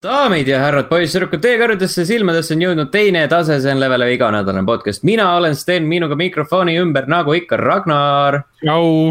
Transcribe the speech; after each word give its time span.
daamid 0.00 0.48
ja 0.48 0.62
härrad, 0.62 0.86
poisssüdrukud, 0.88 1.42
teie 1.44 1.58
kõrgedesse 1.60 2.06
silmadesse 2.08 2.54
on 2.54 2.62
jõudnud 2.64 2.88
teine 2.92 3.26
tase, 3.28 3.58
see 3.60 3.72
on 3.74 3.80
Levele 3.82 4.06
iganädalane 4.14 4.64
podcast, 4.64 5.02
mina 5.04 5.26
olen 5.36 5.52
Sten, 5.58 5.84
minuga 5.90 6.16
mikrofoni 6.16 6.78
ümber, 6.80 7.04
nagu 7.10 7.34
ikka, 7.36 7.58
Ragnar 7.60 8.38
tšau. 8.62 9.10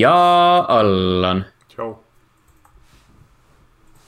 ja 0.00 0.14
Allan. 0.78 1.42
tšau. 1.74 1.90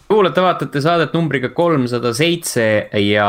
kuulate-vaatate 0.08 0.80
saadet 0.80 1.12
numbriga 1.12 1.52
kolmsada 1.52 2.14
seitse 2.16 2.88
ja 3.04 3.28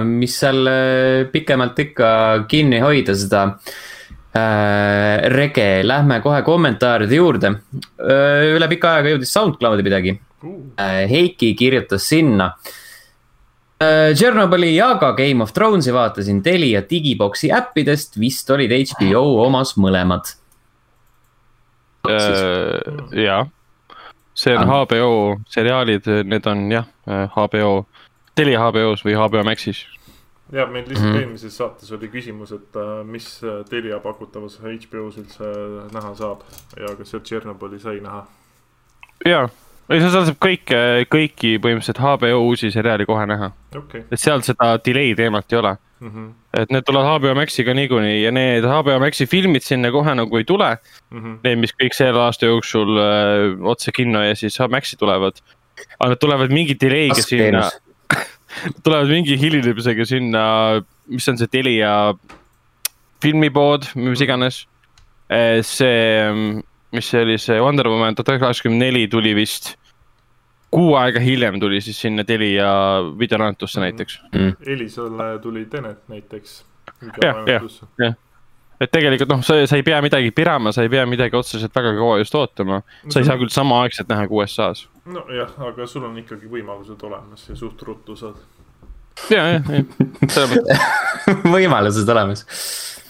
mis 0.00 0.38
seal 0.40 0.72
äh, 0.72 1.28
pikemalt 1.28 1.84
ikka 1.84 2.08
kinni 2.48 2.80
hoida 2.80 3.12
seda 3.12 3.44
äh, 4.32 5.28
rege, 5.36 5.68
lähme 5.84 6.22
kohe 6.24 6.40
kommentaaride 6.48 7.20
juurde. 7.20 7.54
üle 8.00 8.72
pika 8.72 8.96
ajaga 8.96 9.16
jõudis 9.18 9.36
SoundCloudi 9.36 9.84
midagi 9.84 10.16
Äh, 10.16 10.29
Heiki 11.10 11.54
kirjutas 11.58 12.06
sinna. 12.08 12.54
Äh, 13.80 14.10
Tšernobõli 14.12 14.74
ja 14.74 14.90
ka 15.00 15.14
Game 15.16 15.44
of 15.44 15.54
Thronesi 15.56 15.92
vaatasin 15.92 16.42
Telia 16.44 16.82
digiboksi 16.84 17.48
äppidest, 17.52 18.18
vist 18.20 18.50
olid 18.52 18.72
HBO 18.72 19.22
omas 19.46 19.72
mõlemad. 19.80 20.34
Äh, 22.08 22.80
jah, 23.16 23.48
see 24.36 24.56
on 24.56 24.68
HBO 24.68 25.14
seriaalid, 25.48 26.08
need 26.28 26.48
on 26.48 26.66
jah, 26.72 26.90
HBO, 27.36 27.86
Telia 28.36 28.60
HBO-s 28.66 29.04
või 29.04 29.16
HBO 29.16 29.46
Maxis. 29.48 29.86
Ja 30.50 30.66
meil 30.66 30.84
lihtsalt 30.88 31.12
mm 31.12 31.20
eelmises 31.22 31.56
saates 31.56 31.92
oli 31.94 32.08
küsimus, 32.10 32.50
et 32.56 32.78
mis 33.06 33.30
Telia 33.70 34.00
pakutavas 34.02 34.58
HBO-s 34.60 35.20
üldse 35.22 35.50
näha 35.94 36.12
saab. 36.18 36.44
Ja 36.76 36.92
kas 36.98 37.14
sealt 37.14 37.28
Tšernobõli 37.28 37.80
sai 37.80 38.00
näha? 38.04 38.24
jaa 39.28 39.48
ei, 39.90 40.00
seal 40.00 40.12
saab 40.14 40.40
kõike, 40.42 40.80
kõiki 41.10 41.54
põhimõtteliselt 41.62 42.02
HBO 42.02 42.42
uusi 42.48 42.70
seriaali 42.74 43.06
kohe 43.08 43.26
näha 43.30 43.52
okay.. 43.76 44.04
et 44.10 44.20
seal 44.22 44.44
seda 44.46 44.74
delay 44.84 45.14
teemat 45.18 45.52
ei 45.52 45.60
ole 45.60 45.76
mm. 46.00 46.10
-hmm. 46.10 46.28
et 46.62 46.72
need 46.74 46.86
tulevad 46.86 47.10
HBO 47.10 47.34
Maxiga 47.38 47.74
niikuinii 47.74 48.22
ja 48.22 48.32
need 48.34 48.66
HBO 48.66 48.98
Maxi 49.02 49.26
filmid 49.26 49.66
sinna 49.66 49.90
kohe 49.90 50.14
nagu 50.14 50.36
ei 50.36 50.44
tule 50.44 50.76
mm. 51.10 51.18
-hmm. 51.18 51.38
Need, 51.44 51.58
mis 51.58 51.74
kõik 51.74 51.96
selle 51.96 52.20
aasta 52.20 52.46
jooksul 52.46 52.96
öö, 52.96 53.52
äh, 53.52 53.66
otse 53.74 53.92
kinno 53.92 54.22
ja 54.22 54.34
siis 54.34 54.58
Maxi 54.70 54.96
tulevad. 54.96 55.40
aga 55.98 56.08
need 56.08 56.20
tulevad 56.20 56.50
mingi 56.52 56.74
delay'ga 56.74 57.22
sinna 57.22 57.70
tulevad 58.84 59.08
mingi 59.08 59.38
hilinemisega 59.40 60.04
sinna, 60.04 60.42
mis 61.06 61.28
on 61.28 61.38
see 61.38 61.50
Telia 61.50 62.14
filmipood, 63.22 63.90
mis 64.00 64.22
iganes. 64.24 64.64
Äh, 65.30 65.60
see, 65.62 66.62
mis 66.90 67.10
see 67.10 67.22
oli, 67.22 67.36
see 67.38 67.60
Wonder 67.62 67.88
Woman 67.88 68.16
tuhat 68.18 68.32
üheksasada 68.32 68.48
kaheksakümmend 68.48 68.82
neli 68.82 69.04
tuli 69.10 69.34
vist 69.38 69.76
kuu 70.70 70.94
aega 70.94 71.20
hiljem 71.20 71.60
tuli 71.60 71.80
siis 71.80 72.00
sinna 72.00 72.24
Telia 72.24 72.70
videolaenutusse 73.18 73.80
näiteks 73.80 74.20
mm.. 74.32 74.52
Elisale 74.66 75.38
tuli 75.38 75.64
Tenet 75.64 76.08
näiteks. 76.08 76.64
jah, 77.22 77.44
jah, 77.46 77.62
jah 77.98 78.14
et 78.80 78.92
tegelikult 78.92 79.28
noh, 79.28 79.42
sa, 79.44 79.58
sa 79.68 79.76
ei 79.76 79.84
pea 79.84 79.98
midagi 80.04 80.30
pirama, 80.32 80.72
sa 80.72 80.84
ei 80.86 80.92
pea 80.92 81.04
midagi 81.08 81.36
otseselt 81.36 81.74
väga 81.76 81.92
kaua 81.98 82.20
just 82.22 82.34
ootama. 82.34 82.80
sa 83.08 83.20
ei 83.20 83.28
saa 83.28 83.36
küll 83.40 83.52
samaaegselt 83.52 84.08
näha 84.08 84.28
kui 84.30 84.40
USA-s. 84.44 84.86
nojah, 85.04 85.52
aga 85.68 85.86
sul 85.90 86.06
on 86.08 86.16
ikkagi 86.22 86.48
võimalused 86.50 87.04
olemas 87.08 87.48
ja 87.50 87.58
suht 87.58 87.82
ruttu 87.82 88.16
saad. 88.16 88.40
ja, 89.34 89.44
jah, 89.56 89.74
jah, 89.74 90.56
võimalused 91.56 92.08
olemas 92.08 92.46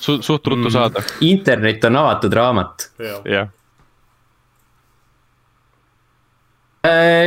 Su. 0.01 0.17
suht 0.25 0.47
ruttu 0.49 0.67
mm. 0.67 0.75
saada. 0.75 1.05
internet 1.21 1.85
on 1.87 2.03
avatud 2.03 2.35
raamat. 2.41 2.91
jah 3.29 3.49
Äh, 3.51 3.60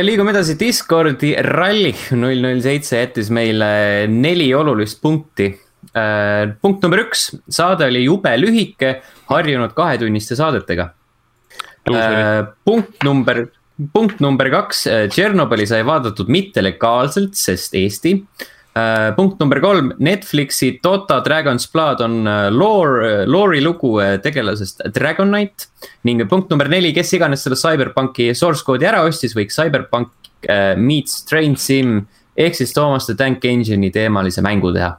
liigume 0.02 0.32
edasi 0.32 0.56
Discordi, 0.58 1.34
Rally 1.46 1.92
null 2.18 2.40
null 2.42 2.62
seitse 2.64 2.98
jättis 2.98 3.28
meile 3.30 4.08
neli 4.10 4.48
olulist 4.54 4.98
punkti. 5.02 5.52
Äh, 5.94 6.54
punkt 6.58 6.82
number 6.82 7.04
üks, 7.04 7.28
saade 7.46 7.86
oli 7.86 8.02
jube 8.08 8.32
lühike, 8.40 8.96
harjunud 9.28 9.76
kahetunniste 9.76 10.34
saadetega. 10.40 10.88
Äh, 11.86 12.40
punkt 12.66 13.06
number, 13.06 13.44
punkt 13.94 14.24
number 14.24 14.50
kaks, 14.50 14.88
Tšernobõli 15.14 15.68
sai 15.70 15.84
vaadatud 15.86 16.32
mittelegaalselt, 16.34 17.38
sest 17.38 17.78
Eesti 17.78 18.16
punkt 19.14 19.38
number 19.38 19.60
kolm, 19.62 19.92
Netflixi 20.02 20.80
Dota 20.82 21.20
Dragon's 21.22 21.68
Blood 21.70 22.00
on 22.02 22.26
uh, 22.26 22.48
lore, 22.50 23.24
lore'i 23.30 23.60
lugu 23.62 24.00
tegelasest 24.22 24.82
Dragon 24.94 25.30
Knight. 25.30 25.68
ning 26.02 26.24
punkt 26.28 26.50
number 26.50 26.68
neli, 26.68 26.90
kes 26.92 27.12
iganes 27.14 27.44
selle 27.46 27.58
CyberPunki 27.60 28.32
source 28.34 28.64
code'i 28.66 28.88
ära 28.90 29.04
ostis, 29.06 29.36
võiks 29.36 29.54
CyberPunk 29.54 30.10
uh, 30.48 30.74
meets 30.74 31.22
Train 31.28 31.54
Sim 31.56 32.00
ehk 32.34 32.58
siis 32.58 32.74
Toomas 32.74 33.06
the 33.06 33.14
Tank 33.14 33.44
Engine'i 33.46 33.92
teemalise 33.94 34.42
mängu 34.42 34.72
teha. 34.74 34.96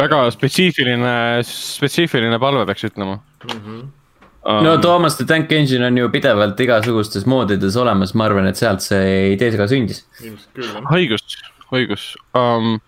väga 0.00 0.18
spetsiifiline, 0.34 1.14
spetsiifiline 1.46 2.38
palve 2.42 2.66
peaks 2.66 2.84
ütlema 2.90 3.18
mm. 3.18 3.56
-hmm. 3.56 3.88
No 4.64 4.78
Toomas 4.78 5.16
the 5.16 5.24
Tank 5.24 5.52
Engine 5.52 5.86
on 5.86 5.98
ju 5.98 6.08
pidevalt 6.10 6.60
igasugustes 6.60 7.26
moodides 7.26 7.76
olemas, 7.76 8.14
ma 8.14 8.24
arvan, 8.24 8.46
et 8.46 8.56
sealt 8.56 8.80
see 8.82 9.32
idee 9.34 9.56
ka 9.56 9.66
sündis. 9.68 10.04
ilmselt 10.20 10.48
küll 10.54 10.64
jah. 10.64 10.92
õigus 10.96 11.20
õigus 11.74 12.14
um,. 12.36 12.78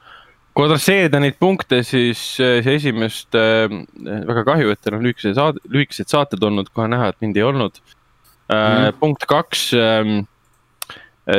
kui 0.53 0.67
adresseerida 0.67 1.17
neid 1.23 1.39
punkte, 1.41 1.79
siis 1.87 2.21
see 2.37 2.75
esimest 2.75 3.33
äh,, 3.39 3.73
väga 4.29 4.45
kahju, 4.51 4.73
et 4.73 4.83
teil 4.85 4.99
on 4.99 5.07
lühikese 5.07 5.33
saade, 5.39 5.63
lühikesed 5.73 6.13
saated 6.13 6.43
olnud, 6.45 6.69
kohe 6.77 6.91
näha, 6.93 7.09
et 7.13 7.25
mind 7.25 7.39
ei 7.41 7.47
olnud 7.49 7.79
äh, 7.81 8.53
mm.. 8.53 8.99
punkt 9.01 9.25
kaks 9.31 9.71
ähm, 9.79 10.27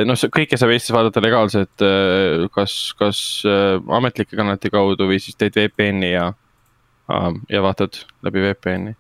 noh, 0.08 0.24
kõike 0.34 0.58
saab 0.58 0.74
Eestis 0.74 0.96
vaadata 0.96 1.22
legaalselt, 1.22 1.84
äh, 1.86 2.48
kas, 2.56 2.78
kas 2.98 3.20
äh, 3.46 3.76
ametlike 4.00 4.40
kanalite 4.40 4.72
kaudu 4.74 5.10
või 5.12 5.20
siis 5.22 5.38
teed 5.38 5.60
VPN-i 5.60 6.14
ja, 6.16 6.32
ja 7.52 7.64
vaatad 7.64 8.02
läbi 8.26 8.48
VPN-i. 8.48 8.96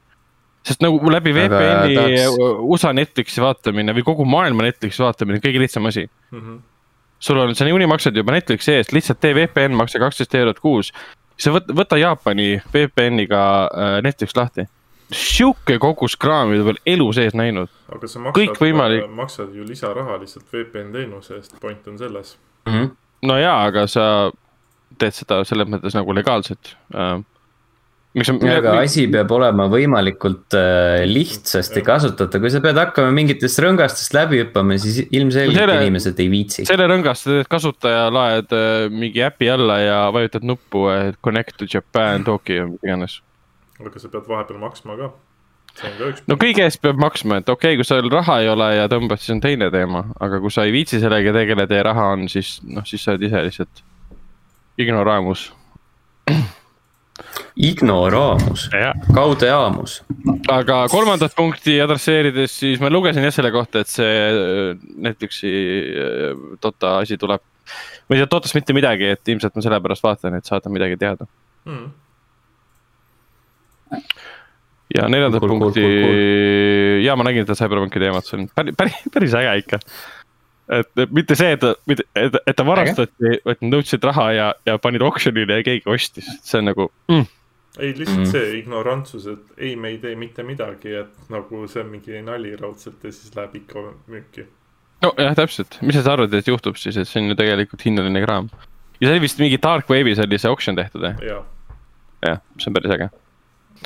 sest 0.67 0.83
nagu 0.85 0.99
läbi 1.09 1.33
VPN-i. 1.35 2.27
USA 2.61 2.93
Netflixi 2.93 3.41
vaatamine 3.41 3.97
või 3.97 4.05
kogu 4.05 4.29
maailma 4.29 4.67
Netflixi 4.67 5.01
vaatamine 5.03 5.41
on 5.41 5.45
kõige 5.47 5.63
lihtsam 5.63 5.89
asi 5.89 6.05
mm. 6.05 6.37
-hmm 6.37 6.61
sul 7.23 7.37
on, 7.37 7.55
sa 7.55 7.65
niikuinii 7.65 7.87
maksad 7.87 8.15
juba 8.15 8.35
Netflixi 8.35 8.73
eest, 8.75 8.91
lihtsalt 8.91 9.21
tee 9.23 9.33
VPN, 9.37 9.75
maksa 9.79 9.99
kaksteist 9.99 10.35
eurot 10.35 10.59
kuus. 10.59 10.91
sa 11.39 11.53
võta, 11.55 11.75
võta 11.75 11.99
Jaapani 11.99 12.61
VPN-iga 12.73 13.43
äh, 13.65 13.97
Netflix 14.03 14.35
lahti. 14.35 14.67
sihuke 15.13 15.77
kogus 15.79 16.15
kraami 16.17 16.59
pole 16.63 16.81
elu 16.85 17.11
sees 17.13 17.35
näinud. 17.37 17.71
aga 17.95 18.07
sa 18.07 18.19
maksad, 18.19 18.59
võimalik... 18.59 19.07
maksad 19.09 19.55
ju 19.55 19.67
lisaraha 19.67 20.19
lihtsalt 20.19 20.45
VPN 20.53 20.91
teenuse 20.91 21.35
eest, 21.39 21.59
point 21.61 21.87
on 21.87 21.97
selles 21.97 22.37
mm. 22.65 22.73
-hmm. 22.73 22.95
no 23.21 23.37
jaa, 23.37 23.63
aga 23.63 23.87
sa 23.87 24.31
teed 24.97 25.15
seda 25.15 25.43
selles 25.43 25.67
mõttes 25.67 25.95
nagu 25.95 26.15
legaalselt 26.15 26.75
äh, 26.95 27.21
miks 28.17 28.29
on. 28.29 28.39
aga 28.49 28.75
asi 28.83 29.05
peab 29.11 29.31
olema 29.33 29.65
võimalikult 29.71 30.55
äh, 30.57 31.03
lihtsasti 31.09 31.83
kasutatav, 31.85 32.43
kui 32.43 32.51
sa 32.53 32.61
pead 32.63 32.77
hakkama 32.79 33.13
mingitest 33.15 33.61
rõngastest 33.63 34.15
läbi 34.15 34.43
hüppama, 34.43 34.77
siis 34.81 35.01
ilmselgelt 35.09 35.57
selle, 35.57 35.79
inimesed 35.81 36.21
ei 36.21 36.29
viitsi. 36.31 36.67
selle 36.69 36.87
rõngast 36.91 37.27
teed 37.29 37.49
kasutaja, 37.51 38.07
laed 38.13 38.53
äh, 38.55 38.87
mingi 38.93 39.23
äpi 39.25 39.49
alla 39.53 39.79
ja 39.81 39.99
vajutad 40.13 40.45
nuppu 40.47 40.87
äh, 40.93 41.11
connect 41.25 41.57
to 41.57 41.69
Japan, 41.69 42.25
Tokyo, 42.27 42.69
mis 42.73 42.85
iganes. 42.85 43.19
aga 43.81 44.01
sa 44.01 44.11
pead 44.13 44.29
vahepeal 44.29 44.61
maksma 44.61 44.99
ka. 44.99 45.09
no 46.29 46.37
kõige 46.37 46.67
eest 46.67 46.83
peab 46.83 47.01
maksma, 47.01 47.41
et 47.41 47.49
okei 47.49 47.73
okay,, 47.73 47.81
kui 47.81 47.89
sul 47.89 48.13
raha 48.13 48.43
ei 48.43 48.51
ole 48.53 48.69
ja 48.77 48.85
tõmbad, 48.91 49.23
siis 49.23 49.33
on 49.33 49.41
teine 49.41 49.71
teema, 49.73 50.05
aga 50.21 50.37
kui 50.43 50.53
sa 50.53 50.67
ei 50.69 50.75
viitsi 50.75 51.01
sellega 51.01 51.33
tegeleda 51.33 51.81
ja 51.81 51.89
raha 51.89 52.11
on, 52.13 52.29
siis 52.29 52.59
noh, 52.67 52.85
siis 52.85 53.01
sa 53.01 53.15
oled 53.15 53.25
ise 53.25 53.41
lihtsalt 53.49 53.85
ignoramus 54.77 55.49
ignoraamus, 57.55 58.67
kaudejaamus. 59.13 59.99
aga 60.49 60.83
kolmandat 60.91 61.35
punkti 61.37 61.75
adresseerides, 61.83 62.55
siis 62.57 62.81
ma 62.81 62.89
lugesin 62.89 63.25
jah 63.25 63.35
selle 63.35 63.51
kohta, 63.53 63.83
et 63.83 63.91
see 63.91 64.13
äh, 64.29 64.79
Netflixi 65.05 65.51
äh, 65.51 66.31
Dota 66.63 66.97
asi 67.03 67.17
tuleb. 67.21 67.43
ma 68.09 68.15
ei 68.15 68.23
tea 68.23 68.31
Dotast 68.31 68.57
mitte 68.57 68.73
midagi, 68.75 69.11
et 69.13 69.33
ilmselt 69.33 69.53
ma 69.55 69.65
sellepärast 69.65 70.05
vaatan, 70.05 70.39
et 70.39 70.49
saada 70.49 70.73
midagi 70.73 70.97
teada 70.99 71.29
hmm.. 71.69 71.85
ja 74.97 75.05
neljandat 75.07 75.45
cool, 75.45 75.53
punkti 75.53 75.85
cool,, 75.85 76.01
cool, 76.01 76.09
cool. 76.09 77.05
ja 77.05 77.15
ma 77.19 77.29
nägin 77.29 77.45
seda 77.45 77.59
Cyberpunki 77.61 78.01
teemat, 78.01 78.27
see 78.27 78.41
on 78.41 78.49
päris, 78.57 78.77
päris, 78.79 78.99
päris 79.13 79.37
äge 79.37 79.55
ikka 79.61 79.83
et 80.71 81.05
mitte 81.11 81.35
see, 81.35 81.55
et, 81.57 81.63
et, 82.15 82.35
et 82.47 82.55
ta 82.55 82.65
varastati, 82.67 83.39
vaid 83.45 83.63
nad 83.63 83.77
nõudsid 83.77 84.03
raha 84.07 84.27
ja, 84.31 84.49
ja 84.65 84.77
panid 84.81 85.03
oksjonile 85.03 85.59
ja 85.59 85.65
keegi 85.65 85.89
ostis, 85.91 86.29
see 86.43 86.61
on 86.61 86.71
nagu 86.71 86.91
mm 87.11 87.31
ei, 87.79 87.93
lihtsalt 87.97 88.19
mm. 88.19 88.29
see 88.29 88.57
ignorantsus, 88.59 89.25
et 89.31 89.55
ei, 89.57 89.75
me 89.75 89.93
ei 89.93 89.97
tee 90.01 90.13
mitte 90.19 90.45
midagi, 90.45 90.93
et 91.03 91.31
nagu 91.33 91.63
see 91.69 91.81
on 91.81 91.89
mingi 91.93 92.21
nali 92.25 92.53
raudselt 92.59 93.01
ja 93.01 93.13
siis 93.13 93.33
läheb 93.37 93.55
ikka 93.63 93.85
müüki. 94.11 94.45
nojah, 95.03 95.33
täpselt, 95.37 95.79
mis 95.81 95.97
sa 95.97 96.13
arvad, 96.13 96.33
et 96.37 96.47
juhtub 96.47 96.77
siis, 96.79 96.97
et 97.01 97.09
see 97.09 97.23
on 97.23 97.31
ju 97.31 97.39
tegelikult 97.39 97.85
hinnaline 97.85 98.21
kraam. 98.25 98.51
ja 98.99 99.07
see 99.07 99.15
oli 99.15 99.25
vist 99.25 99.41
mingi 99.41 99.57
dark 99.61 99.89
wave'is 99.89 100.21
oli 100.21 100.39
see 100.39 100.53
auction 100.53 100.77
tehtud, 100.77 101.07
jah? 101.09 101.25
jah, 101.25 101.81
jah, 102.27 102.41
see 102.59 102.69
on 102.69 102.77
päris 102.77 102.95
äge. 102.97 103.09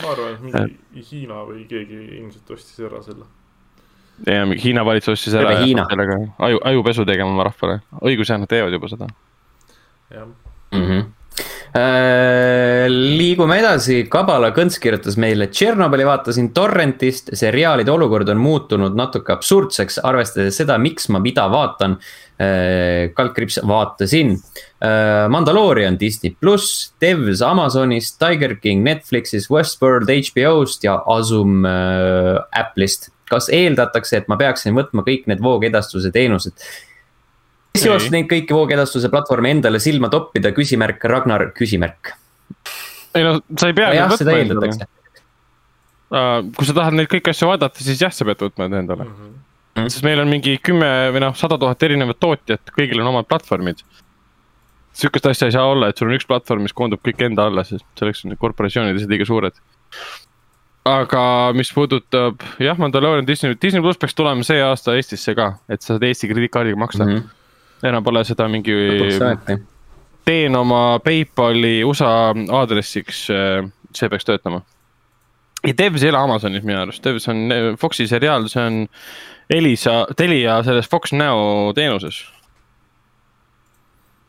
ma 0.04 0.12
arvan, 0.12 0.36
et 0.36 0.46
mingi 0.50 1.08
Hiina 1.12 1.42
või 1.48 1.64
keegi 1.70 2.04
ilmselt 2.20 2.56
ostis 2.58 2.84
ära 2.84 3.02
selle 3.06 3.32
ja 4.26 4.46
mingi 4.48 4.64
Hiina 4.64 4.86
valitsus 4.86 5.22
siis 5.24 5.36
ära 5.38 5.54
sellega 5.62 6.18
aju, 6.48 6.62
ajupesu 6.72 7.06
tegema 7.08 7.34
oma 7.34 7.46
rahvale, 7.50 7.82
õigus 8.02 8.32
jah, 8.32 8.40
nad 8.42 8.50
teevad 8.50 8.74
juba 8.74 8.90
seda. 8.90 9.08
jah, 10.14 10.26
mm. 10.74 10.84
-hmm. 10.88 11.06
liigume 13.18 13.60
edasi, 13.60 14.08
Kabala 14.10 14.50
Kõnts 14.56 14.80
kirjutas 14.82 15.18
meile, 15.18 15.48
Tšernobõli 15.48 16.06
vaatasin 16.08 16.50
torrentist, 16.54 17.30
seriaalide 17.34 17.92
olukord 17.92 18.30
on 18.30 18.38
muutunud 18.38 18.96
natuke 18.96 19.34
absurdseks, 19.34 20.00
arvestades 20.04 20.58
seda, 20.58 20.78
miks 20.78 21.10
ma 21.10 21.20
mida 21.20 21.48
vaatan. 21.50 22.00
kaldkriips 23.14 23.60
vaatasin. 23.66 24.36
Mandaloorian 25.30 25.98
Disney 26.00 26.36
pluss, 26.40 26.94
Devs 27.02 27.42
Amazonist, 27.42 28.20
Tiger 28.20 28.56
King 28.56 28.84
Netflixis, 28.86 29.50
Westworld 29.50 30.10
HBO-st 30.10 30.84
ja 30.84 31.02
Asum 31.06 31.66
äh, 31.66 32.38
Apple'ist. 32.54 33.10
Kas 33.30 33.50
eeldatakse, 33.54 34.22
et 34.22 34.30
ma 34.32 34.38
peaksin 34.40 34.76
võtma 34.78 35.04
kõik 35.08 35.28
need 35.32 35.42
voogedastuse 35.44 36.12
teenused? 36.16 36.68
Ei. 37.78 37.86
jõuaks 37.86 38.10
neid 38.14 38.30
kõiki 38.32 38.56
voogedastuse 38.56 39.10
platvorme 39.14 39.52
endale 39.54 39.82
silma 39.84 40.10
toppida, 40.14 40.52
küsimärk, 40.56 41.04
Ragnar, 41.12 41.50
küsimärk. 41.58 42.14
ei 43.16 43.26
no 43.26 43.38
sa 43.58 43.70
ei 43.70 43.76
pea. 43.78 43.92
jah, 43.98 44.14
seda 44.18 44.38
eeldatakse. 44.38 44.88
kui 46.58 46.70
sa 46.70 46.78
tahad 46.80 46.98
neid 46.98 47.12
kõiki 47.12 47.34
asju 47.34 47.52
vaadata, 47.52 47.84
siis 47.84 48.02
jah, 48.02 48.14
sa 48.14 48.26
pead 48.28 48.42
võtma 48.48 48.68
need 48.68 48.82
endale. 48.82 49.08
sest 49.86 50.06
meil 50.08 50.24
on 50.24 50.32
mingi 50.32 50.58
kümme 50.64 50.90
või 51.14 51.24
noh, 51.28 51.38
sada 51.38 51.60
tuhat 51.62 51.84
erinevat 51.86 52.20
tootjat, 52.24 52.74
kõigil 52.76 53.04
on 53.04 53.12
omad 53.14 53.30
platvormid. 53.30 53.84
sihukest 54.98 55.30
asja 55.30 55.52
ei 55.52 55.58
saa 55.58 55.68
olla, 55.70 55.92
et 55.92 55.98
sul 55.98 56.10
on 56.10 56.18
üks 56.18 56.26
platvorm, 56.30 56.66
mis 56.66 56.74
koondub 56.74 57.04
kõik 57.06 57.22
enda 57.30 57.46
alla, 57.52 57.68
sest 57.68 57.86
selleks 58.00 58.26
on 58.26 58.34
need 58.34 58.42
korporatsioonid 58.42 58.98
lihtsalt 58.98 59.14
liiga 59.14 59.30
suured. 59.30 59.62
Aga 60.88 61.24
mis 61.58 61.72
puudutab 61.76 62.44
jah, 62.64 62.78
Mandalorian 62.80 63.28
Disney, 63.28 63.58
Disney 63.62 63.84
pluss 63.84 64.00
peaks 64.00 64.16
tulema 64.16 64.46
see 64.48 64.62
aasta 64.64 64.96
Eestisse 64.96 65.36
ka, 65.38 65.52
et 65.70 65.84
sa 65.84 65.96
saad 65.96 66.06
Eesti 66.08 66.30
krediitkaardiga 66.32 66.80
maksta 66.80 67.06
mm. 67.06 67.18
-hmm. 67.18 67.88
enam 67.90 68.04
pole 68.04 68.24
seda 68.28 68.48
mingi 68.48 68.76
teen 70.26 70.56
oma 70.56 71.00
PayPali 71.04 71.84
USA 71.88 72.34
aadressiks, 72.60 73.28
see 73.94 74.10
peaks 74.10 74.26
töötama. 74.26 74.62
ja 75.68 75.74
Devs 75.78 76.04
ei 76.04 76.10
ole 76.10 76.18
Amazonis 76.18 76.64
minu 76.64 76.82
arust, 76.82 77.04
Devs 77.04 77.28
on 77.28 77.50
Foxi 77.80 78.08
seriaal, 78.08 78.48
see 78.48 78.64
on 78.64 78.88
Elisa, 79.50 80.08
Telia 80.18 80.64
selles 80.64 80.90
Fox 80.90 81.14
Now 81.14 81.74
teenuses. 81.76 82.26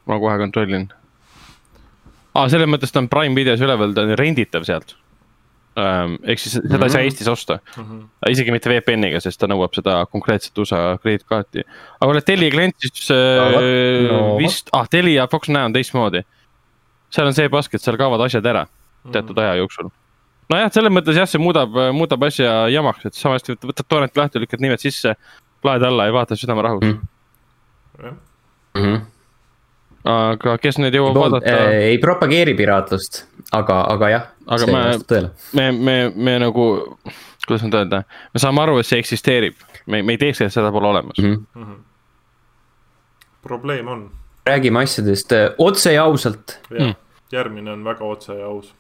ma 0.07 0.19
kohe 0.19 0.39
kontrollin. 0.39 0.89
aa, 2.35 2.49
selles 2.49 2.69
mõttes 2.69 2.93
ta 2.93 3.03
on 3.03 3.09
Prime 3.09 3.35
videos 3.35 3.61
üleval, 3.61 3.95
ta 3.95 4.03
on 4.03 4.19
renditav 4.19 4.65
sealt. 4.65 4.97
Ehk 5.77 6.41
siis 6.43 6.57
seda 6.59 6.87
ei 6.89 6.91
saa 6.91 7.03
Eestis 7.07 7.29
osta, 7.31 7.59
isegi 8.29 8.51
mitte 8.51 8.71
VPN-iga, 8.71 9.21
sest 9.23 9.39
ta 9.39 9.47
nõuab 9.47 9.75
seda 9.77 10.01
konkreetset 10.11 10.57
USA 10.59 10.99
krediitkaarti. 11.03 11.63
aga 12.01 12.11
oled 12.11 12.25
Telia 12.27 12.51
klient, 12.51 12.75
siis 12.83 13.11
äh, 13.15 14.09
no 14.09 14.37
vist, 14.41 14.69
ah 14.73 14.89
Telia 14.91 15.29
Fox 15.31 15.49
Now 15.49 15.65
on 15.69 15.73
teistmoodi. 15.77 16.25
seal 17.11 17.27
on 17.27 17.35
see 17.35 17.49
pask, 17.49 17.75
et 17.75 17.81
seal 17.85 17.97
kaovad 17.97 18.21
asjad 18.27 18.47
ära 18.47 18.67
teatud 19.13 19.39
aja 19.39 19.55
jooksul. 19.61 19.91
nojah, 20.51 20.71
selles 20.73 20.93
mõttes 20.93 21.17
jah, 21.17 21.29
see 21.29 21.39
muudab, 21.41 21.71
muudab 21.95 22.23
asja 22.27 22.69
jamaks, 22.73 23.07
et 23.07 23.15
samasti 23.15 23.53
võtad- 23.55 23.71
võtad 23.71 23.89
torrent 23.89 24.17
lahti, 24.17 24.41
lükkad 24.43 24.61
nimed 24.65 24.81
sisse, 24.83 25.15
laed 25.65 25.83
alla 25.83 26.07
ja 26.09 26.13
vaatad 26.13 26.37
südamerahus 26.41 26.85
Mm. 27.99 28.09
mm.. 28.09 28.17
Mhm. 28.79 28.99
aga 30.09 30.57
kes 30.63 30.79
neid 30.79 30.95
jõuab 30.95 31.17
vaadata, 31.19 31.55
ei 31.83 31.99
propageeri 31.99 32.55
piraatlust, 32.59 33.25
aga, 33.53 33.81
aga 33.95 34.11
jah, 34.13 34.27
Aga 34.49 34.65
see 34.65 34.73
me- 34.73 35.31
me, 35.53 35.73
me, 35.73 35.97
me 36.17 36.39
nagu, 36.41 36.65
kuidas 37.47 37.65
nüüd 37.67 37.75
öelda, 37.77 38.03
me 38.35 38.41
saame 38.41 38.63
aru, 38.65 38.79
et 38.81 38.89
see 38.89 39.01
eksisteerib, 39.03 39.59
me, 39.87 40.01
me 40.03 40.17
ei 40.17 40.21
teeks, 40.23 40.41
et 40.47 40.55
seda 40.55 40.71
pole 40.73 40.89
olemas 40.89 41.21
mm. 41.21 41.37
Mhm. 41.59 41.77
probleem 43.45 43.89
on, 43.93 44.07
räägime 44.49 44.83
asjadest 44.83 45.33
äh, 45.37 45.51
otse 45.59 45.93
ja 45.93 46.05
ausalt. 46.09 46.59
jah 46.73 46.89
Mm., 46.89 46.95
järgmine 47.33 47.73
on 47.77 47.85
väga 47.85 48.05
otse 48.09 48.35
ja 48.39 48.47
aus. 48.49 48.71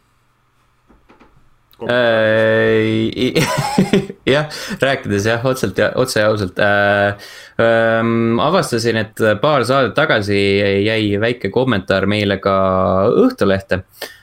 Äh, 1.84 3.12
jah, 4.34 4.48
rääkides 4.82 5.26
jah, 5.28 5.44
otseselt 5.46 5.78
ja 5.78 5.90
otse 5.94 6.20
ja 6.20 6.30
ausalt 6.32 6.58
äh,. 6.58 7.14
Ähm, 7.60 8.40
avastasin, 8.40 8.96
et 8.96 9.20
paar 9.42 9.64
saadet 9.68 9.94
tagasi 9.94 10.38
jäi 10.86 11.20
väike 11.20 11.50
kommentaar 11.54 12.06
meile 12.06 12.38
ka 12.42 12.56
Õhtulehte 13.26 13.82
äh,. 13.84 14.17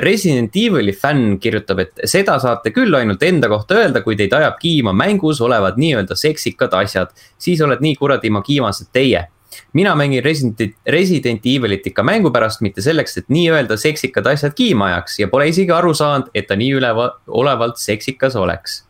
Resident 0.00 0.54
Evil'i 0.56 0.94
fänn 0.96 1.38
kirjutab, 1.42 1.80
et 1.82 2.04
seda 2.08 2.38
saate 2.40 2.70
küll 2.72 2.94
ainult 2.96 3.22
enda 3.26 3.50
kohta 3.52 3.80
öelda, 3.82 4.00
kui 4.04 4.16
teid 4.16 4.32
ajab 4.32 4.58
kiima 4.62 4.94
mängus 4.96 5.42
olevad 5.44 5.80
nii-öelda 5.80 6.16
seksikad 6.16 6.74
asjad, 6.78 7.12
siis 7.38 7.60
oled 7.64 7.82
nii 7.84 7.96
kuradi 8.00 8.30
magiimased 8.32 8.92
teie 8.96 9.26
mina 9.72 9.94
mängin 9.94 10.24
Resident, 10.24 10.60
Resident 10.86 11.46
Evilit 11.46 11.86
ikka 11.86 12.02
mängu 12.02 12.30
pärast, 12.30 12.60
mitte 12.60 12.82
selleks, 12.82 13.16
et 13.18 13.28
nii-öelda 13.28 13.76
seksikad 13.76 14.26
asjad 14.26 14.54
kiima 14.56 14.90
ajaks 14.90 15.20
ja 15.20 15.28
pole 15.28 15.48
isegi 15.48 15.72
aru 15.72 15.94
saanud, 15.94 16.30
et 16.34 16.48
ta 16.48 16.56
nii 16.56 16.72
üleva, 16.78 17.10
olevalt 17.26 17.80
seksikas 17.82 18.36
oleks. 18.36 18.82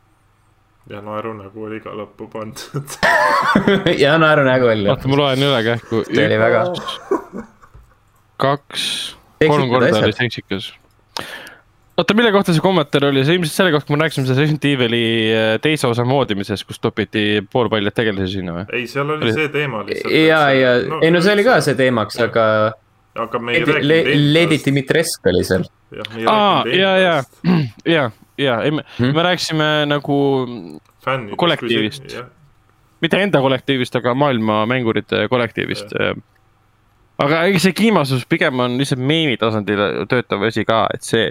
ja 0.90 1.00
naerunägu 1.02 1.64
oli 1.66 1.80
ka 1.82 1.90
lõppu 1.90 2.28
pandud. 2.30 2.98
ja 4.04 4.18
naerunägu 4.18 4.70
oli. 4.70 4.88
vaata, 4.88 5.08
ma 5.08 5.20
loen 5.22 5.46
üle 5.48 5.62
kähku. 5.66 6.02
see 6.06 6.26
oli 6.26 6.38
väga, 6.38 6.64
kaks, 8.36 8.84
kolm 9.48 9.68
korda 9.72 9.98
oli 10.04 10.12
seksikas. 10.16 10.70
oota, 11.96 12.14
mille 12.14 12.32
kohta 12.34 12.52
see 12.52 12.60
kommentaar 12.64 13.06
oli, 13.10 13.22
see 13.24 13.38
ilmselt 13.38 13.54
selle 13.56 13.70
kohta, 13.74 13.88
kui 13.88 13.96
me 13.96 14.02
rääkisime 14.04 14.26
sellest 14.26 14.42
Resident 14.44 14.66
Evil'i 14.68 15.04
äh, 15.32 15.52
teise 15.64 15.86
osa 15.88 16.04
moodimisest, 16.04 16.66
kus 16.68 16.80
topiti 16.82 17.22
poolpaljad 17.52 17.94
tegelasi 17.96 18.38
sinna 18.38 18.58
või? 18.58 18.66
ei, 18.80 18.86
seal 18.90 19.10
oli 19.16 19.32
see 19.36 19.48
teema 19.54 19.80
lihtsalt. 19.86 20.12
ja, 20.26 20.42
ja 20.52 20.74
ei 21.00 21.10
no 21.14 21.22
see 21.24 21.32
oli 21.38 21.46
ka 21.46 21.60
see 21.64 21.74
teemaks, 21.78 22.20
aga 22.26 22.46
aga 23.16 23.38
me 23.40 23.54
ei 23.56 23.62
Ledi- 23.64 23.80
Le- 23.88 24.02
rääkinud 24.04 24.34
Lady. 24.36 24.58
Dimitrescu 24.66 25.30
oli 25.32 25.44
seal. 25.48 25.64
aa, 26.28 26.64
ja, 26.68 26.90
ja 27.00 27.14
endast., 27.16 27.84
ja, 27.96 28.10
ja, 28.38 28.58
ei 28.66 28.70
me 28.76 28.84
Hmm? 28.98 29.14
me 29.16 29.22
rääkisime 29.24 29.70
nagu 29.88 30.16
kollektiivist. 31.36 32.16
mitte 33.00 33.20
enda 33.22 33.40
kollektiivist, 33.40 33.96
aga 33.96 34.14
maailma 34.14 34.64
mängurite 34.68 35.28
kollektiivist. 35.30 35.92
Aga 37.22 37.44
ega 37.50 37.60
see 37.62 37.76
kiimasus 37.76 38.24
pigem 38.28 38.60
on 38.60 38.76
lihtsalt 38.80 39.00
meemi 39.00 39.36
tasandil 39.40 39.82
töötav 40.10 40.42
asi 40.48 40.64
ka, 40.68 40.84
et 40.94 41.06
see 41.06 41.30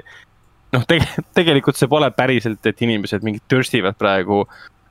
noh, 0.76 0.86
tege-, 0.90 1.26
tegelikult 1.38 1.80
see 1.80 1.90
pole 1.92 2.10
päriselt, 2.16 2.62
et 2.66 2.82
inimesed 2.86 3.26
mingid 3.26 3.46
törstivad 3.52 3.98
praegu 4.00 4.44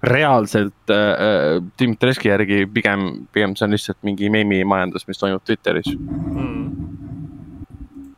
reaalselt 0.04 0.92
äh, 0.92 1.62
Dmitreski 1.80 2.28
järgi 2.28 2.64
pigem, 2.72 3.26
pigem 3.32 3.54
see 3.56 3.66
on 3.66 3.74
lihtsalt 3.76 4.00
mingi 4.04 4.28
meemimajandus, 4.32 5.06
mis 5.08 5.20
toimub 5.20 5.44
Twitteris. 5.48 5.88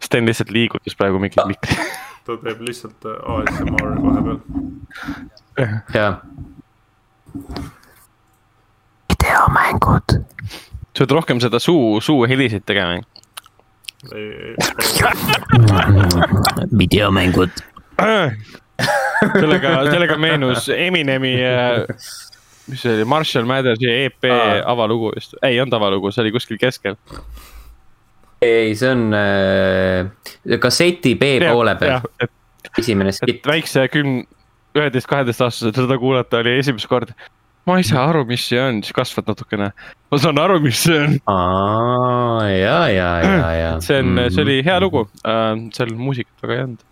Sten 0.03 0.27
lihtsalt 0.27 0.51
liigutas 0.55 0.99
praegu 0.99 1.23
mingit 1.23 1.43
mikri. 1.47 1.79
ta 2.27 2.37
teeb 2.43 2.63
lihtsalt 2.67 3.07
äh, 3.07 3.37
ASMR-i 3.37 4.03
vahepeal. 4.03 4.41
ja. 5.95 6.09
videomängud. 9.15 10.19
Sa 10.97 11.05
pead 11.05 11.13
rohkem 11.13 11.41
seda 11.45 11.61
suu, 11.61 12.01
suuhelisid 12.01 12.65
tegema. 12.67 13.03
videomängud. 16.81 17.51
sellega, 19.41 19.73
sellega 19.91 20.17
meenus 20.21 20.69
Eminemi, 20.73 21.35
mis 22.71 22.83
see 22.83 22.93
oli, 22.93 23.05
Marshall 23.09 23.47
Mathersi 23.49 23.89
EP 23.91 24.29
Aa. 24.31 24.63
avalugu 24.73 25.13
vist, 25.17 25.37
ei 25.47 25.61
olnud 25.63 25.77
avalugu, 25.79 26.11
see 26.13 26.23
oli 26.25 26.33
kuskil 26.35 26.59
keskel. 26.61 26.97
ei, 28.43 28.75
see 28.77 28.91
on 28.93 29.03
äh, 29.17 30.59
kasseti 30.61 31.15
B-poole 31.19 31.77
peal, 31.81 32.01
et, 32.21 32.33
esimene 32.79 33.15
et 33.15 33.21
skitt. 33.21 33.47
väikse 33.49 33.87
kümne, 33.93 34.27
üheteist, 34.77 35.09
kaheteistaastasel 35.09 35.73
seda 35.77 35.99
kuulata 36.03 36.43
oli 36.45 36.59
esimest 36.61 36.89
korda. 36.91 37.17
Ma 37.67 37.77
ei 37.81 37.87
saa 37.87 38.05
aru, 38.11 38.23
mis 38.29 38.45
see 38.47 38.61
on, 38.63 38.79
siis 38.85 38.95
kasvad 38.95 39.27
natukene. 39.31 39.71
ma 40.11 40.19
saan 40.23 40.39
aru, 40.39 40.59
mis 40.63 40.79
see 40.87 40.99
on. 41.03 41.17
aa, 41.33 42.47
ja, 42.51 42.77
ja, 42.93 43.09
ja, 43.25 43.51
ja. 43.59 43.73
see 43.83 43.99
on, 44.03 44.23
see 44.31 44.45
oli 44.45 44.61
hea 44.67 44.77
lugu, 44.83 45.07
seal 45.75 45.95
muusikat 45.99 46.47
väga 46.47 46.57
ei 46.57 46.65
olnud. 46.69 46.87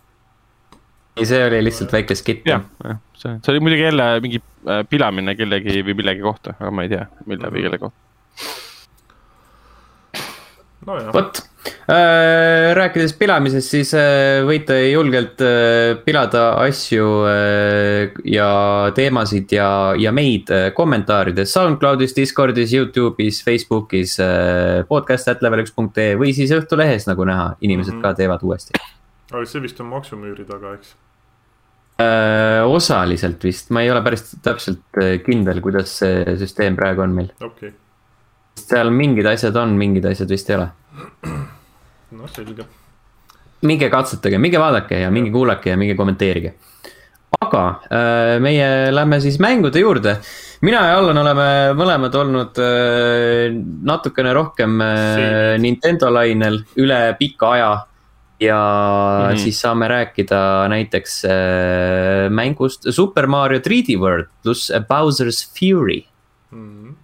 ei, 1.15 1.29
see 1.31 1.41
oli 1.47 1.63
lihtsalt 1.69 1.95
väike 1.95 2.19
skitt. 2.19 2.43
jah, 2.51 2.67
jah, 2.83 3.01
see, 3.21 3.39
see 3.39 3.55
oli 3.55 3.63
muidugi 3.63 3.87
jälle 3.87 4.09
mingi 4.25 4.43
äh, 4.43 4.83
pilamine 4.91 5.37
kellegi 5.39 5.81
või 5.87 5.99
millegi 6.03 6.27
kohta, 6.27 6.57
aga 6.59 6.75
ma 6.75 6.87
ei 6.87 6.95
tea, 6.97 7.07
mille 7.31 7.55
või 7.55 7.67
kelle 7.69 7.83
kohta. 7.87 7.99
nojah, 10.91 11.13
vot 11.15 11.45
rääkides 12.75 13.13
pilamisest, 13.19 13.71
siis 13.73 13.93
äh, 13.97 14.43
võite 14.47 14.77
julgelt 14.91 15.41
äh, 15.45 15.95
pilada 16.05 16.47
asju 16.65 17.07
äh, 17.29 18.17
ja 18.29 18.49
teemasid 18.97 19.53
ja, 19.55 19.69
ja 20.01 20.13
meid 20.15 20.51
äh, 20.53 20.67
kommentaarides 20.77 21.53
SoundCloudis, 21.55 22.15
Discordis, 22.17 22.75
Youtube'is, 22.75 23.43
Facebookis 23.45 24.19
äh,, 24.23 24.83
podcast 24.89 25.29
at 25.33 25.45
level 25.45 25.65
üks 25.65 25.75
punkt 25.77 25.99
ee 26.01 26.19
või 26.21 26.35
siis 26.37 26.53
Õhtulehes, 26.57 27.09
nagu 27.11 27.25
näha, 27.29 27.55
inimesed 27.61 27.95
Mhm. 27.95 28.03
ka 28.03 28.15
teevad 28.19 28.43
uuesti. 28.43 28.77
aga 29.33 29.45
see 29.47 29.63
vist 29.65 29.81
on 29.81 29.91
maksumüüri 29.91 30.45
taga, 30.47 30.75
eks. 30.79 30.95
osaliselt 32.69 33.45
vist, 33.45 33.71
ma 33.71 33.83
ei 33.83 33.91
ole 33.91 34.03
päris 34.03 34.35
täpselt 34.43 34.99
kindel, 35.25 35.61
kuidas 35.63 35.99
see 36.01 36.37
süsteem 36.41 36.77
praegu 36.77 37.03
on 37.03 37.15
meil. 37.15 37.31
okei 37.41 37.69
okay.. 37.69 37.73
seal 38.59 38.91
mingid 38.91 39.27
asjad 39.31 39.57
on, 39.57 39.77
mingid 39.79 40.05
asjad 40.11 40.31
vist 40.31 40.51
ei 40.51 40.57
ole. 40.59 40.69
noh, 42.25 42.33
selge. 42.33 42.67
minge 43.65 43.91
katsetage, 43.93 44.41
minge 44.41 44.61
vaadake 44.61 45.05
ja 45.05 45.13
minge 45.13 45.33
kuulake 45.33 45.71
ja 45.73 45.77
minge 45.81 45.97
kommenteerige. 45.97 46.55
aga 47.41 47.63
meie 48.41 48.67
lähme 48.95 49.21
siis 49.21 49.41
mängude 49.43 49.81
juurde 49.83 50.19
mina 50.65 50.83
ja 50.89 50.99
Allan 50.99 51.19
oleme 51.21 51.47
mõlemad 51.77 52.15
olnud 52.19 52.61
äh, 52.63 53.55
natukene 53.89 54.33
rohkem 54.37 54.79
äh, 54.85 55.57
Nintendo 55.61 56.11
lainel 56.13 56.63
üle 56.81 57.01
pika 57.19 57.51
aja. 57.57 57.73
ja 58.41 58.59
mm 58.59 59.33
-hmm. 59.33 59.39
siis 59.39 59.61
saame 59.61 59.89
rääkida 59.89 60.69
näiteks 60.69 61.25
äh, 61.25 62.31
mängust 62.31 62.87
Super 62.91 63.27
Mario 63.27 63.59
3D 63.59 63.99
World 64.01 64.27
pluss 64.43 64.73
Bowser's 64.89 65.45
Fury 65.59 66.05
mm. 66.51 66.59
-hmm. 66.59 66.95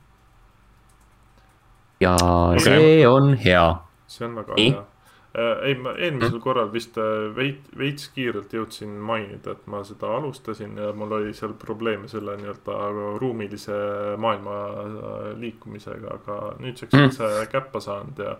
ja 2.01 2.15
okay. 2.15 2.59
see 2.59 3.09
on 3.09 3.35
hea. 3.35 3.77
see 4.07 4.27
on 4.27 4.35
väga 4.35 4.55
Nii? 4.55 4.71
hea 4.71 4.81
Äh, 4.81 4.90
ei, 5.39 5.75
ma 5.79 5.93
eelmisel 5.95 6.39
mm. 6.39 6.43
korral 6.43 6.73
vist 6.73 6.97
äh, 6.99 7.29
veits, 7.37 7.71
veits 7.79 8.09
kiirelt 8.15 8.51
jõudsin 8.55 8.97
mainida, 9.07 9.55
et 9.55 9.69
ma 9.71 9.85
seda 9.87 10.11
alustasin 10.17 10.75
ja 10.81 10.91
mul 10.97 11.15
oli 11.21 11.35
seal 11.37 11.55
probleeme 11.59 12.11
selle 12.11 12.35
nii-öelda 12.41 12.79
ruumilise 13.23 13.77
maailma 14.19 14.57
äh, 14.83 15.31
liikumisega, 15.39 16.19
aga 16.19 16.41
nüüdseks 16.59 16.97
mm. 16.97 17.07
on 17.07 17.15
see 17.15 17.47
käppa 17.53 17.83
saanud 17.85 18.25
ja 18.27 18.35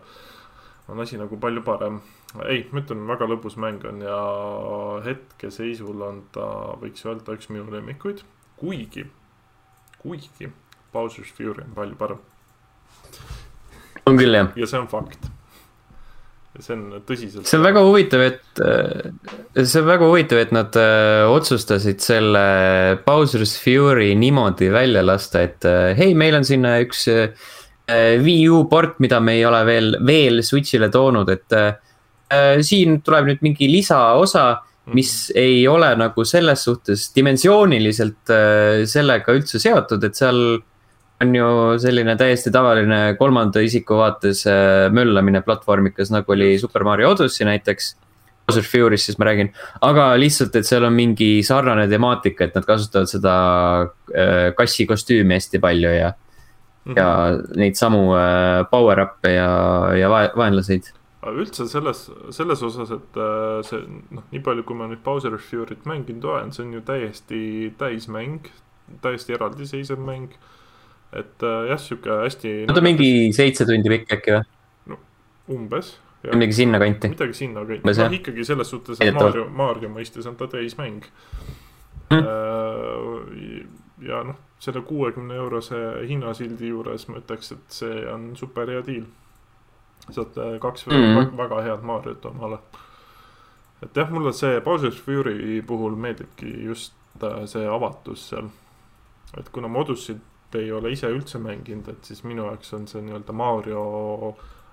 on 0.91 1.07
asi 1.07 1.21
nagu 1.21 1.39
palju 1.39 1.63
parem. 1.63 2.03
ei, 2.43 2.65
ma 2.73 2.83
ütlen, 2.83 3.07
väga 3.07 3.31
lõbus 3.31 3.55
mäng 3.61 3.87
on 3.87 4.03
ja 4.03 4.21
hetkeseisul 5.07 6.07
on 6.07 6.25
ta, 6.35 6.47
võiks 6.83 7.07
öelda, 7.07 7.39
üks 7.39 7.53
minu 7.55 7.71
lemmikuid, 7.71 8.25
kuigi, 8.59 9.07
kuigi 10.03 10.51
Bowser's 10.91 11.31
Fury 11.37 11.63
on 11.69 11.75
palju 11.79 11.99
parem. 11.99 12.25
on 14.07 14.19
küll, 14.19 14.35
jah. 14.35 14.51
ja 14.59 14.67
see 14.67 14.83
on 14.83 14.91
fakt 14.91 15.31
see 16.65 16.75
on 16.77 17.03
tõsiselt. 17.07 17.47
see 17.49 17.59
on 17.59 17.65
väga 17.65 17.83
huvitav, 17.87 18.23
et, 18.25 18.63
äh, 18.65 19.11
see 19.63 19.83
on 19.83 19.89
väga 19.89 20.09
huvitav, 20.09 20.41
et 20.45 20.55
nad 20.55 20.79
äh, 20.81 21.25
otsustasid 21.31 22.03
selle 22.05 22.45
Bowser's 23.07 23.57
Fury 23.61 24.13
niimoodi 24.19 24.71
välja 24.73 25.05
lasta, 25.07 25.45
et 25.49 25.67
äh, 25.69 25.93
hei, 25.99 26.15
meil 26.19 26.39
on 26.41 26.47
sinna 26.47 26.79
üks 26.85 27.09
Wii 27.91 28.43
U 28.55 28.61
port, 28.71 29.01
mida 29.03 29.19
me 29.19 29.33
ei 29.35 29.41
ole 29.49 29.65
veel, 29.67 29.97
veel 30.07 30.45
Switch'ile 30.47 30.87
toonud, 30.95 31.27
et 31.33 31.57
öö, 31.59 32.61
siin 32.63 33.01
tuleb 33.03 33.27
nüüd 33.27 33.41
mingi 33.43 33.67
lisaosa 33.67 34.45
mhm. 34.61 34.95
mis 34.95 35.15
ei 35.35 35.65
ole 35.67 35.89
nagu 35.99 36.23
selles 36.23 36.63
suhtes 36.69 37.09
dimensiooniliselt 37.17 38.31
sellega 38.87 39.35
üldse 39.35 39.59
seotud, 39.59 40.07
et 40.07 40.15
seal 40.15 40.39
on 41.21 41.35
ju 41.35 41.49
selline 41.81 42.15
täiesti 42.17 42.53
tavaline 42.53 43.01
kolmanda 43.19 43.61
isiku 43.65 43.99
vaates 44.01 44.47
äh, 44.49 44.89
möllamine 44.93 45.43
platvormikas, 45.45 46.13
nagu 46.15 46.33
oli 46.33 46.55
Super 46.59 46.85
Mario 46.85 47.13
Odyssey 47.15 47.47
näiteks. 47.49 47.97
Bowser 48.47 48.65
Fury's 48.67 49.05
siis 49.07 49.19
ma 49.21 49.29
räägin, 49.29 49.53
aga 49.87 50.09
lihtsalt, 50.19 50.57
et 50.59 50.67
seal 50.67 50.83
on 50.83 50.95
mingi 50.97 51.43
sarnane 51.47 51.85
temaatika, 51.91 52.49
et 52.49 52.57
nad 52.57 52.65
kasutavad 52.67 53.11
seda 53.11 53.35
äh, 54.11 54.49
kassi 54.59 54.89
kostüümi 54.91 55.37
hästi 55.37 55.61
palju 55.63 55.93
ja 55.95 56.09
mm. 56.11 56.95
-hmm. 56.95 56.97
ja 56.99 57.61
neid 57.61 57.77
samu 57.79 58.01
äh, 58.17 58.65
power-up'e 58.71 59.35
ja, 59.37 59.53
ja 60.01 60.11
vaenlaseid 60.11 60.91
üldse 61.21 61.67
selles, 61.69 62.11
selles 62.33 62.63
osas, 62.63 62.91
et 62.91 63.19
see 63.69 63.81
noh, 64.11 64.23
nii 64.33 64.41
palju, 64.41 64.63
kui 64.65 64.77
ma 64.77 64.87
nüüd 64.89 65.03
Bowser 65.05 65.37
Fury't 65.37 65.85
mänginud 65.85 66.25
olen, 66.25 66.53
see 66.53 66.65
on 66.65 66.73
ju 66.73 66.81
täiesti 66.81 67.75
täismäng, 67.79 68.49
täiesti 69.03 69.37
eraldiseisev 69.37 70.01
mäng 70.01 70.33
et 71.13 71.43
äh, 71.43 71.67
jah, 71.71 71.81
sihuke 71.81 72.21
hästi. 72.25 72.53
no 72.69 72.77
ta 72.77 72.83
mingi 72.85 73.33
seitse 73.35 73.67
tundi 73.69 73.91
pikk 73.91 74.15
äkki 74.19 74.37
või? 74.37 74.45
no 74.93 75.01
umbes. 75.57 75.97
midagi 76.29 76.59
sinnakanti. 76.61 77.11
midagi 77.15 77.39
sinnakanti, 77.43 77.87
noh 77.87 78.19
ikkagi 78.21 78.47
selles 78.47 78.71
suhtes, 78.71 79.01
et 79.03 79.17
Mario, 79.17 79.49
Mario 79.51 79.91
mõistes 79.93 80.29
on 80.31 80.39
ta 80.39 80.47
täismäng 80.51 81.03
mm.. 82.11 83.67
ja 84.07 84.23
noh, 84.29 84.39
selle 84.63 84.85
kuuekümne 84.87 85.35
eurose 85.41 85.81
hinnasildi 86.09 86.71
juures 86.71 87.09
ma 87.11 87.19
ütleks, 87.23 87.55
et 87.57 87.81
see 87.81 88.05
on 88.13 88.31
super 88.39 88.71
hea 88.71 88.85
diil. 88.87 89.05
saad 90.11 90.39
äh, 90.39 90.57
kaks 90.61 90.87
mm 90.87 90.93
-hmm. 90.93 91.37
väga 91.37 91.63
head 91.63 91.83
Mariot 91.83 92.25
omale. 92.25 92.59
et 93.83 93.97
jah, 93.97 94.11
mulle 94.11 94.33
see 94.33 94.61
Bowser's 94.61 95.03
Fury 95.03 95.63
puhul 95.67 95.97
meeldibki 95.97 96.65
just 96.65 96.95
see 97.47 97.67
avatus 97.67 98.29
seal. 98.29 98.49
et 99.39 99.49
kuna 99.49 99.69
Odyssey't 99.69 100.30
ei 100.59 100.73
ole 100.73 100.93
ise 100.95 101.11
üldse 101.11 101.39
mänginud, 101.43 101.89
et 101.93 102.09
siis 102.09 102.25
minu 102.25 102.47
jaoks 102.49 102.75
on 102.75 102.89
see 102.91 103.03
nii-öelda 103.05 103.35
Mario 103.37 103.85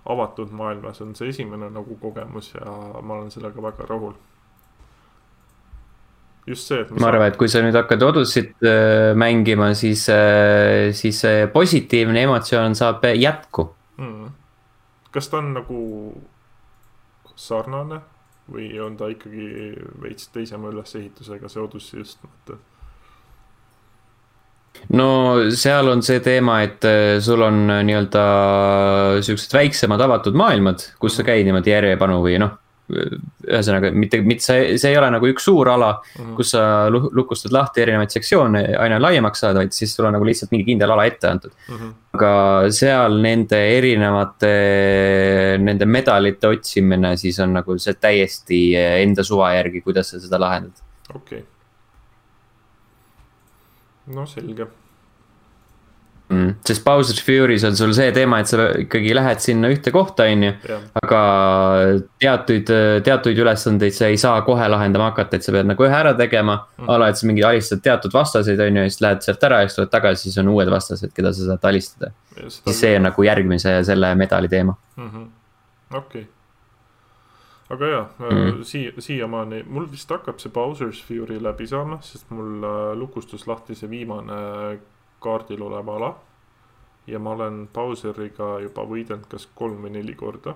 avatud 0.07 0.51
maailmas 0.55 1.01
on 1.03 1.13
see 1.15 1.29
esimene 1.33 1.69
nagu 1.73 1.97
kogemus 2.01 2.53
ja 2.55 2.73
ma 3.01 3.19
olen 3.19 3.31
sellega 3.31 3.63
väga 3.63 3.87
rahul. 3.89 4.13
just 6.47 6.67
see, 6.67 6.79
et 6.79 6.91
ma 6.95 7.09
arvan, 7.11 7.27
et 7.27 7.37
kui 7.39 7.49
sa 7.51 7.59
nüüd 7.59 7.75
hakkad 7.75 8.05
Odyssey't 8.07 8.63
äh, 8.63 9.11
mängima, 9.19 9.73
siis, 9.75 10.05
äh, 10.09 10.93
siis 10.95 11.19
see 11.25 11.47
positiivne 11.51 12.23
emotsioon 12.23 12.75
saab 12.79 13.03
jätku 13.19 13.67
mm.. 13.97 14.29
kas 15.11 15.27
ta 15.27 15.41
on 15.41 15.51
nagu 15.57 15.81
sarnane 17.35 17.99
või 18.47 18.69
on 18.79 18.95
ta 18.95 19.11
ikkagi 19.11 19.73
veits 20.01 20.31
teisema 20.31 20.71
ülesehitusega, 20.71 21.51
see 21.51 21.63
Odyssey 21.65 21.99
just, 21.99 22.23
mõtled? 22.23 22.63
No 24.97 25.09
seal 25.55 25.91
on 25.91 26.03
see 26.05 26.21
teema, 26.23 26.61
et 26.65 26.85
äh, 26.87 27.17
sul 27.23 27.43
on 27.45 27.65
äh, 27.71 27.81
nii-öelda 27.87 28.23
siuksed 29.25 29.57
väiksemad 29.57 30.01
avatud 30.03 30.37
maailmad, 30.37 30.85
kus 31.01 31.19
sa 31.19 31.27
käid 31.27 31.47
niimoodi 31.47 31.73
järjepanu 31.73 32.21
või 32.23 32.39
noh. 32.43 32.55
ühesõnaga 32.87 33.89
mitte, 33.91 34.21
mitte 34.23 34.45
see, 34.45 34.77
see 34.79 34.93
ei 34.93 34.95
ole 34.95 35.09
nagu 35.11 35.27
üks 35.27 35.43
suur 35.43 35.67
ala 35.67 35.89
mm, 35.97 36.21
-hmm. 36.21 36.35
kus 36.37 36.53
sa 36.53 36.61
lukustad 36.87 37.51
lahti 37.51 37.81
erinevaid 37.83 38.13
sektsioone 38.15 38.61
aina 38.79 39.01
laiemaks 39.03 39.43
saada, 39.43 39.59
vaid 39.59 39.75
siis 39.75 39.91
sul 39.95 40.07
on 40.07 40.15
nagu 40.15 40.23
lihtsalt 40.23 40.53
mingi 40.55 40.69
kindel 40.69 40.93
ala 40.95 41.03
ette 41.09 41.27
antud 41.27 41.51
mm. 41.51 41.75
-hmm. 41.75 41.91
aga 42.15 42.31
seal 42.71 43.19
nende 43.25 43.59
erinevate, 43.75 44.53
nende 45.59 45.85
medalite 45.85 46.47
otsimine, 46.47 47.17
siis 47.19 47.41
on 47.43 47.59
nagu 47.59 47.75
see 47.75 47.99
täiesti 47.99 48.61
enda 48.79 49.23
suva 49.23 49.51
järgi, 49.59 49.83
kuidas 49.83 50.15
sa 50.15 50.23
seda 50.23 50.39
lahendad. 50.39 50.79
okei 51.11 51.43
okay 51.43 51.56
no 54.15 54.25
selge 54.29 54.67
mm,. 56.29 56.53
sest 56.67 56.83
Bowser's 56.85 57.21
Fury's 57.23 57.65
on 57.67 57.75
sul 57.75 57.93
see 57.95 58.11
teema, 58.15 58.39
et 58.41 58.51
sa 58.51 58.67
ikkagi 58.83 59.15
lähed 59.15 59.41
sinna 59.43 59.71
ühte 59.73 59.91
kohta, 59.95 60.27
on 60.31 60.45
ju. 60.47 60.53
aga 61.01 61.21
teatuid, 62.23 62.71
teatuid 63.07 63.41
ülesandeid 63.43 63.95
sa 63.95 64.11
ei 64.11 64.19
saa 64.21 64.41
kohe 64.47 64.69
lahendama 64.71 65.11
hakata, 65.11 65.39
et 65.39 65.47
sa 65.47 65.55
pead 65.55 65.71
nagu 65.71 65.87
ühe 65.87 65.99
ära 65.99 66.13
tegema 66.19 66.59
mm.. 66.61 66.87
a 66.91 67.01
la, 67.01 67.11
et 67.11 67.19
sa 67.19 67.29
mingi 67.29 67.45
alistad 67.47 67.83
teatud 67.83 68.15
vastaseid, 68.15 68.61
on 68.63 68.81
ju, 68.81 68.87
ja 68.87 68.93
siis 68.93 69.03
lähed 69.07 69.27
sealt 69.27 69.49
ära 69.49 69.63
ja 69.63 69.69
siis 69.69 69.81
tuled 69.81 69.93
tagasi, 69.93 70.27
siis 70.27 70.39
on 70.43 70.53
uued 70.55 70.71
vastased, 70.73 71.13
keda 71.15 71.33
sa 71.35 71.51
saad 71.51 71.69
alistada. 71.71 72.13
siis 72.47 72.81
see 72.85 72.95
on 72.99 73.07
nagu 73.09 73.29
järgmise 73.29 73.79
selle 73.87 74.15
medali 74.15 74.51
teema 74.51 74.75
-hmm.. 74.97 75.29
okei 75.97 76.27
aga 77.69 77.87
jaa 77.91 78.03
mm., 78.19 78.61
siia, 78.63 78.91
siiamaani, 79.03 79.63
mul 79.67 79.89
vist 79.91 80.11
hakkab 80.11 80.39
see 80.39 80.53
Bowser's 80.53 81.01
Fury 81.03 81.39
läbi 81.43 81.67
saama, 81.67 81.99
sest 82.05 82.31
mul 82.31 82.63
äh, 82.63 82.93
lukustus 82.99 83.47
lahti 83.47 83.75
see 83.75 83.89
viimane 83.91 84.37
kaardil 85.23 85.65
olev 85.67 85.89
ala. 85.89 86.13
ja 87.07 87.19
ma 87.19 87.31
olen 87.35 87.67
Bowseriga 87.73 88.57
juba 88.59 88.83
võidelnud 88.87 89.27
kas 89.31 89.47
kolm 89.55 89.83
või 89.83 89.93
neli 89.95 90.15
korda. 90.15 90.55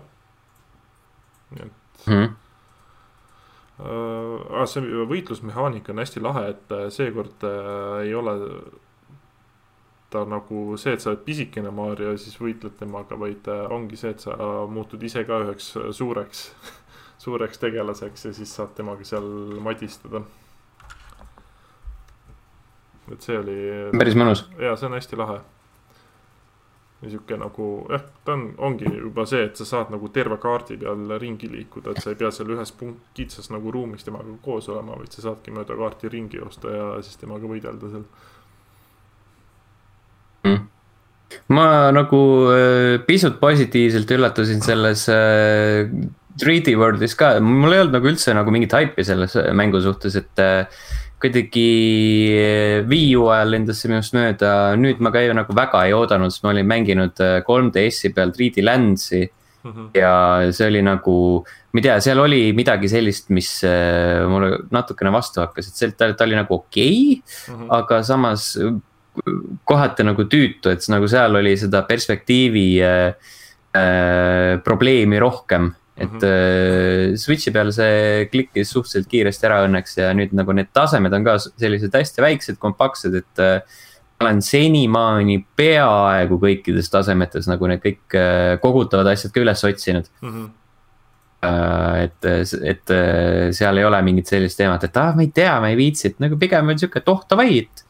nii 1.55 1.67
et 1.67 2.07
mm.. 2.07 2.39
Uh, 3.81 4.61
see 4.69 5.05
võitlusmehaanika 5.09 5.89
on 5.89 6.01
hästi 6.03 6.21
lahe, 6.21 6.43
et 6.51 6.73
seekord 6.93 7.45
uh, 7.47 8.01
ei 8.03 8.11
ole 8.13 8.35
ta 10.11 10.21
nagu 10.27 10.75
see, 10.77 10.93
et 10.93 11.01
sa 11.01 11.13
oled 11.13 11.23
pisikene 11.25 11.71
Mario 11.73 12.11
ja 12.11 12.19
siis 12.19 12.35
võitled 12.37 12.75
temaga, 12.77 13.15
vaid 13.17 13.47
ongi 13.71 13.97
see, 13.97 14.11
et 14.11 14.21
sa 14.21 14.35
muutud 14.69 15.01
ise 15.07 15.23
ka 15.25 15.39
üheks 15.45 15.71
suureks 15.97 16.43
suureks 17.21 17.61
tegelaseks 17.61 18.25
ja 18.25 18.33
siis 18.33 18.55
saad 18.55 18.73
temaga 18.77 19.05
seal 19.05 19.25
madistada. 19.61 20.23
et 23.11 23.25
see 23.25 23.37
oli. 23.37 23.57
päris 23.97 24.15
mõnus. 24.17 24.45
ja 24.59 24.75
see 24.79 24.87
on 24.89 24.97
hästi 24.97 25.19
lahe. 25.19 25.39
niisugune 27.01 27.41
nagu 27.43 27.67
jah, 27.89 28.03
ta 28.25 28.33
on, 28.37 28.47
ongi 28.69 28.89
juba 28.89 29.25
see, 29.29 29.43
et 29.49 29.57
sa 29.57 29.65
saad 29.65 29.93
nagu 29.93 30.09
terve 30.13 30.37
kaardi 30.41 30.77
peal 30.81 31.15
ringi 31.21 31.49
liikuda, 31.51 31.93
et 31.93 32.03
sa 32.03 32.13
ei 32.13 32.19
pea 32.19 32.29
seal 32.33 32.53
ühes 32.55 32.73
punkt, 32.77 33.07
kitsas 33.17 33.49
nagu 33.53 33.73
ruumis 33.73 34.05
temaga 34.05 34.37
koos 34.45 34.69
olema, 34.69 34.97
vaid 35.01 35.13
sa 35.13 35.25
saadki 35.29 35.53
mööda 35.53 35.77
kaarti 35.77 36.13
ringi 36.13 36.41
joosta 36.41 36.75
ja 36.75 36.91
siis 37.01 37.17
temaga 37.21 37.49
võidelda 37.49 37.95
seal 37.95 38.05
mm 40.45 40.69
ma 41.51 41.91
nagu 41.95 42.21
äh, 42.51 42.97
pisut 43.07 43.39
positiivselt 43.39 44.09
üllatusin 44.11 44.61
selles 44.63 45.05
äh, 45.11 45.87
3D 46.41 46.75
Worldis 46.79 47.15
ka, 47.19 47.35
mul 47.43 47.75
ei 47.75 47.83
olnud 47.83 47.99
nagu 47.99 48.11
üldse 48.11 48.35
nagu 48.37 48.53
mingit 48.53 48.73
haipi 48.77 49.05
selles 49.07 49.37
mängu 49.57 49.83
suhtes, 49.83 50.19
et. 50.19 50.43
kuidagi 51.21 51.67
Wii 52.89 53.09
U 53.21 53.27
ajal 53.29 53.51
lendas 53.53 53.77
see 53.77 53.91
minust 53.91 54.15
mööda, 54.17 54.73
nüüd 54.73 54.97
ma 55.05 55.11
ka 55.13 55.21
ju 55.21 55.35
nagu 55.37 55.53
väga 55.53 55.83
ei 55.85 55.93
oodanud, 55.93 56.33
sest 56.33 56.41
ma 56.41 56.49
olin 56.49 56.65
mänginud 56.65 57.21
3DS-i 57.45 58.09
peal 58.15 58.33
3D 58.33 58.63
Lands'i 58.65 59.21
mm. 59.63 59.71
-hmm. 59.71 59.89
ja 59.93 60.13
see 60.51 60.67
oli 60.67 60.81
nagu, 60.81 61.15
ma 61.71 61.79
ei 61.79 61.85
tea, 61.85 61.99
seal 62.01 62.19
oli 62.19 62.41
midagi 62.57 62.89
sellist, 62.89 63.29
mis 63.29 63.63
äh, 63.63 64.25
mulle 64.29 64.63
natukene 64.71 65.11
vastu 65.13 65.41
hakkas, 65.43 65.69
et 65.69 65.81
see, 65.81 65.91
ta, 65.97 66.11
ta 66.13 66.25
oli 66.25 66.37
nagu 66.39 66.55
okei 66.55 67.21
okay, 67.21 67.53
mm, 67.53 67.59
-hmm. 67.59 67.67
aga 67.77 68.03
samas 68.03 68.57
kohati 69.67 70.03
nagu 70.07 70.23
tüütu, 70.23 70.71
et 70.71 70.87
nagu 70.89 71.07
seal 71.07 71.35
oli 71.35 71.57
seda 71.57 71.83
perspektiivi 71.87 72.67
äh, 72.81 73.13
äh, 73.75 74.59
probleemi 74.63 75.19
rohkem 75.19 75.71
et 76.01 76.09
mm 76.09 76.23
-hmm. 76.23 77.17
Switch'i 77.21 77.53
peal 77.53 77.71
see 77.75 78.25
klikkis 78.31 78.73
suhteliselt 78.73 79.09
kiiresti 79.11 79.47
ära 79.49 79.61
õnneks 79.67 79.97
ja 79.99 80.11
nüüd 80.17 80.33
nagu 80.37 80.55
need 80.57 80.71
tasemed 80.73 81.13
on 81.13 81.27
ka 81.27 81.37
sellised 81.39 81.93
hästi 81.95 82.23
väiksed, 82.23 82.57
kompaktsed, 82.61 83.15
et 83.21 83.43
äh, 83.43 83.61
olen 84.21 84.41
senimaani 84.45 85.39
peaaegu 85.57 86.39
kõikides 86.41 86.89
tasemetes 86.93 87.49
nagu 87.49 87.69
need 87.69 87.83
kõik 87.83 88.17
äh, 88.17 88.55
kogutavad 88.63 89.11
asjad 89.13 89.33
ka 89.33 89.43
üles 89.43 89.63
otsinud 89.67 90.09
mm. 90.21 90.33
-hmm. 90.33 90.49
et, 92.05 92.25
et 92.73 92.95
seal 93.57 93.77
ei 93.77 93.85
ole 93.85 94.01
mingit 94.05 94.27
sellist 94.27 94.57
teemat, 94.57 94.83
et 94.83 94.97
ah, 94.97 95.15
ma 95.15 95.25
ei 95.25 95.31
tea, 95.33 95.59
ma 95.59 95.69
ei 95.69 95.77
viitsi, 95.77 96.11
et 96.11 96.19
nagu 96.21 96.37
pigem 96.37 96.69
on 96.69 96.77
sihuke, 96.77 97.01
et 97.01 97.09
oh 97.09 97.23
davai, 97.29 97.63
et. 97.63 97.85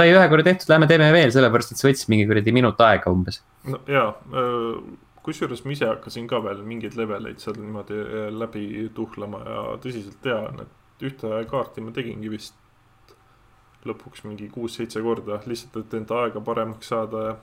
sai 0.00 0.12
ühe 0.12 0.26
korra 0.28 0.42
tehtud, 0.42 0.68
lähme 0.68 0.86
teeme 0.88 1.12
veel, 1.12 1.32
sellepärast 1.32 1.72
et 1.72 1.80
see 1.80 1.88
võttis 1.90 2.08
mingi 2.08 2.26
kuradi 2.28 2.52
minut 2.52 2.80
aega 2.80 3.12
umbes. 3.12 3.42
no 3.64 3.80
jaa 3.88 4.12
kusjuures 5.26 5.64
ma 5.64 5.74
ise 5.74 5.88
hakkasin 5.90 6.28
ka 6.30 6.40
veel 6.44 6.62
mingeid 6.66 6.96
leveleid 6.98 7.42
seal 7.42 7.58
niimoodi 7.60 7.98
äh, 8.00 8.30
läbi 8.32 8.64
tuhlama 8.96 9.42
ja 9.46 9.62
tõsiselt 9.84 10.20
tean, 10.24 10.64
et 10.64 11.06
ühte 11.10 11.44
kaarti 11.50 11.84
ma 11.84 11.94
tegingi 11.96 12.32
vist 12.32 12.56
lõpuks 13.88 14.26
mingi 14.26 14.50
kuus-seitse 14.52 15.00
korda, 15.04 15.40
lihtsalt, 15.48 15.78
et 15.80 15.94
enda 15.96 16.24
aega 16.24 16.42
paremaks 16.44 16.90
saada 16.92 17.22
ja 17.28 17.36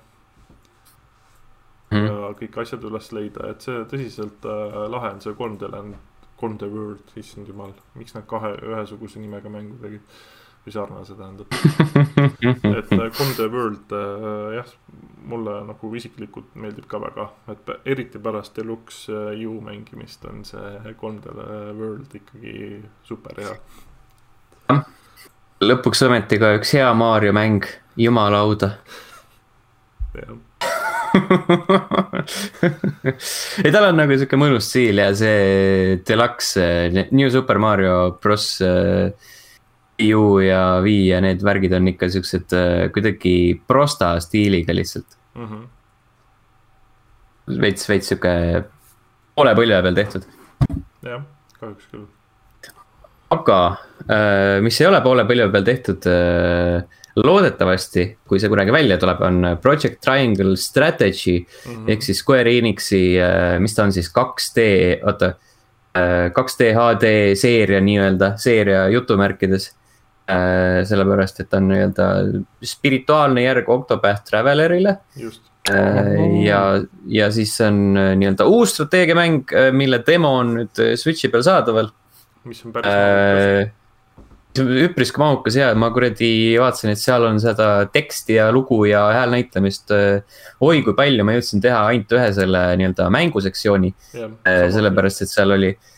mm. 1.92 2.06
ja 2.06 2.32
kõik 2.42 2.60
asjad 2.62 2.84
üles 2.90 3.12
leida, 3.16 3.52
et 3.52 3.66
see 3.66 3.86
tõsiselt 3.92 4.46
äh, 4.46 4.82
lahe 4.92 5.14
on 5.16 5.24
see 5.24 5.36
3D 5.38 5.72
land, 5.74 5.98
3D 6.42 6.70
world, 6.74 7.14
issand 7.18 7.50
jumal, 7.50 7.74
miks 7.98 8.14
nad 8.18 8.28
kahe 8.30 8.54
ühesuguse 8.60 9.22
nimega 9.22 9.50
mängu 9.54 9.80
tegid 9.82 10.20
või 10.68 10.74
sarnase 10.76 11.16
tähendab. 11.16 11.48
Et 12.78 12.92
3D 12.92 13.46
äh, 13.46 13.52
World 13.52 13.92
äh, 13.96 14.56
jah, 14.58 14.70
mulle 15.28 15.62
nagu 15.68 15.96
isiklikult 15.96 16.56
meeldib 16.60 16.88
ka 16.92 17.00
väga, 17.04 17.30
et 17.52 17.72
eriti 17.88 18.20
pärast 18.24 18.56
Deluxe 18.60 19.12
äh, 19.14 19.48
U 19.48 19.62
mängimist 19.64 20.26
on 20.28 20.44
see 20.48 20.94
3D 21.00 21.36
World 21.78 22.16
ikkagi 22.20 22.84
super 23.08 23.36
hea. 23.40 23.56
lõpuks 25.64 26.04
ometi 26.06 26.40
ka 26.42 26.54
üks 26.60 26.76
hea 26.76 26.94
Mario 26.94 27.34
mäng, 27.36 27.64
jumala 27.98 28.44
auda. 28.44 28.76
ei, 33.64 33.72
tal 33.72 33.86
on 33.88 33.98
nagu 33.98 34.14
sihuke 34.18 34.38
mõnus 34.40 34.68
stiil 34.70 34.98
ja 35.02 35.10
see 35.16 35.98
deluxe 36.08 36.66
New 37.16 37.30
Super 37.34 37.58
Mario 37.62 38.18
Bros 38.22 38.62
äh, 38.66 39.12
U 39.98 40.38
ja 40.40 40.78
Wii 40.86 41.08
ja 41.10 41.20
need 41.26 41.42
värgid 41.46 41.74
on 41.74 41.90
ikka 41.90 42.10
siuksed 42.14 42.54
äh, 42.54 42.90
kuidagi 42.94 43.58
prosta 43.68 44.20
stiiliga 44.22 44.76
lihtsalt 44.76 45.18
mm. 45.34 45.48
-hmm. 45.48 45.64
veits, 47.62 47.90
veits 47.90 48.12
sihuke 48.12 48.34
poole 49.36 49.56
põlve 49.58 49.82
peal 49.88 49.98
tehtud. 49.98 50.28
jah, 51.02 51.24
kahjuks 51.60 51.90
küll. 51.90 52.06
aga 53.34 53.58
äh, 54.06 54.62
mis 54.62 54.82
ei 54.82 54.88
ole 54.88 55.02
poole 55.02 55.26
põlve 55.26 55.50
peal 55.52 55.66
tehtud 55.66 56.06
äh, 56.14 56.84
loodetavasti, 57.18 58.06
kui 58.30 58.38
see 58.40 58.50
kunagi 58.54 58.72
välja 58.72 59.00
tuleb, 59.02 59.22
on 59.26 59.58
Project 59.62 59.98
Triangle 60.06 60.56
Strategy 60.58 61.40
mm 61.40 61.74
-hmm. 61.74 61.90
ehk 61.90 62.02
siis 62.04 62.20
Square 62.22 62.58
Enixi, 62.58 63.18
mis 63.60 63.74
ta 63.74 63.84
on 63.84 63.92
siis 63.92 64.14
2D, 64.14 64.62
oota. 65.06 65.34
2D 65.98 66.62
HD 66.78 67.34
seeria 67.34 67.80
nii-öelda, 67.82 68.38
seeria 68.38 68.88
jutumärkides 68.94 69.77
sellepärast, 70.28 71.40
et 71.40 71.50
ta 71.52 71.62
on 71.62 71.70
nii-öelda 71.72 72.08
spirituaalne 72.68 73.46
järg 73.46 73.70
Octopath 73.72 74.26
Travelerile. 74.28 74.98
Äh, 75.72 76.44
ja, 76.44 76.62
ja 77.12 77.30
siis 77.32 77.56
on 77.64 77.98
äh, 78.00 78.12
nii-öelda 78.20 78.48
uus 78.48 78.76
strateegiamäng, 78.76 79.48
mille 79.76 80.02
demo 80.08 80.34
on 80.42 80.54
nüüd 80.62 80.84
Switch'i 81.00 81.32
peal 81.32 81.46
saadaval. 81.48 81.92
mis 82.48 82.64
on 82.66 82.76
päris 82.76 82.94
mahukas 82.94 83.74
üpriski 84.58 85.20
mahukas 85.22 85.56
ja 85.60 85.68
ma 85.78 85.92
kuradi 85.94 86.30
vaatasin, 86.58 86.90
et 86.96 87.02
seal 87.02 87.28
on 87.28 87.36
seda 87.38 87.68
teksti 87.94 88.40
ja 88.40 88.48
lugu 88.52 88.80
ja 88.90 89.04
häälnäitlemist. 89.14 89.92
oi 90.66 90.82
kui 90.82 90.96
palju 90.98 91.28
ma 91.28 91.36
jõudsin 91.36 91.62
teha 91.62 91.84
ainult 91.92 92.16
ühe 92.18 92.32
selle 92.34 92.64
nii-öelda 92.80 93.12
mängusektsiooni. 93.14 93.94
sellepärast, 94.74 95.22
et 95.22 95.34
seal 95.36 95.54
oli 95.54 95.70
äh, 95.76 95.92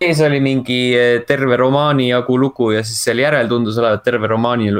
ees 0.00 0.20
oli 0.20 0.40
mingi 0.42 0.78
eh, 0.96 1.22
terve 1.26 1.56
romaani 1.56 2.08
jagu 2.08 2.38
lugu 2.40 2.70
ja 2.74 2.82
siis 2.84 3.02
seal 3.04 3.22
järel 3.22 3.48
tundus 3.48 3.78
olevat 3.78 4.02
terve 4.04 4.28
romaani 4.30 4.72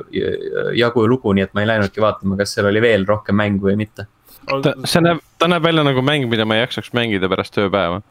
jagu 0.79 1.07
lugu, 1.09 1.33
nii 1.33 1.47
et 1.47 1.55
ma 1.55 1.65
ei 1.65 1.71
läinudki 1.71 2.03
vaatama, 2.03 2.39
kas 2.41 2.57
seal 2.57 2.69
oli 2.71 2.83
veel 2.83 3.07
rohkem 3.09 3.39
mängu 3.39 3.71
või 3.71 3.77
mitte. 3.81 4.07
ta, 4.45 4.75
see 4.85 5.03
näeb, 5.05 5.23
ta 5.39 5.49
näeb 5.49 5.65
välja 5.65 5.85
nagu 5.87 6.03
mäng, 6.05 6.27
mida 6.31 6.45
ma 6.45 6.59
ei 6.59 6.65
jaksaks 6.65 6.93
mängida 6.97 7.31
pärast 7.33 7.59
ööpäeva. 7.63 8.03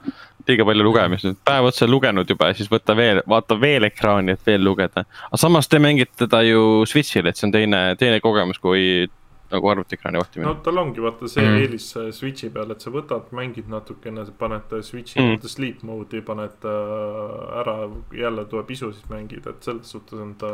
liiga 0.48 0.66
palju 0.68 0.84
lugemist, 0.84 1.26
et 1.26 1.38
päev 1.46 1.70
otsa 1.70 1.88
lugenud 1.88 2.30
juba 2.30 2.50
ja 2.50 2.56
siis 2.58 2.68
võta 2.72 2.96
veel, 3.00 3.22
vaata 3.28 3.56
veel 3.60 3.88
ekraani, 3.88 4.34
et 4.36 4.48
veel 4.48 4.63
lugeda. 4.63 5.06
aga 5.28 5.39
samas 5.39 5.68
te 5.68 5.80
mängite 5.80 6.26
teda 6.26 6.42
ju 6.44 6.86
Switch'il, 6.86 7.28
et 7.28 7.38
see 7.38 7.48
on 7.48 7.54
teine, 7.56 7.84
teine 8.00 8.20
kogemus 8.24 8.60
kui 8.60 9.08
nagu 9.54 9.70
arvutiekraani 9.72 10.20
vahtimine. 10.22 10.50
no 10.50 10.62
tal 10.66 10.82
ongi 10.82 11.04
vaata 11.04 11.30
see 11.32 11.44
mm. 11.44 11.60
eelis 11.62 11.88
Switch'i 12.18 12.50
peal, 12.54 12.74
et 12.74 12.84
sa 12.84 12.94
võtad, 12.94 13.30
mängid 13.36 13.70
natukene, 13.72 14.26
paned 14.39 14.74
Switch'i 14.86 15.22
mm. 15.22 15.52
sleep 15.56 15.84
mode'i, 15.88 16.24
paned 16.26 16.68
äh, 16.70 17.60
ära, 17.62 17.78
jälle 18.18 18.48
tuleb 18.52 18.74
isu, 18.76 18.92
siis 18.96 19.10
mängid, 19.12 19.48
et 19.50 19.70
selles 19.70 19.94
suhtes 19.96 20.20
on 20.24 20.36
ta 20.42 20.52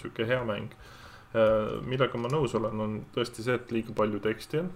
sihuke 0.00 0.26
hea 0.28 0.40
mäng. 0.48 0.74
Äh, 1.32 1.76
millega 1.88 2.20
ma 2.20 2.32
nõus 2.32 2.56
olen, 2.58 2.80
on 2.86 2.96
tõesti 3.14 3.44
see, 3.44 3.58
et 3.60 3.72
liiga 3.74 3.94
palju 3.96 4.22
teksti 4.24 4.62
on, 4.62 4.72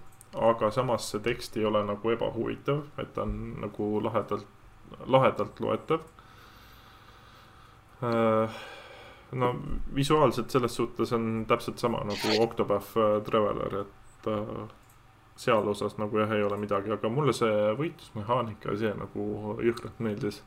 aga 0.52 0.70
samas 0.74 1.10
see 1.12 1.24
tekst 1.24 1.56
ei 1.56 1.64
ole 1.68 1.82
nagu 1.86 2.12
ebahuvitav, 2.12 2.84
et 3.00 3.12
ta 3.16 3.24
on 3.24 3.36
nagu 3.64 3.90
lahedalt, 4.04 4.48
lahedalt 5.10 5.60
loetav 5.64 6.04
no 9.32 9.54
visuaalselt 9.94 10.50
selles 10.50 10.76
suhtes 10.76 11.12
on 11.12 11.44
täpselt 11.48 11.78
sama 11.78 12.04
nagu 12.06 12.42
Octopath 12.42 12.98
äh, 12.98 13.22
Traveler, 13.26 13.80
et 13.82 14.28
äh, 14.30 14.68
seal 15.36 15.68
osas 15.68 15.98
nagu 15.98 16.18
jah, 16.18 16.32
ei 16.32 16.44
ole 16.46 16.58
midagi, 16.60 16.92
aga 16.92 17.10
mulle 17.12 17.34
see 17.36 17.72
võitlusmehaanika 17.78 18.72
ja 18.72 18.78
see 18.84 18.92
nagu 18.96 19.56
jõhkralt 19.64 20.04
meeldis. 20.04 20.42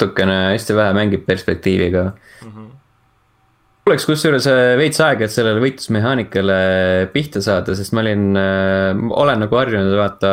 natukene 0.00 0.36
hästi 0.54 0.72
vähe 0.72 0.92
mängib 0.96 1.26
perspektiiviga 1.26 2.12
mm. 2.44 2.52
-hmm 2.52 2.68
oleks 3.90 4.04
kusjuures 4.06 4.46
äh, 4.46 4.76
veits 4.78 5.00
aega, 5.02 5.24
et 5.24 5.32
sellele 5.34 5.58
võitlusmehaanikale 5.64 6.56
pihta 7.12 7.40
saada, 7.42 7.74
sest 7.74 7.92
ma 7.92 8.04
olin 8.04 8.36
olen 9.10 9.40
nagu 9.42 9.56
harjunud 9.56 9.96
vaata 9.98 10.30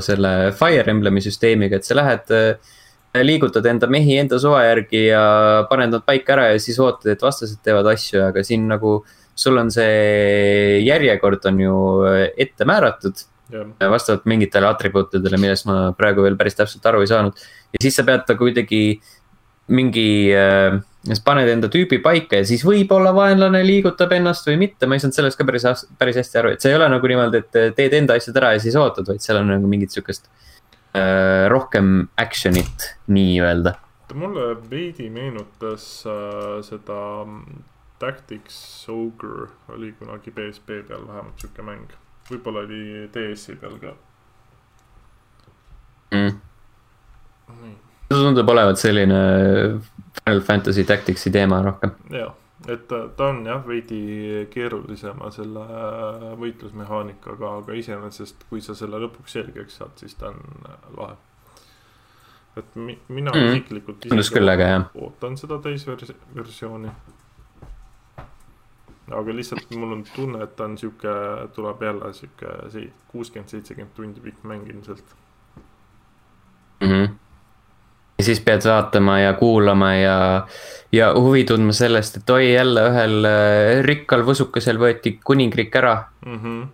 selle 0.00 0.52
Fire 0.56 0.88
Emblemi 0.88 1.20
süsteemiga, 1.20 1.76
et 1.76 1.84
sa 1.84 1.98
lähed 1.98 2.32
äh, 2.32 2.70
liigutad 3.16 3.66
enda 3.66 3.88
mehi 3.90 4.18
enda 4.20 4.38
suva 4.40 4.62
järgi 4.66 5.06
ja 5.08 5.22
paned 5.70 5.94
nad 5.94 6.04
paika 6.06 6.34
ära 6.36 6.50
ja 6.52 6.60
siis 6.60 6.78
ootad, 6.82 7.10
et 7.12 7.24
vastased 7.24 7.60
teevad 7.64 7.88
asju, 7.94 8.20
aga 8.28 8.44
siin 8.44 8.68
nagu. 8.68 9.04
sul 9.38 9.54
on 9.54 9.68
see 9.70 10.80
järjekord 10.82 11.44
on 11.46 11.60
ju 11.62 11.74
ette 12.42 12.64
määratud 12.66 13.20
yeah.. 13.52 13.90
vastavalt 13.90 14.24
mingitele 14.26 14.66
atribuutidele, 14.66 15.38
millest 15.38 15.68
ma 15.68 15.92
praegu 15.94 16.24
veel 16.24 16.34
päris 16.36 16.58
täpselt 16.58 16.86
aru 16.90 17.04
ei 17.04 17.06
saanud. 17.06 17.38
ja 17.72 17.82
siis 17.82 17.94
sa 17.94 18.02
pead 18.02 18.26
ta 18.26 18.34
kuidagi 18.34 18.98
mingi 19.68 20.34
äh,, 20.34 20.80
siis 21.06 21.22
paned 21.22 21.48
enda 21.52 21.70
tüübi 21.70 22.00
paika 22.02 22.42
ja 22.42 22.48
siis 22.50 22.64
võib-olla 22.66 23.14
vaenlane 23.14 23.62
liigutab 23.62 24.12
ennast 24.18 24.50
või 24.50 24.58
mitte, 24.64 24.90
ma 24.90 24.98
ei 24.98 25.04
saanud 25.04 25.20
sellest 25.20 25.38
ka 25.38 25.46
päris, 25.46 25.86
päris 25.98 26.18
hästi 26.18 26.42
aru, 26.42 26.52
et 26.56 26.64
see 26.64 26.74
ei 26.74 26.80
ole 26.80 26.90
nagu 26.90 27.12
niimoodi, 27.14 27.44
et 27.44 27.78
teed 27.78 27.94
enda 27.94 28.18
asjad 28.18 28.42
ära 28.42 28.56
ja 28.56 28.64
siis 28.66 28.76
ootad, 28.76 29.06
vaid 29.06 29.22
seal 29.22 29.38
on 29.38 29.54
nagu 29.54 29.70
mingit 29.70 29.94
sihukest 29.94 30.26
Äh, 30.26 30.57
rohkem 31.48 32.08
action'it 32.16 32.88
nii-öelda. 33.12 33.74
mulle 34.14 34.54
veidi 34.70 35.10
meenutas 35.12 36.06
äh, 36.06 36.58
seda 36.64 37.24
mm, 37.24 37.62
Tactics 37.98 38.86
Ogre 38.88 39.48
oli 39.74 39.92
kunagi 39.98 40.30
PSP 40.30 40.80
peal 40.88 41.06
vähemalt 41.08 41.40
sihuke 41.42 41.64
mäng, 41.66 41.94
võib-olla 42.30 42.64
oli 42.64 43.08
DS-i 43.14 43.56
peal 43.60 43.78
ka. 43.82 43.94
Mm.. 46.14 46.36
see 48.08 48.16
tundub 48.16 48.48
olevat 48.48 48.80
selline 48.80 49.22
Final 50.22 50.44
Fantasy 50.46 50.84
Tacticsi 50.88 51.30
teema 51.34 51.60
rohkem. 51.66 51.96
jah 52.14 52.32
et 52.68 52.88
ta, 52.88 53.28
on 53.28 53.46
jah, 53.46 53.62
veidi 53.66 54.46
keerulisema 54.52 55.30
selle 55.32 55.62
äh, 55.64 56.24
võitlusmehaanikaga, 56.40 57.52
aga 57.62 57.76
iseenesest, 57.80 58.44
kui 58.50 58.60
sa 58.64 58.74
selle 58.76 59.00
lõpuks 59.04 59.36
selgeks 59.38 59.78
saad, 59.80 59.94
siis 60.00 60.14
ta 60.20 60.28
on 60.32 60.42
äh, 60.68 60.88
lahe. 60.98 61.16
et 62.58 62.74
mi, 62.76 62.98
mina 63.08 63.30
Mhm. 63.30 63.52
isiklikult 63.54 64.00
Tundus 64.08 64.30
küll 64.34 64.50
äge, 64.50 64.66
jah. 64.66 64.88
ootan 64.94 65.36
seda 65.38 65.58
täisversiooni. 65.62 66.90
aga 69.10 69.34
lihtsalt 69.36 69.70
mul 69.76 69.92
on 69.92 70.04
tunne, 70.14 70.42
et 70.44 70.56
ta 70.56 70.64
on 70.64 70.76
sihuke, 70.78 71.12
tuleb 71.54 71.82
jälle 71.82 72.12
sihuke 72.12 72.46
kuuskümmend, 73.08 73.48
seitsekümmend 73.48 73.94
tundi 73.96 74.20
pikk 74.20 74.42
mäng 74.44 74.68
ilmselt. 74.68 75.14
mm. 76.80 76.88
-hmm. 76.88 77.08
Siis 78.28 78.40
pead 78.44 78.64
vaatama 78.68 79.18
ja 79.22 79.34
kuulama 79.38 79.92
ja, 79.96 80.16
ja 80.94 81.12
huvi 81.16 81.44
tundma 81.48 81.74
sellest, 81.76 82.20
et 82.20 82.30
oi 82.34 82.50
jälle 82.52 82.84
ühel 82.90 83.28
äh, 83.28 83.70
rikkal 83.86 84.24
võsukesel 84.26 84.80
võeti 84.80 85.16
kuningriik 85.24 85.76
ära. 85.80 85.96
Mm 86.26 86.38
-hmm. 86.42 86.68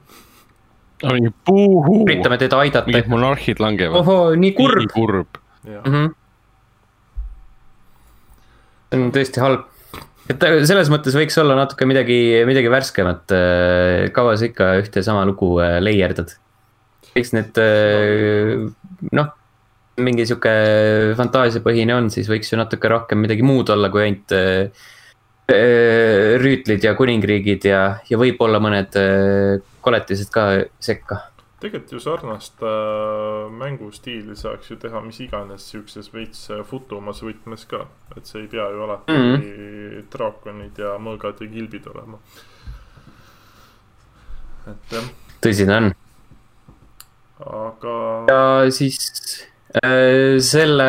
üritame 1.04 2.38
teda 2.40 2.58
aidata 2.62 2.86
mingid. 2.90 3.10
monarhid 3.12 3.60
langevad. 3.60 4.00
ohoo, 4.00 4.34
nii 4.34 4.52
kurb. 4.56 4.90
kurb. 4.92 5.40
jah, 5.64 5.84
mm. 5.84 5.92
-hmm. 5.92 6.14
see 8.90 9.02
on 9.02 9.12
tõesti 9.12 9.40
halb. 9.42 9.66
et 10.30 10.42
äh, 10.42 10.62
selles 10.64 10.90
mõttes 10.90 11.14
võiks 11.18 11.38
olla 11.40 11.58
natuke 11.58 11.86
midagi, 11.86 12.44
midagi 12.46 12.70
värskemat. 12.70 13.36
kaua 14.12 14.36
sa 14.36 14.44
ikka 14.44 14.74
ühte 14.80 15.02
ja 15.02 15.10
sama 15.10 15.26
lugu 15.26 15.58
äh, 15.60 15.78
leierdad? 15.82 16.36
võiks 17.14 17.32
need 17.34 17.58
äh, 17.62 18.66
noh, 19.14 19.32
mingi 20.02 20.26
sihuke 20.26 20.54
fantaasiapõhine 21.18 21.94
on, 21.94 22.08
siis 22.10 22.28
võiks 22.30 22.50
ju 22.50 22.58
natuke 22.58 22.90
rohkem 22.90 23.20
midagi 23.22 23.44
muud 23.46 23.70
olla, 23.70 23.90
kui 23.92 24.02
ainult 24.02 24.34
äh, 24.34 24.86
äh, 25.52 26.34
rüütlid 26.42 26.84
ja 26.84 26.94
kuningriigid 26.98 27.68
ja, 27.68 27.84
ja 28.08 28.18
võib-olla 28.18 28.60
mõned 28.62 28.98
äh, 28.98 29.62
koletised 29.84 30.32
ka 30.34 30.48
sekka. 30.82 31.20
tegelikult 31.62 31.92
ju 31.94 32.00
sarnast 32.02 32.64
mängustiili 33.56 34.34
saaks 34.36 34.72
ju 34.72 34.76
teha 34.80 35.00
mis 35.00 35.20
iganes 35.24 35.68
siukses 35.70 36.10
veits 36.12 36.48
futumas 36.68 37.22
võtmes 37.24 37.64
ka, 37.70 37.86
et 38.16 38.26
see 38.26 38.42
ei 38.42 38.50
pea 38.52 38.66
ju 38.72 38.82
alati 38.84 39.12
mm. 39.12 39.30
-hmm. 39.36 40.10
draakonid 40.12 40.78
ja 40.78 40.98
mõõgad 40.98 41.40
ja 41.40 41.48
kilbid 41.54 41.86
olema. 41.94 42.18
et 44.66 44.98
jah, 44.98 45.10
tõsi 45.40 45.66
ta 45.70 45.80
on. 45.80 45.90
aga 47.46 47.98
ja 48.28 48.70
siis 48.70 49.53
selle 49.74 50.86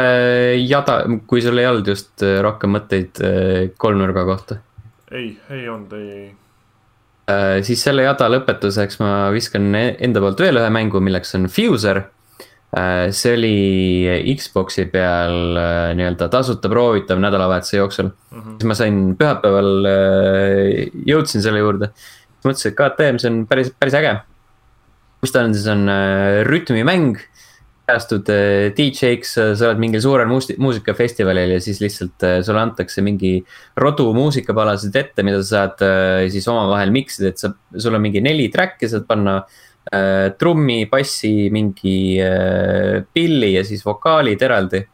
jada, 0.62 1.00
kui 1.26 1.42
sul 1.42 1.58
ei 1.58 1.66
olnud 1.66 1.88
just 1.90 2.22
äh, 2.22 2.38
rohkem 2.46 2.76
mõtteid 2.76 3.22
äh, 3.26 3.70
kolmnurga 3.82 4.26
kohta 4.28 4.60
ei, 5.12 5.32
ei 5.50 5.70
olnud, 5.70 5.94
ei, 5.98 6.28
äh,, 7.32 7.62
siis 7.66 7.82
selle 7.86 8.06
jada 8.06 8.28
lõpetuseks 8.32 9.00
ma 9.02 9.14
viskan 9.34 9.72
e- 9.78 9.96
enda 10.06 10.22
poolt 10.24 10.44
veel 10.44 10.62
ühe 10.62 10.70
mängu, 10.74 11.02
milleks 11.04 11.34
on 11.38 11.48
Fuser 11.52 12.04
äh,. 12.76 13.10
see 13.16 13.34
oli 13.38 14.36
Xbox'i 14.36 14.88
peal 14.92 15.58
äh, 15.62 15.90
nii-öelda 15.98 16.30
tasuta 16.34 16.72
proovitav 16.72 17.22
nädalavahetuse 17.24 17.80
jooksul 17.80 18.12
mm. 18.12 18.40
-hmm. 18.42 18.60
siis 18.60 18.70
ma 18.70 18.78
sain 18.82 19.02
pühapäeval 19.18 19.92
äh,, 19.92 20.86
jõudsin 21.10 21.46
selle 21.46 21.64
juurde. 21.64 21.92
mõtlesin, 22.46 22.72
et 22.72 22.78
KTM, 22.78 23.18
see 23.22 23.32
on 23.32 23.46
päris, 23.50 23.74
päris 23.80 23.98
äge. 23.98 24.20
mis 25.22 25.32
ta 25.32 25.42
on, 25.42 25.54
siis 25.58 25.68
on 25.68 25.90
äh, 25.90 26.44
rütmimäng. 26.46 27.18
Päästud 27.86 28.30
äh, 28.34 28.72
DJ-ks, 28.76 29.36
sa 29.58 29.70
oled 29.70 29.82
mingil 29.82 30.02
suurel 30.04 30.30
muusik-, 30.30 30.58
muusikafestivalil 30.62 31.56
ja 31.56 31.62
siis 31.64 31.82
lihtsalt 31.84 32.26
äh, 32.26 32.40
sulle 32.46 32.64
antakse 32.64 33.04
mingi 33.06 33.38
rodu 33.82 34.08
muusikapalasid 34.16 34.98
ette, 35.02 35.26
mida 35.28 35.44
sa 35.44 35.62
saad 35.62 35.86
äh, 35.86 36.26
siis 36.34 36.48
omavahel 36.52 36.94
mix 36.96 37.20
ida, 37.22 37.34
et 37.34 37.46
sa, 37.46 37.54
sul 37.78 37.98
on 37.98 38.04
mingi 38.06 38.24
neli 38.26 38.50
track'i, 38.54 38.90
saad 38.92 39.06
panna 39.10 39.38
äh, 39.42 40.34
trummi, 40.40 40.86
bassi, 40.92 41.52
mingi 41.54 41.98
äh, 42.24 43.06
pilli 43.14 43.56
ja 43.56 43.66
siis 43.68 43.86
vokaalid 43.86 44.46
eraldi 44.50 44.86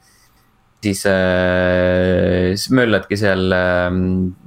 siis 0.82 1.04
äh, 1.06 2.58
mölladki 2.73 3.17
seal 3.19 3.54
äh, 3.54 3.88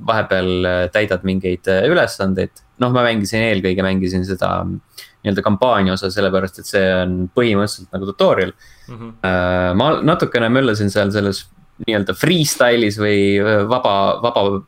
vahepeal 0.06 0.50
äh, 0.66 0.84
täidad 0.94 1.24
mingeid 1.26 1.70
äh, 1.70 1.86
ülesandeid. 1.90 2.62
noh, 2.82 2.90
ma 2.90 3.04
mängisin 3.06 3.44
eelkõige 3.46 3.84
mängisin 3.86 4.24
seda 4.26 4.56
mm, 4.64 4.80
nii-öelda 5.24 5.42
kampaania 5.42 5.96
osa, 5.96 6.10
sellepärast 6.12 6.60
et 6.60 6.68
see 6.68 6.84
on 7.00 7.24
põhimõtteliselt 7.34 7.92
nagu 7.96 8.12
tutorial 8.12 8.54
Mm 8.84 8.98
-hmm. 8.98 9.74
ma 9.74 9.86
natukene 10.02 10.48
möllasin 10.48 10.90
seal 10.92 11.10
selles 11.10 11.46
nii-öelda 11.86 12.14
freestyle'is 12.14 12.98
või 13.00 13.18
äh, 13.40 13.64
vaba, 13.68 14.20
vaba 14.22 14.62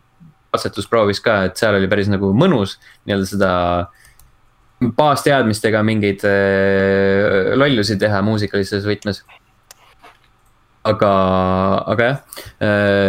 katsetusproovis 0.54 1.20
ka, 1.20 1.42
et 1.44 1.60
seal 1.60 1.76
oli 1.76 1.88
päris 1.88 2.08
nagu 2.08 2.32
mõnus 2.32 2.78
nii-öelda 3.04 3.26
seda 3.28 3.50
baasteadmistega 4.96 5.82
mingeid 5.86 6.24
äh, 6.24 7.52
lollusi 7.60 7.98
teha 8.00 8.22
muusikalises 8.22 8.88
võtmes 8.88 9.22
aga, 10.86 11.12
aga 11.92 12.08
jah, 12.08 12.18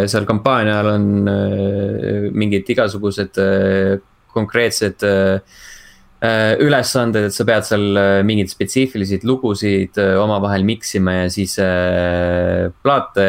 seal 0.10 0.26
kampaania 0.26 0.80
ajal 0.80 0.88
on 0.96 1.04
mingid 2.34 2.70
igasugused 2.74 3.38
konkreetsed 4.38 5.06
äh, 5.06 5.58
ülesanded, 6.18 7.28
et 7.28 7.36
sa 7.36 7.46
pead 7.46 7.66
seal 7.68 8.00
äh, 8.00 8.20
mingeid 8.26 8.50
spetsiifilisi 8.50 9.20
lugusid 9.28 10.00
äh, 10.02 10.16
omavahel 10.18 10.64
mix 10.66 10.96
ima 10.98 11.14
ja 11.14 11.28
siis 11.30 11.54
äh, 11.62 12.72
plaate 12.82 13.28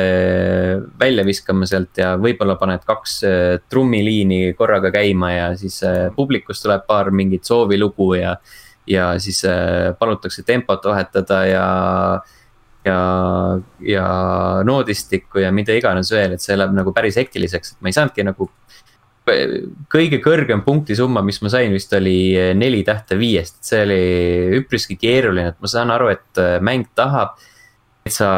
välja 1.00 1.26
viskama 1.28 1.68
sealt 1.68 2.00
ja 2.00 2.14
võib-olla 2.16 2.56
paned 2.56 2.86
kaks 2.88 3.18
äh, 3.28 3.58
trummiliini 3.68 4.54
korraga 4.56 4.92
käima 4.94 5.34
ja 5.34 5.50
siis 5.60 5.82
äh, 5.84 6.08
publikust 6.16 6.64
tuleb 6.64 6.88
paar 6.88 7.12
mingit 7.12 7.44
soovilugu 7.44 8.14
ja 8.22 8.38
ja 8.88 9.10
siis 9.20 9.42
äh, 9.44 9.92
palutakse 9.98 10.46
tempot 10.48 10.88
vahetada 10.88 11.44
ja 11.44 11.66
ja, 12.88 13.00
ja 13.84 14.06
noodistikku 14.64 15.42
ja 15.42 15.52
mida 15.52 15.76
iganes 15.76 16.08
veel, 16.14 16.34
et 16.34 16.44
see 16.44 16.56
läheb 16.56 16.72
nagu 16.76 16.94
päris 16.96 17.18
hektiliseks, 17.20 17.74
et 17.74 17.82
ma 17.84 17.90
ei 17.90 17.96
saanudki 17.96 18.24
nagu. 18.24 18.48
Kõige 19.92 20.20
kõrgem 20.24 20.62
punktisumma, 20.66 21.22
mis 21.26 21.40
ma 21.42 21.50
sain, 21.52 21.72
vist 21.74 21.92
oli 21.96 22.32
neli 22.58 22.82
tähte 22.86 23.18
viiest, 23.20 23.60
see 23.66 23.82
oli 23.84 24.00
üpriski 24.60 24.96
keeruline, 25.00 25.52
et 25.52 25.60
ma 25.60 25.70
saan 25.70 25.92
aru, 25.94 26.10
et 26.14 26.42
mäng 26.64 26.88
tahab, 26.98 27.36
et 28.06 28.14
sa 28.14 28.30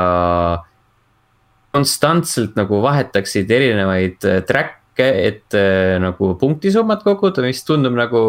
konstantselt 1.75 2.57
nagu 2.59 2.81
vahetaksid 2.83 3.51
erinevaid 3.51 4.19
track'e, 4.49 5.07
et 5.29 5.59
nagu 6.03 6.35
punktisummat 6.41 7.05
koguda, 7.07 7.45
mis 7.47 7.63
tundub 7.67 7.95
nagu 7.99 8.23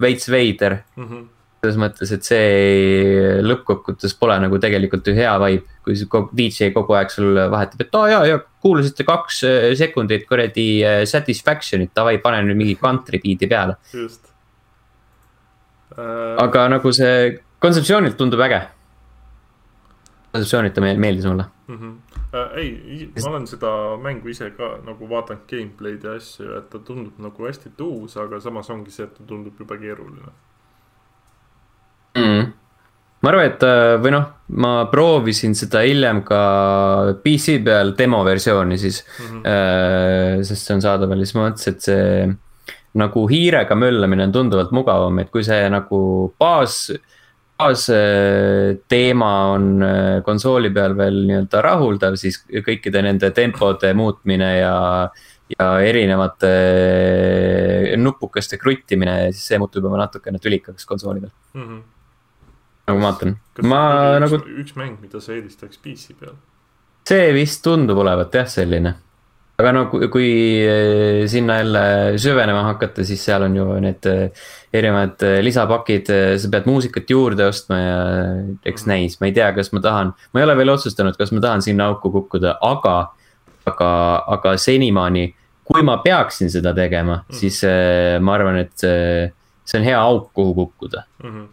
veits 0.00 0.28
veider 0.28 0.82
Mm 0.96 1.04
-hmm. 1.04 1.28
selles 1.62 1.76
mõttes, 1.80 2.12
et 2.12 2.24
see 2.24 2.38
ei- 2.38 3.42
lõppkokkuvõttes 3.42 4.18
pole 4.18 4.38
nagu 4.40 4.58
tegelikult 4.58 5.06
ju 5.06 5.14
hea 5.14 5.38
vibe, 5.38 5.64
kui 5.84 5.94
DJ 6.36 6.72
kogu 6.72 6.92
aeg 6.92 7.10
sul 7.10 7.34
vahetab, 7.50 7.80
et 7.80 7.94
aa 7.94 8.00
oh, 8.00 8.10
jaa, 8.10 8.26
ja 8.26 8.40
kuulasite 8.64 9.06
kaks 9.08 9.42
äh, 9.48 9.70
sekundit 9.78 10.24
kuradi 10.28 10.68
äh, 10.84 11.02
satisfaction'it, 11.08 11.92
davai, 11.96 12.16
pane 12.24 12.42
nüüd 12.46 12.60
mingi 12.62 12.78
country 12.80 13.20
beat'i 13.22 13.50
peale. 13.50 13.76
just 13.92 14.32
äh,. 15.98 16.38
aga 16.46 16.68
nagu 16.72 16.92
see 16.96 17.34
kontseptsioonilt 17.60 18.16
tundub 18.20 18.40
äge. 18.46 18.62
kontseptsioonilt 20.32 20.74
ta 20.74 20.84
meel- 20.84 21.00
meeldis 21.06 21.28
mulle. 21.30 21.46
mm. 21.68 21.78
-hmm. 21.78 21.94
Äh, 22.34 22.56
ei, 22.58 23.12
ma 23.22 23.30
olen 23.30 23.46
seda 23.46 23.70
mängu 24.02 24.28
ise 24.28 24.48
ka 24.56 24.72
nagu 24.82 25.06
vaadanud 25.10 25.44
gameplay'd 25.50 26.02
ja 26.04 26.16
asju, 26.18 26.48
et 26.58 26.66
ta 26.70 26.80
tundub 26.82 27.20
nagu 27.22 27.46
hästi 27.46 27.70
tuus, 27.78 28.16
aga 28.18 28.40
samas 28.40 28.70
ongi 28.74 28.90
see, 28.90 29.06
et 29.06 29.14
ta 29.14 29.26
tundub 29.28 29.60
jube 29.60 29.78
keeruline. 29.78 30.32
mm.. 32.18 32.52
Ma 33.24 33.32
arvan, 33.32 33.48
et 33.48 33.66
äh, 33.66 33.96
või 34.04 34.14
noh, 34.14 34.30
ma 34.60 34.72
proovisin 34.92 35.56
seda 35.56 35.80
hiljem 35.86 36.20
ka 36.26 36.40
PC 37.24 37.58
peal 37.64 37.94
demoversiooni 37.96 38.76
siis 38.78 39.00
mm. 39.06 39.42
-hmm. 39.42 40.42
sest 40.44 40.68
see 40.68 40.74
on 40.76 40.82
saadaval 40.84 41.22
ja 41.22 41.28
siis 41.28 41.38
ma 41.38 41.46
mõtlesin, 41.48 41.76
et 41.78 41.88
see 41.88 42.34
nagu 43.00 43.24
hiirega 43.30 43.74
möllamine 43.74 44.28
on 44.28 44.32
tunduvalt 44.34 44.72
mugavam, 44.74 45.18
et 45.18 45.30
kui 45.34 45.42
see 45.46 45.66
nagu 45.72 46.00
baas, 46.38 46.92
baasteema 47.58 49.32
on 49.54 49.68
äh, 49.82 50.22
konsooli 50.26 50.70
peal 50.74 50.96
veel 50.98 51.24
nii-öelda 51.28 51.62
rahuldav, 51.64 52.18
siis 52.20 52.40
kõikide 52.46 53.02
nende 53.06 53.30
tempode 53.34 53.94
muutmine 53.98 54.50
ja 54.60 54.76
ja 55.54 55.66
erinevate 55.84 56.50
nupukaste 58.00 58.56
kruttimine, 58.58 59.32
siis 59.34 59.50
see 59.50 59.58
muutub 59.60 59.84
juba 59.84 59.98
natukene 60.00 60.40
tülikaks 60.42 60.86
konsooli 60.88 61.20
peal, 61.20 61.34
Mm 61.54 61.66
-hmm. 61.68 61.82
Nagu 62.88 63.00
ma 63.00 63.12
vaatan. 63.12 63.36
ma 63.62 63.84
nagu 64.22 64.40
üks,, 64.60 64.74
mäng, 64.76 64.98
mida 65.02 65.20
sa 65.22 65.34
eelistaks 65.36 65.80
PC 65.80 66.18
peal? 66.20 66.36
see 67.08 67.32
vist 67.36 67.64
tundub 67.64 68.00
olevat 68.00 68.34
jah, 68.34 68.46
selline. 68.48 68.94
aga 69.60 69.72
no 69.76 69.84
kui, 69.92 70.08
kui 70.12 70.30
eh, 70.66 71.24
sinna 71.30 71.60
jälle 71.60 71.84
süvenema 72.20 72.64
hakata, 72.70 73.04
siis 73.06 73.22
seal 73.24 73.46
on 73.46 73.56
ju 73.56 73.66
need 73.84 74.08
eh, 74.10 74.46
erinevad 74.74 75.22
eh, 75.22 75.38
lisapakid, 75.46 76.10
sa 76.42 76.50
pead 76.50 76.66
muusikat 76.68 77.12
juurde 77.14 77.46
ostma 77.46 77.78
ja 77.78 78.00
eks 78.66 78.88
näis, 78.90 79.20
ma 79.20 79.30
ei 79.30 79.36
tea, 79.36 79.52
kas 79.56 79.70
ma 79.76 79.84
tahan. 79.84 80.12
ma 80.32 80.42
ei 80.42 80.48
ole 80.48 80.58
veel 80.58 80.74
otsustanud, 80.74 81.16
kas 81.20 81.32
ma 81.32 81.44
tahan 81.44 81.64
sinna 81.64 81.88
auku 81.92 82.10
kukkuda, 82.18 82.58
aga, 82.66 82.98
aga, 83.70 83.90
aga 84.36 84.56
senimaani, 84.60 85.28
kui 85.64 85.86
ma 85.86 86.00
peaksin 86.04 86.50
seda 86.52 86.74
tegema, 86.76 87.22
siis 87.32 87.62
eh, 87.68 88.18
ma 88.20 88.34
arvan, 88.36 88.58
et 88.64 88.74
see, 88.80 89.28
see 89.64 89.80
on 89.80 89.86
hea 89.86 90.00
auk, 90.00 90.32
kuhu 90.36 90.56
kukkuda. 90.58 91.06
Mm 91.22 91.30
-hmm. 91.30 91.52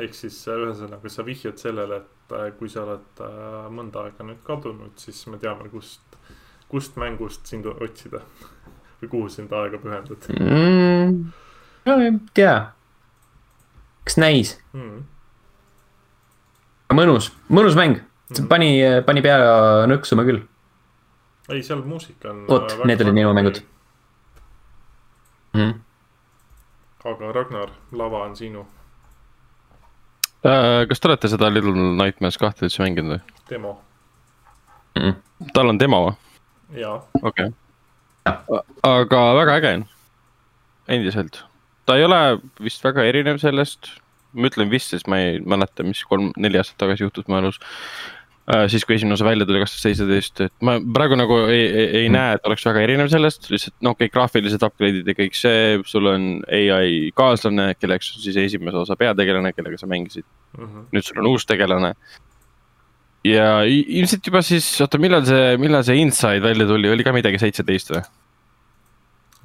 Ehk 0.00 0.14
siis 0.16 0.36
äh, 0.48 0.60
ühesõnaga 0.66 1.10
sa 1.12 1.24
vihjad 1.26 1.60
sellele, 1.60 2.00
et 2.02 2.34
äh, 2.36 2.48
kui 2.56 2.70
sa 2.72 2.84
oled 2.86 3.22
äh, 3.24 3.68
mõnda 3.74 4.06
aega 4.06 4.24
nüüd 4.26 4.40
kadunud, 4.46 4.94
siis 5.00 5.20
me 5.28 5.40
teame, 5.42 5.68
kust, 5.72 6.16
kust 6.72 6.96
mängust 7.00 7.48
sind 7.50 7.68
otsida 7.68 8.22
või 9.02 9.12
kuhu 9.12 9.32
sind 9.32 9.52
aega 9.56 9.80
pühendad 9.82 10.30
mm,. 10.32 11.18
no 11.88 11.98
ei 12.00 12.14
tea, 12.36 12.56
kas 14.08 14.18
näis? 14.22 14.56
Mm.. 14.72 15.04
mõnus, 16.96 17.32
mõnus 17.52 17.76
mäng, 17.76 18.00
pani, 18.48 18.74
pani 19.04 19.24
pea 19.24 19.38
nõksuma 19.92 20.24
küll. 20.28 20.44
ei, 21.52 21.60
seal 21.60 21.84
muusika 21.84 22.32
on. 22.32 22.46
vot, 22.48 22.78
need 22.88 23.04
olid 23.04 23.20
minu 23.20 23.36
mängud 23.36 23.64
mm.. 25.52 25.80
aga 27.12 27.34
Ragnar, 27.36 27.76
lava 27.92 28.24
on 28.24 28.38
sinu 28.40 28.64
kas 30.42 31.00
te 31.00 31.10
olete 31.10 31.30
seda 31.32 31.50
Little 31.52 31.92
Nightmares 31.98 32.38
kahte 32.40 32.66
üldse 32.66 32.82
mänginud 32.82 33.16
või? 33.16 33.40
demo 33.50 33.72
mm.. 34.98 35.16
tal 35.54 35.72
on 35.72 35.80
demo 35.80 36.02
või? 36.06 36.14
jaa. 36.82 36.98
okei 37.22 37.52
okay.. 37.52 38.62
aga 38.88 39.24
väga 39.38 39.58
äge 39.60 39.74
on, 39.78 39.84
endiselt. 40.98 41.44
ta 41.86 41.98
ei 41.98 42.06
ole 42.08 42.22
vist 42.62 42.84
väga 42.84 43.06
erinev 43.10 43.38
sellest, 43.42 43.94
ma 44.32 44.50
ütlen 44.50 44.72
vist, 44.72 44.90
sest 44.94 45.10
ma 45.10 45.20
ei 45.22 45.38
mäleta, 45.40 45.86
mis 45.86 46.02
kolm-neli 46.08 46.60
aastat 46.60 46.80
tagasi 46.84 47.06
juhtus 47.06 47.30
mu 47.30 47.38
elus 47.38 47.60
Äh, 47.62 48.21
siis, 48.70 48.82
kui 48.86 48.96
esimene 48.96 49.14
osa 49.14 49.26
välja 49.26 49.46
tuli 49.46 49.60
kaks 49.62 49.76
tuhat 49.76 49.84
seitseteist, 49.86 50.40
et 50.48 50.64
ma 50.66 50.74
praegu 50.94 51.16
nagu 51.18 51.36
ei, 51.44 51.62
ei, 51.62 51.84
ei 52.02 52.08
mm. 52.08 52.16
näe, 52.16 52.38
et 52.38 52.48
oleks 52.48 52.64
väga 52.66 52.82
erinev 52.82 53.10
sellest, 53.12 53.46
lihtsalt 53.52 53.76
noh, 53.86 53.94
kõik 53.98 54.14
graafilised 54.14 54.64
upgrade'id 54.66 55.06
ja 55.06 55.14
kõik 55.18 55.38
see, 55.38 55.78
sul 55.86 56.10
on 56.10 56.26
ai 56.50 57.12
kaaslane, 57.18 57.68
kelleks 57.78 58.12
on 58.16 58.24
siis 58.24 58.40
esimese 58.42 58.82
osa 58.82 58.98
peategelane, 58.98 59.54
kellega 59.54 59.78
sa 59.78 59.90
mängisid 59.90 60.26
mm. 60.26 60.64
-hmm. 60.64 60.88
nüüd 60.96 61.06
sul 61.06 61.22
on 61.22 61.30
uus 61.30 61.46
tegelane. 61.46 61.94
ja 63.24 63.62
ilmselt 63.62 64.26
juba 64.26 64.42
siis, 64.42 64.66
oota, 64.82 64.98
millal 64.98 65.22
see, 65.26 65.56
millal 65.62 65.86
see 65.86 66.02
Inside 66.02 66.42
välja 66.42 66.66
tuli, 66.66 66.90
oli 66.90 67.06
ka 67.06 67.12
midagi 67.14 67.38
seitseteist 67.38 67.94
või? 67.94 68.02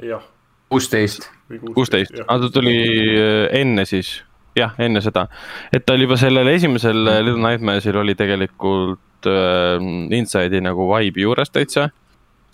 jah. 0.09 0.25
kuusteist. 0.69 1.29
kuusteist, 1.73 2.17
aga 2.25 2.39
ta 2.47 2.49
tuli 2.49 2.79
äh, 3.13 3.61
enne 3.61 3.85
siis 3.85 4.23
jah, 4.57 4.73
enne 4.81 5.01
seda, 5.03 5.27
et 5.73 5.85
ta 5.85 5.95
oli 5.95 6.07
juba 6.07 6.17
sellel 6.19 6.49
esimesel 6.51 7.07
äh, 7.07 7.21
Little 7.23 7.43
Nightmares'il 7.43 7.97
oli 7.97 8.15
tegelikult 8.17 9.29
äh, 9.29 9.87
Inside'i 10.17 10.61
nagu 10.63 10.89
vibe'i 10.91 11.25
juures 11.25 11.53
täitsa. 11.53 11.89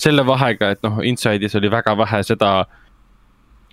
selle 0.04 0.26
vahega, 0.26 0.72
et 0.74 0.82
noh, 0.84 0.98
Inside'is 1.06 1.56
oli 1.56 1.70
väga 1.72 1.94
vähe 1.98 2.24
seda 2.26 2.66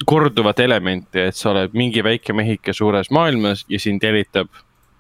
korduvat 0.07 0.61
elementi, 0.61 1.21
et 1.21 1.37
sa 1.37 1.51
oled 1.51 1.75
mingi 1.77 2.03
väike 2.05 2.33
mehike 2.37 2.73
suures 2.77 3.11
maailmas 3.11 3.65
ja 3.69 3.81
sind 3.81 4.05
jälitab 4.05 4.49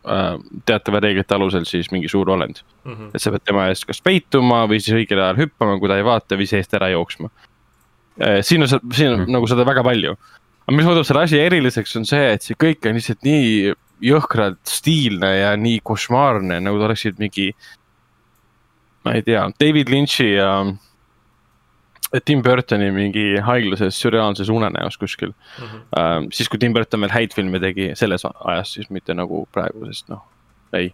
äh, 0.08 0.34
teatava 0.66 1.00
reeglite 1.00 1.36
alusel 1.36 1.64
siis 1.68 1.90
mingi 1.92 2.08
suur 2.08 2.30
olend 2.30 2.62
mm. 2.84 2.92
-hmm. 2.92 3.14
et 3.14 3.22
sa 3.22 3.30
pead 3.30 3.44
tema 3.44 3.68
eest 3.68 3.86
kas 3.88 4.02
peituma 4.02 4.64
või 4.66 4.80
siis 4.80 4.96
õigel 4.96 5.22
ajal 5.22 5.40
hüppama, 5.44 5.78
kui 5.78 5.88
ta 5.88 5.96
ei 5.96 6.04
vaata 6.04 6.36
või 6.36 6.48
seest 6.48 6.74
ära 6.74 6.88
jooksma 6.88 7.30
äh,. 8.20 8.40
siin 8.42 8.62
on, 8.62 8.68
siin 8.68 9.12
on 9.12 9.18
mm 9.18 9.24
-hmm. 9.24 9.32
nagu 9.32 9.46
seda 9.46 9.66
väga 9.66 9.84
palju 9.84 10.16
aga 10.70 10.78
mis 10.78 10.86
muudab 10.86 11.06
selle 11.08 11.24
asja 11.26 11.46
eriliseks, 11.48 11.96
on 11.98 12.04
see, 12.06 12.26
et 12.36 12.44
see 12.46 12.54
kõik 12.54 12.86
on 12.86 12.94
lihtsalt 12.94 13.24
nii 13.26 13.72
jõhkralt 14.06 14.60
stiilne 14.70 15.30
ja 15.34 15.48
nii 15.58 15.80
košmaarne, 15.82 16.60
nagu 16.62 16.78
ta 16.78 16.86
oleksid 16.86 17.18
mingi. 17.18 17.50
ma 19.04 19.16
ei 19.16 19.24
tea, 19.26 19.42
David 19.58 19.90
Lynch'i 19.90 20.28
ja 20.36 20.50
Tim 22.24 22.42
Burtoni 22.42 22.90
mingi 22.94 23.24
haiglases 23.42 23.98
sürreaalses 23.98 24.50
unenäos 24.52 24.98
kuskil 24.98 25.32
mm. 25.32 25.66
-hmm. 25.66 26.30
siis 26.32 26.48
kui 26.48 26.58
Tim 26.58 26.72
Burton 26.72 27.00
veel 27.00 27.10
häid 27.10 27.34
filme 27.34 27.60
tegi 27.60 27.90
selles 27.94 28.26
ajas, 28.44 28.72
siis 28.72 28.90
mitte 28.90 29.14
nagu 29.14 29.48
praegu, 29.52 29.86
sest 29.86 30.08
noh, 30.08 30.22
ei 30.72 30.92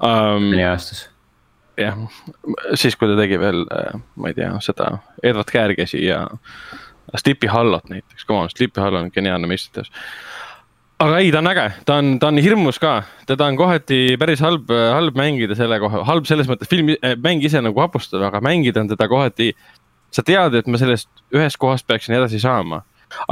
um,. 0.00 0.48
mõni 0.48 0.64
aastas 0.64 1.08
jah, 1.76 1.98
siis 2.74 2.96
kui 2.96 3.08
ta 3.08 3.16
tegi 3.20 3.40
veel, 3.40 3.66
äh, 3.72 4.00
ma 4.16 4.32
ei 4.32 4.34
tea, 4.34 4.54
seda 4.60 4.98
Edward 5.22 5.52
Käärkäsi 5.52 6.04
ja 6.04 6.28
Sleepy 7.18 7.48
Hollow't 7.52 7.90
näiteks, 7.90 8.24
come 8.26 8.44
on, 8.44 8.50
Sleepy 8.50 8.80
Hollow 8.80 9.02
on 9.02 9.10
geniaalne 9.14 9.46
meistriteos. 9.46 9.90
aga 11.02 11.18
ei, 11.18 11.32
ta 11.34 11.40
on 11.42 11.50
äge, 11.50 11.66
ta 11.84 11.98
on, 11.98 12.12
ta 12.22 12.30
on 12.30 12.38
hirmus 12.38 12.78
ka, 12.78 13.02
teda 13.26 13.48
on 13.50 13.56
kohati 13.58 14.16
päris 14.18 14.40
halb, 14.44 14.70
halb 14.70 15.18
mängida 15.18 15.56
selle 15.58 15.80
koha, 15.82 16.04
halb 16.06 16.28
selles 16.30 16.48
mõttes, 16.50 16.70
film, 16.70 16.94
eh, 16.94 17.16
mäng 17.18 17.42
ise 17.44 17.60
nagu 17.64 17.80
vapustab, 17.80 18.22
aga 18.28 18.40
mängida 18.44 18.84
on 18.84 18.92
teda 18.92 19.08
kohati. 19.10 19.52
sa 20.12 20.20
tead, 20.22 20.54
et 20.54 20.66
ma 20.68 20.76
sellest 20.76 21.08
ühest 21.32 21.56
kohast 21.56 21.86
peaksin 21.88 22.14
edasi 22.14 22.36
saama, 22.40 22.82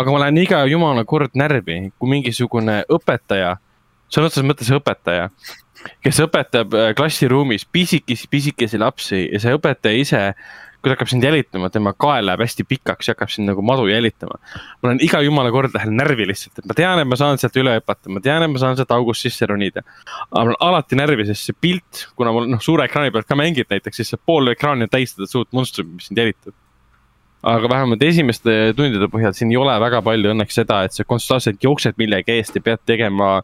aga 0.01 0.13
ma 0.13 0.23
lähen 0.23 0.39
iga 0.41 0.63
jumala 0.65 1.05
kord 1.05 1.35
närvi, 1.37 1.93
kui 1.99 2.09
mingisugune 2.09 2.87
õpetaja, 2.89 3.59
sõna 4.09 4.31
otseses 4.31 4.49
mõttes 4.49 4.71
õpetaja 4.73 5.29
kes 6.05 6.21
õpetab 6.25 6.75
eh, 6.77 6.91
klassiruumis 6.97 7.67
pisikesi, 7.73 8.29
pisikesi 8.31 8.81
lapsi 8.81 9.27
ja 9.27 9.41
see 9.43 9.57
õpetaja 9.57 10.01
ise 10.01 10.23
kui 10.81 10.89
ta 10.89 10.95
hakkab 10.95 11.11
sind 11.13 11.25
jälitama, 11.25 11.69
tema 11.73 11.93
kael 11.93 12.25
läheb 12.25 12.41
hästi 12.41 12.65
pikaks 12.65 13.11
ja 13.11 13.15
hakkab 13.15 13.33
sind 13.33 13.51
nagu 13.51 13.63
madu 13.63 13.85
jälitama. 13.91 14.39
ma 14.81 14.89
olen 14.89 15.03
iga 15.05 15.21
jumala 15.21 15.53
kord 15.53 15.75
lähen 15.77 15.93
närvi 16.01 16.27
lihtsalt, 16.31 16.59
et 16.59 16.71
ma 16.71 16.77
tean, 16.77 17.03
et 17.03 17.09
ma 17.09 17.19
saan 17.21 17.41
sealt 17.41 17.59
üle 17.61 17.75
hüpata, 17.77 18.09
ma 18.09 18.23
tean, 18.25 18.43
et 18.47 18.53
ma 18.53 18.63
saan 18.63 18.79
sealt 18.79 18.95
august 18.97 19.27
sisse 19.27 19.47
ronida. 19.47 19.85
aga 20.33 20.47
mul 20.49 20.57
on 20.57 20.69
alati 20.71 20.97
närvi, 20.97 21.27
sest 21.29 21.51
see 21.51 21.59
pilt, 21.61 22.07
kuna 22.17 22.33
mul 22.33 22.49
noh, 22.49 22.63
suure 22.65 22.89
ekraani 22.89 23.13
pealt 23.13 23.29
ka 23.29 23.37
mängid 23.37 23.69
näiteks, 23.71 24.01
siis 24.01 24.15
see 24.15 24.25
pool 24.27 24.49
ekraani 24.55 24.89
on 24.89 24.93
täis 24.93 25.13
seda 25.15 25.29
suurt 25.29 25.53
monstrit, 25.53 25.89
mis 25.89 26.09
sind 26.09 26.21
jälitab 26.21 26.57
aga 27.51 27.69
vähemalt 27.73 28.03
esimeste 28.05 28.55
tundide 28.77 29.09
põhjal 29.13 29.33
siin 29.37 29.53
ei 29.53 29.57
ole 29.57 29.73
väga 29.81 30.03
palju 30.05 30.33
õnneks 30.35 30.59
seda, 30.61 30.83
et 30.85 30.97
sa 30.97 31.07
konstantselt 31.09 31.63
jooksed 31.65 31.97
millegi 32.01 32.37
eest 32.37 32.57
ja 32.57 32.65
pead 32.65 32.83
tegema 32.89 33.39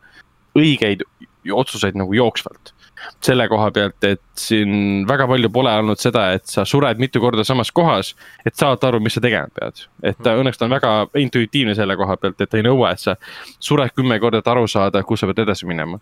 õigeid 0.56 1.04
otsuseid 1.52 1.96
nagu 1.96 2.12
jooksvalt 2.16 2.75
selle 3.24 3.48
koha 3.48 3.70
pealt, 3.74 4.04
et 4.04 4.22
siin 4.38 5.04
väga 5.08 5.26
palju 5.30 5.50
pole 5.52 5.72
olnud 5.82 6.00
seda, 6.00 6.28
et 6.36 6.46
sa 6.50 6.64
sured 6.68 7.00
mitu 7.02 7.20
korda 7.22 7.44
samas 7.46 7.72
kohas, 7.74 8.14
et 8.46 8.56
saada 8.56 8.90
aru, 8.90 9.00
mis 9.04 9.16
sa 9.16 9.22
tegema 9.24 9.50
pead. 9.54 9.86
et 10.02 10.18
ta 10.22 10.36
õnneks 10.40 10.58
ta 10.58 10.68
on 10.68 10.76
väga 10.76 10.92
intuitiivne 11.22 11.74
selle 11.78 11.96
koha 11.96 12.16
pealt, 12.20 12.40
et 12.40 12.50
ta 12.50 12.60
ei 12.60 12.66
nõua, 12.66 12.92
et 12.92 13.02
sa 13.02 13.16
sured 13.58 13.94
kümme 13.96 14.20
korda, 14.20 14.42
et 14.44 14.52
aru 14.52 14.66
saada, 14.70 15.02
kus 15.02 15.20
sa 15.22 15.30
pead 15.30 15.44
edasi 15.46 15.66
minema. 15.66 16.00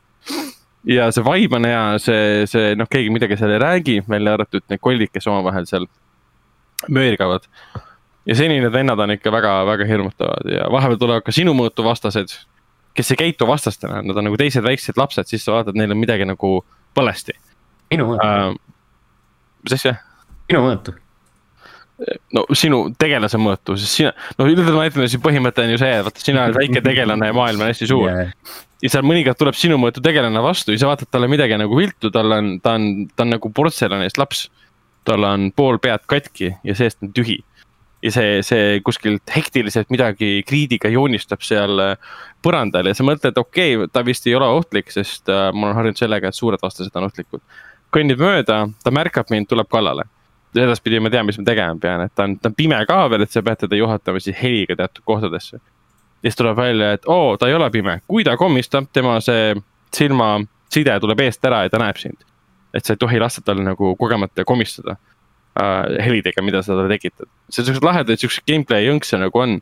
ja 0.84 1.10
see 1.12 1.24
vibe 1.24 1.60
on 1.60 1.68
hea, 1.68 1.84
see, 1.98 2.46
see 2.50 2.74
noh, 2.78 2.90
keegi 2.90 3.12
midagi 3.12 3.38
seal 3.40 3.56
ei 3.56 3.62
räägi, 3.62 4.00
välja 4.08 4.38
arvatud 4.38 4.66
need 4.68 4.82
kollid, 4.84 5.12
kes 5.14 5.26
omavahel 5.32 5.66
seal 5.70 5.88
möirgavad 6.92 7.48
ja 8.26 8.36
seni 8.36 8.58
need 8.60 8.72
vennad 8.72 9.00
on 9.00 9.12
ikka 9.14 9.32
väga-väga 9.32 9.86
hirmutavad 9.88 10.50
ja 10.50 10.68
vahepeal 10.72 11.00
tulevad 11.00 11.24
ka 11.26 11.32
sinu 11.34 11.54
mõõtu 11.56 11.84
vastased, 11.84 12.32
kes 12.96 13.12
ei 13.12 13.20
käitu 13.20 13.48
vastastena, 13.48 14.00
nad 14.02 14.16
on 14.16 14.28
nagu 14.28 14.38
teised 14.40 14.64
väiksed 14.64 14.98
lapsed, 15.00 15.28
siis 15.28 15.44
sa 15.44 15.58
vaatad, 15.58 15.76
neil 15.78 15.92
on 15.92 16.00
midagi 16.00 16.26
nagu 16.28 16.56
valesti. 16.96 17.36
minu 17.92 18.10
mõõtu 18.12 18.26
uh,. 18.26 18.58
mis 19.64 19.78
asja? 19.78 19.96
minu 20.50 20.66
mõõtu 20.66 20.94
no 22.34 22.42
sinu 22.58 22.80
tegelase 22.98 23.38
mõõtu, 23.38 23.76
sest 23.78 24.00
sina, 24.00 24.12
no 24.38 24.48
üldse 24.50 24.74
ma 24.74 24.86
ütlen, 24.88 25.06
see 25.10 25.22
põhimõte 25.22 25.62
on 25.62 25.74
ju 25.74 25.80
see, 25.80 25.92
et 25.94 26.06
vaata, 26.06 26.22
sina 26.22 26.46
oled 26.48 26.58
väike 26.58 26.82
tegelane 26.84 27.30
ja 27.30 27.36
maailm 27.36 27.62
on 27.62 27.70
hästi 27.70 27.88
suur 27.90 28.08
yeah.. 28.10 28.32
ja 28.82 28.90
seal 28.90 29.06
mõnikord 29.06 29.38
tuleb 29.38 29.58
sinu 29.58 29.78
mõõtu 29.80 30.02
tegelane 30.04 30.42
vastu 30.42 30.74
ja 30.74 30.82
sa 30.82 30.90
vaatad 30.90 31.12
talle 31.14 31.30
midagi 31.30 31.58
nagu 31.60 31.78
viltu, 31.78 32.10
tal 32.14 32.34
on, 32.34 32.56
ta 32.64 32.74
on, 32.78 33.06
ta 33.14 33.26
on 33.26 33.34
nagu 33.36 33.50
portselanist 33.54 34.18
laps. 34.18 34.48
tal 35.04 35.24
on 35.28 35.50
pool 35.52 35.78
pead 35.78 36.06
katki 36.10 36.54
ja 36.64 36.74
seest 36.74 37.02
on 37.04 37.12
tühi 37.14 37.38
ja 38.04 38.12
see, 38.12 38.40
see 38.44 38.80
kuskilt 38.84 39.32
hektiliselt 39.36 39.90
midagi 39.92 40.42
kriidiga 40.46 40.90
joonistab 40.92 41.44
seal 41.44 41.80
äh, 41.80 42.16
põrandal 42.44 42.90
ja 42.90 42.96
sa 42.96 43.06
mõtled, 43.06 43.38
okei 43.40 43.78
okay,, 43.78 43.92
ta 43.92 44.04
vist 44.04 44.26
ei 44.28 44.34
ole 44.36 44.48
ohtlik, 44.58 44.92
sest 44.92 45.30
äh, 45.32 45.48
ma 45.54 45.68
olen 45.70 45.78
harjunud 45.78 46.00
sellega, 46.00 46.28
et 46.28 46.38
suured 46.38 46.60
vastased 46.62 46.94
on 46.98 47.08
ohtlikud. 47.08 47.40
kõnnib 47.94 48.20
mööda, 48.20 48.64
ta 48.82 48.92
märkab 48.92 49.30
mind, 49.30 49.48
tuleb 49.48 49.70
kallale. 49.70 50.04
edaspidi 50.54 51.00
ma 51.00 51.10
tean, 51.10 51.26
mis 51.26 51.38
ma 51.38 51.44
tegema 51.44 51.78
pean, 51.80 52.04
et 52.04 52.14
ta 52.14 52.28
on, 52.28 52.36
ta 52.38 52.50
on 52.50 52.54
pime 52.54 52.80
ka 52.86 52.98
veel, 53.10 53.22
et 53.22 53.30
sa 53.30 53.42
pead 53.42 53.64
teda 53.64 53.76
juhatama 53.76 54.20
siis 54.20 54.36
heliga 54.42 54.76
teatud 54.76 55.04
kohtadesse. 55.04 55.56
ja 55.56 56.30
siis 56.30 56.36
tuleb 56.36 56.56
välja, 56.56 56.92
et 56.92 57.06
oo, 57.06 57.36
ta 57.36 57.48
ei 57.48 57.54
ole 57.54 57.70
pime, 57.70 58.00
kui 58.06 58.24
ta 58.24 58.36
komistab, 58.36 58.90
tema 58.92 59.16
see 59.20 59.54
silmaside 59.94 61.00
tuleb 61.00 61.20
eest 61.20 61.44
ära 61.44 61.64
ja 61.64 61.70
ta 61.70 61.80
näeb 61.80 61.96
sind. 61.96 62.20
et 62.74 62.84
sa 62.84 62.92
ei 62.92 63.00
tohi 63.00 63.20
lasta 63.20 63.40
tal 63.40 63.62
nagu 63.62 63.96
kogemata 63.96 64.44
komistada 64.44 64.96
äh, 65.60 65.96
helidega, 66.04 66.42
mida 66.42 66.62
sa 66.62 66.74
talle 66.74 66.90
tekitad. 66.90 67.30
see 67.50 67.62
on 67.62 67.68
siuksed 67.68 67.86
lahedad, 67.86 68.20
siuksed 68.20 68.46
gameplay 68.48 68.88
jõnkse 68.88 69.20
nagu 69.20 69.40
on. 69.40 69.60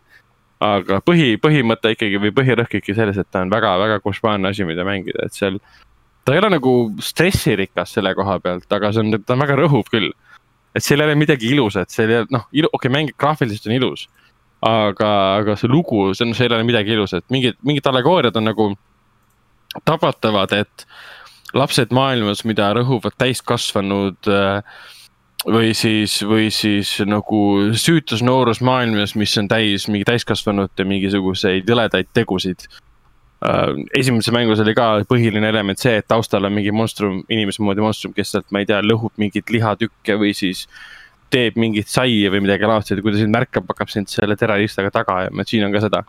aga 0.63 1.01
põhi, 1.03 1.35
põhimõte 1.43 1.91
ikkagi 1.97 2.21
või 2.23 2.31
põhirõhk 2.37 2.77
ikkagi 2.79 2.95
selles, 2.95 3.17
et 3.19 3.27
ta 3.35 3.41
on 3.43 3.51
väga-väga 3.51 3.97
košmaarne 4.05 4.53
asi, 4.53 4.63
mida 4.65 4.85
mängida, 4.87 5.27
et 5.27 5.35
seal. 5.35 5.59
ta 6.25 6.37
ei 6.37 6.39
ole 6.39 6.53
nagu 6.55 6.75
stressirikas 7.03 7.97
selle 7.97 8.15
koha 8.15 8.39
pealt, 8.41 8.69
aga 8.71 8.93
see 8.93 9.03
on, 9.03 9.17
ta 9.19 9.35
on 9.35 9.43
väga 9.43 9.59
rõhuv 9.59 9.91
küll. 9.91 10.13
et 10.75 10.85
seal 10.85 11.03
ei 11.03 11.11
ole 11.11 11.19
midagi 11.19 11.51
ilusat, 11.51 11.91
seal 11.91 12.11
ei 12.11 12.21
ole, 12.23 12.31
noh, 12.31 12.47
okei 12.47 12.69
okay,, 12.73 12.93
mäng 12.95 13.11
graafiliselt 13.19 13.67
on 13.67 13.79
ilus. 13.81 14.07
aga, 14.63 15.11
aga 15.43 15.57
see 15.59 15.69
lugu, 15.69 16.13
see 16.15 16.29
on, 16.29 16.37
seal 16.39 16.53
ei 16.53 16.61
ole 16.61 16.71
midagi 16.71 16.95
ilusat, 16.95 17.27
mingid, 17.35 17.59
mingid 17.67 17.87
allegooriad 17.91 18.37
on 18.39 18.47
nagu 18.47 18.71
tabatavad, 19.85 20.53
et 20.55 20.87
lapsed 21.57 21.93
maailmas, 21.95 22.45
mida 22.49 22.71
rõhuvad 22.77 23.17
täiskasvanud 23.21 24.31
äh, 24.31 24.63
või 25.47 25.73
siis, 25.75 26.21
või 26.27 26.51
siis 26.55 26.95
nagu 27.09 27.41
süütus 27.75 28.23
noorus 28.23 28.63
maailmas, 28.65 29.17
mis 29.19 29.35
on 29.41 29.51
täis 29.51 29.89
mingi 29.91 30.07
täiskasvanute 30.07 30.87
mingisuguseid 30.87 31.69
jõledaid 31.69 32.11
tegusid. 32.15 32.67
uh, 33.43 33.75
esimeses 33.99 34.33
mängus 34.35 34.61
oli 34.63 34.75
ka 34.75 35.03
põhiline 35.09 35.49
element 35.49 35.79
see, 35.79 35.97
et 35.99 36.09
taustal 36.09 36.45
on 36.47 36.55
mingi 36.55 36.73
monstrum, 36.73 37.23
inimese 37.29 37.63
moodi 37.63 37.83
monstrum, 37.83 38.13
kes 38.13 38.35
sealt, 38.37 38.51
ma 38.51 38.63
ei 38.63 38.67
tea, 38.67 38.81
lõhub 38.83 39.13
mingeid 39.17 39.51
lihatükke 39.51 40.19
või 40.19 40.35
siis 40.35 40.69
teeb 41.33 41.57
mingit 41.57 41.89
saia 41.89 42.31
või 42.31 42.43
midagi 42.45 42.69
laadset 42.69 42.99
ja 42.99 43.03
kui 43.03 43.15
ta 43.15 43.19
sind 43.19 43.35
märkab, 43.35 43.67
hakkab 43.69 43.91
sind 43.91 44.11
selle 44.13 44.37
terariistaga 44.37 44.93
taga 44.93 45.23
ajama, 45.23 45.43
et 45.43 45.49
siin 45.49 45.65
on 45.65 45.73
ka 45.73 45.81
seda. 45.81 46.05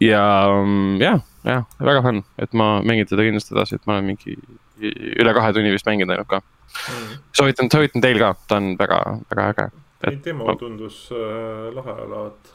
ja 0.00 0.22
mm, 0.52 1.00
jah, 1.00 1.24
jah, 1.44 1.66
väga 1.80 2.04
fun, 2.04 2.22
et 2.38 2.52
ma 2.52 2.76
mängin 2.84 3.08
teda 3.08 3.24
kindlasti 3.26 3.56
edasi, 3.56 3.80
et 3.80 3.86
ma 3.88 3.96
olen 3.96 4.12
mingi 4.12 4.36
üle 4.80 5.34
kahe 5.36 5.52
tunni 5.56 5.72
vist 5.74 5.86
mänginud 5.88 6.14
ainult 6.14 6.28
ka 6.30 6.40
mm. 6.40 7.16
soovitan, 7.32 7.70
soovitan 7.72 8.04
teil 8.04 8.20
ka, 8.20 8.34
ta 8.48 8.60
on 8.60 8.74
väga, 8.78 9.00
väga 9.30 9.48
äge. 9.52 9.66
ei, 10.10 10.18
demo 10.24 10.54
tundus 10.60 11.08
äh, 11.12 11.68
lahe 11.74 11.96
olevat. 12.06 12.52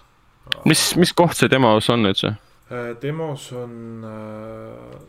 mis, 0.66 0.86
mis 1.02 1.14
koht 1.14 1.38
see 1.38 1.52
demos 1.52 1.90
on 1.90 2.06
üldse? 2.12 2.36
Äh, 2.72 2.92
demos 3.02 3.52
on 3.58 4.06
äh, 4.08 5.00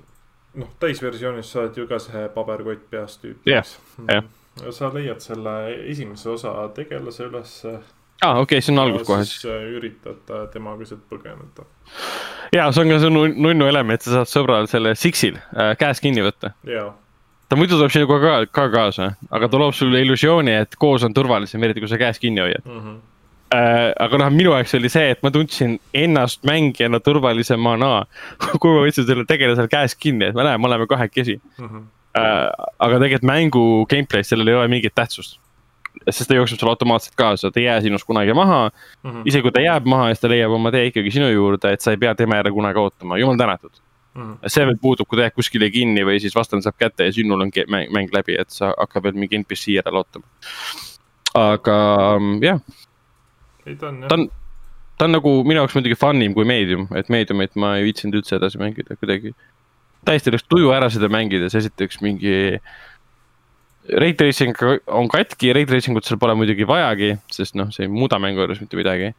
noh, 0.60 0.70
täisversioonis 0.80 1.52
saad 1.52 1.76
ju 1.76 1.88
ka 1.90 2.00
see 2.02 2.28
paberkott 2.34 2.88
peas 2.90 3.18
tüüp. 3.22 3.42
jah, 3.48 3.74
jah. 4.08 4.24
sa 4.70 4.92
leiad 4.94 5.20
selle 5.24 5.56
esimese 5.88 6.30
osa 6.30 6.54
tegelase 6.76 7.28
ülesse 7.28 7.78
aa 8.22 8.30
ah,, 8.30 8.40
okei 8.40 8.58
okay,, 8.58 8.64
see 8.64 8.72
on 8.74 8.78
alguses 8.78 9.06
kohe 9.06 9.24
siis. 9.26 9.44
üritad 9.78 10.32
temaga 10.52 10.86
sealt 10.86 11.02
põgeneda. 11.10 11.66
ja 12.54 12.68
see 12.70 12.84
on 12.84 12.92
ka 12.94 12.98
see 13.02 13.12
nunnu 13.12 13.68
element, 13.68 14.04
sa 14.04 14.20
saad 14.20 14.30
sõbral 14.30 14.68
selle 14.70 14.94
Sixil 14.98 15.38
äh, 15.38 15.72
käes 15.80 16.02
kinni 16.04 16.22
võtta. 16.24 16.52
ta 16.62 17.58
muidu 17.58 17.78
tuleb 17.78 17.94
sinuga 17.94 18.20
ka, 18.22 18.34
ka 18.60 18.68
kaasa, 18.76 19.08
aga 19.30 19.48
ta 19.50 19.62
loob 19.62 19.74
sulle 19.76 20.04
illusiooni, 20.06 20.54
et 20.64 20.78
koos 20.78 21.06
on 21.08 21.16
turvalisem, 21.16 21.66
eriti 21.66 21.82
kui 21.82 21.90
sa 21.90 21.98
käes 22.00 22.22
kinni 22.22 22.44
hoiad 22.44 22.68
mm. 22.68 22.84
-hmm. 22.84 23.00
Äh, 23.52 23.90
aga 24.00 24.16
noh, 24.16 24.30
minu 24.32 24.54
jaoks 24.54 24.72
oli 24.78 24.88
see, 24.88 25.10
et 25.12 25.18
ma 25.20 25.28
tundsin 25.30 25.74
ennast 25.92 26.40
mängijana 26.48 27.02
turvalisemana, 27.04 28.06
kui 28.62 28.70
ma 28.72 28.86
võtsin 28.86 29.04
selle 29.04 29.26
tegelasel 29.28 29.68
käes 29.68 29.92
kinni, 29.92 30.30
et 30.30 30.38
me 30.38 30.46
näeme, 30.46 30.62
me 30.62 30.70
oleme 30.70 30.86
kahekesi 30.86 31.40
mm. 31.58 31.66
-hmm. 31.66 31.90
Äh, 32.12 32.48
aga 32.78 32.98
tegelikult 33.00 33.22
mängu 33.24 33.60
gameplay's 33.88 34.28
sellel 34.28 34.48
ei 34.48 34.54
ole 34.54 34.68
mingit 34.68 34.92
tähtsust 34.94 35.38
sest 36.10 36.28
ta 36.28 36.36
jookseb 36.38 36.60
sulle 36.60 36.72
automaatselt 36.72 37.14
kaasa, 37.18 37.50
ta 37.50 37.60
ei 37.60 37.66
jää 37.66 37.80
sinust 37.86 38.06
kunagi 38.08 38.34
maha 38.34 38.60
mm. 38.68 39.10
-hmm. 39.10 39.22
isegi 39.24 39.42
kui 39.42 39.52
ta 39.52 39.64
jääb 39.64 39.86
maha, 39.86 40.10
siis 40.10 40.20
ta 40.20 40.30
leiab 40.32 40.52
oma 40.58 40.70
tee 40.70 40.86
ikkagi 40.90 41.10
sinu 41.10 41.30
juurde, 41.30 41.72
et 41.72 41.80
sa 41.80 41.94
ei 41.94 41.96
pea 41.96 42.14
tema 42.14 42.40
järele 42.40 42.54
kunagi 42.54 42.78
ootama, 42.78 43.18
jumal 43.18 43.36
tänatud 43.36 43.72
mm. 44.14 44.22
-hmm. 44.22 44.48
see 44.48 44.66
veel 44.66 44.78
puudub, 44.82 45.08
kui 45.08 45.16
ta 45.16 45.26
jääb 45.28 45.36
kuskile 45.38 45.70
kinni 45.70 46.04
või 46.08 46.20
siis 46.20 46.36
vastane 46.36 46.62
saab 46.62 46.76
kätte 46.78 47.08
ja 47.08 47.12
sinul 47.12 47.40
on 47.40 47.52
mäng, 47.68 47.90
mäng 47.92 48.14
läbi, 48.14 48.36
et 48.40 48.50
sa 48.50 48.72
hakkad 48.78 49.02
veel 49.02 49.18
mingi 49.18 49.38
NPC 49.38 49.76
järele 49.78 50.02
ootama. 50.02 50.26
aga 51.34 51.76
jah. 52.42 52.60
ta 53.78 53.88
on, 53.88 54.04
ta 54.08 54.14
on, 54.14 54.28
ta 54.98 55.04
on 55.08 55.16
nagu 55.18 55.34
minu 55.44 55.62
jaoks 55.62 55.74
muidugi 55.78 55.98
fun 55.98 56.22
im 56.22 56.34
kui 56.34 56.44
meedium, 56.44 56.88
et 56.96 57.08
meediumit 57.08 57.56
ma 57.56 57.76
ei 57.78 57.88
viitsinud 57.88 58.20
üldse 58.20 58.36
edasi 58.36 58.60
mängida 58.60 58.96
kuidagi. 58.96 59.34
täiesti 60.04 60.32
läks 60.34 60.48
tuju 60.48 60.72
ära 60.74 60.90
seda 60.90 61.08
mängides, 61.08 61.54
esiteks 61.54 62.00
mingi 62.02 62.58
Rate 63.88 64.14
tracing 64.16 64.54
on 64.86 65.08
katki, 65.10 65.52
rate 65.52 65.66
tracing 65.66 65.96
ut 65.98 66.06
seal 66.06 66.18
pole 66.22 66.36
muidugi 66.38 66.66
vajagi, 66.68 67.16
sest 67.34 67.56
noh, 67.58 67.70
see 67.74 67.88
ei 67.88 67.90
muuda 67.90 68.20
mängu 68.22 68.44
juures 68.44 68.60
mitte 68.62 68.78
midagi. 68.78 69.14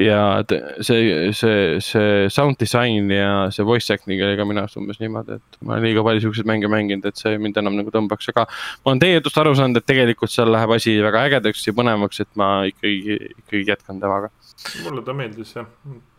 ja 0.00 0.42
see, 0.82 1.32
see, 1.36 1.80
see 1.80 2.28
sound 2.32 2.56
disain 2.58 3.10
ja 3.12 3.48
see 3.54 3.64
voice 3.64 3.94
acting 3.94 4.20
oli 4.26 4.36
ka 4.36 4.46
minu 4.48 4.62
arust 4.64 4.76
umbes 4.80 4.98
niimoodi, 5.00 5.38
et 5.38 5.58
ma 5.62 5.76
olen 5.76 5.84
liiga 5.86 6.02
palju 6.04 6.24
siukseid 6.24 6.48
mänge 6.50 6.68
mänginud, 6.72 7.06
et 7.08 7.20
see 7.20 7.38
mind 7.38 7.60
enam 7.60 7.76
nagu 7.78 7.92
tõmbaks, 7.94 8.28
aga. 8.32 8.46
ma 8.82 8.92
olen 8.92 9.02
teie 9.04 9.16
jutust 9.16 9.40
aru 9.40 9.54
saanud, 9.56 9.80
et 9.80 9.88
tegelikult 9.88 10.34
seal 10.34 10.50
läheb 10.52 10.74
asi 10.76 10.96
väga 11.04 11.24
ägedaks 11.30 11.64
ja 11.68 11.76
põnevaks, 11.78 12.20
et 12.24 12.32
ma 12.40 12.50
ikkagi, 12.68 13.18
ikkagi 13.44 13.64
jätkan 13.70 14.02
temaga. 14.02 14.32
mulle 14.84 15.04
ta 15.06 15.16
meeldis 15.16 15.56
jah, 15.56 15.68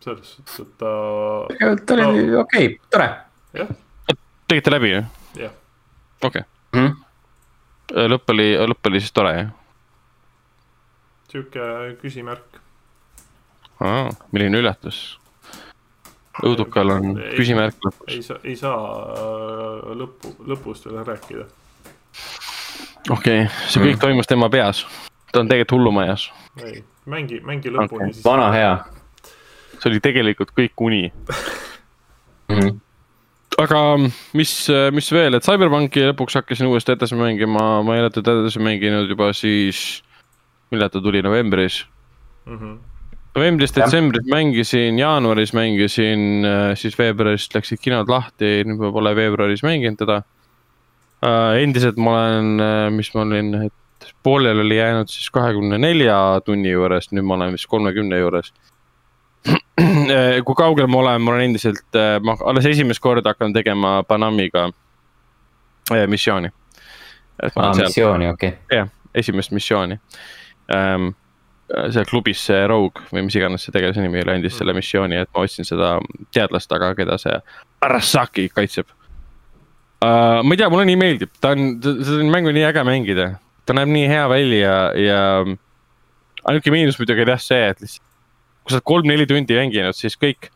selles 0.02 0.34
suhtes, 0.34 0.60
et 0.66 0.76
ta. 0.82 0.92
tegelikult 1.54 1.96
oli 1.98 2.36
okei 2.42 2.70
okay, 2.70 2.76
tore. 2.90 3.10
jah. 3.60 3.74
tegite 4.48 4.78
läbi 4.78 4.94
ju? 4.96 5.08
jah. 5.46 5.58
okei 6.22 6.46
okay. 6.46 6.48
mm. 6.72 6.86
-hmm 6.86 7.05
lõpp 7.94 8.34
oli, 8.34 8.48
lõpp 8.66 8.90
oli 8.90 9.00
siis 9.00 9.14
tore, 9.14 9.32
jah? 9.36 9.52
sihuke 11.30 11.96
küsimärk. 12.00 12.60
milline 14.32 14.58
üllatus. 14.62 15.18
õudukal 16.44 16.90
on 16.92 17.06
ei, 17.16 17.36
küsimärk 17.36 17.76
lõpus. 17.84 18.08
ei 18.12 18.22
saa, 18.22 18.38
ei 18.44 18.56
saa 18.56 18.80
äh, 19.16 19.92
lõppu, 20.02 20.34
lõpust 20.46 20.88
veel 20.88 21.04
rääkida. 21.04 21.46
okei 23.10 23.42
okay., 23.44 23.68
see 23.68 23.82
kõik 23.82 23.96
mm. 23.96 24.00
toimus 24.00 24.30
tema 24.30 24.50
peas. 24.52 24.86
ta 25.32 25.40
on 25.40 25.48
tegelikult 25.48 25.78
hullumajas. 25.78 26.30
ei, 26.64 26.84
mängi, 27.06 27.40
mängi 27.40 27.72
lõpuni 27.72 28.10
okay.. 28.10 28.24
vana 28.24 28.50
hea. 28.52 28.74
see 29.78 29.90
oli 29.90 30.00
tegelikult 30.00 30.54
kõik 30.56 30.88
uni 30.88 31.04
mm. 31.12 32.58
-hmm 32.58 32.74
aga 33.60 33.80
mis, 34.36 34.52
mis 34.94 35.08
veel, 35.14 35.36
et 35.36 35.46
CyberPunki 35.46 36.10
lõpuks 36.10 36.36
hakkasin 36.40 36.68
uuesti 36.70 36.94
edasi 36.96 37.16
mängima, 37.18 37.62
ma 37.86 37.96
ei 37.96 38.04
ole 38.04 38.12
teda 38.14 38.36
edasi 38.40 38.60
mänginud 38.62 39.10
juba 39.12 39.30
siis, 39.36 40.02
millal 40.72 40.92
ta 40.92 41.02
tuli, 41.02 41.22
novembris 41.24 41.82
mm. 42.46 42.58
-hmm. 42.58 42.76
novembris, 43.38 43.74
detsembris 43.76 44.28
mängisin, 44.32 44.98
jaanuaris 44.98 45.54
mängisin, 45.56 46.46
siis 46.74 46.98
veebruarist 46.98 47.54
läksid 47.54 47.80
kinod 47.80 48.12
lahti, 48.12 48.60
nüüd 48.68 48.80
ma 48.82 48.92
pole 48.92 49.16
veebruaris 49.16 49.64
mänginud 49.66 49.98
teda 50.04 50.22
uh,. 51.22 51.56
endiselt 51.56 51.96
ma 51.96 52.20
olen, 52.20 52.92
mis 52.92 53.14
ma 53.14 53.24
olin, 53.24 53.54
et 53.66 54.12
pooleli 54.22 54.60
oli 54.60 54.76
jäänud 54.76 55.08
siis 55.08 55.30
kahekümne 55.30 55.78
nelja 55.78 56.40
tunni 56.44 56.70
juures, 56.70 57.12
nüüd 57.12 57.24
ma 57.24 57.40
olen 57.40 57.56
vist 57.56 57.70
kolmekümne 57.72 58.18
juures 58.20 58.52
Äh, 58.52 58.75
kui 60.46 60.56
kaugel 60.56 60.88
ma 60.90 61.02
olen, 61.02 61.22
ma 61.22 61.34
olen 61.34 61.50
endiselt, 61.50 61.84
äh, 61.96 62.16
ma 62.24 62.36
alles 62.48 62.66
esimest 62.70 63.02
korda 63.04 63.34
hakkan 63.34 63.52
tegema 63.52 64.00
Panamiga 64.08 64.70
äh, 65.92 66.06
missiooni. 66.08 66.50
aa, 67.42 67.72
missiooni, 67.76 68.28
okei 68.32 68.48
okay.. 68.48 68.78
jah, 68.78 68.90
esimest 69.14 69.52
missiooni 69.52 70.00
ähm,. 70.72 71.14
seal 71.66 72.04
klubis 72.06 72.44
see 72.46 72.60
Rogue 72.70 73.08
või 73.10 73.24
mis 73.26 73.34
iganes 73.34 73.64
see 73.66 73.72
tegelase 73.74 73.98
nimi 73.98 74.20
oli, 74.22 74.36
andis 74.36 74.54
selle 74.54 74.70
missiooni, 74.76 75.16
et 75.18 75.30
ma 75.34 75.42
ostsin 75.42 75.66
seda 75.66 75.96
teadlast 76.30 76.70
taga, 76.70 76.92
keda 76.94 77.16
see 77.18 77.34
Arasaki 77.82 78.46
kaitseb 78.54 78.86
uh,. 78.86 80.44
ma 80.46 80.54
ei 80.54 80.60
tea, 80.60 80.70
mulle 80.70 80.86
nii 80.86 81.00
meeldib, 81.00 81.34
ta 81.42 81.56
on, 81.56 81.74
seda 81.82 82.22
mängu 82.30 82.54
nii 82.54 82.68
äge 82.68 82.86
mängida, 82.86 83.28
ta 83.66 83.74
näeb 83.76 83.90
nii 83.90 84.06
hea 84.08 84.28
välja 84.30 84.76
ja 85.02 85.20
ainuke 86.46 86.70
miinus 86.70 87.00
muidugi 87.02 87.26
oli 87.26 87.34
jah 87.34 87.42
see, 87.42 87.64
et 87.74 87.82
lihtsalt 87.82 88.05
kui 88.66 88.74
sa 88.74 88.80
oled 88.80 88.86
kolm-neli 88.90 89.26
tundi 89.30 89.54
mänginud, 89.54 89.94
siis 89.94 90.16
kõik 90.18 90.48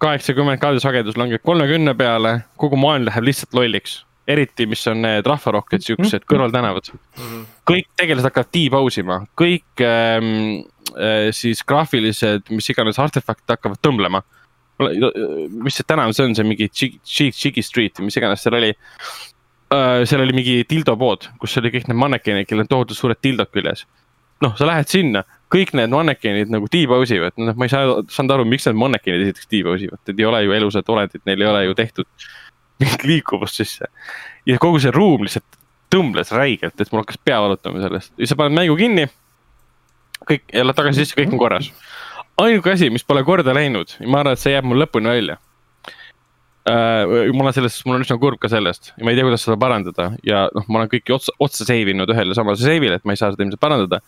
kaheksakümmend 0.00 0.60
kaadrisagedus 0.62 1.18
langeb 1.20 1.42
kolmekümne 1.44 1.92
peale, 1.98 2.38
kogu 2.60 2.78
maailm 2.80 3.04
läheb 3.10 3.28
lihtsalt 3.28 3.52
lolliks. 3.58 4.04
eriti, 4.30 4.62
mis 4.70 4.84
on 4.86 5.00
need 5.02 5.26
rahvarohked 5.26 5.82
siuksed 5.82 6.22
kõrvaltänavad 6.30 6.86
mm. 6.92 6.98
-hmm. 7.18 7.46
kõik 7.66 7.88
tegelased 7.98 8.28
hakkavad 8.28 8.50
depouse 8.54 9.00
ima, 9.00 9.16
kõik 9.36 9.82
ähm, 9.82 10.60
äh, 10.94 11.28
siis 11.34 11.64
graafilised, 11.66 12.46
mis 12.54 12.68
iganes 12.70 12.98
artefaktid 12.98 13.56
hakkavad 13.56 13.80
tõmblema. 13.82 14.22
mis 15.64 15.76
see 15.76 15.84
tänav 15.84 16.12
see 16.16 16.24
on, 16.24 16.34
see 16.34 16.46
mingi 16.46 16.70
Chigi 16.72 17.62
Street, 17.62 17.98
mis 18.00 18.16
iganes 18.16 18.40
seal 18.42 18.54
oli 18.56 18.70
äh,. 18.72 20.04
seal 20.04 20.22
oli 20.22 20.32
mingi 20.32 20.62
dildo 20.70 20.96
pood, 20.96 21.28
kus 21.38 21.58
oli 21.58 21.74
kõik 21.74 21.88
need 21.88 22.00
mannekenid, 22.00 22.46
kellel 22.46 22.64
on 22.64 22.70
tohutud 22.70 22.96
suured 22.96 23.20
dildod 23.22 23.50
küljes. 23.52 23.84
noh, 24.40 24.56
sa 24.56 24.64
lähed 24.66 24.88
sinna 24.88 25.24
kõik 25.50 25.72
need 25.78 25.90
mannekenid 25.92 26.52
nagu 26.52 26.68
depose 26.70 27.16
ivad, 27.18 27.34
noh, 27.40 27.56
ma 27.58 27.66
ei 27.66 27.72
saa, 27.72 28.00
saanud 28.12 28.36
aru, 28.36 28.46
miks 28.48 28.68
need 28.68 28.78
mannekenid 28.78 29.24
esiteks 29.26 29.50
depose 29.50 29.88
ivad, 29.88 30.00
need 30.08 30.22
ei 30.22 30.28
ole 30.28 30.42
ju 30.44 30.54
elusad 30.56 30.92
olendid, 30.94 31.22
neil 31.26 31.42
ei 31.42 31.50
ole 31.50 31.64
ju 31.66 31.76
tehtud 31.78 32.28
mingit 32.80 33.06
liikuvust 33.08 33.60
sisse. 33.60 33.90
ja 34.46 34.58
kogu 34.62 34.80
see 34.82 34.94
ruum 34.94 35.26
lihtsalt 35.26 35.58
tõmbles 35.90 36.30
räigelt, 36.34 36.78
et 36.78 36.92
mul 36.92 37.02
hakkas 37.02 37.18
pea 37.24 37.40
valutama 37.42 37.82
sellest 37.82 38.14
ja 38.18 38.30
sa 38.30 38.38
paned 38.38 38.56
mängu 38.56 38.76
kinni. 38.78 39.08
kõik, 40.30 40.46
lähed 40.54 40.78
tagasi 40.78 41.04
sisse, 41.04 41.18
kõik 41.18 41.34
on 41.34 41.42
korras. 41.42 41.70
ainuke 42.40 42.72
asi, 42.72 42.90
mis 42.90 43.04
pole 43.04 43.24
korda 43.26 43.54
läinud, 43.56 43.96
ma 44.06 44.22
arvan, 44.22 44.38
et 44.38 44.42
see 44.42 44.54
jääb 44.54 44.68
mul 44.70 44.80
lõpuni 44.84 45.10
välja 45.10 45.40
uh,. 46.70 47.34
ma 47.34 47.44
olen 47.44 47.58
sellest, 47.58 47.82
mul 47.88 47.98
on 47.98 48.06
üsna 48.06 48.20
kurb 48.22 48.40
ka 48.40 48.50
sellest 48.52 48.92
ja 48.94 49.04
ma 49.04 49.12
ei 49.12 49.18
tea, 49.18 49.26
kuidas 49.26 49.44
seda 49.48 49.58
parandada 49.60 50.12
ja 50.26 50.46
noh, 50.54 50.66
ma 50.68 50.82
olen 50.82 50.94
kõiki 50.94 51.16
otsa, 51.16 51.34
otsa 51.42 51.66
save 51.66 51.94
inud 51.94 52.14
ühele 52.14 52.36
samale 52.38 52.60
save'ile, 52.60 53.00
et 53.00 53.08
ma 53.08 53.16
ei 53.16 53.20
saa 53.20 53.34
seda 53.34 53.44
ilmselt 53.46 53.62
parandada 53.62 54.00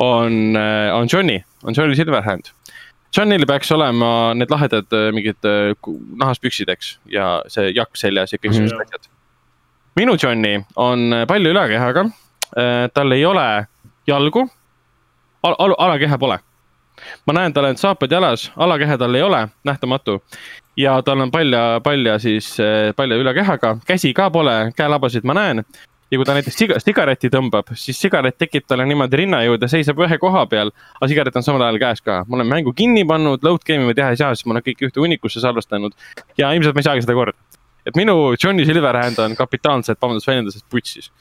on, 0.00 0.56
äh, 0.56 0.94
on 0.94 1.08
Johnny, 1.12 1.44
on 1.62 1.74
Johnny 1.76 1.96
Silverhand. 1.96 2.42
Johnnyl 3.16 3.46
peaks 3.46 3.72
olema 3.72 4.34
need 4.34 4.50
lahedad 4.50 4.92
äh, 4.92 5.10
mingid 5.12 5.44
äh, 5.44 5.74
nahast 6.16 6.42
püksid, 6.42 6.70
eks, 6.72 6.94
ja 7.10 7.40
see 7.52 7.72
jakk 7.76 7.98
seljas 7.98 8.32
ja 8.32 8.38
kõik 8.38 8.54
sellised 8.56 8.76
mm 8.76 8.82
-hmm. 8.82 9.00
asjad. 9.00 9.10
minu 9.96 10.16
Johnny 10.22 10.62
on 10.76 11.12
palju 11.28 11.50
ülakehaga, 11.50 12.04
tal 12.94 13.12
ei 13.12 13.24
ole 13.26 13.66
jalgu 14.06 14.48
al, 15.42 15.54
al, 15.58 15.74
alakeha 15.78 16.18
pole. 16.18 16.38
ma 17.26 17.32
näen, 17.32 17.52
tal 17.52 17.64
on 17.64 17.76
saapad 17.76 18.12
jalas, 18.12 18.52
alakeha 18.56 18.98
tal 18.98 19.14
ei 19.14 19.22
ole, 19.22 19.48
nähtamatu. 19.64 20.22
ja 20.76 21.02
tal 21.02 21.20
on 21.20 21.30
palja, 21.30 21.80
palja 21.84 22.18
siis, 22.18 22.56
palja 22.96 23.16
ülakehaga, 23.16 23.76
käsi 23.86 24.14
ka 24.14 24.30
pole, 24.30 24.72
käelabasid 24.76 25.24
ma 25.24 25.34
näen 25.34 25.64
ja 26.10 26.18
kui 26.18 26.26
ta 26.26 26.34
näiteks 26.36 26.58
siga, 26.58 26.78
sigareti 26.82 27.30
tõmbab, 27.32 27.72
siis 27.78 27.98
sigaret 28.02 28.36
tekib 28.40 28.66
talle 28.68 28.86
niimoodi 28.88 29.22
rinnajõude, 29.22 29.68
seisab 29.70 30.00
ühe 30.04 30.18
koha 30.22 30.44
peal, 30.50 30.72
aga 30.98 31.10
sigaret 31.10 31.36
on 31.38 31.46
samal 31.46 31.64
ajal 31.66 31.80
käes 31.82 32.02
ka. 32.04 32.20
ma 32.28 32.38
olen 32.38 32.50
mängu 32.50 32.74
kinni 32.76 33.04
pannud, 33.08 33.44
load 33.46 33.66
game'i 33.66 33.90
ma 33.90 33.96
teha 33.96 34.12
ei 34.14 34.20
saa, 34.20 34.34
siis 34.34 34.48
ma 34.48 34.56
olen 34.56 34.66
kõik 34.66 34.86
ühte 34.88 35.02
hunnikusse 35.02 35.42
salvestanud 35.42 35.94
ja 36.40 36.52
ilmselt 36.56 36.76
ma 36.76 36.84
ei 36.84 36.88
saagi 36.88 37.06
seda 37.06 37.18
korda. 37.18 37.38
et 37.86 37.98
minu 37.98 38.16
Johnny 38.36 38.66
Silverhand 38.68 39.20
on 39.22 39.36
kapitaalselt, 39.38 40.00
vabandust 40.02 40.30
väljendusest, 40.30 40.66
putsis 40.70 41.12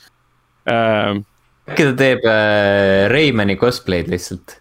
äh,. 0.69 1.21
äkki 1.69 1.91
ta 1.91 1.93
teeb 2.03 2.25
äh, 2.25 3.05
Raymani 3.13 3.59
cosplay'd 3.61 4.09
lihtsalt? 4.09 4.58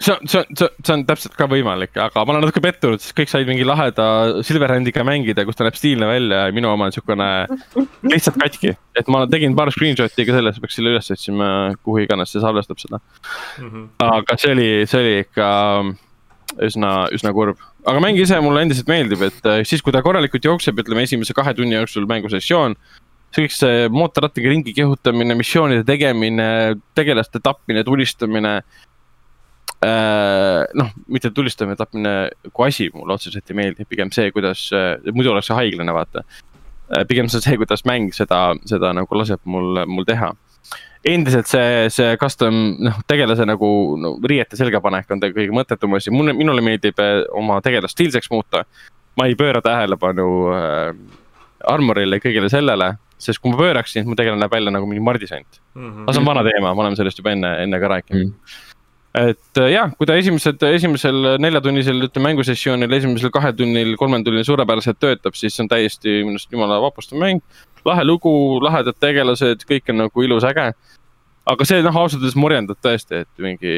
See 0.00 0.12
on, 0.12 0.28
see 0.28 0.40
on, 0.40 0.58
see 0.58 0.94
on 0.94 1.04
täpselt 1.08 1.36
ka 1.38 1.46
võimalik, 1.50 1.92
aga 2.00 2.24
ma 2.24 2.34
olen 2.34 2.44
natuke 2.46 2.62
pettunud, 2.64 3.02
sest 3.02 3.14
kõik 3.16 3.32
said 3.32 3.48
mingi 3.48 3.66
laheda 3.66 4.42
Silverhandiga 4.46 5.04
mängida, 5.06 5.44
kus 5.48 5.58
ta 5.58 5.66
näeb 5.66 5.78
stiilne 5.78 6.08
välja 6.08 6.44
ja 6.46 6.54
minu 6.56 6.70
oma 6.72 6.88
on 6.88 6.94
siukene 6.94 7.30
lihtsalt 8.12 8.38
katki. 8.40 8.74
et 9.00 9.10
ma 9.12 9.24
tegin 9.30 9.56
paar 9.58 9.72
screenshot'i 9.74 10.26
ka 10.28 10.36
sellest, 10.36 10.60
peaks 10.62 10.78
selle 10.78 10.94
üles 10.94 11.10
otsima, 11.14 11.50
kuhu 11.84 12.04
iganes 12.04 12.32
see 12.34 12.44
salvestab 12.44 12.80
seda 12.82 13.00
mm. 13.00 13.68
-hmm. 13.68 13.88
aga 14.06 14.38
see 14.40 14.54
oli, 14.56 14.70
see 14.90 15.02
oli 15.02 15.18
ikka 15.24 15.50
üsna, 16.66 16.94
üsna 17.14 17.34
kurb. 17.36 17.60
aga 17.86 18.00
mäng 18.02 18.18
ise 18.20 18.40
mulle 18.40 18.64
endiselt 18.66 18.88
meeldib, 18.90 19.22
et 19.28 19.46
äh, 19.46 19.62
siis, 19.64 19.82
kui 19.82 19.92
ta 19.92 20.02
korralikult 20.02 20.44
jookseb, 20.44 20.80
ütleme 20.82 21.06
esimese 21.06 21.36
kahe 21.36 21.54
tunni 21.54 21.78
jooksul 21.78 22.08
mängusessioon 22.10 22.76
see 23.30 23.46
kõik 23.46 23.54
see 23.54 23.88
mootorrattaga 23.94 24.50
ringi 24.50 24.72
kihutamine, 24.74 25.36
missioonide 25.38 25.84
tegemine, 25.86 26.46
tegelaste 26.98 27.38
tapmine, 27.42 27.84
tulistamine 27.86 28.56
noh, 29.80 30.92
mitte 31.08 31.30
tulistamine, 31.32 31.76
tapmine 31.76 32.12
kui 32.52 32.68
asi 32.68 32.90
mulle 32.94 33.16
otseselt 33.16 33.50
ei 33.50 33.56
meeldi, 33.56 33.86
pigem 33.88 34.12
see, 34.12 34.28
kuidas, 34.34 34.66
äh, 34.76 34.92
muidu 35.16 35.32
oleks 35.32 35.48
see 35.48 35.56
haiglane, 35.56 35.94
vaata. 35.96 36.24
Äh, 36.90 37.06
pigem 37.08 37.30
see 37.30 37.40
on 37.40 37.46
see, 37.46 37.56
kuidas 37.60 37.86
mäng 37.88 38.12
seda, 38.16 38.50
seda 38.68 38.92
nagu 38.96 39.18
laseb 39.18 39.40
mul, 39.48 39.84
mul 39.88 40.08
teha. 40.08 40.34
endiselt 41.04 41.48
see, 41.48 41.86
see 41.88 42.16
custom, 42.20 42.56
noh, 42.84 42.98
tegelase 43.08 43.46
nagu 43.48 43.68
no, 43.96 44.18
riiete 44.28 44.58
selgapanek 44.60 45.14
on 45.14 45.22
kõige 45.22 45.54
mõttetum 45.56 45.96
asi, 45.96 46.12
mulle, 46.12 46.34
minule 46.36 46.60
meeldib 46.60 47.00
oma 47.32 47.56
tegelast 47.64 47.96
stiilseks 47.96 48.28
muuta. 48.30 48.66
ma 49.16 49.26
ei 49.26 49.34
pööra 49.34 49.62
tähelepanu 49.64 50.26
äh, 50.54 50.90
armorile 51.72 52.18
ja 52.18 52.24
kõigele 52.24 52.50
sellele, 52.52 52.92
sest 53.20 53.40
kui 53.40 53.52
ma 53.52 53.58
pööraksin, 53.58 54.02
siis 54.02 54.08
mu 54.08 54.16
tegelane 54.16 54.44
näeb 54.44 54.52
välja 54.52 54.72
nagu 54.72 54.86
mingi 54.86 55.02
mardisant 55.04 55.60
mm. 55.74 55.88
-hmm. 55.88 56.02
aga 56.04 56.12
see 56.12 56.20
on 56.20 56.28
vana 56.28 56.44
teema, 56.44 56.74
me 56.74 56.84
oleme 56.84 57.00
sellest 57.00 57.18
juba 57.18 57.32
enne, 57.32 57.54
enne 57.64 57.80
ka 57.80 57.88
rääkinud 57.96 58.26
mm. 58.26 58.34
-hmm 58.34 58.69
et 59.14 59.58
äh, 59.58 59.72
jah, 59.72 59.90
kui 59.98 60.06
ta 60.06 60.14
esimesed, 60.18 60.62
esimesel 60.76 61.32
neljatunnisel 61.42 62.06
ütleme 62.06 62.30
mängusessioonil, 62.30 62.92
esimesel 62.94 63.32
kahel 63.34 63.56
tunnil, 63.58 63.96
kolmel 63.98 64.22
tunnil 64.26 64.46
suurepäraselt 64.46 65.00
töötab, 65.02 65.34
siis 65.38 65.56
see 65.56 65.64
on 65.64 65.70
täiesti 65.72 66.20
minu 66.20 66.38
arust 66.38 66.54
jumala 66.54 66.78
vapustav 66.84 67.18
mäng. 67.18 67.42
lahe 67.84 68.04
lugu, 68.04 68.30
lahedad 68.62 68.94
tegelased, 69.00 69.64
kõik 69.66 69.90
on 69.90 70.02
nagu 70.04 70.22
ilus, 70.22 70.46
äge. 70.46 70.70
aga 71.50 71.66
see 71.66 71.82
noh, 71.82 71.96
ausalt 71.96 72.22
öeldes 72.22 72.38
morjendab 72.38 72.78
tõesti, 72.84 73.24
et 73.24 73.42
mingi 73.42 73.74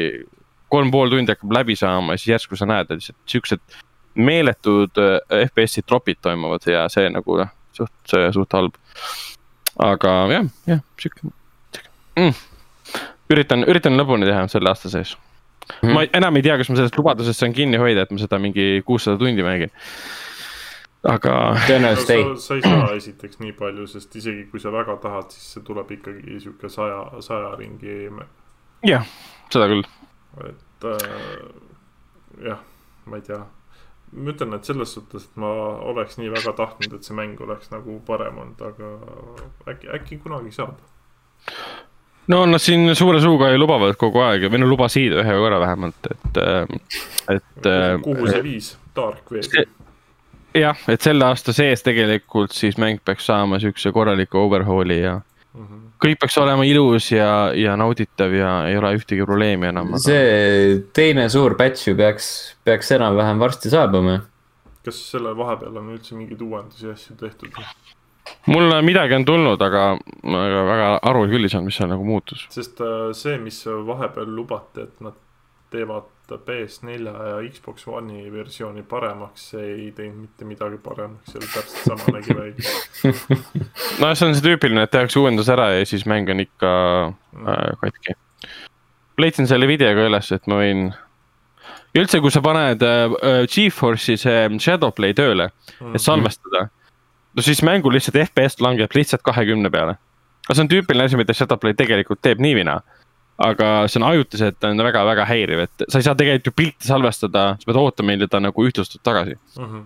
kolm 0.69 0.91
pool 0.91 1.09
tundi 1.09 1.33
hakkab 1.33 1.57
läbi 1.57 1.75
saama 1.79 2.13
ja 2.13 2.21
siis 2.21 2.35
järsku 2.35 2.59
sa 2.59 2.69
näed, 2.69 2.91
et 2.91 3.01
lihtsalt 3.01 3.33
siuksed 3.33 3.81
meeletud 4.13 5.01
äh, 5.01 5.17
FPS-i 5.47 5.81
tropid 5.81 6.21
toimuvad 6.21 6.69
ja 6.69 6.85
see 6.93 7.09
nagu 7.09 7.41
noh, 7.41 7.53
suht, 7.73 7.93
suht 8.05 8.53
halb. 8.53 8.77
aga 9.81 10.17
jah, 10.29 10.49
jah, 10.69 10.89
sihuke 11.01 11.31
mm 12.13 12.52
üritan, 13.31 13.63
üritan 13.69 13.97
lõpuni 13.99 14.27
teha 14.27 14.43
selle 14.51 14.71
aasta 14.71 14.91
sees 14.91 15.15
mm. 15.15 15.87
-hmm. 15.87 15.93
ma 15.93 16.03
enam 16.19 16.35
ei 16.35 16.45
tea, 16.45 16.57
kas 16.57 16.69
ma 16.69 16.79
sellest 16.79 16.97
lubadusest 16.97 17.39
saan 17.39 17.53
kinni 17.53 17.79
hoida, 17.81 18.03
et 18.03 18.11
ma 18.11 18.19
seda 18.21 18.39
mingi 18.39 18.83
kuussada 18.85 19.17
tundi 19.17 19.45
mängin. 19.45 19.71
aga. 21.03 21.33
tõenäoliselt 21.67 22.13
ei. 22.15 22.25
sa 22.37 22.55
ei 22.55 22.61
saa 22.61 22.93
esiteks 22.95 23.39
nii 23.39 23.55
palju, 23.59 23.87
sest 23.87 24.15
isegi 24.15 24.45
kui 24.51 24.59
sa 24.59 24.71
väga 24.71 24.97
tahad, 25.03 25.31
siis 25.31 25.53
see 25.55 25.63
tuleb 25.63 25.91
ikkagi 25.91 26.39
sihuke 26.39 26.69
saja, 26.69 27.05
saja 27.19 27.55
ringi. 27.59 28.11
jah, 28.87 29.07
seda 29.49 29.67
küll. 29.71 29.83
et 30.47 30.87
äh, 30.93 32.47
jah, 32.49 32.63
ma 33.05 33.19
ei 33.19 33.27
tea 33.27 33.43
ma 34.13 34.29
ütlen, 34.29 34.53
et 34.53 34.67
selles 34.69 34.91
suhtes, 34.93 35.23
et 35.25 35.37
ma 35.41 35.49
oleks 35.89 36.19
nii 36.19 36.29
väga 36.29 36.53
tahtnud, 36.57 36.91
et 36.93 37.07
see 37.07 37.15
mäng 37.17 37.39
oleks 37.41 37.71
nagu 37.71 37.97
parem 38.05 38.37
olnud, 38.37 38.61
aga 38.61 38.91
äkki, 39.73 39.89
äkki 39.95 40.19
kunagi 40.21 40.53
saab 40.53 40.77
no 42.27 42.45
nad 42.45 42.61
siin 42.63 42.95
suure 42.95 43.21
suuga 43.21 43.51
ju 43.51 43.59
lubavad 43.59 43.97
kogu 43.99 44.23
aeg 44.23 44.47
või 44.51 44.61
no 44.63 44.69
lubasid 44.71 45.15
ühe 45.19 45.37
korra 45.43 45.59
vähemalt, 45.63 46.11
et, 46.11 46.41
äh, 46.41 46.97
et. 47.37 47.65
Äh, 47.65 47.95
kuhu 48.03 48.27
see 48.29 48.43
viis, 48.45 48.73
Dark 48.95 49.31
Wave? 49.31 49.65
jah, 50.57 50.79
et 50.87 51.01
selle 51.01 51.25
aasta 51.27 51.53
sees 51.55 51.83
tegelikult 51.85 52.53
siis 52.55 52.77
mäng 52.81 53.01
peaks 53.05 53.27
saama 53.29 53.59
siukse 53.61 53.91
korraliku 53.95 54.43
overhaul'i 54.45 54.99
ja 55.01 55.15
mm 55.17 55.65
-hmm. 55.65 55.79
kõik 56.05 56.19
peaks 56.21 56.37
olema 56.37 56.65
ilus 56.65 57.11
ja, 57.11 57.51
ja 57.55 57.75
nauditav 57.77 58.33
ja 58.33 58.51
ei 58.67 58.77
ole 58.77 58.93
ühtegi 58.97 59.25
probleemi 59.25 59.67
enam. 59.67 59.97
see 59.97 60.83
teine 60.93 61.29
suur 61.29 61.57
batch 61.57 61.87
ju 61.87 61.95
peaks, 61.95 62.55
peaks 62.63 62.91
enam-vähem 62.91 63.39
varsti 63.39 63.69
saabuma. 63.69 64.21
kas 64.85 65.11
selle 65.11 65.37
vahepeal 65.37 65.77
on 65.77 65.91
üldse 65.97 66.15
mingeid 66.15 66.41
uuendusi 66.41 66.87
ja 66.87 66.93
asju 66.93 67.15
tehtud? 67.15 67.51
Mulle 68.45 68.81
midagi 68.81 69.15
on 69.15 69.25
tulnud, 69.25 69.61
aga 69.61 69.83
ma 70.23 70.45
väga 70.69 70.89
aru 71.09 71.27
küll 71.31 71.47
ei 71.47 71.51
saanud, 71.53 71.69
mis 71.69 71.77
seal 71.79 71.91
nagu 71.91 72.05
muutus. 72.07 72.47
sest 72.53 72.81
äh, 72.81 73.11
see, 73.17 73.37
mis 73.41 73.63
vahepeal 73.65 74.33
lubati, 74.35 74.87
et 74.87 75.03
nad 75.03 75.19
teevad 75.73 76.09
PS4 76.33 77.13
ja 77.29 77.37
Xbox 77.51 77.87
One'i 77.87 78.31
versiooni 78.31 78.83
paremaks, 78.89 79.49
see 79.53 79.63
ei 79.73 79.87
teinud 79.95 80.23
mitte 80.23 80.47
midagi 80.47 80.79
paremaks, 80.81 81.31
see 81.31 81.41
oli 81.41 81.49
täpselt 81.51 81.89
sama 81.91 82.17
nägi 82.17 82.37
välja. 82.37 82.75
no 84.01 84.11
see 84.15 84.27
on 84.27 84.37
see 84.37 84.45
tüüpiline, 84.45 84.85
et 84.85 84.93
tehakse 84.93 85.19
uuendus 85.21 85.51
ära 85.53 85.71
ja 85.75 85.87
siis 85.89 86.05
mäng 86.09 86.31
on 86.31 86.43
ikka 86.43 86.73
mm. 87.11 87.47
äh, 87.47 87.73
katki. 87.81 88.15
leidsin 89.21 89.49
selle 89.49 89.67
video 89.69 89.91
ka 89.97 90.07
üles, 90.09 90.31
et 90.33 90.47
ma 90.49 90.61
võin 90.61 90.87
ja 91.93 92.01
üldse, 92.01 92.21
kui 92.23 92.33
sa 92.33 92.41
paned 92.45 92.85
äh, 92.87 93.43
Geforce'i 93.49 94.17
see 94.17 94.47
Shadowplay 94.63 95.13
tööle 95.17 95.49
mm, 95.49 95.75
-hmm. 95.79 95.95
et 95.95 96.01
salvestada 96.01 96.67
no 97.35 97.45
siis 97.45 97.63
mängul 97.65 97.95
lihtsalt 97.95 98.17
FPS 98.27 98.61
langeb 98.61 98.93
lihtsalt 98.95 99.23
kahekümne 99.25 99.71
peale. 99.73 99.95
no 100.49 100.55
see 100.55 100.63
on 100.65 100.69
tüüpiline 100.71 101.07
asi, 101.07 101.19
mida 101.19 101.35
Shadowplay 101.35 101.75
tegelikult 101.77 102.21
teeb 102.21 102.41
nii 102.43 102.59
või 102.59 102.67
naa. 102.69 102.81
aga 103.43 103.69
see 103.89 103.99
on 104.01 104.07
ajutiselt 104.11 104.63
on 104.69 104.83
väga-väga 104.85 105.25
häiriv, 105.25 105.65
et 105.65 105.85
sa 105.87 105.99
ei 105.99 106.05
saa 106.05 106.15
tegelikult 106.15 106.51
ju 106.51 106.55
pilti 106.55 106.87
salvestada, 106.87 107.45
sa 107.59 107.69
pead 107.69 107.79
ootama, 107.81 108.13
millal 108.13 108.29
ta 108.29 108.41
nagu 108.43 108.67
ühtlustub 108.67 109.01
tagasi 109.03 109.35
mm. 109.35 109.65
-hmm. 109.65 109.85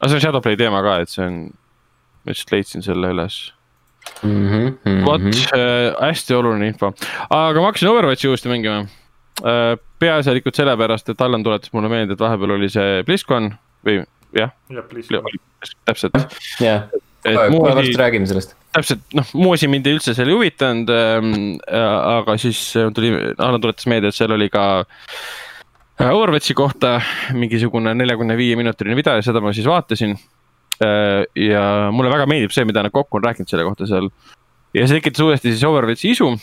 aga 0.00 0.08
see 0.10 0.20
on 0.20 0.24
Shadowplay 0.26 0.60
teema 0.60 0.82
ka, 0.84 0.98
et 1.00 1.12
see 1.12 1.26
on, 1.26 1.38
ma 2.24 2.36
just 2.36 2.52
leidsin 2.52 2.84
selle 2.84 3.14
üles 3.16 3.40
mm. 4.22 4.44
-hmm, 4.50 5.00
vot 5.06 5.24
äh, 5.56 5.94
hästi 6.02 6.36
oluline 6.36 6.68
info, 6.72 6.92
aga 7.30 7.60
ma 7.60 7.72
hakkasin 7.72 7.88
Overwatchi 7.88 8.28
uuesti 8.28 8.52
mängima 8.52 8.84
äh,. 9.40 9.78
peaasjalikult 9.98 10.54
sellepärast, 10.54 11.08
et 11.08 11.20
Allan 11.20 11.42
tuletas 11.42 11.72
mulle 11.72 11.88
meelde, 11.88 12.12
et 12.12 12.20
vahepeal 12.20 12.58
oli 12.58 12.68
see 12.68 13.02
BlizzCon 13.06 13.54
või 13.86 14.02
jah 14.34 14.52
ja, 14.70 14.84
täpselt. 15.84 16.16
jah, 16.60 16.88
kohe 17.24 17.74
varsti 17.78 17.96
räägime 17.98 18.28
sellest. 18.28 18.54
täpselt, 18.74 19.04
noh, 19.16 19.30
Moosi 19.38 19.68
mind 19.70 19.88
üldse 19.88 20.14
seal 20.16 20.30
ei 20.30 20.36
huvitanud 20.36 20.90
ähm,, 20.92 21.32
aga 21.70 22.36
siis 22.40 22.60
äh, 22.80 22.90
tuli, 22.94 23.12
Alan 23.38 23.62
tuletas 23.62 23.88
meelde, 23.90 24.10
et 24.10 24.18
seal 24.18 24.34
oli 24.34 24.50
ka 24.52 24.64
äh, 24.82 26.10
Overwatchi 26.10 26.56
kohta 26.58 26.96
mingisugune 27.36 27.94
neljakümne 27.96 28.36
viie 28.38 28.56
minutiline 28.60 28.98
video 28.98 29.16
ja 29.18 29.26
seda 29.26 29.42
ma 29.44 29.54
siis 29.56 29.68
vaatasin 29.70 30.16
äh,. 30.82 31.22
ja 31.38 31.64
mulle 31.94 32.12
väga 32.12 32.26
meeldib 32.30 32.54
see, 32.54 32.66
mida 32.68 32.84
nad 32.84 32.94
kokku 32.94 33.20
on 33.20 33.28
rääkinud 33.30 33.50
selle 33.50 33.66
kohta 33.68 33.88
seal. 33.90 34.10
ja 34.74 34.88
see 34.88 35.00
tekitas 35.00 35.24
uuesti 35.24 35.54
siis 35.54 35.64
Overwatchi 35.68 36.12
isu 36.16 36.34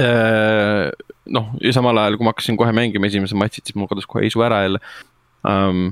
äh,. 0.00 0.88
noh, 1.28 1.54
ja 1.62 1.76
samal 1.76 2.00
ajal, 2.00 2.18
kui 2.18 2.26
ma 2.26 2.34
hakkasin 2.34 2.58
kohe 2.58 2.74
mängima 2.74 3.10
esimese 3.10 3.38
matšit, 3.38 3.68
siis 3.68 3.78
mul 3.78 3.90
kadus 3.90 4.08
kohe 4.08 4.26
isu 4.26 4.42
ära 4.46 4.64
jälle 4.64 4.82
um, 5.44 5.90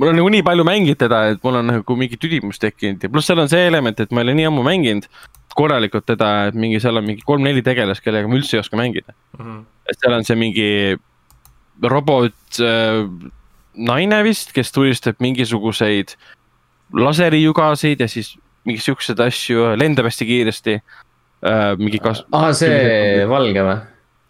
mul 0.00 0.08
on 0.08 0.16
nagu 0.16 0.30
nii 0.32 0.44
palju 0.46 0.64
mänginud 0.64 1.00
teda, 1.00 1.20
et 1.34 1.42
mul 1.44 1.58
on 1.60 1.68
nagu 1.74 1.96
mingi 1.98 2.16
tüdimus 2.20 2.60
tekkinud 2.62 3.04
ja 3.04 3.10
pluss 3.12 3.28
seal 3.28 3.42
on 3.42 3.50
see 3.52 3.66
element, 3.68 4.00
et 4.00 4.12
ma 4.14 4.22
ei 4.22 4.28
ole 4.28 4.36
nii 4.38 4.48
ammu 4.48 4.64
mänginud 4.64 5.08
korralikult 5.56 6.06
teda, 6.08 6.30
et 6.48 6.56
mingi 6.58 6.80
seal 6.80 6.96
on 7.00 7.06
mingi 7.06 7.26
kolm-neli 7.26 7.62
tegelast, 7.66 8.04
kellega 8.04 8.30
ma 8.30 8.38
üldse 8.38 8.56
ei 8.56 8.62
oska 8.62 8.78
mängida 8.80 9.12
mm. 9.12 9.44
-hmm. 9.44 9.60
et 9.90 10.00
seal 10.00 10.16
on 10.16 10.24
see 10.24 10.38
mingi 10.40 10.70
robot 11.82 12.60
äh, 12.64 13.02
naine 13.76 14.22
vist, 14.24 14.54
kes 14.56 14.72
tulistab 14.72 15.20
mingisuguseid 15.20 16.16
laserijugasid 16.96 18.00
ja 18.00 18.08
siis 18.08 18.36
mingi 18.64 18.80
siukseid 18.80 19.20
asju, 19.20 19.74
lendab 19.76 20.08
hästi 20.08 20.26
kiiresti 20.26 20.78
äh,. 20.80 21.76
mingi 21.78 22.00
kas-. 22.00 22.24
aa, 22.32 22.52
see 22.52 23.28
valge 23.28 23.68
või? 23.68 23.76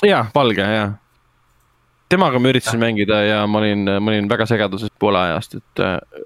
jaa, 0.08 0.26
valge, 0.34 0.66
jaa 0.66 0.90
temaga 2.11 2.40
ma 2.42 2.50
üritasin 2.50 2.80
mängida 2.82 3.20
ja 3.24 3.38
ma 3.46 3.61
olin, 3.61 3.86
ma 4.02 4.12
olin 4.12 4.28
väga 4.30 4.46
segaduses 4.50 4.90
poole 5.00 5.20
ajast, 5.20 5.56
et, 5.61 5.82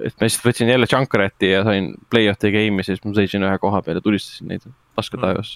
et 0.08 0.16
ma 0.16 0.26
lihtsalt 0.26 0.48
võtsin 0.48 0.72
jälle 0.72 0.88
Junkerati 0.90 1.50
ja 1.52 1.62
sain 1.66 1.92
play 2.10 2.30
of 2.30 2.40
the 2.42 2.52
game'i, 2.54 2.86
siis 2.86 3.02
ma 3.04 3.14
seisin 3.16 3.44
ühe 3.44 3.58
koha 3.62 3.82
peal 3.84 4.00
ja 4.00 4.04
tulistasin 4.04 4.50
neid 4.52 4.64
paska 4.96 5.18
mm. 5.18 5.26
taevas 5.26 5.52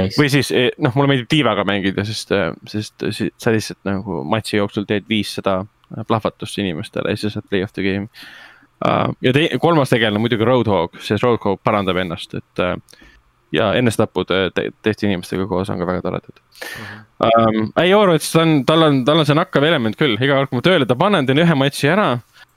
nice.. 0.00 0.18
või 0.18 0.32
siis 0.32 0.50
eh, 0.54 0.68
noh, 0.82 0.94
mulle 0.96 1.12
meeldib 1.12 1.30
tiivaga 1.30 1.66
mängida, 1.68 2.04
sest, 2.08 2.34
sest 2.72 3.06
sa 3.42 3.54
lihtsalt 3.54 3.82
nagu 3.88 4.22
matši 4.26 4.60
jooksul 4.60 4.88
teed 4.88 5.08
viissada 5.08 5.62
plahvatust 6.08 6.58
inimestele 6.58 7.14
ja 7.14 7.20
siis 7.20 7.36
saad 7.36 7.46
play 7.50 7.62
of 7.66 7.74
the 7.76 7.86
game'i. 7.86 8.10
uh,. 8.82 9.12
ja 9.22 9.34
tei-, 9.36 9.50
kolmas 9.62 9.94
tegelane 9.94 10.22
muidugi 10.22 10.48
Roadhog, 10.48 10.98
sest 10.98 11.22
Roadhog 11.26 11.62
parandab 11.64 12.02
ennast, 12.02 12.34
et 12.34 12.66
ja 13.56 13.70
enesetapud 13.78 14.28
te, 14.54 14.68
teiste 14.84 15.08
inimestega 15.08 15.46
koos 15.50 15.70
on 15.72 15.80
ka 15.80 15.88
väga 15.88 16.04
toredad. 16.04 16.42
Um, 17.26 17.70
ei, 17.80 17.92
ta 17.92 18.42
on, 18.42 18.56
tal 18.68 18.86
on, 18.88 19.00
tal 19.08 19.22
on 19.22 19.28
see 19.28 19.38
nakkav 19.38 19.64
element 19.66 19.96
küll, 19.98 20.18
iga 20.20 20.40
kord, 20.40 20.52
kui 20.52 20.60
ma 20.60 20.66
tööle 20.66 20.88
ta 20.88 20.98
panen, 20.98 21.28
teen 21.28 21.40
ühe 21.42 21.58
matši 21.62 21.92
ära. 21.94 22.10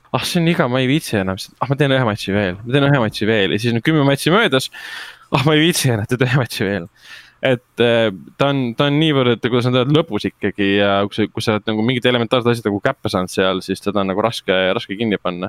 ah, 0.10 0.26
see 0.26 0.41
on 0.41 0.50
iga, 0.50 0.68
ma 0.72 0.82
ei 0.82 0.89
viitsi 0.89 1.20
enam, 1.22 1.38
ah, 1.62 1.70
ma 1.70 1.78
teen 1.80 1.93
ühe 1.95 2.06
matši 2.08 2.36
veel, 2.36 2.60
ma 2.60 2.76
teen 2.76 2.89
ühe 2.89 3.02
matši 3.06 3.30
veel 3.30 3.56
ja 3.56 3.62
siis 3.62 3.76
on 3.78 3.84
kümme 3.86 4.06
matši 4.08 4.36
möödas. 4.36 4.70
ah, 5.32 5.43
ma 5.45 5.56
ei 5.56 5.68
viitsi 5.68 5.91
enam, 5.93 6.10
teen 6.10 6.28
ühe 6.28 6.43
matši 6.43 6.70
veel 6.70 6.88
et 7.39 7.80
äh, 7.80 8.10
ta 8.36 8.50
on, 8.52 8.74
ta 8.76 8.89
on 8.89 8.97
niivõrd, 9.00 9.38
et 9.38 9.45
kuidas 9.45 9.70
nad 9.70 9.78
öeldavad, 9.80 9.95
lõbus 9.95 10.26
ikkagi 10.28 10.74
ja 10.82 10.97
kui 11.08 11.16
sa, 11.16 11.28
kui 11.32 11.43
sa 11.45 11.54
oled 11.56 11.70
nagu 11.72 11.86
mingid 11.88 12.08
elementaarsed 12.12 12.52
asjad 12.52 12.68
nagu 12.68 12.82
käppe 12.84 13.12
saanud 13.12 13.32
seal, 13.32 13.62
siis 13.64 13.80
teda 13.84 14.02
on 14.04 14.12
nagu 14.12 14.24
raske, 14.26 14.58
raske 14.76 14.97
kinni 15.00 15.20
panna 15.22 15.47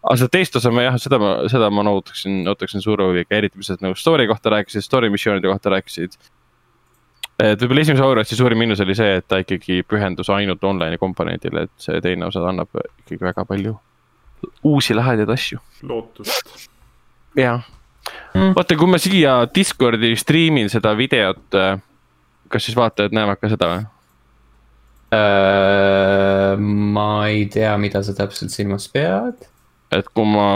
aga 0.00 0.16
seda 0.16 0.32
teist 0.32 0.56
osa 0.56 0.72
ma 0.72 0.86
jah, 0.86 0.98
seda 1.00 1.18
ma, 1.20 1.32
seda 1.52 1.70
ma 1.72 1.84
ootaksin, 1.92 2.42
ootaksin 2.50 2.84
suure 2.84 3.08
huviga, 3.10 3.36
eriti 3.36 3.60
mis 3.60 3.68
sa 3.68 3.76
nagu 3.80 3.98
story 3.98 4.26
kohta 4.30 4.52
rääkisid, 4.54 4.84
story 4.84 5.10
missioonide 5.12 5.50
kohta 5.50 5.72
rääkisid. 5.74 6.16
et 7.40 7.60
võib-olla 7.60 7.84
esimese 7.84 8.04
Overwatchi 8.04 8.36
suurim 8.36 8.60
miinus 8.60 8.80
oli 8.84 8.96
see, 8.96 9.18
et 9.20 9.28
ta 9.28 9.40
ikkagi 9.40 9.82
pühendus 9.88 10.28
ainult 10.32 10.64
online'i 10.64 11.00
komponendile, 11.00 11.66
et 11.68 11.84
see 11.84 12.00
teine 12.04 12.28
osa 12.28 12.44
annab 12.48 12.72
ikkagi 12.80 13.20
väga 13.24 13.44
palju 13.48 13.76
uusi 14.64 14.96
lahedaid 14.96 15.28
asju. 15.36 15.60
lootust. 15.84 16.68
jah 17.36 17.60
mm., 18.34 18.56
vaata, 18.56 18.76
kui 18.76 18.88
ma 18.88 19.00
siia 19.00 19.36
Discordi 19.54 20.14
striimin 20.16 20.72
seda 20.72 20.96
videot, 20.96 21.60
kas 22.48 22.68
siis 22.68 22.76
vaatajad 22.76 23.16
näevad 23.16 23.40
ka 23.40 23.52
seda 23.52 23.72
või? 23.74 23.88
Uh, 25.10 26.54
ma 26.94 27.26
ei 27.26 27.48
tea, 27.50 27.72
mida 27.82 27.98
sa 28.06 28.14
täpselt 28.14 28.54
silmas 28.54 28.86
pead 28.92 29.49
et 29.90 30.08
kui 30.14 30.26
ma 30.28 30.48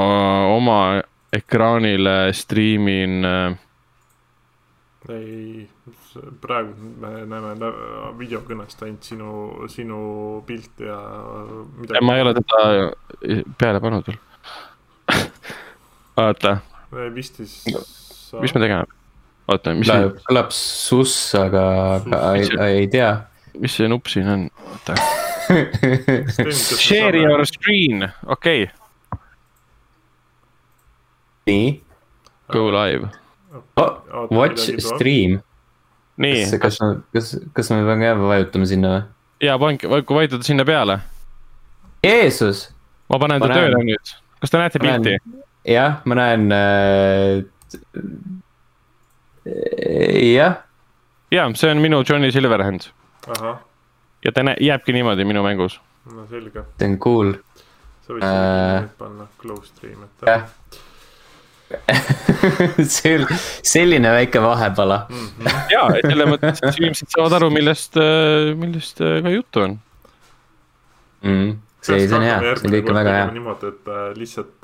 oma 0.54 0.78
ekraanile 1.34 2.32
striimin. 2.32 3.24
Äh, 3.24 3.56
ei, 5.10 5.68
praegu 6.40 6.74
me 7.00 7.10
näeme 7.28 7.70
videokõnest 8.18 8.84
ainult 8.86 9.04
sinu, 9.04 9.32
sinu 9.68 9.98
pilti 10.46 10.86
ja 10.88 10.98
midagi. 11.76 12.04
ma 12.06 12.14
ei 12.16 12.24
ole 12.24 12.32
teda 12.38 12.60
peale 13.60 13.82
pannud 13.84 14.06
veel 14.08 14.16
oota. 16.24 16.54
vist 17.12 17.36
siis 17.42 17.58
sa.... 17.66 18.40
mis 18.40 18.54
me 18.56 18.62
tegema? 18.62 18.86
oota, 19.50 19.74
mis 19.76 19.90
kõlab, 19.92 20.22
kõlab 20.30 20.54
suss, 20.56 21.34
aga, 21.36 21.66
aga 21.98 22.22
ei, 22.38 22.48
ei 22.78 22.88
tea. 22.88 23.10
mis 23.60 23.76
see 23.76 23.90
nupp 23.92 24.08
siin 24.08 24.30
on, 24.38 24.48
oota 24.72 24.96
Share 26.54 27.20
your 27.20 27.44
screen, 27.44 28.08
okei 28.24 28.64
okay 28.64 28.83
nii. 31.46 31.82
Go 32.52 32.68
live 32.70 33.08
oh,. 33.76 34.28
Watch 34.30 34.70
stream. 34.78 35.40
nii. 36.16 36.58
kas, 36.58 36.78
kas, 36.78 36.78
kas, 37.12 37.36
kas 37.52 37.70
me 37.70 37.82
peame 37.86 38.06
ka 38.06 38.14
vajutama 38.28 38.68
sinna 38.70 38.92
või? 38.94 39.02
ja 39.46 39.56
pange, 39.58 39.88
kui 40.06 40.18
vajutada 40.18 40.46
sinna 40.46 40.64
peale. 40.64 40.98
Jeesus. 42.04 42.68
ma 43.10 43.18
panen 43.22 43.42
ta 43.42 43.50
tööle 43.50 43.80
nüüd, 43.82 44.14
kas 44.42 44.52
te 44.52 44.60
näete 44.60 44.82
pilti? 44.82 45.16
jah, 45.68 46.00
ma 46.04 46.18
näen 46.20 46.46
äh,. 46.54 47.42
jah. 50.34 50.60
ja 51.34 51.48
see 51.54 51.72
on 51.72 51.82
minu 51.84 52.04
Johnny 52.08 52.32
Silverhand. 52.32 52.90
ja 54.24 54.32
ta 54.32 54.46
jääbki 54.60 54.94
niimoodi 54.96 55.26
minu 55.28 55.42
mängus. 55.46 55.80
no 56.12 56.28
selge. 56.30 56.66
see 56.78 56.92
on 56.92 56.98
cool. 57.02 57.36
sa 58.06 58.16
võid 58.16 58.28
äh... 58.28 58.90
panna 58.98 59.28
close 59.40 59.72
stream, 59.74 60.06
et. 60.06 60.28
jah 60.30 60.50
see 62.94 63.18
on 63.18 63.26
selline 63.62 64.10
väike 64.12 64.42
vahepala 64.42 65.06
mm. 65.08 65.16
-hmm. 65.16 65.50
ja, 65.70 65.88
et 65.96 66.08
selles 66.08 66.28
mõttes, 66.28 66.58
et 66.62 66.80
inimesed 66.80 67.08
saavad 67.16 67.32
aru, 67.38 67.50
millest, 67.50 67.96
äh, 67.96 68.02
millest 68.58 69.00
äh, 69.00 69.22
ka 69.24 69.28
juttu 69.32 69.60
on 69.64 69.78
mm,. 71.22 71.54
see, 71.80 72.08
see 72.08 72.18
on 72.18 72.26
hea, 72.26 72.38
see 72.60 72.72
kõik 72.76 72.92
on 72.92 72.96
väga 73.00 73.12
hea. 73.18 73.30
niimoodi, 73.38 73.66
et 73.72 73.84
äh, 73.88 73.92
lihtsalt 74.18 74.54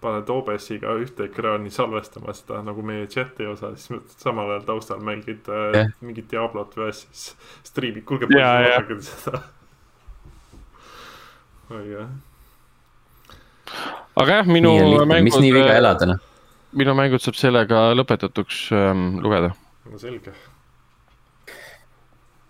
paned 0.00 0.28
OBS-iga 0.30 0.94
ühte 1.02 1.26
ekraani 1.26 1.70
salvestama 1.74 2.32
seda 2.36 2.62
nagu 2.62 2.82
meie 2.86 3.08
chat'i 3.10 3.48
osa, 3.50 3.72
siis 3.76 4.14
samal 4.22 4.50
ajal 4.54 4.64
taustal 4.68 5.00
mängid 5.04 5.42
yeah. 5.50 5.90
mingit 6.00 6.30
Diablot 6.30 6.76
või 6.78 6.86
asja, 6.92 7.08
siis 7.12 7.34
striimid, 7.66 8.04
kuulge, 8.06 8.26
vaadake 8.30 9.00
seda. 9.02 9.42
oi 11.76 11.84
jah. 11.90 12.08
aga 14.22 14.40
jah, 14.40 14.48
minu 14.48 14.72
mängud. 15.02 15.28
mis 15.28 15.38
nii 15.42 15.52
viga 15.58 15.76
elada 15.82 16.04
noh 16.14 16.27
minu 16.76 16.94
mängud 16.96 17.22
saab 17.22 17.38
sellega 17.38 17.88
lõpetatuks 17.96 18.68
ähm, 18.76 19.08
lugeda. 19.24 19.54
no 19.88 19.98
selge. 20.00 20.34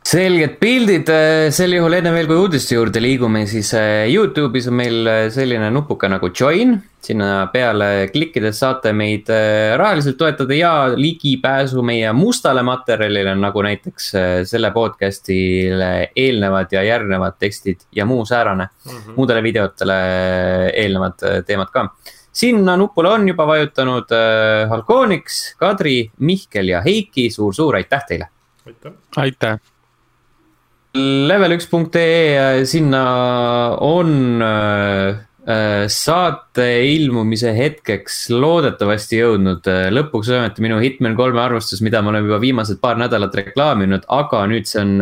selged 0.09 0.55
pildid, 0.59 1.11
äh, 1.13 1.49
sel 1.55 1.77
juhul 1.77 1.99
enne 1.99 2.15
veel, 2.15 2.27
kui 2.31 2.39
uudiste 2.41 2.79
juurde 2.79 3.03
liigume, 3.03 3.45
siis 3.47 3.71
äh, 3.77 4.09
Youtube'is 4.11 4.71
on 4.71 4.79
meil 4.81 5.11
äh, 5.11 5.27
selline 5.35 5.71
nupuke 5.75 6.11
nagu 6.11 6.33
join. 6.35 6.79
sinna 7.09 7.47
peale 7.53 8.09
klikkides 8.11 8.59
saate 8.59 8.91
meid 8.93 9.29
rahaliselt 9.79 10.17
toetada 10.19 10.57
ja 10.57 10.71
ligipääsu 10.99 11.79
meie 11.87 12.11
mustale 12.13 12.65
materjalile, 12.67 13.37
nagu 13.39 13.63
näiteks 13.63 14.09
selle 14.51 14.73
podcast'ile 14.75 16.11
eelnevad 16.11 16.75
ja 16.75 16.83
järgnevad 16.83 17.39
tekstid 17.39 17.87
ja 17.95 18.05
muu 18.05 18.27
säärane 18.27 18.67
mm. 18.67 18.91
-hmm. 18.91 19.17
muudele 19.17 19.43
videotele 19.47 20.01
eelnevad 20.75 21.23
teemad 21.47 21.71
ka 21.71 21.87
sinna 22.39 22.77
nupule 22.79 23.11
on 23.11 23.27
juba 23.29 23.47
vajutanud 23.49 24.13
äh, 24.15 24.69
Halkonix, 24.71 25.41
Kadri, 25.59 26.11
Mihkel 26.19 26.75
ja 26.75 26.83
Heiki 26.85 27.29
suur,, 27.35 27.53
suur-suur 27.55 27.81
aitäh 27.81 28.07
teile. 28.09 28.31
aitäh. 28.67 28.93
aitäh. 29.17 29.59
Level1.ee, 30.99 32.37
äh, 32.39 32.65
sinna 32.65 33.03
on 33.85 34.43
äh, 34.43 35.19
äh, 35.49 35.85
saate 35.93 36.69
ilmumise 36.95 37.53
hetkeks 37.55 38.31
loodetavasti 38.33 39.21
jõudnud 39.21 39.69
äh, 39.69 39.89
lõpuks 39.93 40.31
ometi 40.33 40.65
minu 40.65 40.79
Hitman 40.83 41.19
kolme 41.19 41.43
arvustus, 41.43 41.83
mida 41.85 42.03
ma 42.03 42.15
olen 42.15 42.27
juba 42.27 42.41
viimased 42.43 42.81
paar 42.83 42.99
nädalat 43.03 43.35
reklaaminud, 43.43 44.09
aga 44.09 44.47
nüüd 44.51 44.71
see 44.71 44.83
on 44.85 44.97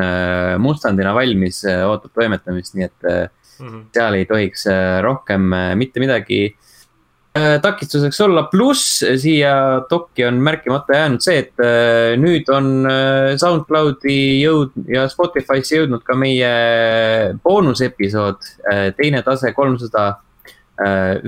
mustandina 0.65 1.15
valmis, 1.17 1.63
ootab 1.69 2.17
toimetamist, 2.17 2.75
nii 2.75 2.89
et 2.89 3.09
mm 3.09 3.67
-hmm. 3.69 3.83
seal 3.95 4.21
ei 4.21 4.29
tohiks 4.29 4.67
rohkem 5.05 5.53
mitte 5.79 6.03
midagi 6.03 6.47
takistuseks 7.63 8.21
olla, 8.25 8.47
pluss 8.51 9.01
siia 9.21 9.53
dokki 9.91 10.25
on 10.27 10.41
märkimata 10.45 11.01
jäänud 11.01 11.25
see, 11.25 11.43
et 11.45 11.63
äh, 11.63 12.15
nüüd 12.21 12.49
on 12.53 12.87
äh, 12.91 13.35
SoundCloudi 13.41 14.19
jõud- 14.43 14.87
ja 14.93 15.07
Spotify'sse 15.13 15.81
jõudnud 15.81 16.05
ka 16.07 16.17
meie 16.19 16.53
boonusepisood, 17.45 18.51
teine 18.97 19.23
tase 19.27 19.53
kolmsada 19.57 20.17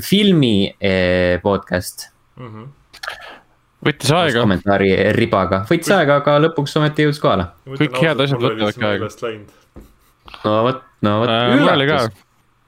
filmi 0.04 0.74
podcast 1.42 2.10
mm. 2.36 2.48
-hmm 2.48 2.66
võttis 3.86 4.10
aega. 4.12 4.42
kommentaari 4.42 4.90
ribaga, 5.16 5.62
võttis 5.70 5.92
aega, 5.94 6.18
aga 6.20 6.34
lõpuks 6.42 6.76
ometi 6.80 7.06
jõudis 7.06 7.20
kohale. 7.22 7.46
kõik 7.78 7.96
head 8.02 8.20
asjad 8.20 8.42
võtavadki 8.42 8.84
aega. 8.84 9.08
no 10.44 10.56
vot, 10.66 10.82
no 11.06 11.14
vot 11.22 11.32
äh,. 11.32 11.86
ka 11.88 12.02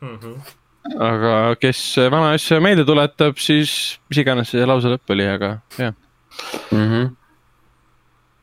mm. 0.01 0.17
-hmm 0.17 0.60
aga 0.89 1.35
kes 1.61 1.81
vana 2.11 2.33
asja 2.37 2.61
meelde 2.63 2.87
tuletab, 2.89 3.39
siis 3.39 3.99
mis 4.11 4.23
iganes 4.23 4.53
see 4.53 4.67
lause 4.67 4.91
lõpp 4.91 5.13
oli, 5.13 5.27
aga 5.29 5.59
jah 5.79 5.93
mm. 6.73 6.87
-hmm. 6.87 7.17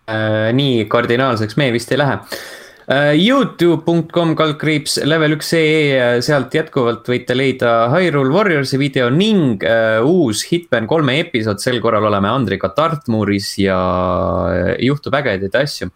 Äh, 0.07 0.53
nii 0.55 0.85
kardinaalseks 0.88 1.57
me 1.59 1.71
vist 1.71 1.91
ei 1.91 1.97
lähe 1.99 2.13
äh,. 2.15 3.11
Youtube.com 3.19 4.35
kaldkriips 4.39 5.01
level 5.03 5.35
üks 5.35 5.49
ee, 5.57 6.21
sealt 6.23 6.53
jätkuvalt 6.55 7.09
võite 7.11 7.35
leida 7.35 7.89
Hyrule 7.91 8.31
Warriorsi 8.31 8.79
video 8.79 9.09
ning 9.09 9.63
äh, 9.67 9.99
uus 9.99 10.45
Hitman 10.47 10.88
kolme 10.88 11.17
episood, 11.19 11.59
sel 11.59 11.81
korral 11.83 12.07
oleme 12.07 12.29
Andriga 12.31 12.71
Dartmouris 12.77 13.57
ja 13.59 13.81
äh, 14.53 14.75
juhtub 14.88 15.19
ägedaid 15.19 15.59
asju 15.59 15.91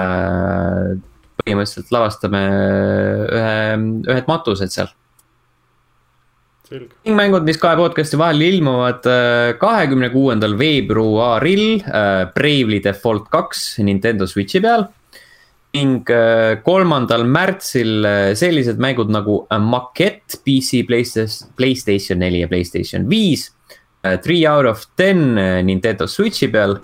äh, 0.00 0.96
põhimõtteliselt 1.48 1.92
lavastame 1.94 2.42
ühe, 3.32 3.58
ühed 4.12 4.28
matused 4.28 4.74
seal. 4.74 4.92
mängud, 7.16 7.46
mis 7.48 7.56
kahe 7.56 7.78
podcast'i 7.80 8.18
vahel 8.20 8.44
ilmuvad 8.44 9.06
äh, 9.08 9.54
kahekümne 9.60 10.10
kuuendal 10.12 10.58
veebruaril 10.60 11.80
äh, 11.80 12.26
Bravely 12.34 12.82
Default 12.84 13.30
kaks 13.32 13.78
Nintendo 13.80 14.28
Switch'i 14.28 14.60
peal. 14.60 14.88
ning 15.78 16.08
äh, 16.10 16.58
kolmandal 16.64 17.26
märtsil 17.28 18.06
sellised 18.36 18.80
mängud 18.80 19.10
nagu 19.12 19.42
Maquette 19.60 20.40
PC, 20.44 20.84
Playstation, 20.88 21.52
Playstation 21.56 22.20
neli 22.20 22.40
ja 22.42 22.48
Playstation 22.48 23.08
viis. 23.08 23.50
Three 24.22 24.46
out 24.48 24.64
of 24.64 24.84
ten 24.96 25.34
Nintendo 25.66 26.06
Switch'i 26.08 26.48
peal 26.52 26.78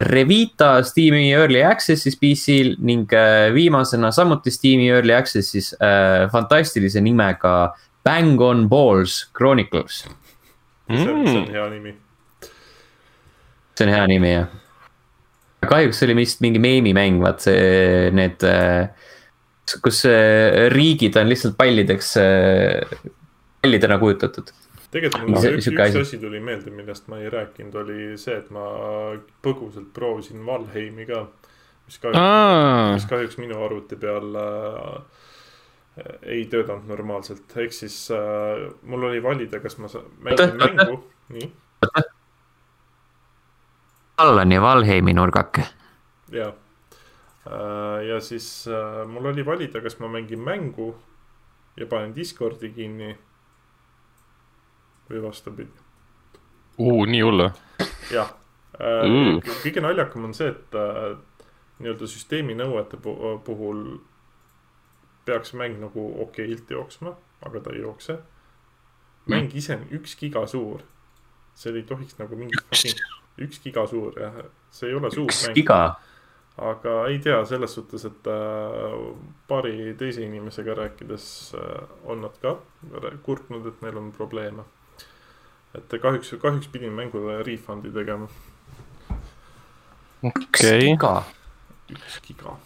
Revita 0.00 0.82
Steam'i 0.84 1.32
Early 1.34 1.62
Access'is 1.64 2.16
PC-l 2.20 2.74
ning 2.84 3.06
äh, 3.16 3.48
viimasena 3.54 4.10
samuti 4.14 4.52
Steam'i 4.52 4.90
Early 4.92 5.14
Access'is 5.16 5.72
äh, 5.80 6.28
fantastilise 6.32 7.00
nimega 7.04 7.72
Bang 8.04 8.40
on 8.40 8.66
Balls 8.68 9.30
Chronicles. 9.36 10.04
see 10.88 11.08
on, 11.08 11.26
see 11.26 11.34
Mm. 11.34 11.42
on 11.42 11.50
hea 11.52 11.68
nimi. 11.70 11.94
see 13.76 13.84
on 13.86 13.92
hea 13.92 14.06
nimi 14.08 14.30
jah. 14.32 14.46
kahjuks 15.68 15.98
see 16.00 16.06
oli 16.08 16.14
vist 16.22 16.40
mingi 16.40 16.60
meemimäng, 16.62 17.18
vaat 17.20 17.42
see, 17.44 18.10
need, 18.16 18.44
kus 19.84 20.04
äh, 20.08 20.68
riigid 20.72 21.16
on 21.20 21.28
lihtsalt 21.28 21.56
pallideks, 21.58 22.14
pallidena 23.60 23.98
kujutatud. 24.00 24.52
Tegelikult 24.90 25.28
mul 25.28 25.40
See- 25.42 25.54
üks, 25.56 25.68
üks 25.72 26.00
asi. 26.00 26.18
tuli 26.20 26.40
meelde, 26.40 26.72
millest 26.74 27.08
ma 27.08 27.20
ei 27.20 27.30
rääkinud, 27.32 27.76
oli 27.82 28.16
see, 28.20 28.36
et 28.40 28.50
ma 28.54 28.64
põgusalt 29.44 29.92
proovisin 29.94 30.44
Valheimi 30.46 31.06
ka. 31.08 31.26
mis 31.88 31.98
kahjuks, 32.02 32.92
mis 32.94 33.08
kahjuks 33.08 33.38
minu 33.40 33.62
arvuti 33.64 33.96
peal 33.96 34.36
äh, 34.36 36.04
ei 36.22 36.44
töötanud 36.52 36.88
normaalselt, 36.88 37.56
ehk 37.56 37.72
siis 37.72 37.96
äh, 38.14 38.68
mul 38.82 39.08
oli 39.10 39.22
valida, 39.24 39.60
kas 39.60 39.78
ma 39.78 39.88
mängin 40.24 40.56
mängu, 40.60 41.02
nii, 41.36 41.50
Allani 44.18 44.60
Valheimi 44.60 45.14
nurgake. 45.14 45.62
ja. 46.32 46.52
ja 48.08 48.20
siis 48.20 48.66
äh, 48.68 49.06
mul 49.08 49.30
oli 49.30 49.46
valida, 49.46 49.80
kas 49.80 49.98
ma 50.00 50.08
mängin 50.12 50.40
mängu 50.44 50.94
ja 51.76 51.86
panen 51.86 52.14
Discordi 52.16 52.68
kinni 52.74 53.16
või 55.10 55.22
vastupidi. 55.22 55.70
nii 57.06 57.22
hull 57.22 57.46
või? 57.46 57.88
jah 58.12 58.34
mm., 58.78 59.40
kõige 59.64 59.82
naljakam 59.82 60.28
on 60.28 60.34
see, 60.36 60.52
et 60.52 60.78
äh, 60.78 61.16
nii-öelda 61.82 62.08
süsteemi 62.10 62.56
nõuete 62.58 62.98
pu- 63.02 63.38
puhul 63.44 63.84
peaks 65.28 65.54
mäng 65.58 65.78
nagu 65.82 66.08
okeilt 66.24 66.70
jooksma, 66.70 67.14
aga 67.44 67.60
ta 67.60 67.74
ei 67.74 67.82
jookse. 67.84 68.18
mäng 69.28 69.52
ise 69.54 69.76
on 69.76 69.86
üks 69.92 70.16
giga 70.16 70.46
suur. 70.46 70.82
seal 71.54 71.76
ei 71.76 71.82
tohiks 71.82 72.18
nagu 72.18 72.36
mingit 72.36 72.84
üks 73.38 73.60
giga 73.62 73.86
suur 73.86 74.14
jah, 74.20 74.38
see 74.70 74.88
ei 74.88 74.94
ole 74.94 75.10
suur 75.10 75.28
üks 75.28 75.48
mäng, 75.48 75.72
aga 76.58 76.94
ei 77.10 77.18
tea 77.22 77.42
selles 77.46 77.74
suhtes, 77.74 78.04
et 78.08 78.30
äh, 78.32 78.96
paari 79.50 79.94
teise 79.98 80.24
inimesega 80.26 80.74
rääkides 80.74 81.28
äh, 81.58 81.84
on 82.04 82.24
nad 82.26 82.38
ka 82.42 82.58
kurtnud, 83.22 83.66
et 83.66 83.82
neil 83.82 84.00
on 84.00 84.10
probleeme. 84.12 84.64
Et 85.76 86.00
kahjuks, 86.02 86.32
kahjuks 86.42 86.70
pidin 86.72 86.94
mängule 86.96 87.42
refund'i 87.46 87.92
tegema, 87.94 88.28
okei, 90.22 90.80
giga. 90.86 91.12
üks 91.92 92.18
giga, 92.24 92.56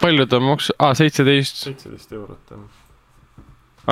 palju 0.00 0.26
ta 0.30 0.40
maksis, 0.42 0.74
aa 0.78 0.94
seitseteist, 0.98 1.62
seitseteist 1.68 2.12
eurot 2.16 2.52
jah. 2.52 2.82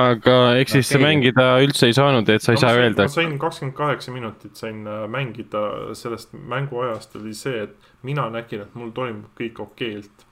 aga 0.05 0.37
eks 0.59 0.77
siis 0.77 0.91
Okei. 0.91 1.03
mängida 1.05 1.47
üldse 1.63 1.87
ei 1.89 1.95
saanud, 1.95 2.29
et 2.29 2.43
sa 2.43 2.55
ei 2.55 2.61
saa 2.61 2.75
öelda 2.75 3.07
ma. 3.07 3.15
sain 3.15 3.37
kakskümmend 3.39 3.77
kaheksa 3.77 4.11
minutit 4.11 4.55
sain 4.59 4.85
äh, 4.87 5.05
mängida, 5.07 5.65
sellest 5.95 6.33
mänguajast 6.33 7.15
oli 7.21 7.33
see, 7.33 7.67
et 7.69 7.91
mina 8.03 8.29
nägin, 8.29 8.65
et 8.65 8.75
mul 8.75 8.91
toimub 8.95 9.31
kõik 9.39 9.61
okeilt. 9.69 10.25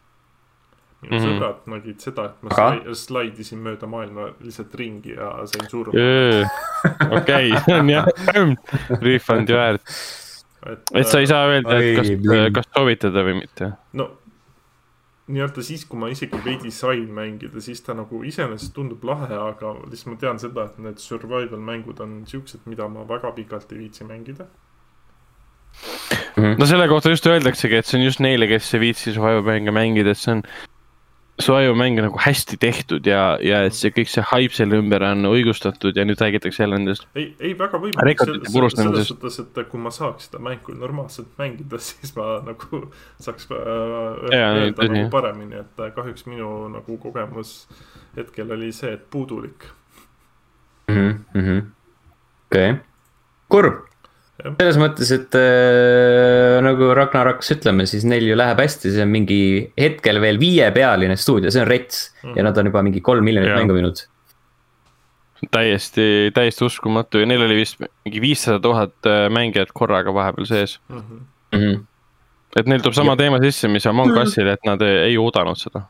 Minu 1.04 1.20
Mhm. 1.20 1.28
sõbrad 1.28 1.68
nägid 1.76 2.00
seda, 2.02 2.26
et 2.32 2.44
ma 2.44 2.50
Aga? 2.50 2.66
slai- 2.72 2.96
slaidisin 3.04 3.60
mööda 3.64 3.88
maailma 3.92 4.30
lihtsalt 4.42 4.74
ringi 4.80 5.14
ja 5.18 5.30
sain 5.46 5.70
surma. 5.70 5.94
okei, 7.20 7.52
see 7.66 7.78
on 7.80 7.90
jah, 7.94 8.08
refund'i 9.02 9.54
väärt, 9.54 9.82
et 10.96 11.08
sa 11.08 11.20
ei 11.20 11.28
saa 11.28 11.46
öelda, 11.52 11.78
et 11.80 11.96
kas 12.02 12.12
kas 12.60 12.70
soovitada 12.76 13.24
või 13.28 13.40
mitte. 13.44 13.74
no 13.94 14.10
nii-öelda 15.34 15.64
siis, 15.64 15.86
kui 15.88 15.96
ma 16.00 16.10
isegi 16.12 16.36
veidi 16.44 16.72
sain 16.76 17.06
mängida, 17.16 17.62
siis 17.64 17.80
ta 17.82 17.94
nagu 17.96 18.24
iseenesest 18.28 18.74
tundub 18.76 19.04
lahe, 19.08 19.30
aga 19.32 19.70
lihtsalt 19.88 20.12
ma 20.12 20.18
tean 20.20 20.40
seda, 20.42 20.66
et 20.68 20.80
need 20.84 21.00
survival 21.00 21.62
mängud 21.64 22.02
on 22.04 22.26
siuksed, 22.28 22.66
mida 22.68 22.88
ma 22.92 23.06
väga 23.08 23.32
pikalt 23.38 23.72
ei 23.72 23.86
viitsi 23.86 24.04
mängida. 24.04 24.48
no 26.38 26.66
selle 26.70 26.88
kohta 26.92 27.10
just 27.14 27.26
öeldaksegi, 27.30 27.78
et 27.80 27.86
see 27.88 27.98
on 28.00 28.06
just 28.06 28.20
neile, 28.24 28.48
kes 28.52 28.68
ei 28.76 28.80
viitsi 28.84 29.14
Survivor 29.16 29.42
mänge 29.48 29.72
mängida, 29.74 30.12
et 30.14 30.18
see 30.22 30.36
on. 30.36 30.44
Survivor 31.40 31.76
mäng 31.76 31.98
on 31.98 32.06
nagu 32.06 32.20
hästi 32.22 32.58
tehtud 32.62 33.08
ja, 33.10 33.38
ja 33.42 33.64
et 33.66 33.74
see 33.74 33.90
kõik 33.96 34.10
see 34.12 34.22
hype 34.30 34.54
selle 34.54 34.78
ümber 34.78 35.02
on 35.08 35.26
õigustatud 35.26 35.98
ja 35.98 36.06
nüüd 36.06 36.20
räägitakse 36.22 36.62
jälle 36.62 36.78
nendest. 36.78 37.08
ei, 37.18 37.32
ei 37.42 37.56
väga 37.58 37.80
võimalik, 37.82 38.22
selles 38.22 38.54
purustamisest. 38.54 39.10
suhtes, 39.10 39.40
et 39.42 39.58
kui 39.72 39.82
ma 39.82 39.90
saaks 39.94 40.30
seda 40.30 40.42
mängu 40.46 40.76
normaalselt 40.78 41.32
mängida, 41.42 41.80
siis 41.88 42.14
ma 42.18 42.36
nagu 42.46 42.84
saaks 43.24 43.50
äh, 43.50 43.58
ei, 44.30 44.44
öelda 44.44 44.90
nagu 44.92 45.10
paremini, 45.14 45.64
et 45.64 45.82
äh, 45.82 45.90
kahjuks 45.96 46.28
minu 46.30 46.52
nagu 46.76 47.00
kogemus 47.02 47.56
hetkel 48.18 48.54
oli 48.54 48.70
see, 48.76 48.94
et 48.94 49.10
puudulik. 49.10 49.66
okei, 50.94 52.78
kurb. 53.50 53.88
Selles 54.42 54.80
mõttes, 54.82 55.12
et 55.14 55.36
äh, 55.38 56.58
nagu 56.66 56.90
Ragnar 56.98 57.30
hakkas 57.30 57.54
ütlema, 57.56 57.86
siis 57.90 58.06
neil 58.08 58.26
ju 58.28 58.38
läheb 58.38 58.64
hästi, 58.64 58.94
see 58.96 59.06
on 59.06 59.12
mingi 59.14 59.38
hetkel 59.80 60.20
veel 60.24 60.40
viiepealine 60.42 61.18
stuudio, 61.20 61.52
see 61.54 61.62
on 61.62 61.70
rets 61.70 62.08
mm. 62.10 62.32
Mhm. 62.32 62.40
ja 62.40 62.48
nad 62.48 62.58
on 62.58 62.72
juba 62.72 62.84
mingi 62.86 63.04
kolm 63.06 63.26
miljonit 63.30 63.54
mängu 63.54 63.78
müünud. 63.78 64.04
täiesti, 65.54 66.32
täiesti 66.34 66.66
uskumatu 66.66 67.20
ja 67.20 67.28
neil 67.28 67.44
oli 67.46 67.60
vist 67.60 67.82
mingi 67.84 68.22
viissada 68.24 68.62
tuhat 68.64 69.10
äh, 69.10 69.28
mängijat 69.34 69.74
korraga 69.76 70.14
vahepeal 70.16 70.50
sees. 70.50 70.80
Mhm. 70.90 71.26
Mm 71.54 71.60
-hmm. 71.60 71.84
et 72.58 72.66
neil 72.66 72.82
tuleb 72.82 72.96
sama 72.98 73.16
teema 73.16 73.40
sisse, 73.40 73.68
mis 73.68 73.86
Among 73.86 74.18
Usil, 74.18 74.48
et 74.48 74.66
nad 74.66 74.82
ei, 74.82 74.98
ei 75.12 75.18
oodanud 75.18 75.58
seda. 75.58 75.86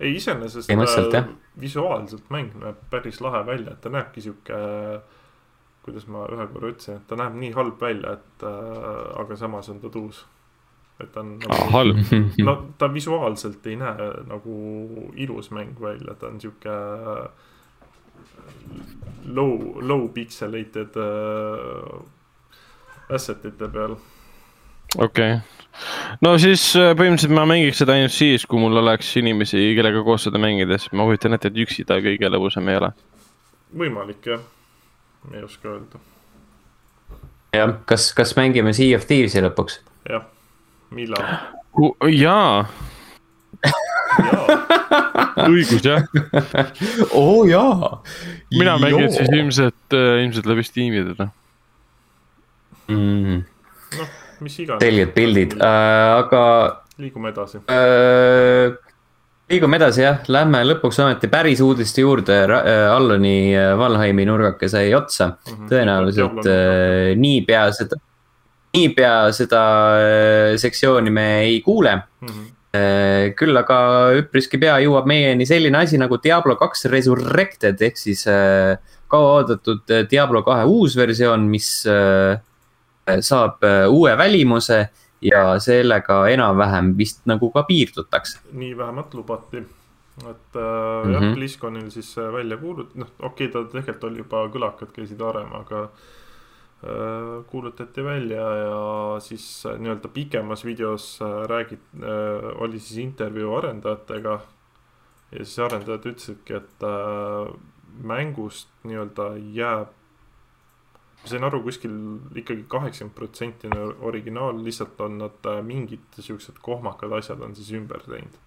ei, 0.00 0.14
iseenesest 0.14 0.70
äh, 0.70 1.24
visuaalselt 1.60 2.30
mäng 2.30 2.54
näeb 2.54 2.76
päris 2.90 3.20
lahe 3.20 3.46
välja, 3.46 3.72
et 3.72 3.80
ta 3.80 3.90
näebki 3.90 4.20
sihuke, 4.20 4.54
kuidas 5.88 6.08
ma 6.12 6.26
ühe 6.30 6.48
korra 6.52 6.72
ütlesin, 6.72 7.00
et 7.00 7.06
ta 7.10 7.18
näeb 7.20 7.38
nii 7.42 7.52
halb 7.56 7.80
välja, 7.82 8.16
et 8.18 8.46
äh, 8.46 9.20
aga 9.24 9.38
samas 9.40 9.70
on 9.72 9.80
ta 9.82 9.92
tuus. 9.92 10.24
et 11.00 11.12
ta 11.14 11.20
on 11.20 11.36
nagu, 11.38 11.70
halb, 11.74 12.00
no 12.48 12.56
ta 12.78 12.88
visuaalselt 12.94 13.66
ei 13.66 13.76
näe 13.78 14.08
nagu 14.30 14.56
ilus 15.16 15.52
mäng 15.54 15.78
välja, 15.80 16.14
ta 16.18 16.30
on 16.30 16.40
sihuke 16.42 16.74
äh, 16.74 17.28
low, 19.26 19.80
low 19.80 20.08
pixelated 20.14 20.96
äh, 20.96 22.00
asset 23.14 23.44
ite 23.44 23.68
peal. 23.68 23.96
okei 24.98 25.32
okay.. 25.32 25.38
no 26.24 26.34
siis 26.40 26.64
äh, 26.76 26.92
põhimõtteliselt 26.96 27.34
ma 27.36 27.46
mängiks 27.48 27.82
seda 27.82 27.96
ainult 27.96 28.14
siis, 28.14 28.46
kui 28.48 28.60
mul 28.62 28.80
oleks 28.82 29.10
inimesi, 29.20 29.60
kellega 29.78 30.04
koos 30.06 30.28
seda 30.28 30.40
mängida, 30.42 30.78
sest 30.78 30.96
ma 30.96 31.06
kujutan 31.08 31.36
ette, 31.36 31.52
et 31.52 31.60
üksi 31.64 31.86
ta 31.88 32.00
kõige 32.04 32.32
lõbusam 32.32 32.68
ei 32.72 32.80
ole. 32.80 32.92
võimalik 33.82 34.30
jah, 34.32 34.44
ei 35.34 35.42
oska 35.44 35.68
öelda, 35.74 36.02
jah, 37.56 37.74
kas, 37.88 38.10
kas 38.16 38.34
mängime 38.38 38.72
Sea 38.76 38.96
of 38.98 39.06
Thieves'i 39.08 39.42
lõpuks? 39.44 39.80
jah, 40.08 40.26
millal, 40.94 41.24
jaa, 42.08 42.08
jaa 42.12 42.68
õigus 45.48 45.84
jah, 45.84 46.04
oo 47.12 47.42
oh, 47.42 47.42
jaa. 47.48 47.90
mina 48.54 48.76
mängin 48.80 49.10
siis 49.12 49.30
ilmselt, 49.32 49.94
ilmselt 49.94 50.48
läbi 50.50 50.64
Steam'i 50.66 51.04
teda. 51.12 51.28
mm,. 52.88 53.40
noh, 54.00 54.12
mis 54.44 54.58
iganes. 54.64 54.84
selged 54.84 55.14
pildid 55.16 55.56
äh,, 55.58 56.18
aga 56.18 56.42
liigume 56.98 57.32
edasi. 57.34 57.62
äh, 57.70 58.74
liigume 59.48 59.78
edasi 59.80 60.02
jah, 60.04 60.18
lähme 60.28 60.60
lõpuks 60.66 60.98
ometi 61.04 61.30
päris 61.32 61.62
uudiste 61.64 62.02
juurde. 62.04 62.36
Alloni 62.92 63.54
äh, 63.56 63.72
Valheimi 63.78 64.26
nurgake 64.28 64.68
sai 64.68 64.92
otsa. 64.94 65.32
Mhm. 65.48 65.70
tõenäoliselt 65.70 66.44
äh, 66.46 67.14
niipea 67.16 67.64
seda, 67.72 67.96
niipea 68.76 69.16
seda 69.32 69.62
äh, 69.96 70.52
sektsiooni 70.60 71.10
me 71.10 71.26
ei 71.46 71.60
kuule 71.64 71.96
Mhm. 72.20 72.46
äh,. 72.74 73.32
küll 73.38 73.56
aga 73.56 73.78
üpriski 74.18 74.58
pea 74.60 74.76
jõuab 74.84 75.06
meieni 75.08 75.46
selline 75.46 75.78
asi 75.78 75.96
nagu 75.98 76.18
Diablo 76.22 76.56
kaks 76.60 76.84
Resurrected 76.92 77.80
ehk 77.80 77.96
siis 77.96 78.26
äh, 78.28 78.76
kauaoodatud 79.08 79.88
äh, 79.90 80.04
Diablo 80.10 80.42
kahe 80.42 80.66
uus 80.68 80.96
versioon, 80.96 81.48
mis 81.48 81.86
äh, 81.88 82.36
saab 83.24 83.64
äh, 83.64 83.86
uue 83.88 84.12
välimuse 84.18 84.88
ja 85.20 85.58
sellega 85.60 86.28
enam-vähem 86.28 86.92
vist 86.98 87.26
nagu 87.26 87.50
ka 87.50 87.62
piirdutakse. 87.62 88.38
nii 88.52 88.76
vähemalt 88.78 89.14
lubati. 89.14 89.64
et 90.18 90.56
äh, 90.56 90.62
mm 90.62 91.10
Mhm. 91.10 91.14
-hmm. 91.14 91.24
jah, 91.24 91.34
BlizzConil 91.34 91.90
siis 91.90 92.16
välja 92.16 92.56
kuulut-, 92.56 92.94
noh, 92.94 93.06
okei 93.22 93.46
okay,, 93.46 93.48
ta 93.64 93.70
tegelikult 93.70 94.04
oli 94.04 94.18
juba 94.18 94.48
kõlakad 94.48 94.90
käisid 94.92 95.18
varem, 95.18 95.52
aga 95.54 95.82
äh, 96.84 97.44
kuulutati 97.46 98.02
välja 98.04 98.42
ja 98.56 99.20
siis 99.20 99.66
äh, 99.66 99.78
nii-öelda 99.78 100.08
pikemas 100.08 100.64
videos 100.64 101.20
äh, 101.22 101.26
räägid- 101.50 102.02
äh,, 102.02 102.62
oli 102.62 102.78
siis 102.80 102.98
intervjuu 102.98 103.54
arendajatega. 103.56 104.40
ja 105.32 105.44
siis 105.44 105.58
arendajad 105.58 106.06
ütlesidki, 106.06 106.54
et 106.56 106.82
äh, 106.82 107.54
mängust 108.02 108.68
nii-öelda 108.84 109.32
jääb 109.54 109.88
ma 111.22 111.30
sain 111.30 111.44
aru, 111.44 111.62
kuskil 111.66 111.94
ikkagi 112.38 112.64
kaheksakümmend 112.70 113.16
protsenti 113.16 113.70
on 113.72 113.94
originaal, 114.10 114.60
lihtsalt 114.64 115.00
on 115.04 115.18
nad 115.24 115.50
äh, 115.50 115.60
mingid 115.66 116.20
siuksed 116.20 116.60
kohmakad 116.62 117.12
asjad 117.18 117.42
on 117.44 117.56
siis 117.58 117.72
ümber 117.78 118.04
teinud. 118.06 118.38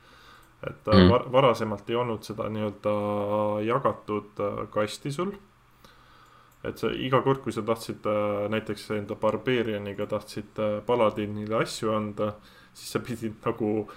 et 0.61 0.85
mm. 0.85 1.09
var 1.09 1.25
varasemalt 1.33 1.89
ei 1.89 1.95
olnud 1.97 2.21
seda 2.23 2.45
nii-öelda 2.53 2.91
jagatud 3.65 4.43
äh, 4.45 4.63
kasti 4.73 5.11
sul. 5.11 5.33
et 6.63 6.77
sa 6.77 6.91
iga 6.93 7.21
kord, 7.25 7.41
kui 7.41 7.53
sa 7.53 7.63
tahtsid 7.65 8.05
näiteks 8.53 8.91
enda 8.93 9.15
Barbarianiga 9.15 10.05
tahtsid 10.05 10.59
paladinile 10.85 11.63
asju 11.63 11.89
anda, 11.95 12.35
siis 12.73 12.91
sa 12.93 12.99
pidid 13.01 13.39
nagu 13.45 13.89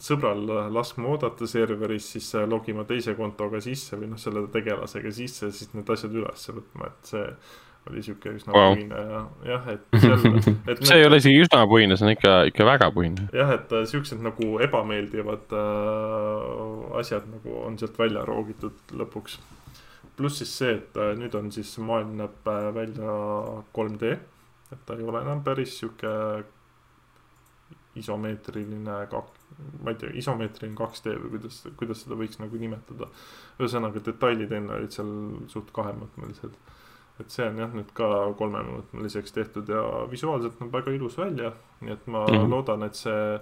sõbral 0.00 0.46
laskma 0.72 1.10
oodata 1.12 1.46
serveris, 1.48 2.06
siis 2.14 2.30
logima 2.48 2.86
teise 2.88 3.12
kontoga 3.18 3.60
sisse 3.60 3.98
või 4.00 4.08
noh, 4.12 4.20
selle 4.20 4.46
tegelasega 4.52 5.12
sisse, 5.12 5.50
siis 5.52 5.74
need 5.76 5.90
asjad 5.92 6.14
üles 6.16 6.48
võtma, 6.56 6.88
et 6.88 7.12
see 7.12 7.26
oli 7.90 8.02
sihuke 8.02 8.30
üsna 8.36 8.54
wow. 8.54 8.74
puine 8.76 8.98
ja 8.98 9.22
jah, 9.46 9.64
et 9.74 9.96
seal, 9.98 10.36
et 10.70 10.82
see 10.86 10.98
ei 11.00 11.06
ole 11.06 11.18
isegi 11.18 11.40
üsna 11.42 11.64
puine, 11.70 11.96
see 11.98 12.06
on 12.06 12.12
ikka, 12.14 12.34
ikka 12.52 12.66
väga 12.68 12.90
puine. 12.94 13.26
jah, 13.34 13.50
et 13.56 13.74
äh, 13.74 13.86
siuksed 13.90 14.22
nagu 14.22 14.52
ebameeldivad 14.62 15.54
äh, 15.58 17.00
asjad 17.00 17.26
nagu 17.30 17.56
on 17.64 17.78
sealt 17.80 17.98
välja 17.98 18.22
roogitud 18.28 18.94
lõpuks. 19.00 19.40
pluss 20.16 20.42
siis 20.42 20.54
see, 20.62 20.76
et 20.78 21.00
äh, 21.00 21.14
nüüd 21.18 21.34
on 21.38 21.50
siis 21.54 21.74
maailm 21.82 22.14
näeb 22.20 22.50
äh, 22.54 22.68
välja 22.76 23.18
3D, 23.74 24.16
et 24.72 24.86
ta 24.86 24.98
ei 24.98 25.08
ole 25.08 25.24
enam 25.24 25.42
päris 25.44 25.80
sihuke 25.80 26.12
isomeetriline 28.00 28.98
kak-, 29.12 29.40
ma 29.84 29.92
ei 29.92 29.98
tea, 30.00 30.12
isomeetriline 30.22 30.76
2D 30.78 31.16
või 31.24 31.34
kuidas, 31.36 31.58
kuidas 31.80 32.04
seda 32.04 32.18
võiks 32.18 32.40
nagu 32.40 32.60
nimetada. 32.60 33.10
ühesõnaga 33.60 34.04
detailid 34.04 34.52
enne 34.52 34.78
olid 34.78 34.94
seal 34.96 35.12
suht 35.52 35.74
kahemõõtmelised 35.76 36.56
et 37.20 37.30
see 37.30 37.44
on 37.46 37.60
jah 37.60 37.74
nüüd 37.76 37.90
ka 37.96 38.08
kolmemõõtmeliseks 38.38 39.34
tehtud 39.36 39.68
ja 39.70 39.82
visuaalselt 40.10 40.60
näeb 40.60 40.72
väga 40.72 40.94
ilus 40.96 41.18
välja, 41.20 41.52
nii 41.80 41.92
et 41.92 42.06
ma 42.06 42.24
mm 42.24 42.34
-hmm. 42.34 42.50
loodan, 42.50 42.82
et 42.88 42.98
see 42.98 43.38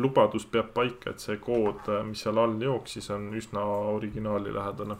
lubadus 0.00 0.46
peab 0.46 0.72
paika, 0.74 1.10
et 1.10 1.20
see 1.20 1.36
kood, 1.36 1.88
mis 2.08 2.22
seal 2.24 2.38
all 2.38 2.62
jooksis, 2.62 3.10
on 3.10 3.30
üsna 3.34 3.64
originaali 3.94 4.54
lähedane. 4.54 4.96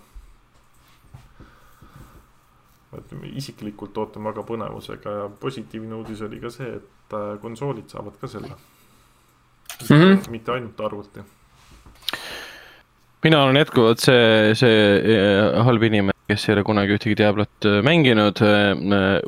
et 2.98 3.12
isiklikult 3.22 3.98
ootan 3.98 4.24
väga 4.24 4.42
põnevusega 4.42 5.10
ja 5.14 5.28
positiivne 5.40 5.94
uudis 5.94 6.22
oli 6.26 6.40
ka 6.40 6.50
see, 6.50 6.72
et 6.76 7.14
äh, 7.14 7.36
konsoolid 7.40 7.88
saavad 7.88 8.16
ka 8.20 8.26
selle 8.26 8.50
mm. 9.88 10.00
-hmm. 10.00 10.30
mitte 10.30 10.52
ainult 10.52 10.80
arvuti. 10.80 11.20
mina 13.24 13.42
olen 13.42 13.56
jätkuvalt 13.56 14.00
see, 14.00 14.54
see 14.54 14.78
äh, 14.96 15.64
halb 15.64 15.82
inimene 15.82 16.16
kes 16.30 16.48
ei 16.48 16.54
ole 16.54 16.64
kunagi 16.66 16.96
ühtegi 16.96 17.18
Diablot 17.18 17.68
äh, 17.68 17.80
mänginud, 17.86 18.40
äh, 18.44 19.20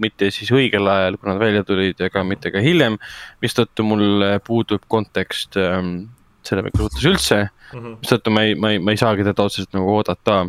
mitte 0.00 0.30
siis 0.32 0.52
õigel 0.54 0.86
ajal, 0.88 1.18
kui 1.18 1.30
nad 1.30 1.40
välja 1.40 1.64
tulid, 1.66 1.98
ega 2.00 2.22
mitte 2.24 2.52
ka 2.54 2.62
hiljem, 2.62 2.96
mistõttu 3.42 3.84
mul 3.84 4.22
puudub 4.46 4.84
kontekst 4.88 5.58
ähm, 5.60 6.08
selle 6.46 6.64
mängu 6.64 6.86
suhtes 6.86 7.04
üldse 7.04 7.40
mm 7.42 7.80
-hmm., 7.80 7.98
mistõttu 8.04 8.32
ma 8.32 8.46
ei, 8.46 8.54
ma 8.54 8.70
ei, 8.72 8.78
ma 8.78 8.94
ei 8.94 9.00
saagi 9.00 9.26
teda 9.26 9.44
otseselt 9.44 9.74
nagu 9.76 9.90
oodata. 9.96 10.46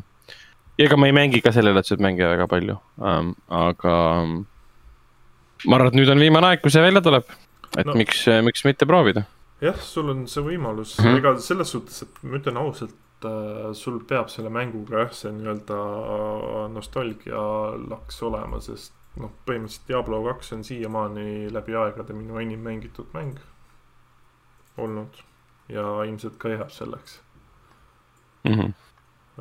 ja 0.77 0.85
ega 0.85 0.97
ma 0.97 1.09
ei 1.09 1.15
mängi 1.17 1.41
ka 1.41 1.51
sellelaadseid 1.51 1.99
mänge 1.99 2.27
väga 2.27 2.47
palju 2.47 2.77
um,, 2.97 3.33
aga 3.49 3.95
um, 4.21 4.45
ma 5.67 5.75
arvan, 5.75 5.91
et 5.91 5.99
nüüd 5.99 6.09
on 6.13 6.21
viimane 6.21 6.47
aeg, 6.47 6.61
kui 6.61 6.71
see 6.71 6.81
välja 6.81 7.01
tuleb, 7.01 7.27
et 7.77 7.85
no. 7.85 7.97
miks, 7.97 8.25
miks 8.45 8.65
mitte 8.65 8.85
proovida. 8.85 9.25
Jah, 9.61 9.77
sul 9.85 10.09
on 10.13 10.25
see 10.27 10.43
võimalus 10.45 10.97
mm, 10.99 11.05
-hmm. 11.05 11.21
ega 11.21 11.35
selles 11.39 11.71
suhtes, 11.75 12.01
et 12.05 12.23
ma 12.23 12.39
ütlen 12.39 12.57
ausalt, 12.61 12.97
äh, 13.25 13.71
sul 13.77 14.01
peab 14.07 14.31
selle 14.33 14.49
mänguga 14.53 15.05
jah, 15.05 15.13
see 15.13 15.33
nii-öelda 15.37 15.79
nostalgialaks 16.73 18.21
olema, 18.27 18.61
sest 18.61 18.95
noh, 19.19 19.33
põhimõtteliselt 19.45 19.89
Diablo 19.89 20.21
kaks 20.29 20.53
on 20.55 20.63
siiamaani 20.63 21.51
läbi 21.53 21.75
aegade 21.75 22.15
minu 22.15 22.39
enim 22.39 22.63
mängitud 22.63 23.11
mäng 23.15 23.39
olnud 24.79 25.19
ja 25.71 25.83
ilmselt 26.07 26.37
ka 26.39 26.49
jääb 26.49 26.71
selleks 26.71 27.19
mm. 28.43 28.53
-hmm. 28.53 28.73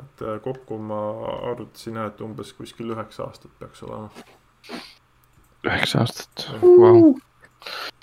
et 0.02 0.22
äh, 0.22 0.40
kokku 0.42 0.78
ma 0.78 1.00
arvutasin 1.52 1.96
jah, 1.96 2.10
et 2.12 2.20
umbes 2.20 2.52
kuskil 2.52 2.90
üheksa 2.96 3.24
aastat 3.24 3.58
peaks 3.58 3.82
olema. 3.82 4.10
üheksa 5.66 6.04
aastat 6.04 6.50
wow., 6.62 7.14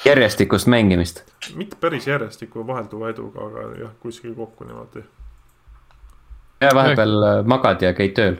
järjestikust 0.05 0.67
mängimist? 0.67 1.23
mitte 1.55 1.77
päris 1.79 2.07
järjestikku, 2.07 2.67
vahelduva 2.67 3.09
eduga, 3.09 3.45
aga 3.49 3.69
jah, 3.79 3.95
kuskil 4.03 4.35
kokku 4.35 4.63
niimoodi 4.63 5.03
ja 6.61 6.69
vahepeal 6.75 7.23
äh, 7.23 7.45
magad 7.45 7.81
ja 7.81 7.93
käid 7.97 8.13
tööl. 8.17 8.37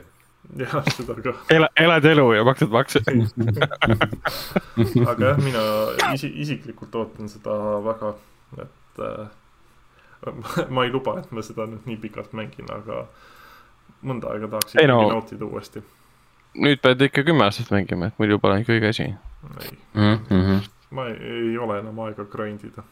jah, 0.58 0.78
seda 0.94 1.16
ka. 1.22 1.34
ela, 1.54 1.68
elad 1.76 2.06
elu 2.08 2.26
ja 2.38 2.44
maksad 2.46 2.72
makse 2.72 3.02
aga 5.12 5.32
jah, 5.32 5.42
mina 5.42 5.64
isi, 6.14 6.32
isiklikult 6.44 6.94
ootan 6.98 7.30
seda 7.30 7.58
väga, 7.84 8.14
et 8.64 9.02
äh, 9.04 9.28
ma 10.74 10.86
ei 10.86 10.94
luba, 10.94 11.18
et 11.22 11.30
ma 11.34 11.44
seda 11.46 11.68
nüüd 11.70 11.86
nii 11.88 12.00
pikalt 12.08 12.34
mängin, 12.38 12.70
aga 12.74 13.04
mõnda 14.02 14.32
aega 14.32 14.50
tahaks 14.56 14.74
ikkagi 14.74 14.90
no, 14.90 15.00
nautida 15.12 15.46
uuesti. 15.46 15.84
nüüd 16.58 16.82
pead 16.82 17.06
ikka 17.10 17.26
kümme 17.28 17.46
aastat 17.46 17.70
mängima, 17.74 18.10
et 18.10 18.18
muidu 18.22 18.40
pole 18.42 18.60
ikka 18.62 18.74
õige 18.74 18.94
asi. 18.94 19.08
ei 19.12 19.78
mm, 19.94 20.18
-hmm. 20.30 20.66
Ma 20.90 21.08
ei, 21.10 21.18
ei 21.18 21.58
ole 21.58 21.80
enam 21.82 21.98
aega 22.06 22.24
grind 22.32 22.64
ida 22.64 22.84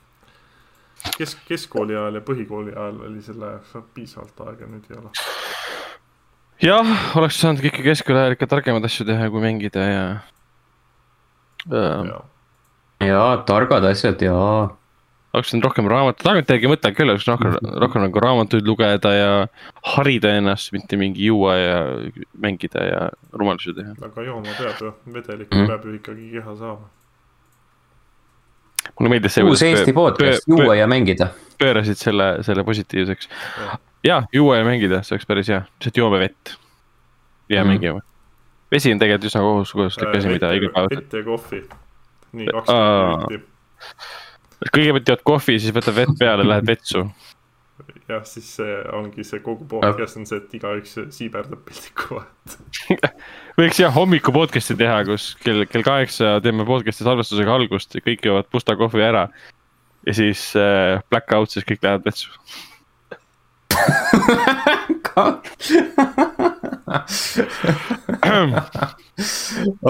kesk, 1.16 1.42
keskkooli 1.49 1.97
ajal 1.97 2.18
ja 2.18 2.22
põhikooli 2.24 2.74
ajal 2.74 3.03
oli 3.09 3.24
selle 3.24 3.57
piisavalt 3.94 4.40
aega, 4.47 4.70
nüüd 4.70 4.88
ei 4.90 5.01
ole. 5.01 5.12
jah, 6.64 6.94
oleks 7.20 7.42
saanud 7.42 7.68
ikka 7.70 7.84
keskkooli 7.86 8.22
ajal 8.22 8.38
ikka 8.38 8.49
targemaid 8.55 8.88
asju 8.88 9.07
teha, 9.09 9.28
kui 9.32 9.44
mängida 9.44 9.86
ja 9.90 10.09
äh.. 11.70 12.16
jaa, 13.07 13.30
targad 13.49 13.86
asjad, 13.90 14.24
jaa. 14.24 14.66
oleks 15.36 15.53
saanud 15.53 15.68
rohkem 15.68 15.90
raamatut, 15.92 16.24
tagantjärgi 16.24 16.72
mõtlen 16.72 16.99
küll, 16.99 17.12
oleks 17.14 17.28
rohkem, 17.28 17.57
rohkem 17.84 18.07
nagu 18.07 18.24
raamatuid 18.26 18.68
lugeda 18.68 19.14
ja 19.14 19.30
harida 19.94 20.36
ennast, 20.40 20.72
mitte 20.76 20.99
mingi 21.01 21.30
juua 21.30 21.57
ja 21.61 21.80
mängida 22.40 22.84
ja 22.88 23.09
rumalusi 23.32 23.76
teha. 23.76 23.97
aga 24.11 24.28
jooma 24.28 24.61
peab 24.61 24.84
ju, 24.84 24.94
vedelikku 25.18 25.62
mm. 25.62 25.72
peab 25.72 25.88
ju 25.88 25.99
ikkagi 26.01 26.30
keha 26.38 26.61
saama 26.61 26.95
mulle 28.99 29.12
meeldis 29.14 29.37
see. 29.39 29.47
uus 29.47 29.62
Eesti 29.66 29.95
podcast, 29.97 30.47
juua 30.51 30.76
ja 30.78 30.87
mängida. 30.91 31.30
pöörasid 31.59 31.99
selle, 32.01 32.37
selle 32.47 32.64
positiivseks. 32.64 33.28
ja, 34.05 34.22
juua 34.32 34.61
ja 34.61 34.68
mängida, 34.68 35.03
see 35.03 35.16
oleks 35.16 35.26
päris 35.26 35.51
hea, 35.53 35.62
lihtsalt 35.78 36.03
joome 36.03 36.20
vett 36.22 36.57
ja 37.49 37.64
mm. 37.64 37.70
mängime. 37.70 38.01
vesi 38.72 38.93
on 38.93 39.03
tegelikult 39.03 39.30
üsna 39.30 39.45
kohustuslik 39.47 40.16
asi, 40.16 40.32
mida 40.32 40.53
iga 40.59 40.72
päev. 40.74 40.91
vett 40.95 41.18
ja 41.18 41.24
kohvi, 41.26 41.62
nii 42.32 42.51
kakskümmend 42.53 43.28
minutit. 43.28 43.49
kõigepealt 44.72 45.14
jood 45.14 45.24
kohvi, 45.32 45.59
siis 45.62 45.74
võtad 45.76 45.97
vett 45.97 46.18
peale, 46.18 46.47
lähed 46.49 46.68
vetsu 46.68 47.07
jah, 48.11 48.25
siis 48.29 48.49
see 48.59 48.75
ongi 48.95 49.25
see 49.27 49.41
kogu 49.45 49.65
podcast 49.71 50.17
on 50.21 50.27
see, 50.29 50.39
et 50.39 50.55
igaüks 50.59 50.93
siiberdab 51.15 51.61
pildiku 51.67 52.05
vahet 52.21 52.49
võiks 53.61 53.79
jah 53.83 53.93
hommiku 53.95 54.31
podcast'i 54.35 54.75
teha, 54.79 54.99
kus 55.09 55.25
kell, 55.43 55.61
kell 55.71 55.85
kaheksa 55.87 56.27
teeme 56.45 56.65
podcast'i 56.69 57.03
salvestusega 57.07 57.51
algust 57.59 57.89
ja 57.99 58.03
kõik 58.05 58.21
joovad 58.29 58.47
pusta 58.53 58.73
kohvi 58.79 59.03
ära. 59.07 59.25
ja 60.07 60.13
siis 60.15 60.41
äh, 60.59 61.03
black 61.11 61.29
out, 61.35 61.51
siis 61.51 61.65
kõik 61.67 61.83
lähevad 61.83 62.05
vetsu 62.07 62.29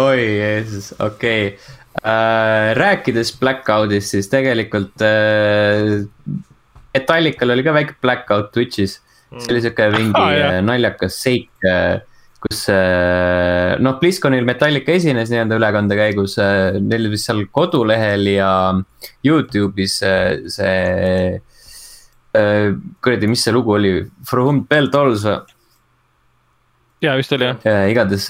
oi 0.06 0.20
Jeesus, 0.24 0.94
okei 0.98 1.48
okay. 1.52 1.56
äh,. 2.00 2.72
rääkides 2.80 3.30
blackout'ist, 3.40 4.08
siis 4.14 4.26
tegelikult 4.32 4.96
äh, 5.04 6.00
Metallical 6.96 7.52
oli 7.54 7.64
ka 7.66 7.74
väike 7.76 7.98
blackout 8.02 8.52
Twitch'is. 8.54 9.00
see 9.36 9.52
oli 9.52 9.62
sihuke 9.64 9.88
mingi 9.92 10.22
ah, 10.46 10.60
naljakas 10.64 11.18
seik, 11.24 11.50
äh, 11.66 11.98
kus 12.40 12.62
äh, 12.72 13.74
noh, 13.82 13.98
BlizzConil 14.00 14.46
Metallica 14.46 14.94
esines 14.94 15.32
nii-öelda 15.32 15.58
ülekande 15.58 15.98
käigus. 15.98 16.38
Neil 16.80 17.10
vist 17.12 17.28
seal 17.28 17.44
kodulehel 17.52 18.30
ja 18.30 18.50
Youtube'is 19.26 19.98
see, 20.54 21.42
kuradi, 23.02 23.30
mis 23.32 23.44
see 23.46 23.54
lugu 23.54 23.76
oli, 23.76 23.94
For 24.28 24.44
whom 24.44 24.64
bell 24.70 24.92
tolls 24.92 25.26
või? 25.26 25.40
ja 27.04 27.12
vist 27.18 27.32
oli 27.36 27.44
jah. 27.44 27.82
igatahes 27.90 28.24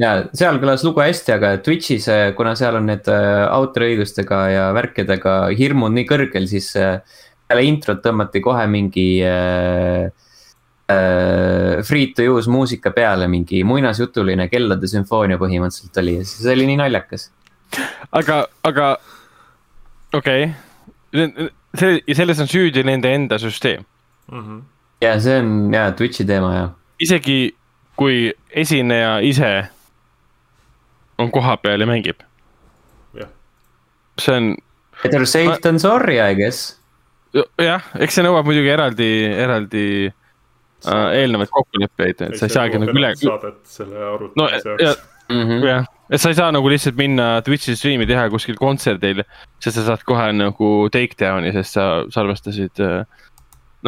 ja 0.00 0.12
seal 0.34 0.56
kõlas 0.62 0.82
lugu 0.86 1.02
hästi, 1.04 1.34
aga 1.36 1.50
Twitch'is, 1.62 2.08
kuna 2.38 2.54
seal 2.58 2.78
on 2.80 2.88
need 2.90 3.10
autoriõigustega 3.10 4.40
ja 4.52 4.64
värkidega 4.76 5.36
hirmud 5.58 5.94
nii 5.94 6.06
kõrgel, 6.08 6.48
siis 6.50 6.72
peale 7.48 7.64
introt 7.68 8.02
tõmmati 8.04 8.40
kohe 8.44 8.66
mingi 8.70 9.06
äh, 9.26 10.10
äh, 10.90 11.82
free 11.84 12.12
to 12.16 12.26
use 12.34 12.50
muusika 12.50 12.92
peale, 12.96 13.28
mingi 13.30 13.62
muinasjutuline 13.64 14.48
kellade 14.52 14.88
sümfoonia 14.90 15.40
põhimõtteliselt 15.40 16.02
oli 16.02 16.18
ja 16.18 16.28
siis 16.28 16.46
oli 16.52 16.68
nii 16.68 16.78
naljakas. 16.80 17.30
aga, 18.12 18.44
aga 18.64 18.92
okei 20.14 20.46
okay., 21.12 21.48
see, 21.78 21.98
selles 22.14 22.40
on 22.42 22.50
süüdi 22.50 22.84
nende 22.86 23.10
enda 23.14 23.38
süsteem 23.38 23.82
mm. 24.30 24.40
-hmm. 24.40 24.62
ja 25.00 25.18
see 25.20 25.38
on 25.40 25.74
ja 25.74 25.90
Twitch'i 25.92 26.26
teema 26.26 26.54
ja. 26.54 26.68
isegi 27.00 27.56
kui 27.96 28.32
esineja 28.50 29.18
ise 29.18 29.66
on 31.18 31.30
kohapeal 31.30 31.80
ja 31.80 31.86
mängib. 31.86 32.20
see 34.20 34.36
on. 34.36 34.56
Better 35.02 35.26
safe 35.26 35.58
than 35.62 35.78
sorry, 35.80 36.20
I 36.30 36.34
guess 36.34 36.78
jah, 37.62 37.88
eks 38.00 38.18
see 38.18 38.26
nõuab 38.26 38.46
muidugi 38.48 38.70
eraldi, 38.72 39.08
eraldi 39.46 39.86
äh, 40.06 41.08
eelnevaid 41.22 41.50
kokkuleppeid, 41.54 42.22
et 42.28 42.38
sa 42.38 42.48
ei 42.48 42.54
saagi 42.54 42.80
nagu 42.82 42.94
üle, 42.94 43.14
saadet 43.18 43.60
selle 43.68 43.98
no 43.98 44.14
arutamise 44.14 44.76
ja 44.78 44.92
jaoks., 44.92 45.10
Mhm. 45.32 45.62
jah, 45.64 45.86
et 46.12 46.20
sa 46.20 46.28
ei 46.28 46.36
saa 46.36 46.50
nagu 46.52 46.68
lihtsalt 46.68 46.98
minna 47.00 47.40
Twitch'i 47.44 47.72
striimi 47.80 48.04
teha 48.04 48.26
kuskil 48.28 48.58
kontserdil, 48.60 49.22
sest 49.56 49.78
sa 49.78 49.84
saad 49.86 50.02
kohe 50.04 50.26
nagu 50.36 50.72
takedown'i, 50.92 51.52
sest 51.56 51.78
sa 51.78 51.86
salvestasid 52.12 52.82
äh, 52.84 53.06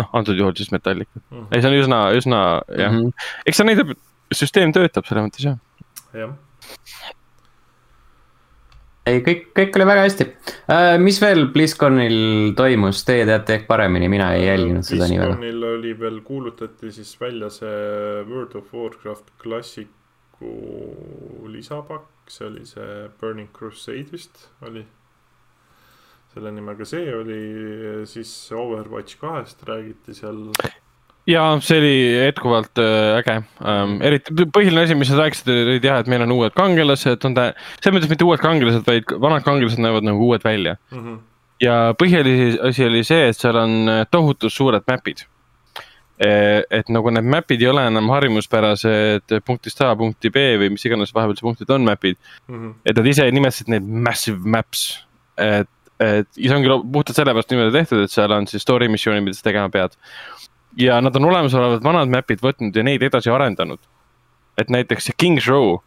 noh, 0.01 0.09
antud 0.16 0.38
juhul 0.38 0.57
siis 0.57 0.72
Metallica. 0.72 1.20
Mhm. 1.28 1.51
ei, 1.51 1.61
see 1.61 1.70
on 1.70 1.78
üsna, 1.82 2.01
üsna 2.16 2.40
jah 2.72 2.92
mm. 2.92 3.03
-hmm. 3.03 3.28
eks 3.47 3.61
see 3.61 3.68
näitab, 3.68 3.92
et 3.92 4.40
süsteem 4.40 4.72
töötab 4.76 5.09
selles 5.09 5.28
mõttes 5.28 5.44
jah. 5.44 5.61
jah, 6.16 6.32
ei, 9.07 9.20
kõik, 9.26 9.46
kõik 9.57 9.78
oli 9.78 9.86
väga 9.88 10.07
hästi 10.07 10.26
uh,. 10.26 10.96
mis 11.02 11.20
veel 11.22 11.46
BlizzConil 11.54 12.18
toimus, 12.59 13.04
teie 13.07 13.26
teate 13.28 13.61
ehk 13.61 13.68
paremini, 13.70 14.11
mina 14.12 14.32
ei 14.36 14.46
jälginud 14.48 14.86
seda 14.86 15.09
nii 15.11 15.20
väga. 15.22 15.38
BlizzConil 15.38 15.68
oli 15.70 15.94
veel, 16.00 16.20
kuulutati 16.26 16.92
siis 16.94 17.14
välja 17.20 17.50
see 17.54 18.24
World 18.28 18.59
of 18.59 18.74
Warcraft 18.74 19.32
klassiku 19.42 20.52
lisapakk, 21.52 22.11
see 22.32 22.48
oli 22.50 22.66
see 22.68 23.09
Burning 23.20 23.50
Crusade 23.57 24.11
vist 24.12 24.48
oli. 24.66 24.84
selle 26.34 26.50
nimega 26.52 26.84
see 26.84 27.14
oli, 27.16 27.42
siis 28.04 28.32
Overwatch 28.52 29.16
kahest 29.20 29.62
räägiti 29.68 30.14
seal. 30.14 30.50
Ja 31.27 31.45
see 31.64 31.79
oli 31.81 31.95
jätkuvalt 32.27 32.79
äh, 32.79 33.18
äge 33.18 33.37
ähm,, 33.66 33.97
eriti 34.07 34.35
põhiline 34.55 34.85
asi, 34.87 34.95
mis 34.95 35.09
sa 35.11 35.16
rääkisid, 35.18 35.49
oli 35.51 35.81
jah, 35.83 35.99
et 36.03 36.11
meil 36.12 36.22
on 36.22 36.33
uued 36.37 36.55
kangelased, 36.55 37.24
on 37.27 37.35
ta, 37.35 37.49
selles 37.81 37.97
mõttes 37.99 38.12
mitte 38.12 38.24
uued 38.29 38.43
kangelased, 38.43 38.85
vaid 38.87 39.11
vanad 39.22 39.43
kangelased 39.47 39.83
näevad 39.83 40.07
nagu 40.07 40.29
uued 40.31 40.45
välja. 40.47 40.77
Mhm. 40.95 41.16
ja 41.62 41.95
põhiline 41.99 42.59
asi 42.68 42.85
oli 42.85 43.01
see, 43.05 43.29
et 43.31 43.37
seal 43.41 43.57
on 43.57 43.89
äh, 43.89 44.05
tohutud 44.11 44.53
suured 44.53 44.85
map'id. 44.91 45.24
et 46.18 46.89
nagu 46.89 47.11
need 47.12 47.27
map'id 47.29 47.61
ei 47.61 47.68
ole 47.68 47.83
enam 47.91 48.07
harjumuspärased 48.09 49.35
punktist 49.45 49.83
A 49.85 49.91
punkti 50.01 50.31
B 50.33 50.45
või 50.57 50.70
mis 50.72 50.85
iganes 50.89 51.12
vahepealsed 51.12 51.45
punktid 51.45 51.70
on 51.74 51.85
map'id, 51.85 52.16
Mhm. 52.49 52.70
et 52.87 52.97
nad 52.97 53.07
ise 53.07 53.27
nimetasid 53.31 53.68
neid 53.68 53.83
massive 53.85 54.39
maps. 54.45 55.03
et, 55.37 55.68
et 56.01 56.27
ja 56.37 56.49
see 56.49 56.57
ongi 56.57 56.70
puhtalt 56.93 57.16
sellepärast 57.18 57.51
niimoodi 57.53 57.72
tehtud, 57.77 58.01
et 58.05 58.11
seal 58.11 58.33
on 58.33 58.47
siis 58.49 58.62
story 58.64 58.89
missioonid, 58.89 59.22
mida 59.27 59.37
sa 59.37 59.43
tegema 59.45 59.68
pead. 59.68 59.93
Ja 60.77 61.01
nad 61.01 61.16
on 61.16 61.24
olemasolevad 61.24 61.83
vanad 61.85 62.09
map'id 62.12 62.41
võtnud 62.45 62.77
ja 62.77 62.83
neid 62.87 63.03
edasi 63.03 63.31
arendanud. 63.33 63.79
et 64.59 64.68
näiteks 64.72 65.05
see 65.11 65.14
King's 65.22 65.47
Row, 65.49 65.79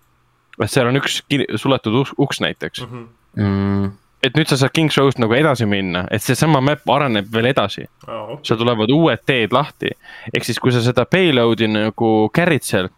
et 0.62 0.70
seal 0.70 0.88
on 0.88 0.98
üks 1.00 1.22
suletud 1.58 1.96
uks, 2.04 2.12
uks 2.18 2.40
näiteks, 2.42 2.84
Mhm. 2.86 3.08
Mm, 3.38 3.92
et 4.24 4.34
nüüd 4.38 4.48
sa 4.50 4.58
saad 4.58 4.72
King's 4.78 4.98
Row'st 4.98 5.18
nagu 5.22 5.34
edasi 5.34 5.66
minna, 5.66 6.08
et 6.12 6.22
seesama 6.22 6.62
map 6.62 6.82
areneb 6.90 7.26
veel 7.34 7.46
edasi, 7.50 7.86
aa, 8.08 8.24
okei, 8.34 8.46
seal 8.46 8.58
tulevad 8.60 8.90
uued 8.92 9.20
teed 9.26 9.52
lahti. 9.54 9.90
ehk 10.34 10.44
siis, 10.44 10.60
kui 10.60 10.72
sa 10.72 10.82
seda 10.82 11.06
payload'i 11.06 11.68
nagu 11.70 12.30
carry'd 12.34 12.64
seal, 12.64 12.90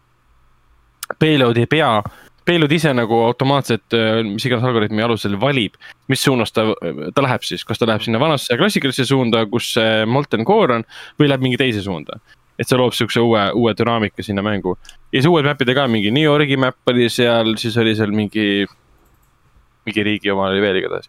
payload 1.18 1.56
ei 1.60 1.66
pea, 1.66 2.02
payload 2.46 2.72
ise 2.74 2.92
nagu 2.96 3.22
automaatselt, 3.28 3.96
mis 4.26 4.46
iganes 4.48 4.66
algoritmi 4.66 5.04
alusel 5.04 5.36
valib, 5.40 5.76
mis 6.10 6.22
suunas 6.24 6.54
ta, 6.54 6.66
ta 7.14 7.24
läheb 7.24 7.46
siis, 7.46 7.64
kas 7.68 7.80
ta 7.80 7.88
läheb 7.88 8.04
sinna 8.04 8.20
vanasse 8.22 8.56
klassikalisse 8.58 9.06
suunda, 9.08 9.44
kus 9.50 9.72
see 9.76 10.06
molten 10.10 10.46
core 10.48 10.80
on 10.80 10.86
või 11.20 11.30
läheb 11.30 11.44
mingi 11.44 11.60
teise 11.60 11.84
suunda. 11.84 12.20
et 12.60 12.68
see 12.68 12.76
loob 12.76 12.92
siukse 12.94 13.18
uue, 13.18 13.46
uue 13.56 13.72
dünaamika 13.74 14.22
sinna 14.22 14.42
mängu 14.44 14.74
ja 15.10 15.16
siis 15.16 15.26
uued 15.26 15.46
map'id 15.48 15.70
ka 15.74 15.86
mingi 15.88 16.10
New 16.12 16.22
Yorgi 16.22 16.58
map 16.60 16.76
oli 16.92 17.08
seal, 17.10 17.56
siis 17.58 17.78
oli 17.80 17.94
seal 17.96 18.12
mingi, 18.12 18.66
mingi 19.88 20.04
riigi 20.04 20.30
oma 20.30 20.50
oli 20.50 20.60
veel 20.60 20.82
igatahes 20.82 21.08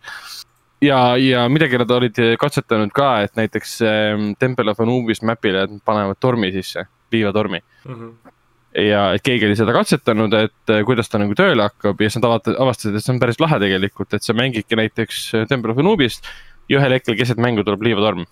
ja, 0.83 1.17
ja 1.17 1.49
midagi 1.49 1.77
nad 1.77 1.91
olid 1.91 2.19
katsetanud 2.39 2.93
ka, 2.95 3.09
et 3.25 3.35
näiteks 3.39 3.75
ähm, 3.87 4.31
Temple 4.39 4.71
of 4.71 4.81
Anubis 4.83 5.23
map'ile 5.23 5.67
panevad 5.85 6.19
tormi 6.19 6.51
sisse, 6.55 6.87
liivatormi. 7.11 7.61
Mhm. 7.85 8.32
Ja 8.75 9.13
et 9.13 9.21
keegi 9.25 9.45
oli 9.45 9.55
seda 9.55 9.73
katsetanud, 9.75 10.33
et 10.33 10.69
äh, 10.73 10.83
kuidas 10.87 11.09
ta 11.09 11.19
nagu 11.21 11.35
tööle 11.37 11.61
hakkab 11.67 11.99
ja 12.01 12.09
siis 12.09 12.21
nad 12.21 12.29
avata- 12.31 12.55
avastasid, 12.59 12.95
et 12.97 13.03
see 13.05 13.13
on 13.13 13.19
päris 13.21 13.39
lahe 13.39 13.59
tegelikult, 13.61 14.13
et 14.17 14.23
sa 14.25 14.33
mängidki 14.33 14.75
näiteks 14.79 15.19
äh, 15.35 15.47
Temple 15.49 15.71
of 15.75 15.81
Anubist 15.83 16.25
ja 16.69 16.79
ühel 16.79 16.95
hetkel 16.97 17.17
keset 17.19 17.37
mängu 17.37 17.63
tuleb 17.63 17.81
liivatorm. 17.85 18.25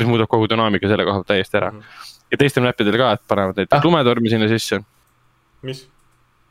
mis 0.00 0.08
muudab 0.08 0.28
kogu 0.32 0.46
dünaamika 0.48 0.88
selle 0.88 1.04
koha 1.04 1.18
pealt 1.20 1.26
täiesti 1.28 1.56
ära 1.58 1.70
Mhm. 1.72 1.82
ja 2.32 2.36
teistel 2.38 2.62
map'idel 2.64 2.96
ka, 2.96 3.12
et 3.12 3.20
panevad 3.28 3.56
näiteks 3.56 3.78
Ah. 3.78 3.84
lumetormi 3.84 4.28
sinna 4.30 4.48
sisse. 4.48 4.80
mis? 5.62 5.82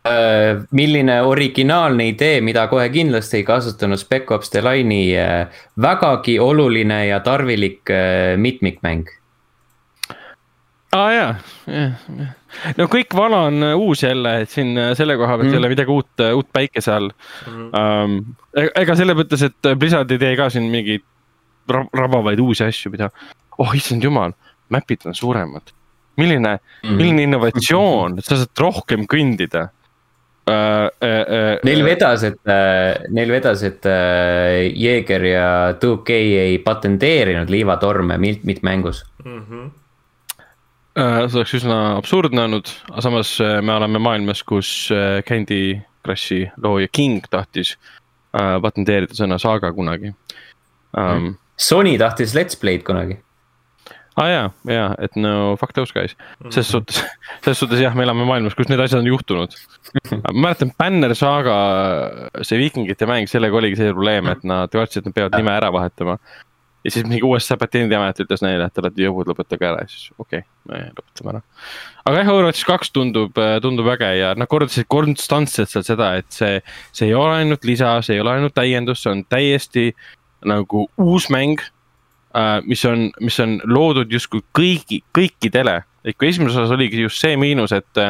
uh, 0.05 0.63
milline 0.71 1.21
originaalne 1.21 2.07
idee, 2.07 2.41
mida 2.41 2.67
kohe 2.67 2.89
kindlasti 2.89 3.37
ei 3.37 3.43
kasutanud 3.43 3.97
Spec 3.99 4.31
Ops 4.31 4.49
The 4.49 4.61
Line'i 4.61 5.15
vägagi 5.81 6.39
oluline 6.39 7.07
ja 7.07 7.19
tarvilik 7.19 7.81
mitmikmäng. 8.37 9.07
Aa 10.93 11.05
ah, 11.05 11.11
jaa, 11.13 11.33
jah, 11.69 12.73
no 12.79 12.87
kõik 12.89 13.13
vana 13.17 13.43
on 13.49 13.63
äh, 13.67 13.75
uus 13.77 14.01
jälle, 14.03 14.31
et 14.43 14.49
siin 14.49 14.71
äh, 14.77 14.91
selle 14.97 15.17
koha 15.19 15.35
pealt 15.37 15.49
Mm. 15.49 15.53
ei 15.53 15.59
ole 15.61 15.69
midagi 15.75 15.93
uut, 15.93 16.23
uut 16.35 16.47
päikese 16.53 16.91
all 16.95 17.09
Mhm. 17.45 17.65
um,. 17.77 18.35
ega 18.75 18.95
selle 18.97 19.13
mõttes, 19.13 19.43
et 19.45 19.73
Blizzard 19.77 20.09
ei 20.11 20.17
tee 20.21 20.35
ka 20.39 20.49
siin 20.49 20.65
mingeid 20.73 21.03
ra- 21.69 21.85
rabavaid 21.93 22.39
uusi 22.41 22.63
asju, 22.65 22.89
mida, 22.91 23.11
oh 23.61 23.73
issand 23.77 24.03
jumal, 24.03 24.33
map'id 24.73 25.05
on 25.05 25.13
suuremad. 25.13 25.61
milline 26.19 26.57
mm., 26.83 26.95
milline 26.97 27.23
innovatsioon, 27.23 28.17
et 28.19 28.25
sa 28.25 28.35
saad 28.41 28.57
rohkem 28.59 29.05
kõndida 29.07 29.69
uh,. 29.69 29.75
Uh, 30.49 30.89
uh, 31.05 31.59
Neil 31.63 31.83
vedas, 31.85 32.23
et 32.25 32.39
uh,, 32.49 33.05
neil 33.13 33.29
vedas, 33.31 33.61
et 33.63 33.85
uh, 33.85 34.57
Jeeger 34.73 35.23
ja 35.29 35.45
2K 35.79 36.09
ei 36.41 36.57
patenteerinud 36.65 37.49
liivatorme 37.53 38.17
mit-, 38.17 38.41
mitmängus. 38.43 39.03
Mhm. 39.23 39.61
uh, 39.67 39.71
see 40.99 41.39
oleks 41.39 41.55
üsna 41.59 41.77
absurdne 41.97 42.45
olnud, 42.47 42.71
aga 42.91 43.05
samas 43.05 43.35
uh, 43.43 43.59
me 43.65 43.75
oleme 43.75 44.01
maailmas, 44.03 44.43
kus 44.47 44.69
uh, 44.93 45.19
Candy 45.27 45.79
Crushi 46.05 46.45
looja 46.63 46.89
King 46.91 47.25
tahtis 47.31 47.75
patenteerida 48.29 49.15
sõna 49.17 49.39
saaga 49.41 49.71
kunagi 49.73 50.11
um,. 50.93 51.31
Sony 51.59 51.95
tahtis 51.99 52.35
Let's 52.37 52.55
Play'd 52.59 52.85
kunagi. 52.87 53.17
aa 54.19 54.21
ah, 54.21 54.29
jaa, 54.29 54.45
jaa, 54.69 54.91
et 55.01 55.17
no 55.17 55.55
fuck 55.59 55.73
those 55.73 55.95
guys, 55.95 56.13
ses 56.53 56.67
suhtes, 56.69 57.01
ses 57.45 57.57
suhtes 57.57 57.81
jah, 57.81 57.95
me 57.97 58.05
elame 58.05 58.27
maailmas, 58.29 58.55
kus 58.55 58.69
need 58.69 58.81
asjad 58.83 59.01
on 59.01 59.09
juhtunud. 59.09 59.55
ma 60.27 60.33
mäletan 60.45 60.73
Banner 60.77 61.15
Saga, 61.17 61.57
see 62.43 62.59
viikingite 62.61 63.07
mäng, 63.09 63.31
sellega 63.31 63.57
oligi 63.57 63.79
see 63.79 63.93
probleem, 63.95 64.29
et 64.33 64.45
nad 64.47 64.75
kartsid, 64.75 65.01
et 65.01 65.09
nad 65.09 65.17
peavad 65.17 65.39
nime 65.39 65.55
ära 65.55 65.71
vahetama. 65.73 66.19
Ja 66.83 66.91
siis 66.91 67.07
mingi 67.07 67.25
USA 67.27 67.57
patendiamet 67.59 68.21
ütles 68.23 68.43
neile, 68.43 68.67
et 68.69 68.75
te 68.75 68.83
olete 68.83 69.03
jõud, 69.03 69.27
lõpetage 69.29 69.67
ära 69.67 69.83
ja 69.83 69.89
siis 69.91 70.13
okei 70.15 70.41
okay,, 70.41 70.47
me 70.69 70.83
lõpetame 70.95 71.33
ära. 71.33 71.41
aga 72.05 72.21
jah, 72.21 72.31
Overwatch 72.33 72.67
kaks 72.67 72.93
tundub, 72.95 73.41
tundub 73.63 73.89
äge 73.95 74.13
ja 74.19 74.31
nad 74.39 74.49
kordasid 74.51 74.87
konstantselt 74.91 75.71
seal 75.73 75.85
seda, 75.87 76.13
et 76.21 76.29
see, 76.35 76.61
see 76.95 77.09
ei 77.09 77.17
ole 77.17 77.41
ainult 77.41 77.67
lisa, 77.67 77.97
see 78.05 78.15
ei 78.17 78.23
ole 78.23 78.37
ainult 78.37 78.55
täiendus, 78.55 79.03
see 79.03 79.11
on 79.11 79.25
täiesti 79.27 79.89
nagu 80.47 80.87
uus 81.03 81.27
mäng 81.33 81.59
äh, 81.59 82.57
mis 82.63 82.85
on, 82.87 83.09
mis 83.19 83.39
on 83.43 83.59
loodud 83.67 84.11
justkui 84.15 84.43
kõigi, 84.55 85.03
kõikidele. 85.15 85.81
et 86.07 86.15
kui 86.17 86.31
esimeses 86.31 86.57
osas 86.57 86.77
oligi 86.79 87.03
just 87.03 87.19
see 87.19 87.35
miinus, 87.35 87.75
et, 87.75 88.05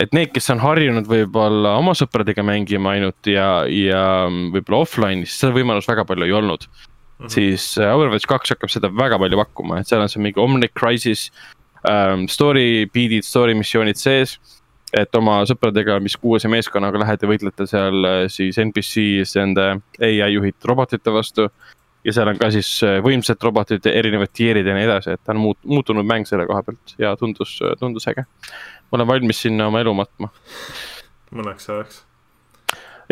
et 0.00 0.14
need, 0.16 0.32
kes 0.32 0.48
on 0.54 0.64
harjunud 0.64 1.04
võib-olla 1.10 1.76
oma 1.76 1.92
sõpradega 1.98 2.40
mängima 2.40 2.96
ainult 2.96 3.28
ja, 3.28 3.66
ja 3.68 4.04
võib-olla 4.28 4.86
offline'is, 4.86 5.36
seda 5.36 5.52
võimalust 5.52 5.92
väga 5.92 6.08
palju 6.08 6.24
ei 6.24 6.40
olnud 6.40 6.64
mm. 6.64 6.94
-hmm. 7.18 7.32
siis 7.34 7.78
äh, 7.78 7.94
Overwatch 7.94 8.28
kaks 8.28 8.54
hakkab 8.54 8.70
seda 8.70 8.90
väga 8.90 9.18
palju 9.18 9.40
pakkuma, 9.44 9.80
et 9.80 9.88
seal 9.88 10.02
on 10.02 10.08
see 10.08 10.22
mingi 10.22 10.40
Omnic 10.40 10.74
Crisis 10.78 11.30
ähm,, 11.88 12.28
story 12.28 12.86
beat'id, 12.94 13.24
story 13.24 13.54
missioonid 13.54 13.96
sees 13.96 14.38
et 14.96 15.14
oma 15.18 15.42
sõpradega, 15.48 15.98
mis 16.00 16.16
kuuese 16.16 16.48
meeskonnaga 16.48 17.00
lähed 17.02 17.22
ja 17.22 17.28
võitlete 17.28 17.66
seal 17.68 18.04
äh, 18.08 18.20
siis 18.32 18.58
NPC-s 18.58 19.36
nende 19.36 19.80
ai 20.00 20.32
juhid 20.32 20.56
robotite 20.64 21.12
vastu 21.12 21.48
ja 22.06 22.14
seal 22.14 22.30
on 22.32 22.40
ka 22.40 22.50
siis 22.54 22.70
äh, 22.86 22.98
võimsad 23.04 23.42
robotid, 23.44 23.86
erinevad 23.90 24.32
tier'id 24.32 24.66
ja 24.66 24.76
nii 24.76 24.86
edasi, 24.88 25.14
et 25.14 25.24
ta 25.24 25.34
on 25.34 25.42
muut-, 25.42 25.64
muutunud 25.68 26.06
mäng 26.08 26.28
selle 26.28 26.46
koha 26.48 26.62
pealt 26.66 26.94
ja 27.00 27.14
tundus, 27.20 27.58
tundus 27.80 28.08
äge. 28.10 28.24
ma 28.88 29.00
olen 29.00 29.10
valmis 29.10 29.42
sinna 29.44 29.68
oma 29.68 29.82
elu 29.84 29.94
matma. 29.98 30.32
mõneks 31.34 31.68
ajaks. 31.74 32.04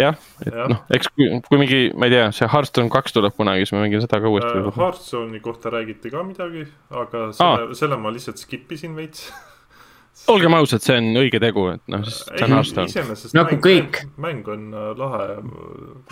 jah, 0.01 0.21
et 0.45 0.53
Jah. 0.53 0.69
noh, 0.71 0.85
eks 0.93 1.11
kui, 1.15 1.29
kui 1.47 1.61
mingi, 1.61 1.81
ma 1.97 2.09
ei 2.09 2.15
tea, 2.15 2.29
see 2.37 2.49
Hearthstone 2.53 2.93
kaks 2.93 3.17
tuleb 3.17 3.37
kunagi, 3.37 3.65
siis 3.65 3.75
ma 3.77 3.83
mängin 3.85 4.05
seda 4.05 4.21
ka 4.23 4.31
uuesti 4.31 4.51
Uh, 4.51 4.61
võib-olla. 4.61 4.79
Hearthstone'i 4.85 5.43
kohta 5.45 5.73
räägiti 5.73 6.13
ka 6.13 6.25
midagi, 6.27 6.67
aga 6.93 7.29
selle, 7.37 7.77
selle 7.79 8.01
ma 8.01 8.13
lihtsalt 8.15 8.41
skip 8.43 8.73
isin 8.77 8.97
veits. 8.99 9.31
olgem 10.33 10.57
ausad, 10.57 10.85
see 10.85 10.99
on 11.01 11.21
õige 11.23 11.41
tegu, 11.43 11.67
et 11.75 11.83
noh, 11.93 12.05
see 12.09 12.45
on 12.45 12.57
Hearthstone. 12.57 13.17
Nagu 13.37 13.57
mäng, 13.57 13.65
kõik. 13.65 14.03
mäng 14.21 14.53
on 14.53 14.69
äh, 14.75 14.93
lahe, 15.01 15.27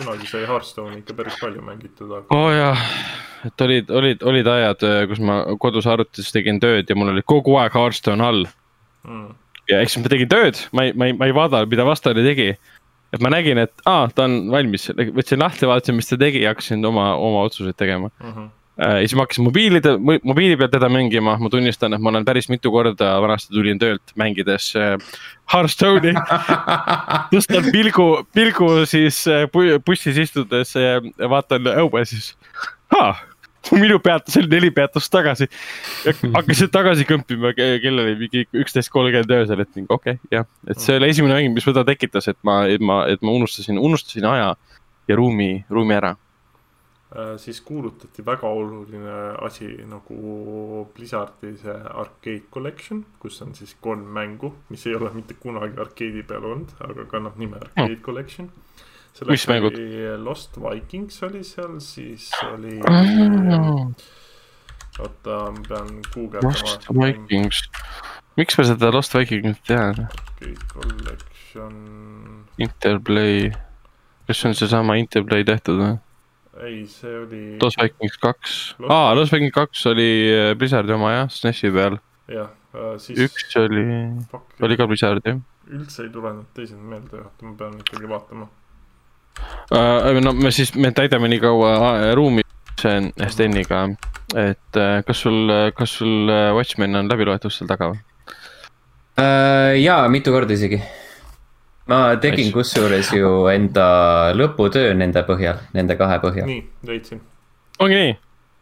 kunagi 0.01 0.29
sai 0.31 0.43
Hearthstone'i 0.49 1.01
ikka 1.03 1.17
päris 1.17 1.39
palju 1.41 1.63
mängitud, 1.65 2.09
aga 2.09 2.25
oo 2.29 2.49
oh, 2.49 2.51
jah, 2.53 2.85
et 3.45 3.65
olid, 3.67 3.89
olid, 4.01 4.25
olid 4.33 4.51
ajad, 4.57 4.85
kus 5.09 5.21
ma 5.21 5.41
kodus 5.61 5.89
arvutis 5.89 6.33
tegin 6.33 6.61
tööd 6.63 6.89
ja 6.89 6.97
mul 6.97 7.13
oli 7.13 7.25
kogu 7.25 7.57
aeg 7.61 7.77
Hearthstone 7.77 8.25
all 8.25 8.47
mm, 9.05 9.33
ja 9.69 9.81
eks 9.83 9.97
ma 9.99 10.09
tegin 10.11 10.31
tööd, 10.31 10.59
ma 10.75 10.87
ei, 10.87 10.93
ma 10.97 11.09
ei, 11.09 11.15
ma 11.17 11.29
ei 11.29 11.35
vaadanud, 11.35 11.71
mida 11.71 11.85
vastane 11.87 12.25
tegi. 12.25 12.53
Et 13.13 13.21
ma 13.23 13.29
nägin, 13.31 13.57
et 13.61 13.73
aa, 13.85 14.07
ta 14.13 14.25
on 14.27 14.51
valmis, 14.51 14.89
võtsin 15.15 15.41
lahti, 15.41 15.67
vaatasin, 15.69 15.95
mis 15.95 16.09
ta 16.09 16.17
tegi 16.19 16.41
ja 16.43 16.53
hakkasin 16.53 16.85
oma, 16.85 17.13
oma 17.15 17.45
otsuseid 17.47 17.77
tegema. 17.77 18.09
mm 18.21 18.31
-hmm. 18.31 18.49
ja 18.77 18.99
siis 18.99 19.15
ma 19.15 19.23
hakkasin 19.23 19.43
mobiilide, 19.43 19.93
mobiili 20.23 20.57
peal 20.57 20.69
teda 20.69 20.89
mängima, 20.89 21.37
ma 21.39 21.49
tunnistan, 21.49 21.93
et 21.93 22.01
ma 22.01 22.09
olen 22.09 22.25
päris 22.25 22.49
mitu 22.49 22.71
korda 22.71 23.21
vanasti 23.21 23.53
tulin 23.53 23.79
töölt 23.79 24.15
mängides 24.15 24.73
äh, 24.75 24.97
Hearthstone'i. 25.53 26.13
tõstan 27.33 27.71
pilgu, 27.71 28.25
pilgu 28.33 28.85
siis 28.85 29.27
äh, 29.27 29.47
bu- 29.47 29.79
bussis 29.85 30.17
istudes 30.17 30.75
ja 30.75 30.99
vaatan 31.29 31.71
õue 31.75 32.05
siis. 32.05 32.35
minu 33.83 33.99
peatus 34.03 34.37
oli 34.41 34.51
neli 34.51 34.71
peatust 34.75 35.11
tagasi. 35.13 35.47
hakkasin 36.05 36.71
tagasi 36.73 37.07
kõmpima, 37.09 37.53
kell 37.57 38.03
oli 38.03 38.17
mingi 38.19 38.45
üksteist 38.53 38.91
kolmkümmend 38.93 39.31
öösel, 39.39 39.63
et 39.63 39.71
mingi 39.77 39.89
okei 39.89 40.17
okay,, 40.17 40.31
jah, 40.33 40.49
et 40.69 40.81
see 40.81 40.99
oli 40.99 41.09
esimene 41.13 41.39
mäng, 41.39 41.55
mis 41.55 41.65
seda 41.65 41.85
tekitas, 41.87 42.29
et 42.31 42.39
ma, 42.47 42.63
et 42.69 42.83
ma, 42.83 43.03
et 43.11 43.25
ma 43.25 43.33
unustasin, 43.35 43.79
unustasin 43.81 44.27
aja 44.29 44.53
ja 45.07 45.17
ruumi, 45.17 45.65
ruumi 45.69 45.97
ära. 45.97 46.15
Äh, 47.15 47.37
siis 47.37 47.61
kuulutati 47.61 48.25
väga 48.25 48.49
oluline 48.49 49.13
asi 49.45 49.67
nagu 49.87 50.87
Blizzardi 50.95 51.53
see 51.61 51.75
arcade 51.93 52.49
collection, 52.51 53.05
kus 53.19 53.41
on 53.45 53.53
siis 53.55 53.75
kolm 53.81 54.07
mängu, 54.17 54.51
mis 54.69 54.85
ei 54.87 54.95
ole 54.97 55.13
mitte 55.13 55.37
kunagi 55.39 55.79
arkeedi 55.79 56.25
peal 56.27 56.43
olnud, 56.43 56.73
aga 56.83 57.05
kannab 57.11 57.37
nime 57.39 57.61
arcade 57.61 58.01
collection. 58.01 58.49
Mis 59.29 59.45
mängud? 59.47 59.77
Lost 60.19 60.57
Vikings 60.59 61.21
oli 61.23 61.43
seal, 61.47 61.77
siis 61.79 62.25
oli, 62.51 62.75
oota, 64.99 65.37
ma 65.55 65.61
pean 65.67 65.91
Lost 66.01 66.09
guugeldama. 66.15 67.05
Vikings, 67.05 67.61
miks 68.35 68.57
ma 68.59 68.65
seda 68.67 68.89
Lost 68.91 69.15
Vikingit 69.15 69.61
tean? 69.67 70.07
collection, 70.73 71.77
Interplay, 72.59 73.47
kas 74.27 74.41
see 74.41 74.49
on 74.51 74.57
seesama 74.59 74.97
Interplay 74.99 75.47
tehtud 75.47 75.79
või? 75.79 75.93
ei, 76.65 76.83
see 76.91 77.15
oli, 77.21 77.41
Lost 77.63 77.79
Vikings 77.81 78.19
kaks, 78.19 78.57
Lost- 78.83 78.91
aa, 78.91 79.15
Lost 79.15 79.31
Vikings 79.35 79.55
kaks 79.55 79.85
oli 79.91 80.09
äh, 80.31 80.51
Blizzardi 80.59 80.95
oma 80.95 81.13
jah, 81.15 81.31
SNESi 81.31 81.71
peal, 81.75 81.97
jah, 82.31 82.51
siis 82.99 83.23
üks 83.29 83.55
oli, 83.63 83.87
oli 84.63 84.79
ka 84.79 84.87
Blizzardi 84.91 85.33
jah. 85.37 85.41
üldse 85.71 86.03
ei 86.05 86.11
tule 86.13 86.35
need 86.35 86.51
teised 86.55 86.79
meelde, 86.83 87.23
oota, 87.23 87.47
ma 87.47 87.55
pean 87.63 87.79
ikkagi 87.79 88.11
vaatama. 88.11 88.51
Uh, 89.71 90.19
no 90.21 90.33
me 90.37 90.51
siis, 90.53 90.75
me 90.77 90.91
täidame 90.95 91.27
nii 91.31 91.39
kaua 91.41 91.71
äh, 91.75 92.09
ruumi 92.15 92.43
Steniga, 92.77 93.85
et 94.37 94.77
äh, 94.77 94.99
kas 95.07 95.21
sul, 95.25 95.49
kas 95.77 95.95
sul 95.99 96.29
Watchmen 96.53 96.95
on 96.99 97.07
läbi 97.09 97.25
loetud 97.25 97.53
seal 97.53 97.69
taga 97.71 97.87
või? 97.93 98.01
Äh, 99.17 99.77
jaa, 99.81 100.03
mitu 100.11 100.33
korda 100.35 100.53
isegi. 100.53 100.81
ma 101.87 102.15
tegin 102.21 102.47
Nice. 102.49 102.53
kusjuures 102.53 103.11
ju 103.13 103.31
enda 103.53 103.87
lõputöö 104.37 104.93
nende 104.97 105.21
põhjal, 105.27 105.59
nende 105.73 105.95
kahe 105.97 106.17
põhjal. 106.23 106.47
nii, 106.49 106.61
leidsin. 106.89 107.21
ongi 107.79 107.99
nii, 108.01 108.13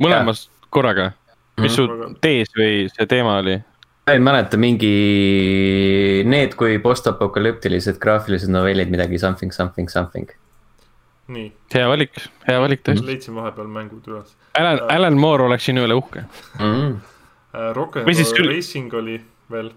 mõlemas 0.04 0.48
korraga, 0.70 1.12
mis 1.62 1.76
su 1.76 1.88
Väga- 1.88 2.10
tees 2.22 2.52
või 2.58 2.90
see 2.92 3.06
teema 3.08 3.38
oli? 3.40 3.58
ma 4.08 4.14
ei 4.14 4.20
mäleta, 4.20 4.58
mingi 4.60 4.94
need 6.28 6.56
kui 6.60 6.78
postapokalüptilised 6.84 8.00
graafilised 8.04 8.52
novellid, 8.52 8.92
midagi 8.92 9.20
something, 9.20 9.52
something, 9.56 9.88
something. 9.90 10.28
nii, 11.28 11.52
hea 11.74 11.88
valik, 11.88 12.12
hea 12.48 12.60
valik 12.60 12.82
tõesti. 12.84 13.06
leidsin 13.06 13.36
vahepeal 13.36 13.68
mängud 13.68 14.08
üles. 14.08 14.34
Alan, 14.60 14.80
Alan 14.92 15.18
Moore 15.18 15.44
oleks 15.44 15.64
sinu 15.66 15.86
üle 15.88 15.96
uhke. 15.96 16.26
Mm. 16.60 16.98
Rock 17.74 17.96
n 18.02 18.06
Või 18.08 18.16
siis 18.18 18.32
Roll 18.32 18.38
küll- 18.42 18.56
Racing 18.56 18.94
oli 18.94 19.22
veel 19.52 19.72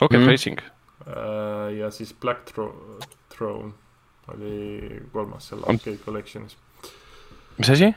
Rocket 0.00 0.20
Mhm. 0.20 0.28
Racing, 0.28 0.58
äh, 1.06 1.78
ja 1.78 1.90
siis 1.90 2.12
Black 2.12 2.44
Tro- 2.52 3.00
Throne 3.30 3.72
oli 4.28 5.00
kolmas 5.12 5.48
seal 5.48 5.60
On- 5.64 5.74
arcade 5.74 5.98
collection'is. 6.04 6.56
mis 7.58 7.70
asi? 7.70 7.94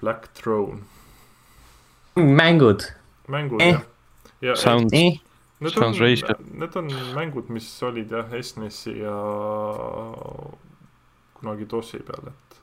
Black 0.00 0.32
Throne, 0.34 0.80
mängud, 2.16 2.82
mängud 3.28 3.60
Eh. 3.60 3.72
jah. 3.72 3.82
ja 4.40 4.54
Sounds, 4.56 4.92
nii. 4.92 5.20
need 5.60 5.76
on 5.76 5.82
sounds 5.82 5.98
racist., 6.00 6.24
need 6.52 6.76
on 6.76 6.88
mängud, 7.14 7.48
mis 7.48 7.82
olid 7.82 8.10
jah 8.10 8.26
SNES-i 8.42 8.98
ja 8.98 9.14
kunagi 11.44 11.68
DOS-i 11.70 12.00
peal, 12.08 12.30
et 12.32 12.60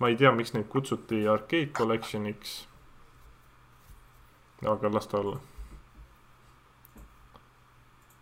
ma 0.00 0.08
ei 0.12 0.16
tea, 0.20 0.30
miks 0.36 0.52
neid 0.54 0.68
kutsuti 0.72 1.24
arcade 1.28 1.72
collection'iks. 1.76 2.66
aga 4.68 4.88
las 4.92 5.06
ta 5.08 5.18
olla. 5.18 5.38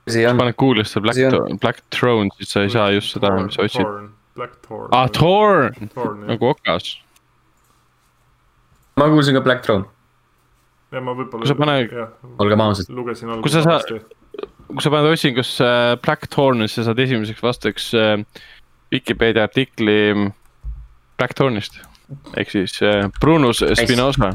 paned 0.07 0.55
Google'isse 0.57 1.01
Black 1.03 1.15
See 1.19 1.27
on-, 1.27 1.59
Black 1.59 1.83
Throne, 1.91 2.31
siis 2.39 2.53
sa 2.55 2.63
ei 2.65 2.71
saa 2.71 2.91
just 2.95 3.13
seda, 3.17 3.31
mis 3.37 3.55
sa 3.59 3.67
otsid. 3.67 3.87
Black 4.39 4.55
Thorn. 4.63 4.89
aa, 4.95 5.09
Thorn, 5.11 5.75
jah, 5.75 6.15
nagu 6.29 6.47
okas. 6.55 6.93
ma 8.97 9.09
kuulsin 9.11 9.35
ka 9.35 9.41
Black 9.43 9.63
Throne, 9.67 9.85
ja 10.95 11.01
ma 11.03 11.13
võib-olla. 11.19 11.43
Kui 11.43 11.51
sa 11.51 11.55
pane- 11.59 12.07
olgem 12.39 12.61
ausad. 12.63 12.89
lugesin 12.95 13.35
Kui 13.43 13.51
sa 13.51 13.63
saa- 13.67 13.81
alguses. 13.83 14.07
kui 14.69 14.81
sa 14.85 14.91
paned 14.95 15.11
otsingusse 15.11 15.65
äh, 15.67 15.97
Black 16.07 16.29
Thorn, 16.31 16.63
siis 16.69 16.79
sa 16.79 16.85
saad 16.93 16.99
esimeseks 17.03 17.43
vastuseks 17.43 17.91
äh, 17.99 18.23
Vikipeedia 18.93 19.45
artikli 19.45 20.15
mm, 20.15 20.33
Black 21.19 21.35
Thornist 21.35 21.81
ehk 22.37 22.51
siis 22.51 22.81
äh, 22.83 23.09
Brunus 23.21 23.63
Spinoza. 23.75 24.33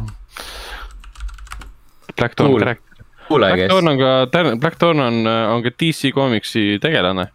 Black 2.17 2.35
Thorn 2.35 2.51
Cool. 2.51 2.59
correct. 2.59 2.83
kuule, 3.27 3.47
Black 3.47 3.61
kes 3.61 3.71
Thorn 3.71 3.87
on 3.87 3.97
ka, 3.97 4.57
Black 4.59 4.77
Thorn 4.77 4.99
on, 4.99 5.27
on 5.27 5.63
ka 5.63 5.69
DC 5.79 6.13
Comicsi 6.13 6.79
tegelane. 6.81 7.27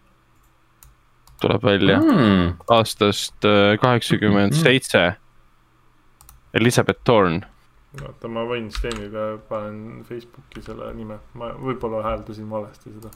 tuleb 1.41 1.63
välja 1.63 1.99
mm.. 1.99 2.53
aastast 2.67 3.45
äh, 3.45 3.77
kaheksakümmend 3.79 4.53
seitse. 4.53 5.13
Elizabeth 6.53 6.99
Thorn, 7.05 7.43
oota, 8.01 8.27
ma 8.27 8.41
võin 8.49 8.71
Stenile, 8.73 9.37
panen 9.49 10.03
Facebooki 10.03 10.63
selle 10.65 10.89
nime, 10.97 11.19
ma 11.37 11.51
võib-olla 11.53 12.01
hääldasin 12.03 12.49
valesti 12.49 12.91
seda. 12.95 13.11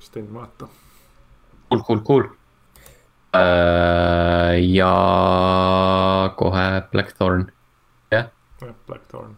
Sten, 0.00 0.28
vaata. 0.34 0.66
cool, 1.70 1.82
cool, 1.86 2.00
cool. 2.06 2.24
ja 4.74 4.94
kohe 6.36 6.64
Blackthorn, 6.92 7.46
jah, 8.10 8.26
Black 8.86 9.06
Thorn. 9.08 9.36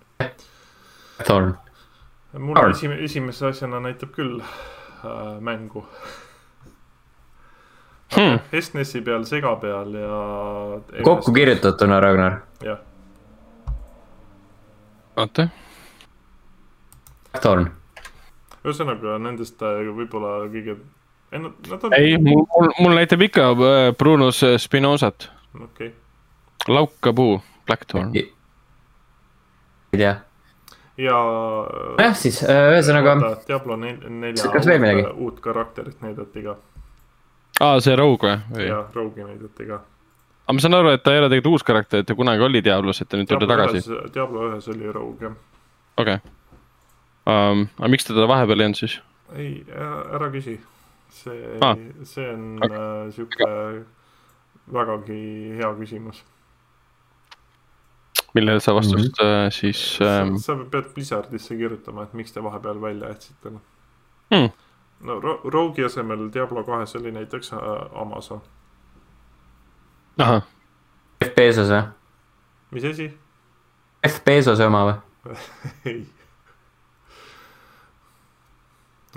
Thorn, 1.26 1.53
mul 2.39 2.57
Thorn. 2.57 2.72
esime-, 2.72 2.99
esimese 3.05 3.47
asjana 3.51 3.80
näitab 3.85 4.14
küll 4.16 4.41
äh, 4.41 5.41
mängu 5.41 5.85
Hmm. 8.12 8.41
SNES-i 8.61 9.01
peal, 9.01 9.22
sega 9.24 9.55
peal 9.57 9.95
ja. 9.97 10.16
kokku. 11.05 11.33
kirjutatuna, 11.33 12.01
Ragnar. 12.05 12.41
jah, 12.61 12.80
oota, 15.16 15.47
Blackthorn, 17.30 17.70
ühesõnaga 18.64 19.16
nendest 19.20 19.64
äh, 19.64 19.80
võib-olla 19.97 20.35
kõige, 20.53 20.76
nad, 21.33 21.53
nad 21.70 21.85
on. 21.85 21.95
ei, 21.97 22.18
mul, 22.18 22.45
mul, 22.78 22.97
näitab 22.99 23.22
ikka 23.28 23.49
äh, 23.53 23.95
Brunus 23.99 24.43
Spinozat, 24.57 25.30
okei, 25.64 25.93
laukapuu, 26.68 27.41
Black 27.66 27.87
Thorn. 27.89 28.11
ei 28.16 28.28
tea. 29.97 30.16
ja. 30.97 31.22
jah, 31.99 32.16
siis 32.16 32.43
äh, 32.45 32.68
ühesõnaga, 32.74 33.16
Diablo 33.49 33.76
nel- 33.76 34.05
nelja 34.09 34.53
Kas 34.53 34.68
veel 34.68 34.83
midagi? 34.83 35.09
uut, 35.14 35.41
karakterit 35.45 36.05
näidati 36.05 36.45
ka 36.45 36.59
aa, 37.61 37.80
see 37.83 37.97
Rogue 37.99 38.37
või? 38.51 38.66
ja 38.66 38.83
Rogue'i 38.95 39.26
näidati 39.26 39.68
ka. 39.68 39.80
aga 40.47 40.57
ma 40.57 40.64
saan 40.64 40.78
aru, 40.78 40.93
et 40.97 41.05
ta 41.05 41.14
ei 41.14 41.22
ole 41.22 41.30
tegelikult 41.33 41.59
uus 41.59 41.66
karakter, 41.66 42.03
et 42.03 42.09
ta 42.09 42.16
kunagi 42.18 42.45
oli 42.47 42.62
Diablos, 42.64 43.03
et 43.03 43.11
ta 43.11 43.20
nüüd 43.20 43.30
tuli 43.30 43.49
tagasi, 43.51 43.83
Diablo 44.14 44.49
ühes 44.51 44.68
oli 44.72 44.93
Rogue 44.93 45.28
jah. 45.28 45.39
okei 45.97 46.18
okay. 46.20 46.37
um,. 47.26 47.66
aga 47.78 47.93
miks 47.93 48.09
teda 48.09 48.28
vahepeal 48.30 48.64
ei 48.64 48.70
olnud 48.70 48.83
siis? 48.83 49.01
ei, 49.37 49.53
ära 49.72 50.28
küsi. 50.33 50.59
See 51.13 51.59
Ah. 51.61 51.77
see 52.05 52.29
on 52.35 52.59
Aga- 52.63 53.09
äh, 53.47 53.85
vägagi 54.73 55.19
hea 55.59 55.69
küsimus 55.79 56.23
millele 58.35 58.61
sa 58.61 58.73
vastust 58.75 59.19
mm 59.21 59.27
-hmm. 59.27 59.51
siis 59.51 59.99
ähm, 60.01 60.37
sa, 60.37 60.57
sa 60.57 60.65
pead 60.71 60.85
Blizzardisse 60.95 61.57
kirjutama, 61.57 62.03
et 62.03 62.15
miks 62.15 62.33
te 62.33 62.41
vahepeal 62.43 62.81
välja 62.83 63.09
jätsite. 63.09 63.51
Hmm. 64.31 64.49
no 65.01 65.21
Ro- 65.21 65.41
Rogue'i 65.45 65.85
asemel 65.85 66.31
Diablo 66.33 66.65
kahes 66.65 66.97
oli 66.97 67.11
näiteks 67.13 67.53
äh, 67.53 67.59
Amazon, 68.01 68.41
ahah, 70.19 70.43
Jeff 71.21 71.35
Bezos 71.35 71.69
või? 71.69 71.83
mis 72.71 72.85
asi? 72.85 73.11
Jeff 74.05 74.25
Bezose 74.25 74.67
oma 74.67 74.85
või? 74.87 74.97
ei. 75.85 76.07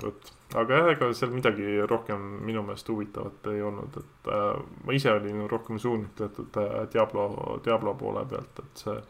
vot, 0.02 0.32
aga 0.56 0.80
jah, 0.80 0.90
ega 0.94 1.12
seal 1.14 1.32
midagi 1.34 1.78
rohkem 1.84 2.20
minu 2.48 2.62
meelest 2.64 2.88
huvitavat 2.88 3.48
ei 3.52 3.62
olnud, 3.62 3.96
et 4.00 4.30
äh, 4.32 4.60
ma 4.84 4.96
ise 4.96 5.12
olin 5.12 5.46
rohkem 5.50 5.78
suunitletud 5.78 6.60
äh, 6.62 6.76
Diablo, 6.92 7.60
Diablo 7.64 7.94
poole 7.94 8.24
pealt, 8.30 8.64
et 8.64 8.84
see 8.84 9.00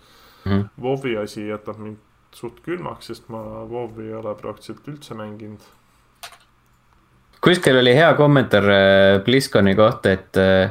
Mhm. 0.46 0.68
WoW-i 0.82 1.16
asi 1.16 1.48
jätab 1.48 1.78
mind 1.82 1.98
suht 2.36 2.60
külmaks, 2.62 3.08
sest 3.10 3.30
ma 3.32 3.40
WoW-i 3.66 4.06
ei 4.06 4.14
ole 4.14 4.34
praktiliselt 4.38 4.86
üldse 4.88 5.16
mänginud. 5.18 5.64
kuskil 7.42 7.78
oli 7.78 7.94
hea 7.94 8.12
kommentaar 8.14 8.68
äh, 8.70 9.24
BlizzConi 9.24 9.74
kohta, 9.74 10.12
et 10.12 10.38
äh, 10.38 10.70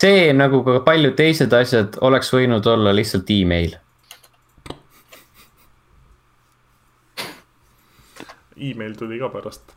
see 0.00 0.32
nagu 0.32 0.62
ka 0.64 0.80
paljud 0.84 1.14
teised 1.16 1.52
asjad 1.52 1.96
oleks 2.00 2.32
võinud 2.32 2.66
olla 2.68 2.92
lihtsalt 2.96 3.30
email 3.32 3.76
email 8.60 8.96
tuli 8.96 9.18
ka 9.20 9.28
pärast. 9.32 9.72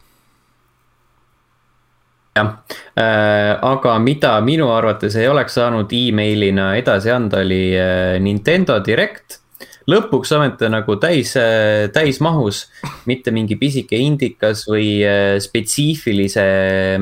Jah 2.34 2.50
äh,, 2.98 3.54
aga 3.62 4.00
mida 4.02 4.34
minu 4.42 4.72
arvates 4.74 5.16
ei 5.16 5.28
oleks 5.30 5.60
saanud 5.60 5.92
emailina 5.94 6.74
edasi 6.80 7.14
anda, 7.14 7.44
oli 7.46 7.64
äh, 7.78 8.20
Nintendo 8.24 8.80
Direct 8.84 9.44
lõpuks 9.90 10.32
ometi 10.38 10.70
nagu 10.72 10.96
täis, 11.02 11.34
äh, 11.40 11.90
täismahus, 11.94 12.66
mitte 13.10 13.34
mingi 13.36 13.58
pisike 13.60 14.00
indikas 14.00 14.66
või 14.70 14.88
äh, 15.06 15.36
spetsiifilise 15.44 16.46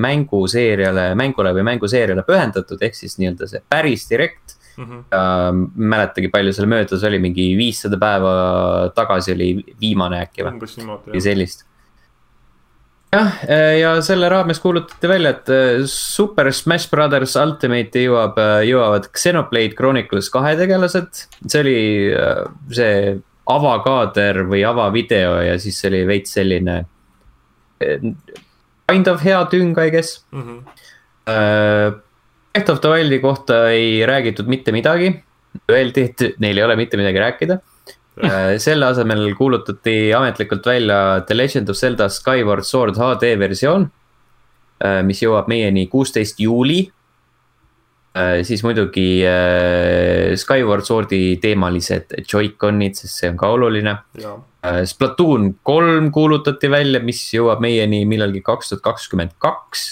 mänguseeriale, 0.02 1.12
mängule 1.20 1.54
või 1.58 1.66
mänguseeriale 1.72 2.26
pühendatud, 2.28 2.82
ehk 2.82 2.98
siis 2.98 3.20
nii-öelda 3.22 3.50
see 3.50 3.64
päris 3.70 4.08
direct 4.10 4.58
mm. 4.78 4.84
-hmm. 4.86 5.04
Uh, 5.12 5.52
mäletagi, 5.76 6.30
palju 6.34 6.54
seal 6.54 6.70
möödas 6.70 7.04
oli, 7.04 7.20
mingi 7.20 7.52
viissada 7.58 8.00
päeva 8.02 8.92
tagasi 8.96 9.36
oli 9.36 9.52
viimane 9.82 10.22
äkki 10.26 10.46
või? 10.46 10.56
umbes 10.58 10.78
niimoodi. 10.78 11.14
või 11.14 11.22
sellist 11.22 11.66
jah, 13.12 13.32
äh, 13.48 13.80
ja 13.82 13.96
selle 14.06 14.30
raames 14.32 14.60
kuulutati 14.64 15.10
välja, 15.10 15.34
et 15.36 15.50
äh, 15.52 15.84
Super 15.90 16.52
Smash 16.56 16.90
Brothers 16.92 17.36
Ultimate'i 17.40 18.06
jõuab, 18.08 18.40
äh, 18.42 18.62
jõuavad 18.70 19.10
Xenoblade 19.16 19.78
Chronicles 19.78 20.30
kahe 20.34 20.56
tegelased. 20.60 21.26
see 21.46 21.64
oli 21.64 21.80
see 22.72 23.18
avakaader 23.52 24.46
või 24.48 24.62
avavideo 24.68 25.42
ja 25.44 25.58
siis 25.60 25.80
see 25.82 25.92
oli 25.92 26.06
veits 26.08 26.38
selline. 26.38 26.84
Kind 27.82 29.08
of 29.10 29.24
hea 29.26 29.42
tüng, 29.50 29.74
I 29.80 29.90
guess 29.90 30.24
mm. 30.32 30.42
-hmm. 30.42 32.00
Breath 32.52 32.70
of 32.70 32.82
the 32.82 32.90
Wildi 32.92 33.20
kohta 33.20 33.72
ei 33.72 34.06
räägitud 34.06 34.48
mitte 34.48 34.72
midagi. 34.72 35.24
Öeldi, 35.72 36.02
et 36.02 36.40
neil 36.40 36.58
ei 36.58 36.64
ole 36.64 36.76
mitte 36.76 36.98
midagi 36.98 37.20
rääkida 37.20 37.58
selle 38.62 38.86
asemel 38.86 39.34
kuulutati 39.38 40.12
ametlikult 40.14 40.66
välja 40.66 41.22
The 41.28 41.36
Legend 41.38 41.70
of 41.70 41.78
Zelda 41.78 42.10
Skyward 42.10 42.66
Sword 42.68 42.98
HD 43.00 43.36
versioon. 43.40 43.88
Äh, 44.82 45.02
mis 45.06 45.22
jõuab 45.22 45.50
meieni 45.52 45.88
kuusteist 45.92 46.40
juuli. 46.42 46.84
Äh, 48.18 48.42
siis 48.48 48.64
muidugi 48.66 49.24
Skyward 50.42 50.86
Swordi 50.88 51.38
teemalised 51.42 52.16
Joy-Conid, 52.26 52.98
sest 53.00 53.22
see 53.22 53.32
on 53.32 53.40
ka 53.40 53.52
oluline. 53.56 53.96
Splatoon 54.86 55.56
kolm 55.66 56.12
kuulutati 56.14 56.70
välja, 56.70 57.02
mis 57.02 57.24
jõuab 57.34 57.64
meieni 57.64 58.04
millalgi 58.06 58.44
kaks 58.46 58.70
tuhat 58.70 58.84
kakskümmend 58.86 59.34
kaks. 59.42 59.88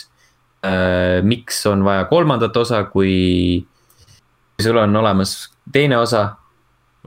miks 1.24 1.66
on 1.66 1.86
vaja 1.88 2.04
kolmandat 2.06 2.58
osa, 2.60 2.84
kui 2.92 3.64
sul 4.62 4.78
on 4.78 4.96
olemas 4.96 5.50
teine 5.72 5.98
osa 5.98 6.39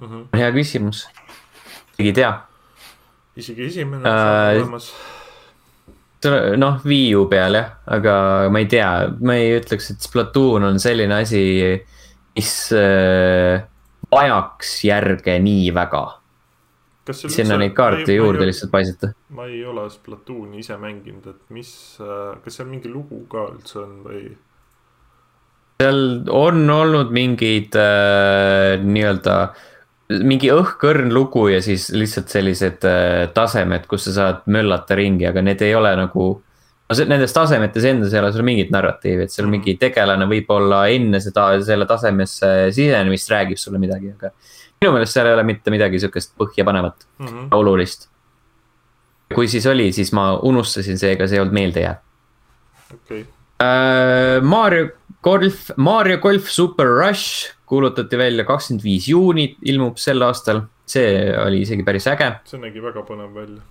mm? 0.01 0.09
-hmm. 0.09 0.39
hea 0.39 0.53
küsimus, 0.53 1.07
keegi 1.97 2.11
ei 2.11 2.17
tea. 2.21 2.33
isegi 3.37 3.67
esimene 3.67 4.09
äh, 4.09 4.57
olemas. 4.61 4.93
noh, 6.57 6.81
Wii 6.85 7.15
U 7.17 7.27
peal 7.31 7.59
jah, 7.59 7.71
aga 7.87 8.15
ma 8.53 8.63
ei 8.63 8.67
tea, 8.71 8.91
ma 9.21 9.37
ei 9.41 9.57
ütleks, 9.59 9.91
et 9.95 10.01
Splatoon 10.05 10.69
on 10.71 10.81
selline 10.81 11.23
asi, 11.23 11.45
mis 12.37 12.53
äh, 12.77 13.63
vajaks 14.13 14.85
järge 14.85 15.39
nii 15.39 15.73
väga. 15.75 16.05
sinna 17.11 17.57
neid 17.59 17.73
kaarte 17.75 18.15
juurde 18.15 18.47
lihtsalt 18.47 18.71
paisata. 18.71 19.13
ma 19.35 19.47
ei 19.47 19.65
ole 19.65 19.89
Splatooni 19.91 20.63
ise 20.63 20.77
mänginud, 20.77 21.27
et 21.27 21.51
mis, 21.51 21.99
äh, 22.01 22.39
kas 22.45 22.61
seal 22.61 22.71
mingi 22.71 22.89
lugu 22.89 23.25
ka 23.29 23.49
üldse 23.51 23.83
on 23.83 24.01
või? 24.07 24.25
seal 25.83 26.01
on 26.31 26.71
olnud 26.71 27.11
mingid 27.11 27.75
äh, 27.75 28.79
nii-öelda 28.79 29.37
äh, 29.43 29.69
mingi 30.27 30.51
õhkõrn 30.53 31.13
lugu 31.15 31.47
ja 31.53 31.61
siis 31.65 31.89
lihtsalt 31.95 32.33
sellised 32.33 32.87
äh, 32.89 33.27
tasemed, 33.35 33.87
kus 33.91 34.09
sa 34.09 34.15
saad 34.17 34.49
möllata 34.53 34.97
ringi, 34.99 35.27
aga 35.29 35.45
need 35.45 35.63
ei 35.65 35.75
ole 35.79 35.95
nagu. 35.99 36.31
no 36.89 36.97
see, 36.99 37.09
nendes 37.09 37.33
tasemetes 37.33 37.87
endas 37.89 38.13
ei 38.13 38.21
ole 38.21 38.33
sul 38.35 38.47
mingit 38.47 38.73
narratiivi, 38.75 39.27
et 39.27 39.35
seal 39.35 39.47
mm. 39.47 39.57
mingi 39.57 39.77
tegelane 39.81 40.29
võib-olla 40.29 40.85
enne 40.93 41.21
seda, 41.25 41.49
selle 41.65 41.87
tasemesse 41.89 42.71
sisenemist 42.75 43.31
räägib 43.33 43.61
sulle 43.61 43.81
midagi, 43.83 44.15
aga. 44.17 44.33
minu 44.83 44.97
meelest 44.97 45.17
seal 45.17 45.31
ei 45.31 45.37
ole 45.37 45.47
mitte 45.49 45.75
midagi 45.75 46.01
sihukest 46.03 46.35
põhjapanevat 46.41 47.07
mm, 47.19 47.27
-hmm. 47.29 47.53
olulist. 47.59 48.09
kui 49.35 49.49
siis 49.49 49.67
oli, 49.67 49.93
siis 49.93 50.13
ma 50.13 50.35
unustasin, 50.37 50.99
seega 50.99 51.27
see 51.27 51.41
ei 51.41 51.45
olnud 51.45 51.61
meeldejääv. 51.61 52.03
okei 52.95 53.21
okay. 53.21 53.42
Uh,. 53.63 54.43
Mario 54.43 54.91
Golf, 55.23 55.71
Mario 55.77 56.19
Golf 56.19 56.51
Super 56.51 56.89
Rush 56.99 57.53
kuulutati 57.73 58.19
välja 58.19 58.45
kakskümmend 58.45 58.85
viis 58.85 59.07
juuni 59.09 59.53
ilmub 59.71 60.01
sel 60.01 60.23
aastal, 60.27 60.67
see 60.89 61.31
oli 61.41 61.63
isegi 61.65 61.85
päris 61.87 62.09
äge. 62.11 62.35
see 62.45 62.61
nägi 62.61 62.83
väga 62.85 63.05
põnev 63.09 63.31
välja 63.33 63.63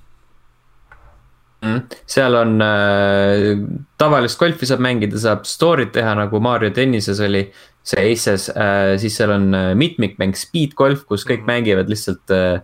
mm,. 1.62 1.82
seal 2.10 2.38
on 2.40 2.56
äh, 2.66 3.62
tavalist 4.02 4.40
golfi 4.40 4.70
saab 4.70 4.82
mängida, 4.84 5.20
saab 5.22 5.46
story'd 5.50 5.94
teha 5.96 6.16
nagu 6.18 6.42
Mario 6.42 6.74
tennises 6.76 7.22
oli. 7.22 7.50
see 7.82 8.12
Aces 8.12 8.44
äh,, 8.54 8.96
siis 9.02 9.16
seal 9.18 9.32
on 9.34 9.54
äh, 9.58 9.72
mitmikmäng 9.78 10.36
Speed 10.38 10.76
Golf, 10.78 11.06
kus 11.10 11.26
kõik 11.26 11.42
mm. 11.42 11.48
mängivad 11.50 11.90
lihtsalt 11.90 12.34
äh, 12.36 12.62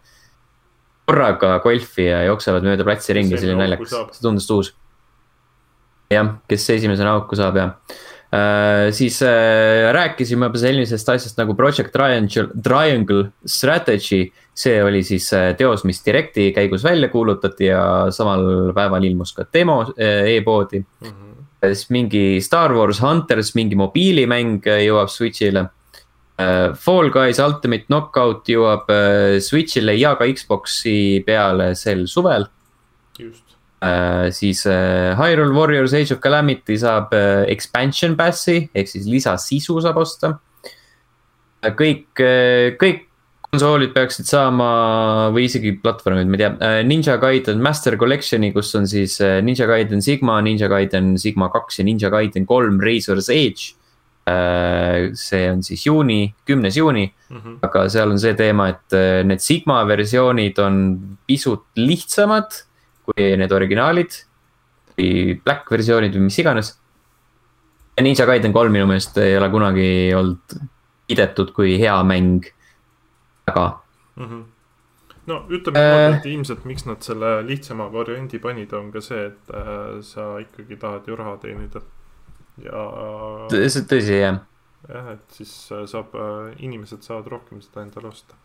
korraga 1.07 1.55
golfi 1.63 2.05
ja 2.05 2.19
jooksevad 2.27 2.65
mööda 2.67 2.85
platsi 2.85 3.15
ringi, 3.17 3.37
selline 3.39 3.63
naljakas, 3.63 3.95
see 4.13 4.25
tundus 4.25 4.49
uus. 4.53 4.73
Jah, 6.11 6.35
kes 6.47 6.69
esimesena 6.77 7.17
auku 7.17 7.35
saab 7.39 7.57
ja 7.59 7.71
Uh, 8.27 8.89
siis 8.91 9.21
uh, 9.23 9.87
rääkisime 9.95 10.49
juba 10.49 10.59
sellisest 10.59 11.09
asjast 11.13 11.37
nagu 11.39 11.53
Project 11.55 11.93
Triangle, 11.93 12.49
Triangle 12.63 13.29
Strategy. 13.47 14.33
see 14.57 14.81
oli 14.83 14.99
siis 15.03 15.29
uh, 15.31 15.53
teos, 15.55 15.85
mis 15.87 16.01
Directi 16.03 16.49
käigus 16.51 16.83
välja 16.83 17.07
kuulutati 17.07 17.69
ja 17.69 18.11
samal 18.11 18.73
päeval 18.75 19.03
ilmus 19.07 19.31
ka 19.37 19.45
demo 19.53 19.93
e-poodi 19.95 20.79
mm. 20.79 21.07
-hmm. 21.07 21.71
siis 21.71 21.89
mingi 21.89 22.41
Star 22.41 22.73
Wars 22.73 22.99
Hunters, 22.99 23.55
mingi 23.55 23.75
mobiilimäng 23.75 24.59
jõuab 24.65 25.07
Switch'ile. 25.07 25.69
Fall 26.75 27.09
Guys 27.09 27.39
Ultimate 27.39 27.85
Knockout 27.87 28.49
jõuab 28.49 28.91
Switch'ile 29.39 29.95
ja 29.97 30.15
ka 30.15 30.27
Xbox'i 30.27 31.23
peale 31.25 31.75
sel 31.75 32.07
suvel. 32.07 32.45
just 33.17 33.46
Uh, 33.77 34.31
siis 34.33 34.63
uh, 34.65 35.13
Hyrule 35.19 35.53
Warriors 35.53 35.93
Age 35.93 36.15
of 36.15 36.19
Calamity 36.19 36.79
saab 36.81 37.11
uh, 37.13 37.43
expansion 37.45 38.15
pass'i 38.17 38.63
ehk 38.73 38.89
siis 38.89 39.05
lisasisu 39.05 39.77
saab 39.85 39.99
osta. 40.01 40.39
kõik, 41.67 42.21
kõik 42.79 42.99
konsoolid 43.47 43.91
peaksid 43.93 44.27
saama 44.29 44.67
või 45.35 45.47
isegi 45.49 45.73
platvormid, 45.81 46.29
ma 46.29 46.37
ei 46.37 46.41
tea, 46.41 46.69
Ninja 46.87 47.17
Gaiden 47.19 47.59
Master 47.61 47.97
Collection'i, 47.99 48.51
kus 48.55 48.69
on 48.77 48.85
siis 48.87 49.17
Ninja 49.43 49.65
Gaiden 49.67 50.01
Sigma, 50.05 50.37
Ninja 50.45 50.69
Gaiden 50.71 51.15
Sigma 51.19 51.49
kaks 51.51 51.81
ja 51.81 51.85
Ninja 51.87 52.11
Gaiden 52.13 52.45
kolm 52.47 52.79
Razor's 52.81 53.29
Edge. 53.33 53.73
see 55.15 55.43
on 55.49 55.61
siis 55.63 55.85
juuni, 55.85 56.33
kümnes 56.45 56.77
juuni 56.77 57.05
mm, 57.07 57.37
-hmm. 57.37 57.59
aga 57.63 57.89
seal 57.89 58.11
on 58.11 58.19
see 58.19 58.33
teema, 58.35 58.69
et 58.69 58.95
need 59.25 59.39
Sigma 59.39 59.83
versioonid 59.87 60.59
on 60.59 60.99
pisut 61.27 61.65
lihtsamad 61.75 62.67
kui 63.07 63.29
need 63.39 63.53
originaalid. 63.55 64.19
või 64.97 65.37
Black 65.45 65.71
versioonid 65.71 66.15
või 66.17 66.27
mis 66.27 66.39
iganes. 66.41 66.73
Ninja 68.01 68.25
Gaiden 68.29 68.53
kolm 68.53 68.73
minu 68.73 68.85
meelest 68.89 69.17
ei 69.21 69.37
ole 69.37 69.49
kunagi 69.49 69.89
olnud 70.17 70.57
kiidetud 71.07 71.53
kui 71.55 71.77
hea 71.81 71.95
mäng, 72.03 72.45
väga 73.47 73.65
mm. 74.15 74.25
-hmm 74.25 74.45
no 75.27 75.43
ütleme 75.51 75.79
niimoodi 75.79 76.13
äh,, 76.13 76.17
et 76.17 76.25
ilmselt 76.25 76.65
miks 76.65 76.85
nad 76.87 77.03
selle 77.03 77.31
lihtsama 77.47 77.89
variandi 77.93 78.39
panid, 78.39 78.73
on 78.73 78.91
ka 78.91 79.01
see, 79.03 79.25
et 79.27 79.51
äh, 79.51 79.99
sa 80.01 80.37
ikkagi 80.39 80.77
tahad 80.79 81.07
ju 81.07 81.15
raha 81.19 81.37
teenida. 81.43 81.81
ja. 82.63 82.83
see 83.51 83.81
on 83.81 83.89
tõsi, 83.91 84.19
jah. 84.21 84.39
jah, 84.87 85.09
et 85.17 85.39
siis 85.39 85.53
äh, 85.75 85.83
saab 85.85 86.15
äh,, 86.15 86.55
inimesed 86.63 87.03
saavad 87.03 87.27
rohkem 87.27 87.61
seda 87.61 87.83
endale 87.83 88.07
osta 88.07 88.39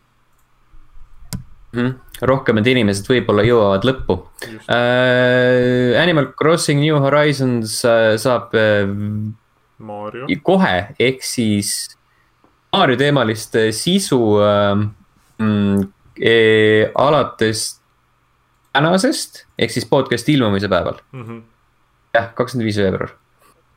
mm. 1.73 1.79
-hmm. 1.79 2.27
rohkemad 2.29 2.67
inimesed 2.67 3.09
võib-olla 3.09 3.45
jõuavad 3.47 3.87
lõppu. 3.87 4.19
Uh, 4.67 5.97
Animal 6.01 6.31
Crossing 6.37 6.81
New 6.81 6.99
Horizons 7.01 7.81
uh, 7.85 8.13
saab 8.17 8.53
uh, 8.53 10.37
kohe, 10.43 10.75
ehk 10.99 11.23
siis 11.23 11.97
Mario 12.73 12.97
teemalist 12.97 13.55
sisu 13.71 14.19
uh, 14.39 14.79
mm, 15.37 15.89
eh, 16.17 16.91
alates 16.95 17.81
tänasest 18.73 19.43
ehk 19.59 19.73
siis 19.73 19.85
podcast'i 19.85 20.33
ilmumise 20.33 20.69
päeval 20.69 20.97
mm. 21.11 21.25
-hmm. 21.25 21.41
jah, 22.13 22.33
kakskümmend 22.33 22.65
viis 22.65 22.77
veebruar 22.81 23.13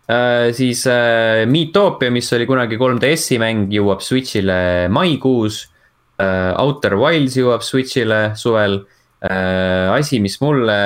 Uh, 0.06 0.54
siis 0.54 0.84
uh, 0.86 1.42
Miitopia, 1.50 2.12
mis 2.14 2.32
oli 2.32 2.44
kunagi 2.46 2.76
3DS-i 2.78 3.40
mäng, 3.42 3.72
jõuab 3.74 3.98
Switch'ile 4.06 4.86
maikuus. 4.86 5.64
Outer 6.18 6.96
Wilds 6.96 7.36
jõuab 7.36 7.64
Switch'ile 7.64 8.20
suvel 8.38 8.78
äh, 9.20 9.92
asi, 9.92 10.20
mis 10.22 10.38
mulle 10.40 10.76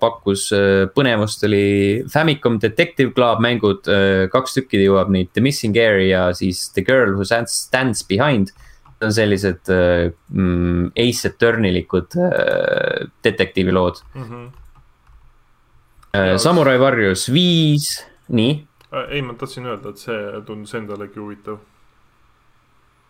pakkus 0.00 0.46
äh, 0.56 0.84
põnevust, 0.94 1.44
oli 1.48 1.64
Famicom 2.12 2.58
Detective 2.62 3.12
Club 3.16 3.42
mängud 3.44 3.90
äh,, 3.92 4.26
kaks 4.32 4.58
tükki 4.58 4.84
jõuab 4.86 5.12
neid, 5.12 5.32
The 5.36 5.44
Missing 5.44 5.76
Air 5.80 6.00
ja 6.06 6.26
siis 6.36 6.66
The 6.76 6.84
Girl 6.86 7.16
Who 7.18 7.28
Stands, 7.28 8.04
Behind. 8.08 8.54
On 9.04 9.10
sellised 9.12 9.68
äh, 9.68 10.12
mm, 10.32 10.92
Ace 10.96 11.28
Attorney'likud 11.28 12.14
äh, 12.24 13.08
detektiivilood 13.26 13.98
mm. 14.14 14.28
-hmm. 14.28 14.46
äh,. 16.14 16.36
Samurai 16.38 16.78
varjus 16.80 17.26
viis, 17.32 17.98
nii 18.28 18.62
Äh, 18.94 19.10
ei, 19.10 19.22
ma 19.22 19.34
tahtsin 19.34 19.66
öelda, 19.66 19.90
et 19.90 19.98
see 19.98 20.18
tundus 20.46 20.74
endalegi 20.78 21.18
huvitav. 21.18 21.58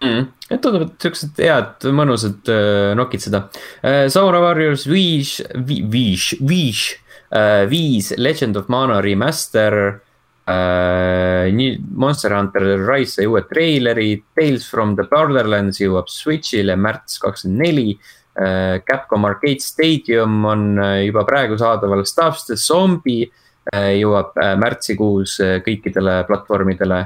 mm.. 0.05 0.31
Need 0.51 0.62
tunduvad 0.62 0.94
siuksed 1.01 1.40
head, 1.40 1.86
mõnusad 1.97 2.51
äh, 2.52 2.93
nokid 2.98 3.24
seda 3.24 3.47
äh,. 3.81 4.06
Samurai 4.12 4.43
Warriors 4.44 4.86
viis, 4.90 5.39
viis, 5.64 6.32
viis 6.44 6.86
äh,, 7.32 7.64
viis 7.70 8.12
Legend 8.20 8.60
of 8.60 8.68
Mana 8.72 9.01
remaster 9.05 10.01
nii 10.44 11.68
Monster 11.97 12.35
Hunter 12.36 12.66
Rise 12.85 13.14
sai 13.14 13.24
uue 13.24 13.47
treileri, 13.48 14.10
Tales 14.36 14.66
from 14.68 14.93
the 14.98 15.06
Borderlands 15.09 15.81
jõuab 15.81 16.10
Switch'ile 16.12 16.76
märts 16.76 17.16
kakskümmend 17.22 17.64
neli. 17.64 17.94
Capcom 18.35 19.24
Arcade 19.24 19.62
Stadium 19.62 20.44
on 20.44 20.76
juba 21.05 21.22
praegu 21.24 21.56
saadaval, 21.56 22.02
Stuffs 22.05 22.48
the 22.48 22.56
Zombie 22.60 23.28
jõuab 23.72 24.35
märtsikuus 24.60 25.39
kõikidele 25.64 26.24
platvormidele 26.28 26.98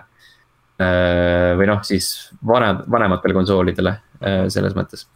või 0.78 1.66
noh, 1.66 1.80
siis 1.86 2.28
vanad, 2.46 2.84
vanematele 2.90 3.34
konsoolidele 3.34 3.94
äh, 4.22 4.44
selles 4.52 4.76
mõttes. 4.78 5.06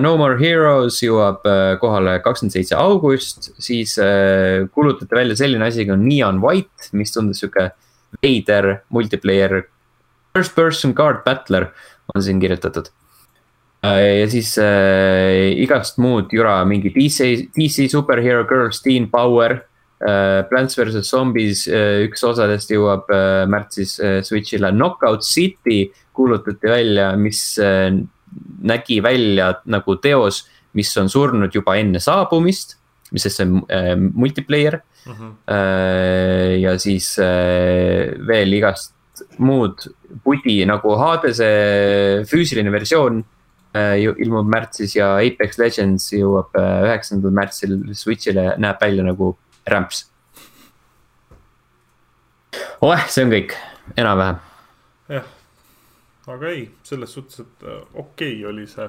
No 0.00 0.14
More 0.16 0.38
Heroes 0.40 0.96
jõuab 1.04 1.44
äh, 1.44 1.74
kohale 1.80 2.16
kakskümmend 2.24 2.54
seitse 2.54 2.76
august, 2.80 3.50
siis 3.60 3.98
äh, 4.00 4.64
kuulutati 4.72 5.12
välja 5.12 5.36
selline 5.36 5.66
asi 5.68 5.84
nagu 5.84 5.98
Neon 6.00 6.40
White, 6.40 6.88
mis 6.96 7.12
tundus 7.12 7.42
sihuke 7.42 7.68
veider 8.24 8.78
multiplayer. 8.94 9.66
First 10.34 10.54
person 10.56 10.94
card 10.96 11.20
battler 11.26 11.68
on 12.14 12.24
siin 12.24 12.40
kirjutatud. 12.40 12.88
ja 13.84 14.28
siis 14.32 14.54
äh, 14.56 15.52
igast 15.60 15.98
muud 16.00 16.32
jura, 16.32 16.62
mingi 16.64 16.88
DC, 16.94 17.50
DC 17.52 17.90
Superhero 17.92 18.46
Girls 18.48 18.80
Teen 18.82 19.10
Power 19.12 19.58
äh,. 19.60 19.73
Plants 20.48 20.76
versus 20.78 21.10
Zombies 21.10 21.66
äh, 21.68 22.04
üks 22.04 22.24
osadest 22.26 22.72
jõuab 22.74 23.08
äh, 23.14 23.44
märtsis 23.50 23.98
äh, 24.00 24.18
Switch'ile, 24.26 24.72
Knockout 24.74 25.24
City 25.24 25.86
kuulutati 26.14 26.70
välja, 26.70 27.12
mis 27.16 27.56
äh, 27.58 27.90
nägi 28.62 29.00
välja 29.02 29.52
nagu 29.70 29.96
teos, 30.02 30.44
mis 30.74 30.90
on 31.00 31.08
surnud 31.08 31.54
juba 31.54 31.76
enne 31.80 32.02
saabumist, 32.02 32.76
mis 33.14 33.24
siis 33.24 33.38
see 33.38 33.46
on 33.48 33.62
äh, 33.68 33.94
multiplayer 33.96 34.82
Mm 35.04 35.12
-hmm. 35.12 35.52
äh,. 35.52 36.60
ja 36.60 36.78
siis 36.78 37.18
äh, 37.18 38.26
veel 38.26 38.52
igast 38.52 38.94
muud 39.38 39.92
pudi 40.24 40.64
nagu 40.66 40.96
Hadese 40.96 42.24
füüsiline 42.26 42.72
versioon 42.72 43.24
äh, 43.76 44.00
ilmub 44.00 44.48
märtsis 44.48 44.96
ja 44.96 45.16
Apex 45.16 45.58
Legends 45.58 46.12
jõuab 46.12 46.56
äh, 46.56 46.86
üheksandal 46.88 47.30
märtsil 47.30 47.76
Switch'ile, 47.92 48.54
näeb 48.58 48.80
välja 48.80 49.04
nagu 49.04 49.36
rämps. 49.66 50.10
oeh, 52.80 53.06
see 53.08 53.24
on 53.24 53.32
kõik, 53.32 53.54
enam-vähem. 53.96 54.40
jah, 55.08 55.28
aga 56.26 56.50
ei, 56.52 56.66
selles 56.86 57.14
suhtes, 57.16 57.44
et 57.44 57.68
äh, 57.68 57.84
okei 57.92 58.40
okay 58.40 58.50
oli 58.50 58.66
see. 58.70 58.88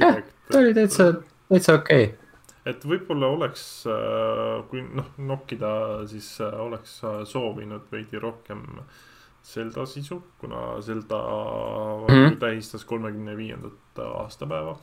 jah, 0.00 0.22
ta 0.50 0.62
oli 0.62 0.74
täitsa, 0.76 1.10
täitsa 1.48 1.78
okei 1.80 2.08
okay.. 2.10 2.38
et 2.72 2.86
võib-olla 2.88 3.32
oleks, 3.38 3.66
kui 4.70 4.86
noh, 4.86 5.12
nokkida, 5.18 5.72
siis 6.10 6.32
äh, 6.44 6.60
oleks 6.66 6.98
äh, 7.04 7.20
soovinud 7.28 7.92
veidi 7.92 8.22
rohkem 8.22 8.64
Zelda 9.46 9.86
sisu, 9.86 10.24
kuna 10.38 10.82
Zelda 10.82 11.22
mm. 11.22 12.14
-hmm. 12.14 12.36
tähistas 12.36 12.84
kolmekümne 12.84 13.36
viiendat 13.36 13.98
aastapäeva. 13.98 14.78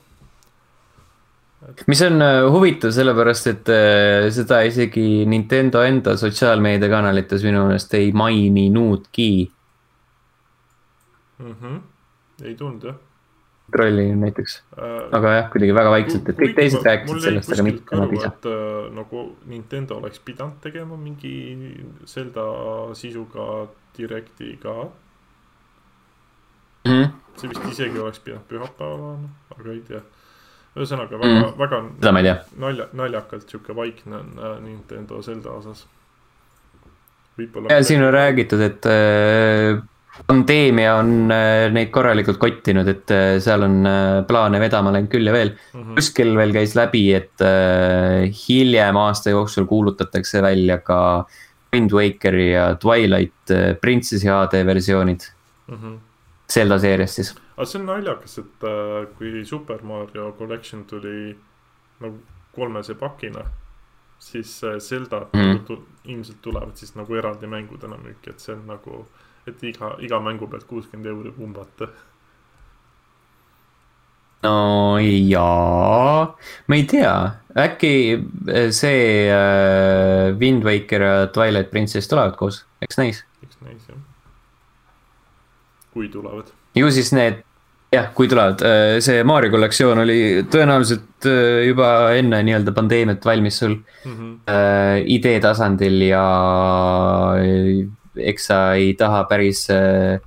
Mis 1.87 2.01
on 2.05 2.21
äh, 2.21 2.41
huvitav, 2.51 2.91
sellepärast 2.95 3.49
et 3.51 3.71
äh, 3.71 4.27
seda 4.35 4.61
isegi 4.67 5.23
Nintendo 5.29 5.83
enda 5.85 6.17
sotsiaalmeediakanalites 6.19 7.45
minu 7.47 7.65
meelest 7.67 7.93
ei 7.99 8.11
maininudki. 8.11 9.31
Mm 11.43 11.55
-hmm. 11.61 11.81
ei 12.43 12.55
tulnud 12.55 12.83
jah 12.83 13.01
trolli 13.71 14.15
näiteks, 14.15 14.63
äh,. 14.77 15.09
aga 15.17 15.35
jah, 15.35 15.51
kuidagi 15.51 15.75
väga 15.75 15.91
vaikselt, 15.93 16.29
et 16.29 16.39
kõik 16.39 16.55
teised 16.57 16.85
rääkisid 16.85 17.23
sellest, 17.27 17.53
aga 17.55 17.65
mitte 17.65 17.99
nagu 17.99 18.17
ise. 18.17 18.31
äh, 18.49 18.89
nagu 18.97 19.23
Nintendo 19.49 19.97
oleks 20.01 20.21
pidanud 20.25 20.59
tegema 20.63 20.97
mingi 20.99 21.33
Zelda 22.09 22.45
sisuga 22.99 23.47
direkti 23.97 24.57
ka. 24.61 24.75
Mhm. 26.83 27.11
see 27.37 27.49
vist 27.49 27.65
isegi 27.71 27.99
oleks 27.99 28.19
pidanud 28.19 28.45
pühapäeval 28.49 28.99
olema, 29.07 29.29
aga 29.55 29.71
ei 29.71 29.81
tea. 29.87 30.01
Ühesõnaga 30.77 31.19
väga 31.21 31.31
mm., 31.31 31.55
väga 31.59 31.81
seda 31.99 32.11
ma 32.15 32.21
ei 32.23 32.29
tea. 32.29 32.37
nalja, 32.65 32.87
naljakalt 32.97 33.49
sihuke 33.49 33.75
vaikne 33.77 34.19
on 34.19 34.29
äh, 34.39 34.59
Nintendo 34.63 35.21
Zelda 35.21 35.57
osas. 35.59 35.85
ja 37.69 37.81
siin 37.83 38.03
on 38.03 38.13
räägitud, 38.13 38.61
et 38.61 38.85
äh, 38.89 39.81
pandeemia 40.27 40.95
on 41.01 41.31
äh, 41.33 41.67
neid 41.73 41.89
korralikult 41.93 42.37
kottinud, 42.41 42.89
et 42.89 43.13
äh, 43.13 43.37
seal 43.43 43.65
on 43.65 43.79
äh, 43.89 44.19
plaane 44.29 44.59
vedama 44.61 44.93
läinud 44.93 45.11
küll 45.13 45.29
ja 45.29 45.33
veel. 45.33 45.53
mm. 45.73 45.81
-hmm. 45.81 45.95
kuskil 45.95 46.35
veel 46.37 46.53
käis 46.53 46.75
läbi, 46.75 47.05
et 47.13 47.41
äh, 47.41 48.29
hiljem 48.47 48.97
aasta 48.97 49.29
jooksul 49.33 49.65
kuulutatakse 49.65 50.41
välja 50.41 50.77
ka 50.77 51.25
Wind 51.73 51.93
Wakeri 51.93 52.51
ja 52.53 52.75
Twilight 52.75 53.51
äh, 53.51 53.73
Princessi 53.81 54.27
HD 54.27 54.65
versioonid 54.65 55.29
Mm 55.67 55.77
-hmm. 55.77 55.99
Zelda 56.51 56.79
seeriast 56.79 57.15
siis. 57.15 57.35
Aga 57.55 57.65
see 57.69 57.79
on 57.79 57.89
naljakas, 57.89 58.37
et 58.41 58.63
äh, 58.67 59.07
kui 59.17 59.43
Super 59.45 59.83
Mario 59.85 60.31
Collection 60.37 60.85
tuli 60.89 61.33
nagu 62.01 62.21
kolmese 62.55 62.95
pakina, 62.95 63.43
siis 64.19 64.63
äh, 64.63 64.79
Zelda 64.79 65.25
mm. 65.33 65.59
tu 65.67 65.77
ilmselt 66.05 66.41
tulevad 66.41 66.75
siis 66.75 66.95
nagu 66.95 67.15
eraldi 67.15 67.49
mängudena 67.49 67.97
müüki, 67.99 68.33
et 68.33 68.41
see 68.43 68.55
on 68.55 68.65
nagu, 68.69 69.03
et 69.47 69.61
iga, 69.63 69.93
iga 70.03 70.19
mängu 70.23 70.49
pealt 70.49 70.67
kuuskümmend 70.69 71.11
euri 71.11 71.31
pumbata. 71.35 71.89
no 74.43 74.97
jaa, 74.99 76.25
ma 76.67 76.75
ei 76.75 76.87
tea, 76.89 77.13
äkki 77.67 77.93
äh, 78.49 78.71
see 78.75 79.29
äh, 79.31 80.33
Wind 80.39 80.65
Waker 80.67 81.01
ja 81.01 81.27
Twilight 81.27 81.71
Princess 81.71 82.11
tulevad 82.11 82.35
koos, 82.39 82.63
eks 82.81 82.99
näis. 82.99 83.23
eks 83.43 83.61
näis 83.61 83.87
jah. 83.87 84.01
kui 85.93 86.09
tulevad. 86.09 86.51
Ju 86.75 86.91
siis 86.91 87.11
need, 87.13 87.41
jah, 87.93 88.09
kui 88.13 88.27
tulevad, 88.27 88.61
see 89.05 89.23
Mario 89.23 89.51
kollektsioon 89.53 90.03
oli 90.03 90.19
tõenäoliselt 90.51 91.27
äh, 91.29 91.65
juba 91.67 91.89
enne 92.17 92.41
nii-öelda 92.43 92.73
pandeemiat 92.75 93.25
valmis 93.25 93.59
sul 93.63 93.77
Mm 94.05 94.11
-hmm. 94.11 94.51
äh, 94.53 95.03
idee 95.05 95.39
tasandil 95.39 96.01
ja 96.01 96.25
äh, 97.39 97.87
eks 98.15 98.45
sa 98.45 98.73
ei 98.73 98.93
taha 98.93 99.23
päris 99.23 99.69
äh, 99.69 100.19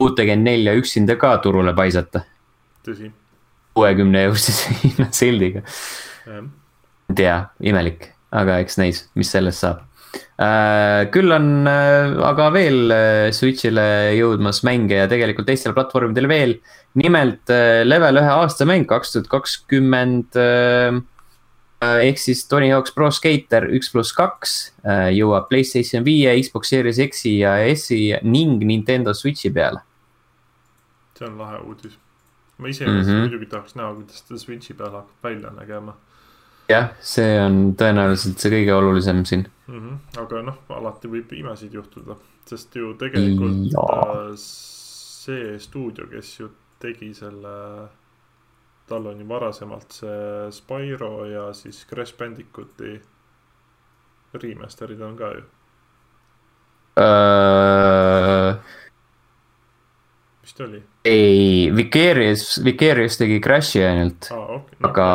UTG 0.00 0.36
nelja 0.36 0.74
üksinda 0.74 1.16
ka 1.16 1.38
turule 1.38 1.74
paisata. 1.74 2.20
tõsi, 2.88 3.10
kuuekümne 3.74 4.22
eurose 4.22 4.52
sildiga, 5.10 5.62
jah. 6.26 6.44
ei 7.08 7.14
tea, 7.14 7.38
imelik, 7.60 8.10
aga 8.30 8.58
eks 8.58 8.78
näis, 8.78 9.08
mis 9.14 9.30
sellest 9.30 9.58
saab. 9.58 9.78
Küll 11.14 11.30
on 11.30 11.68
äh, 11.70 12.12
aga 12.26 12.48
veel 12.54 12.90
äh, 12.90 13.28
Switch'ile 13.34 14.14
jõudmas 14.18 14.64
mänge 14.66 14.98
ja 14.98 15.08
tegelikult 15.10 15.46
teistele 15.46 15.76
platvormidele 15.76 16.28
veel. 16.30 16.54
nimelt 16.98 17.50
äh, 17.50 17.82
level 17.86 18.18
ühe 18.18 18.32
aastamäng 18.42 18.86
kaks 18.86 19.12
tuhat 19.14 19.28
kakskümmend. 19.28 20.38
ehk 21.84 22.18
siis 22.18 22.46
Tony 22.48 22.70
Hawk's 22.72 22.94
Pro 22.94 23.10
Skater 23.12 23.66
üks 23.76 23.90
pluss 23.92 24.14
kaks 24.16 24.72
äh, 24.86 25.10
jõuab 25.12 25.50
Playstation 25.50 26.04
viie, 26.04 26.32
Xbox 26.40 26.70
Series 26.72 26.98
X-i 26.98 27.38
ja 27.42 27.58
S-i 27.74 28.14
ning 28.22 28.62
Nintendo 28.64 29.12
Switch'i 29.14 29.52
peale. 29.52 29.82
see 31.18 31.28
on 31.28 31.38
lahe 31.38 31.60
uudis. 31.62 31.98
ma 32.58 32.68
iseenesest 32.68 33.06
mm. 33.06 33.14
-hmm. 33.14 33.20
muidugi 33.28 33.46
tahaks 33.46 33.74
näha, 33.74 33.94
kuidas 33.94 34.22
ta 34.22 34.38
Switch'i 34.38 34.74
peal 34.74 34.90
hakkab 34.90 35.30
välja 35.30 35.50
nägema 35.50 35.94
jah, 36.68 36.90
see 37.04 37.38
on 37.40 37.58
tõenäoliselt 37.78 38.40
see 38.40 38.52
kõige 38.52 38.74
olulisem 38.74 39.24
siin. 39.28 39.46
mm. 39.66 39.80
-hmm. 39.80 40.22
aga 40.22 40.42
noh, 40.42 40.60
alati 40.68 41.08
võib 41.08 41.32
imesid 41.32 41.74
juhtuda, 41.74 42.16
sest 42.46 42.76
ju 42.76 42.94
tegelikult 43.00 43.72
Jaa. 43.72 43.98
äh, 44.02 44.30
see 44.36 45.58
stuudio, 45.58 46.06
kes 46.10 46.38
ju 46.40 46.50
tegi 46.78 47.14
selle, 47.14 47.88
tal 48.88 49.06
on 49.06 49.20
ju 49.20 49.28
varasemalt 49.28 49.92
see 49.92 50.50
Spyro 50.52 51.26
ja 51.26 51.52
siis 51.52 51.86
Crash 51.88 52.16
Bandicooti 52.18 53.00
remaster'id 54.34 55.02
on 55.02 55.16
ka 55.16 55.34
ju. 55.34 55.44
vist 60.42 60.58
vist 60.58 60.60
oli 60.60 60.82
ei, 61.04 61.70
Vicarious, 61.76 62.62
Vicarious 62.64 63.16
tegi 63.16 63.38
Crashi 63.38 63.82
ainult, 63.84 64.30
ah,. 64.30 64.54
Okay. 64.54 64.78
aga 64.88 65.08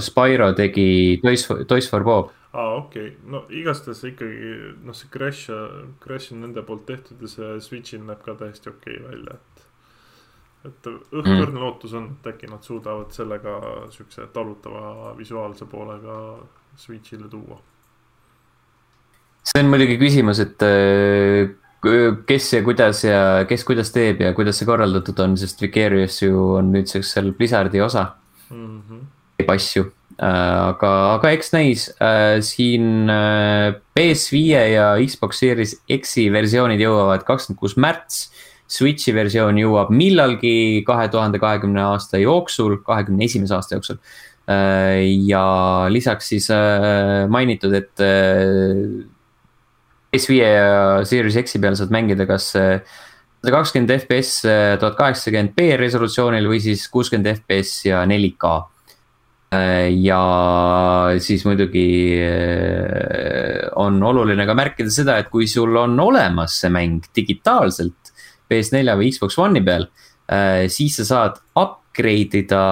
Spyro 0.00 0.52
tegi 0.56 1.20
Toys 1.22 1.44
Toys 1.68 1.88
for 1.90 2.04
Bob. 2.04 2.30
aa, 2.52 2.76
okei 2.78 3.08
okay., 3.08 3.16
no 3.30 3.42
igastahes 3.52 4.00
ikkagi 4.08 4.54
noh, 4.86 4.96
see 4.96 5.10
Crash, 5.12 5.52
Crash 6.00 6.32
on 6.32 6.40
nende 6.46 6.64
poolt 6.64 6.86
tehtud 6.88 7.20
ja 7.20 7.28
see 7.28 7.58
Switch'il 7.60 8.06
näeb 8.06 8.22
ka 8.24 8.36
täiesti 8.40 8.72
okei 8.72 8.96
okay 8.96 9.10
välja, 9.10 9.36
et. 9.36 9.66
et 10.70 10.88
õhkõrn 10.88 11.52
mm. 11.52 11.60
lootus 11.60 11.92
on, 11.98 12.08
et 12.14 12.30
äkki 12.32 12.48
nad 12.48 12.64
suudavad 12.64 13.12
sellega 13.12 13.58
siukse 13.92 14.30
talutava 14.32 15.12
visuaalse 15.18 15.68
poolega 15.68 16.16
Switch'ile 16.80 17.28
tuua. 17.28 17.60
see 19.44 19.60
on 19.60 19.68
muidugi 19.68 20.00
küsimus, 20.00 20.40
et 20.40 20.64
äh, 20.64 21.52
kes 22.26 22.52
ja 22.52 22.62
kuidas 22.64 23.02
ja 23.04 23.18
kes 23.48 23.64
kuidas 23.68 23.92
teeb 23.94 24.22
ja 24.24 24.32
kuidas 24.36 24.58
see 24.60 24.68
korraldatud 24.68 25.18
on, 25.24 25.36
sest 25.40 25.60
Vicarious 25.62 26.22
ju 26.22 26.54
on 26.58 26.72
nüüdseks 26.74 27.14
seal 27.16 27.32
Blizzardi 27.36 27.82
osa, 27.84 28.12
Mm 28.50 28.82
-hmm. 28.82 29.04
teeb 29.38 29.50
asju. 29.50 29.84
aga, 30.18 30.90
aga 31.14 31.30
eks 31.34 31.52
näis, 31.52 31.88
siin 32.40 33.10
äh, 33.10 33.74
PS5 33.98 34.36
ja 34.70 34.94
Xbox 35.06 35.40
Series 35.40 35.72
X-i 35.90 36.28
versioonid 36.30 36.78
jõuavad 36.80 37.24
kakskümmend 37.26 37.58
kuus 37.58 37.76
märts. 37.76 38.30
Switch'i 38.68 39.12
versioon 39.14 39.58
jõuab 39.58 39.90
millalgi 39.90 40.84
kahe 40.86 41.08
tuhande 41.08 41.38
kahekümne 41.38 41.82
aasta 41.82 42.18
jooksul, 42.18 42.78
kahekümne 42.86 43.24
esimese 43.24 43.54
aasta 43.54 43.74
jooksul. 43.74 43.98
ja 45.26 45.86
lisaks 45.88 46.28
siis 46.28 46.50
äh, 46.50 47.28
mainitud, 47.28 47.72
et 47.72 48.00
äh, 48.00 49.04
PS5 50.14 50.36
ja 50.38 51.00
Series 51.06 51.36
X-i 51.42 51.60
peal 51.62 51.74
saad 51.78 51.90
mängida 51.94 52.26
kas 52.28 52.52
sada 52.54 53.52
kakskümmend 53.58 53.90
FPS 53.98 54.44
tuhat 54.80 54.94
kaheksakümmend 54.98 55.56
B 55.56 55.74
resolutsioonil 55.80 56.46
või 56.48 56.60
siis 56.62 56.86
kuuskümmend 56.92 57.28
FPS 57.34 57.72
ja 57.90 58.04
4K. 58.06 58.52
ja 60.00 60.20
siis 61.22 61.44
muidugi 61.46 61.88
äh, 62.22 63.66
on 63.76 64.00
oluline 64.02 64.46
ka 64.46 64.54
märkida 64.56 64.90
seda, 64.90 65.18
et 65.18 65.28
kui 65.30 65.46
sul 65.50 65.76
on 65.76 65.98
olemas 66.00 66.56
see 66.62 66.72
mäng 66.72 67.04
digitaalselt 67.16 68.14
PS4 68.50 68.96
või 68.98 69.10
Xbox 69.12 69.38
One'i 69.40 69.62
peal, 69.64 69.86
siis 70.72 70.96
sa 71.00 71.06
saad 71.08 71.38
upgrade 71.58 72.40
ida 72.44 72.64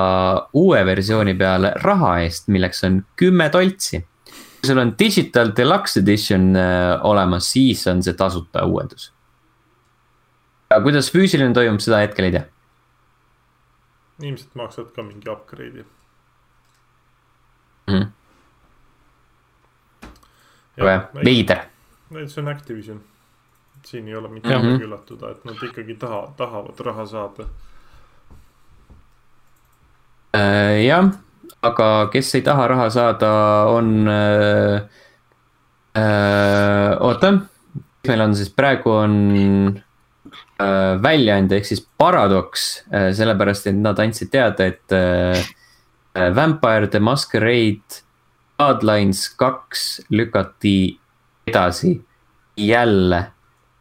uue 0.58 0.80
versiooni 0.86 1.34
peale 1.38 1.74
raha 1.82 2.16
eest, 2.24 2.48
milleks 2.52 2.84
on 2.88 3.02
kümme 3.18 3.48
toltsi 3.52 4.02
kui 4.62 4.70
sul 4.70 4.78
on 4.78 4.92
Digital 4.98 5.50
Deluxe 5.56 5.98
Edition 6.00 6.52
äh, 6.56 7.00
olemas, 7.02 7.48
siis 7.50 7.82
on 7.90 8.02
see 8.02 8.14
tasuta 8.14 8.62
uuendus. 8.64 9.08
aga 10.70 10.80
kuidas 10.84 11.10
füüsiline 11.12 11.52
toimub, 11.52 11.82
seda 11.82 11.98
hetkel 12.04 12.28
ei 12.28 12.34
tea. 12.36 12.44
ilmselt 14.22 14.54
maksad 14.54 14.92
ka 14.94 15.02
mingi 15.02 15.30
upgrade'i. 15.30 15.84
Mhm. 17.90 18.06
veider. 21.24 21.66
see 22.26 22.42
on 22.42 22.48
Activision. 22.48 23.02
siin 23.84 24.08
ei 24.08 24.14
ole 24.14 24.28
mitte 24.28 24.48
Mhm. 24.48 24.66
midagi 24.66 24.84
üllatuda, 24.84 25.30
et 25.30 25.44
nad 25.44 25.56
ikkagi 25.56 25.98
taha, 25.98 26.32
tahavad 26.36 26.80
raha 26.80 27.06
saada. 27.06 27.48
Äh, 30.34 30.84
jah, 30.86 31.10
aga 31.62 31.88
kes 32.12 32.34
ei 32.38 32.44
taha 32.46 32.66
raha 32.74 32.90
saada, 32.90 33.32
on 33.72 34.08
äh,. 34.08 34.82
Äh, 35.92 36.96
oota, 37.04 37.34
meil 38.08 38.20
on 38.24 38.32
siis 38.32 38.48
praegu 38.48 38.94
on 38.96 39.16
äh, 39.76 40.94
väljaandja 41.04 41.58
ehk 41.58 41.66
siis 41.68 41.82
Paradox 42.00 42.62
äh,, 42.88 43.10
sellepärast 43.12 43.68
et 43.68 43.76
nad 43.76 44.00
andsid 44.00 44.30
teada, 44.32 44.70
et 44.72 44.94
äh, 44.96 45.42
Vampire 46.32 46.88
the 46.88 47.00
Masquerade 47.00 48.00
Bloodlines 48.56 49.26
kaks 49.36 50.00
lükati 50.08 50.96
edasi 51.46 51.98
jälle 52.56 53.26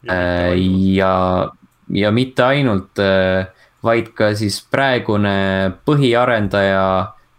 Äh, 0.09 0.57
ja, 0.95 1.51
ja 1.93 2.11
mitte 2.11 2.43
ainult, 2.43 2.97
vaid 3.85 4.11
ka 4.17 4.31
siis 4.37 4.59
praegune 4.71 5.33
põhiarendaja 5.85 6.85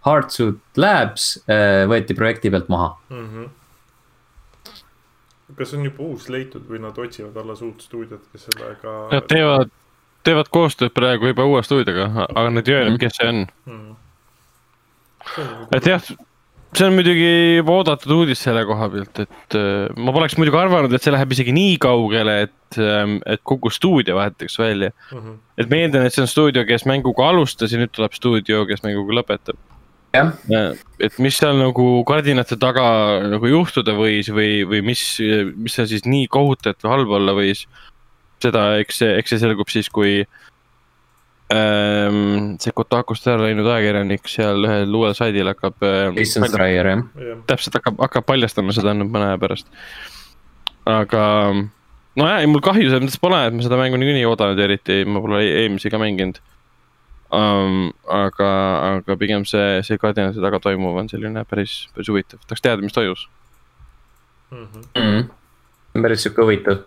Heartsuit 0.07 0.59
Labs 0.77 1.27
äh, 1.47 1.85
võeti 1.91 2.15
projekti 2.19 2.51
pealt 2.51 2.69
maha. 2.73 2.97
mm. 3.11 3.29
-hmm. 3.29 3.51
kas 5.57 5.75
on 5.77 5.85
juba 5.85 6.03
uus 6.03 6.29
leitud 6.33 6.63
või 6.69 6.79
nad 6.81 6.97
otsivad 6.99 7.37
alles 7.37 7.61
uut 7.63 7.81
stuudiot, 7.85 8.23
kes 8.33 8.47
sellega. 8.49 8.93
Nad 9.13 9.27
teevad, 9.29 9.71
teevad 10.25 10.49
koostööd 10.49 10.93
praegu 10.97 11.27
juba 11.29 11.45
uue 11.45 11.63
stuudioga, 11.63 12.07
aga 12.29 12.51
nad 12.51 12.69
ei 12.69 12.75
öelnud, 12.75 12.97
Mhm. 12.97 13.01
kes 13.01 13.17
see 13.21 13.29
on. 13.29 13.47
mm.. 13.67 13.97
et 15.77 15.87
jah, 15.87 16.03
see 16.73 16.87
on 16.87 16.95
muidugi 16.97 17.29
juba 17.59 17.73
oodatud 17.77 18.11
uudis 18.17 18.41
selle 18.43 18.65
koha 18.65 18.89
pealt, 18.95 19.21
et 19.27 19.57
äh, 19.59 19.93
ma 19.97 20.13
poleks 20.17 20.39
muidugi 20.41 20.57
arvanud, 20.59 20.93
et 20.97 21.03
see 21.05 21.13
läheb 21.13 21.33
isegi 21.37 21.53
nii 21.53 21.77
kaugele, 21.85 22.39
et, 22.49 22.79
et 23.27 23.41
kogu 23.45 23.71
stuudio 23.71 24.17
vahetatakse 24.17 24.63
välja. 24.63 24.91
Mm 25.13 25.19
-hmm. 25.19 25.37
et 25.59 25.71
ma 25.71 25.77
eeldan, 25.83 26.07
et 26.07 26.15
see 26.17 26.23
on 26.25 26.29
stuudio, 26.33 26.65
kes 26.65 26.87
mänguga 26.89 27.29
alustas 27.29 27.73
ja 27.73 27.79
nüüd 27.79 27.93
tuleb 27.93 28.13
stuudio, 28.17 28.65
kes 28.67 28.83
mänguga 28.83 29.21
lõpetab. 29.21 29.57
jah, 30.13 30.77
et 31.01 31.19
mis 31.23 31.37
seal 31.39 31.57
nagu 31.59 31.87
kardinate 32.09 32.59
taga 32.61 32.85
nagu 33.33 33.49
juhtuda 33.49 33.95
võis 33.97 34.29
või, 34.33 34.63
või 34.69 34.83
mis, 34.93 35.03
mis 35.57 35.77
seal 35.77 35.89
siis 35.91 36.07
nii 36.09 36.29
kohutav 36.33 36.77
või 36.83 36.93
halb 36.93 37.17
olla 37.19 37.35
võis. 37.37 37.67
seda, 38.43 38.73
eks 38.83 38.99
see, 38.99 39.13
eks 39.21 39.33
see 39.33 39.43
selgub 39.43 39.71
siis, 39.71 39.89
kui 39.89 40.25
ähm, 41.55 42.57
see 42.63 42.75
Kotakust 42.75 43.29
ära 43.31 43.47
läinud 43.47 43.69
ajakirjanik 43.71 44.27
seal 44.31 44.67
ühel 44.67 44.97
uuel 44.99 45.15
saidil 45.17 45.53
hakkab 45.53 45.85
äh, 45.87 46.09
Jason 46.19 46.49
Schreier 46.51 46.91
jah. 46.91 47.05
täpselt 47.51 47.79
hakkab, 47.79 48.01
hakkab 48.03 48.27
paljastama 48.29 48.75
seda 48.77 48.97
nüüd 48.99 49.13
mõne 49.13 49.31
aja 49.31 49.41
pärast. 49.43 49.71
aga 50.91 51.23
nojah, 52.19 52.41
ei 52.41 52.51
mul 52.51 52.65
kahju 52.65 52.91
selles 52.91 53.07
mõttes 53.07 53.23
pole, 53.23 53.45
et 53.47 53.57
ma 53.57 53.65
seda 53.65 53.79
mängu 53.81 54.01
niikuinii 54.01 54.27
ei 54.27 54.29
oodanud 54.29 54.61
eriti 54.61 55.05
ma 55.09 55.23
pole 55.25 55.45
e- 55.47 55.55
eelmisi 55.63 55.93
ka 55.93 56.03
mänginud 56.03 56.43
um,. 57.33 57.93
aga, 58.09 58.51
aga 58.99 59.17
pigem 59.17 59.47
see, 59.49 59.81
see 59.87 59.99
Guardianite 60.01 60.43
taga 60.43 60.61
toimuv 60.63 60.99
on 61.01 61.09
selline 61.11 61.45
päris, 61.49 61.87
päris 61.97 62.11
huvitav, 62.13 62.43
tahaks 62.45 62.65
teada, 62.65 62.85
mis 62.85 62.93
toimus. 62.93 63.29
mm. 64.51 64.67
-hmm. 64.67 65.23
mm.. 65.95 66.03
päris 66.03 66.23
sihuke 66.27 66.45
huvitav. 66.45 66.85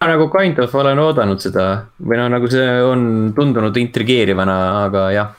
ma 0.00 0.10
nagu 0.10 0.28
kind 0.30 0.58
of 0.58 0.74
olen 0.74 0.98
oodanud 0.98 1.42
seda 1.42 1.68
või 2.00 2.18
no 2.18 2.28
nagu 2.34 2.50
see 2.50 2.82
on 2.82 3.32
tundunud 3.36 3.76
intrigeerivana, 3.76 4.58
aga 4.84 5.10
jah. 5.14 5.32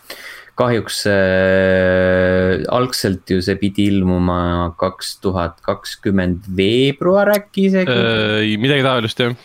kahjuks 0.60 1.06
äh, 1.08 2.64
algselt 2.68 3.30
ju 3.32 3.42
see 3.42 3.56
pidi 3.56 3.86
ilmuma 3.88 4.74
kaks 4.80 5.20
tuhat 5.24 5.62
kakskümmend 5.64 6.50
veebruar 6.56 7.32
äkki 7.36 7.68
isegi 7.68 7.92
äh., 7.92 8.58
midagi 8.60 8.84
taolist 8.84 9.20
jah. 9.20 9.36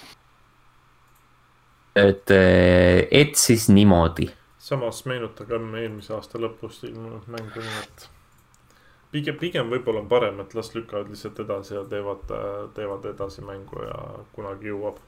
et, 1.94 2.30
et 3.10 3.34
siis 3.38 3.68
niimoodi. 3.68 4.30
Samas 4.64 5.04
meenutagem 5.04 5.72
eelmise 5.76 6.14
aasta 6.16 6.40
lõpust 6.40 6.86
ilmunud 6.88 7.26
mängu, 7.28 7.60
nii 7.60 7.80
et. 7.82 8.06
pigem, 9.12 9.36
pigem 9.40 9.72
võib-olla 9.72 10.00
on 10.00 10.08
parem, 10.08 10.40
et 10.40 10.54
las 10.56 10.72
lükkavad 10.74 11.10
lihtsalt 11.12 11.42
edasi 11.44 11.76
ja 11.76 11.82
teevad, 11.90 12.32
teevad 12.76 13.10
edasi 13.12 13.44
mängu 13.44 13.84
ja 13.84 13.98
kunagi 14.36 14.72
jõuab. 14.72 15.02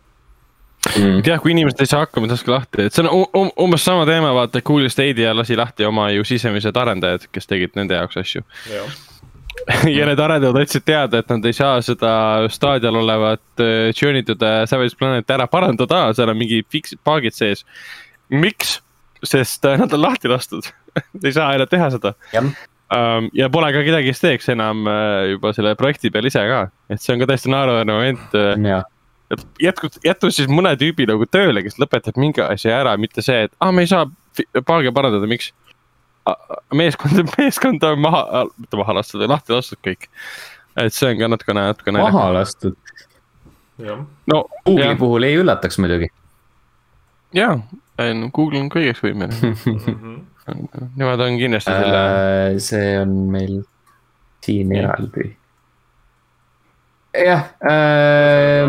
Mm. 0.87 1.23
jah, 1.27 1.41
kui 1.43 1.51
inimesed 1.51 1.81
ei 1.83 1.89
saa 1.91 2.05
hakkama, 2.05 2.29
laske 2.31 2.53
lahti, 2.53 2.85
et 2.87 2.95
see 2.95 3.03
on 3.03 3.09
um, 3.11 3.25
um, 3.41 3.51
umbes 3.65 3.83
sama 3.85 4.05
teema, 4.07 4.31
vaata, 4.37 4.63
Cool 4.67 4.87
Stadia 4.93 5.33
lasi 5.35 5.57
lahti 5.59 5.89
oma 5.89 6.11
ju 6.15 6.25
sisemised 6.29 6.77
arendajad, 6.77 7.27
kes 7.33 7.49
tegid 7.51 7.75
nende 7.81 7.97
jaoks 7.97 8.21
asju. 8.23 8.45
jah, 8.71 8.95
ja 9.97 10.07
need 10.07 10.21
arendajad 10.21 10.61
andsid 10.61 10.85
teada, 10.87 11.25
et 11.25 11.33
nad 11.33 11.49
ei 11.49 11.57
saa 11.57 11.81
seda 11.83 12.13
staadial 12.53 13.01
olevat 13.01 13.65
äh, 13.65 13.91
Journey 13.97 14.23
to 14.23 14.37
the 14.37 14.67
Savage 14.69 15.01
Planet 15.01 15.31
ära 15.33 15.49
parandada, 15.51 16.11
seal 16.15 16.31
on 16.31 16.39
mingi 16.39 16.61
fix-, 16.73 16.99
bug'id 17.09 17.35
sees. 17.35 17.65
miks? 18.29 18.83
Sest 19.25 19.65
äh, 19.65 19.79
nad 19.81 19.93
on 19.93 20.03
lahti 20.03 20.31
lastud 20.33 20.69
ei 21.25 21.33
saa 21.33 21.53
enam 21.57 21.71
teha 21.71 21.91
seda 21.95 22.15
um,. 22.41 23.31
ja 23.35 23.49
pole 23.53 23.73
ka 23.75 23.85
kedagi, 23.87 24.13
kes 24.13 24.23
teeks 24.25 24.51
enam 24.55 24.87
äh, 24.91 25.33
juba 25.35 25.55
selle 25.57 25.75
projekti 25.79 26.13
peal 26.15 26.29
ise 26.29 26.45
ka, 26.51 26.67
et 26.91 27.03
see 27.03 27.15
on 27.15 27.23
ka 27.23 27.31
täiesti 27.33 27.53
naeruväärne 27.53 27.99
moment 27.99 28.37
äh, 28.39 28.55
ja, 28.71 28.83
et 29.33 29.47
jätkub, 29.63 30.01
jätkus 30.05 30.39
siis 30.39 30.51
mõne 30.53 30.75
tüübi 30.81 31.09
nagu 31.09 31.27
tööle, 31.31 31.65
kes 31.67 31.81
lõpetab 31.83 32.19
mingi 32.21 32.45
asja 32.45 32.81
ära, 32.83 32.97
mitte 33.01 33.25
see, 33.25 33.47
et 33.49 33.55
aa 33.59 33.71
ah,, 33.71 33.75
me 33.75 33.87
ei 33.87 33.93
saa 33.93 34.07
paage 34.67 34.93
parandada, 34.95 35.29
miks? 35.31 35.53
meeskond, 36.75 37.23
meeskond 37.39 37.85
on 37.87 38.01
maha, 38.03 38.45
mitte 38.59 38.79
maha 38.81 38.99
lastud, 38.99 39.23
lahti 39.31 39.55
lastud 39.55 39.81
kõik. 39.85 40.09
et 40.77 40.95
see 40.95 41.11
on 41.13 41.21
ka 41.21 41.31
natukene, 41.33 41.67
natukene. 41.73 42.03
maha 42.03 42.29
lastud. 42.41 42.77
no 43.79 44.45
Google'i 44.67 44.97
puhul 44.99 45.29
ei 45.29 45.39
üllataks 45.41 45.79
muidugi. 45.83 46.11
jaa, 47.37 47.59
Google 47.97 48.61
on 48.61 48.71
kõigeks 48.73 49.01
võimeline, 49.05 49.57
Mhm. 49.57 50.17
nemad 50.97 51.21
on 51.25 51.39
kindlasti 51.41 51.73
selle, 51.73 52.61
see 52.63 52.93
on 53.01 53.15
meil 53.33 53.57
siin 54.45 54.73
eraldi. 54.77 55.25
jah 57.17 57.47
äh,, 57.65 58.69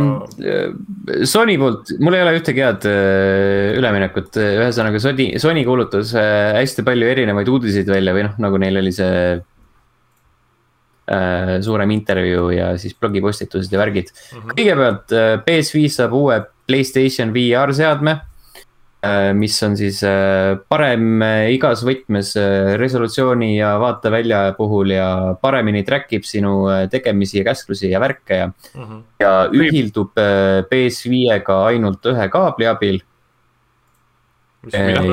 Sony 1.27 1.57
poolt, 1.59 1.91
mul 1.99 2.15
ei 2.15 2.23
ole 2.23 2.37
ühtegi 2.39 2.63
head 2.63 2.87
äh, 2.87 3.75
üleminekut, 3.75 4.39
ühesõnaga 4.39 5.01
Sony, 5.03 5.33
Sony 5.43 5.65
kuulutas 5.67 6.13
äh, 6.15 6.55
hästi 6.61 6.85
palju 6.87 7.09
erinevaid 7.11 7.51
uudiseid 7.51 7.91
välja 7.91 8.15
või 8.15 8.23
noh, 8.29 8.39
nagu 8.47 8.61
neil 8.63 8.79
oli 8.79 8.93
see 8.95 9.19
äh,. 11.11 11.51
suurem 11.67 11.91
intervjuu 11.97 12.47
ja 12.55 12.71
siis 12.79 12.95
blogipostitused 12.95 13.75
ja 13.75 13.83
värgid 13.83 14.07
mm 14.15 14.39
-hmm. 14.39 14.55
kõigepealt 14.55 15.07
äh, 15.11 15.35
PS5 15.43 15.93
saab 15.99 16.15
uue 16.15 16.39
Playstation 16.67 17.35
VR 17.35 17.75
seadme 17.75 18.13
Äh, 18.15 18.36
mis 19.37 19.55
on 19.63 19.75
siis 19.77 19.99
äh, 20.03 20.57
parem 20.69 21.21
äh, 21.21 21.51
igas 21.53 21.83
võtmes 21.85 22.31
resolutsiooni 22.81 23.51
ja 23.57 23.75
vaatevälja 23.81 24.39
puhul 24.57 24.95
ja 24.95 25.09
paremini 25.41 25.83
track 25.85 26.15
ib 26.17 26.25
sinu 26.25 26.65
tegemisi 26.91 27.37
ja 27.39 27.45
käsklusi 27.45 27.91
ja 27.91 28.01
värke 28.01 28.39
ja 28.41 28.47
mm. 28.47 28.83
-hmm. 28.83 29.03
ja 29.21 29.33
ühildub 29.53 30.17
PS5-ga 30.71 31.59
ainult 31.67 32.09
ühe 32.09 32.29
kaabli 32.29 32.67
abil. 32.67 32.99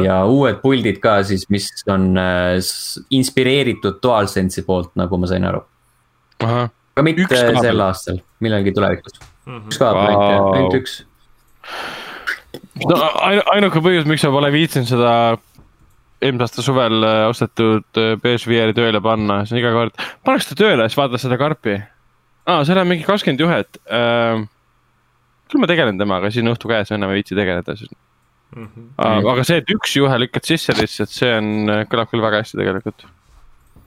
ja 0.05 0.25
uued 0.25 0.57
puldid 0.63 0.99
ka 0.99 1.23
siis, 1.23 1.45
mis 1.51 1.69
on 1.87 2.17
inspireeritud 3.11 4.01
DualSense'i 4.03 4.65
poolt, 4.67 4.97
nagu 4.97 5.17
ma 5.21 5.27
sain 5.27 5.45
aru. 5.45 5.61
aga 6.41 7.03
mitte 7.03 7.37
sel 7.37 7.81
aastal, 7.81 8.19
millalgi 8.41 8.73
tulevikus 8.73 9.21
mm. 9.21 9.53
-hmm. 9.53 9.69
üks 9.69 9.79
kaabel 9.79 10.09
ainult, 10.09 10.57
ainult 10.57 10.81
üks 10.81 11.05
no 12.91 13.01
ainuke 13.55 13.83
põhjus, 13.85 14.07
miks 14.09 14.25
ma 14.27 14.33
pole 14.37 14.53
viitsinud 14.55 14.91
seda 14.91 15.15
eelmise 16.25 16.47
aasta 16.47 16.65
suvel 16.65 17.05
äh, 17.05 17.25
ostetud 17.29 18.01
äh, 18.01 18.15
PS5-i 18.23 18.77
tööle 18.77 19.03
panna, 19.05 19.43
see 19.45 19.57
on 19.57 19.63
iga 19.63 19.75
kord, 19.75 20.05
paneks 20.27 20.49
ta 20.51 20.59
tööle, 20.59 20.87
siis 20.89 20.99
vaatad 21.01 21.23
seda 21.23 21.39
karpi. 21.41 21.79
aa, 22.47 22.63
seal 22.65 22.81
on 22.81 22.91
mingi 22.91 23.07
kakskümmend 23.09 23.45
juhet 23.45 23.81
äh,. 23.89 24.45
küll 25.51 25.63
ma 25.63 25.71
tegelen 25.71 26.01
temaga, 26.01 26.31
siis 26.33 26.45
on 26.45 26.55
õhtu 26.55 26.71
käes, 26.71 26.95
enam 26.95 27.13
ei 27.13 27.21
viitsi 27.21 27.37
tegeleda, 27.39 27.77
siis 27.77 27.93
mm. 28.57 28.71
-hmm. 28.71 29.29
aga 29.35 29.45
see, 29.45 29.61
et 29.63 29.75
üks 29.75 29.99
juhe 29.99 30.23
lükkad 30.25 30.49
sisse 30.49 30.77
lihtsalt, 30.79 31.13
see 31.13 31.35
on, 31.37 31.85
kõlab 31.91 32.13
küll 32.13 32.25
väga 32.25 32.43
hästi 32.45 32.63
tegelikult 32.63 33.07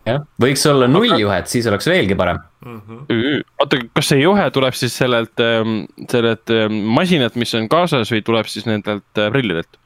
jah, 0.07 0.23
võiks 0.41 0.63
olla 0.69 0.87
nulljuhet, 0.91 1.49
siis 1.51 1.67
oleks 1.69 1.89
veelgi 1.89 2.15
parem 2.19 2.39
mm. 2.65 2.79
-hmm. 2.87 3.43
oota, 3.63 3.81
kas 3.97 4.13
see 4.13 4.21
juhe 4.21 4.47
tuleb 4.55 4.77
siis 4.77 4.95
sellelt, 4.97 5.43
ähm, 5.43 5.83
sellelt 6.11 6.53
ähm, 6.53 6.79
masinalt, 6.97 7.35
mis 7.35 7.53
on 7.59 7.69
kaasas 7.71 8.11
või 8.13 8.23
tuleb 8.25 8.49
siis 8.51 8.67
nendelt 8.69 9.21
äh, 9.21 9.31
prillidelt? 9.33 9.79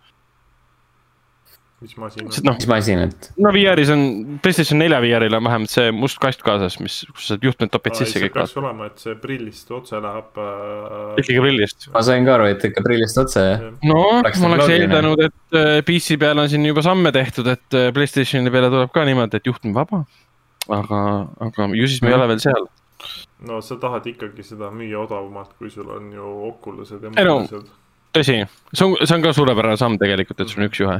Mis 1.81 1.95
masinalt? 1.97 2.37
No, 2.45 2.53
mis 2.53 2.67
masinalt? 2.69 3.27
no 3.41 3.51
VR-is 3.53 3.89
on, 3.93 4.01
PlayStation 4.43 4.79
nelja 4.81 4.99
VR-il 5.01 5.33
on 5.37 5.45
vähemalt 5.47 5.73
see 5.73 5.91
must 5.95 6.19
kast 6.21 6.43
kaasas, 6.45 6.77
mis, 6.83 6.99
kus 7.09 7.31
sa 7.31 7.37
juhtmed 7.41 7.71
topid 7.73 7.97
sisse 7.97 8.21
kõik. 8.21 8.35
peaks 8.35 8.53
olema, 8.61 8.89
et 8.91 9.01
see 9.01 9.15
prillist 9.21 9.71
otse 9.73 10.01
läheb 10.03 10.41
äh.... 10.41 11.21
ikkagi 11.23 11.43
prillist. 11.43 11.87
ma 11.93 12.03
sain 12.05 12.27
ka 12.27 12.35
aru, 12.37 12.49
et 12.53 12.67
ikka 12.69 12.85
prillist 12.85 13.21
otse 13.21 13.45
jah. 13.45 13.65
no 13.89 14.03
ma 14.21 14.51
oleks 14.51 14.75
eeldanud, 14.75 15.25
et 15.27 15.57
äh, 15.57 15.79
PC 15.87 16.19
peal 16.21 16.43
on 16.43 16.51
siin 16.51 16.67
juba 16.69 16.85
samme 16.85 17.13
tehtud, 17.15 17.49
et 17.49 17.79
äh, 17.79 17.89
Playstationi 17.95 18.53
peale 18.53 18.69
tuleb 18.73 18.93
ka 18.93 19.05
niimoodi, 19.09 19.41
et 19.41 19.49
juhtme 19.49 19.73
vaba. 19.75 20.03
aga, 20.69 21.01
aga 21.41 21.71
ju 21.73 21.89
siis 21.89 22.05
me 22.05 22.13
ei 22.13 22.19
ole 22.19 22.29
veel 22.29 22.43
seal 22.43 22.69
no 23.49 23.57
sa 23.65 23.79
tahad 23.81 24.05
ikkagi 24.05 24.45
seda 24.45 24.69
müüa 24.69 25.01
odavamalt, 25.01 25.55
kui 25.57 25.73
sul 25.73 25.89
on 25.89 26.11
ju 26.13 26.33
Oculused 26.51 27.01
ja 27.01 27.09
muud 27.09 27.47
asjad 27.47 27.71
tõsi, 28.15 28.37
see 28.75 28.85
on, 28.85 28.93
see 29.01 29.15
on 29.15 29.23
ka 29.23 29.33
suurepärane 29.35 29.79
samm 29.79 29.97
tegelikult, 29.97 30.43
et 30.43 30.51
sul 30.51 30.61
on 30.61 30.69
üks 30.69 30.83
juhe 30.83 30.99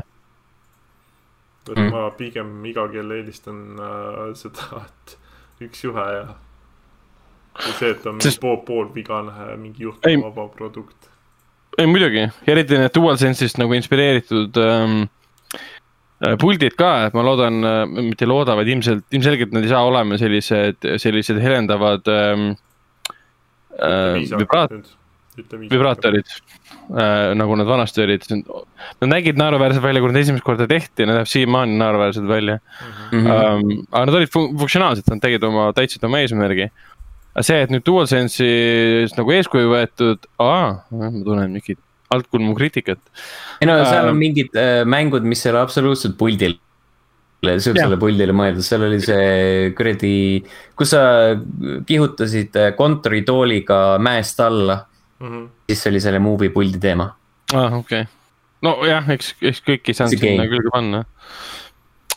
et 1.70 1.78
mm. 1.78 1.92
ma 1.94 2.10
pigem 2.18 2.54
iga 2.66 2.88
kell 2.92 3.14
eelistan 3.18 3.62
äh, 3.78 4.22
seda, 4.38 4.84
et 4.88 5.18
üks 5.68 5.86
juhe 5.86 6.06
ja. 6.16 6.26
kui 7.60 7.74
see, 7.78 7.94
et 7.94 8.06
on 8.10 8.22
Sest... 8.24 8.42
pool, 8.42 8.62
poolvigane 8.66 9.56
mingi 9.62 9.86
juhtmevaba 9.86 10.48
produkt. 10.56 11.10
ei 11.78 11.90
muidugi, 11.90 12.28
eriti 12.50 12.80
need 12.82 12.96
DualSense'ist 12.96 13.62
nagu 13.62 13.78
inspireeritud 13.78 14.58
ähm, 14.64 15.04
äh, 16.26 16.38
puldid 16.42 16.78
ka, 16.80 16.94
et 17.08 17.18
ma 17.18 17.26
loodan 17.28 17.62
äh,, 17.62 17.84
mitte 18.10 18.26
ei 18.26 18.32
looda, 18.34 18.58
vaid 18.58 18.72
ilmselt, 18.74 19.06
ilmselgelt 19.14 19.54
nad 19.54 19.68
ei 19.68 19.74
saa 19.74 19.86
olema 19.86 20.18
sellised, 20.22 20.90
sellised 21.04 21.44
helendavad 21.46 22.10
ähm, 22.10 22.50
äh, 23.78 24.18
vibraat-, 24.42 24.98
vibraatorid 25.38 26.28
äh, 26.28 27.32
nagu 27.38 27.56
nad 27.56 27.68
vanasti 27.68 28.04
olid. 28.04 28.26
Nad 28.32 29.10
nägid 29.12 29.40
naeruväärsed 29.40 29.84
välja, 29.84 30.02
kui 30.04 30.12
nad 30.12 30.22
esimest 30.22 30.46
korda 30.46 30.68
tehti, 30.70 31.06
nad 31.06 31.20
näevad 31.20 31.32
siiamaani 31.32 31.78
naeruväärsed 31.80 32.28
välja 32.28 32.58
mm. 32.58 33.20
-hmm. 33.20 33.30
Um, 33.32 33.86
aga 33.92 34.06
nad 34.06 34.20
olid 34.20 34.32
fun 34.34 34.58
funktsionaalsed, 34.58 35.08
nad 35.10 35.22
tegid 35.24 35.44
oma, 35.44 35.72
täitsid 35.74 36.04
oma 36.04 36.20
eesmärgi. 36.20 36.72
aga 37.36 37.44
see, 37.48 37.62
et 37.64 37.72
nüüd 37.72 37.86
DualSense'is 37.88 39.16
nagu 39.18 39.32
eeskuju 39.32 39.72
võetud, 39.72 40.28
aa, 40.40 40.84
ma 40.92 41.12
tunnen 41.24 41.56
mingit 41.56 41.80
altkulmu 42.12 42.56
kriitikat. 42.56 43.00
ei 43.62 43.68
no 43.68 43.78
seal 43.86 44.04
um, 44.04 44.12
on 44.12 44.20
mingid 44.20 44.58
äh, 44.60 44.84
mängud, 44.86 45.24
mis 45.24 45.46
ei 45.46 45.54
ole 45.54 45.62
absoluutselt 45.64 46.18
puldil 46.18 46.60
sihukesele 47.42 47.98
puldile 47.98 48.34
mõeldud, 48.38 48.62
seal 48.62 48.84
oli 48.86 49.00
see 49.02 49.72
kuradi, 49.78 50.14
kus 50.78 50.92
sa 50.94 51.02
kihutasid 51.88 52.58
äh, 52.60 52.74
kontoritooliga 52.78 53.98
mäest 54.04 54.40
alla 54.44 54.84
mm. 55.22 55.28
-hmm. 55.28 55.48
siis 55.70 55.88
oli 55.88 56.02
selle 56.02 56.20
movie 56.20 56.50
puldi 56.50 56.80
teema. 56.80 57.16
aa 57.54 57.66
ah,, 57.66 57.80
okei 57.80 58.02
okay., 58.02 58.14
nojah, 58.62 59.10
eks, 59.10 59.36
eks 59.42 59.64
kõik 59.70 59.88
ei 59.88 59.98
saanud 59.98 60.20
sinna 60.20 60.48
külge 60.50 60.74
panna 60.74 61.06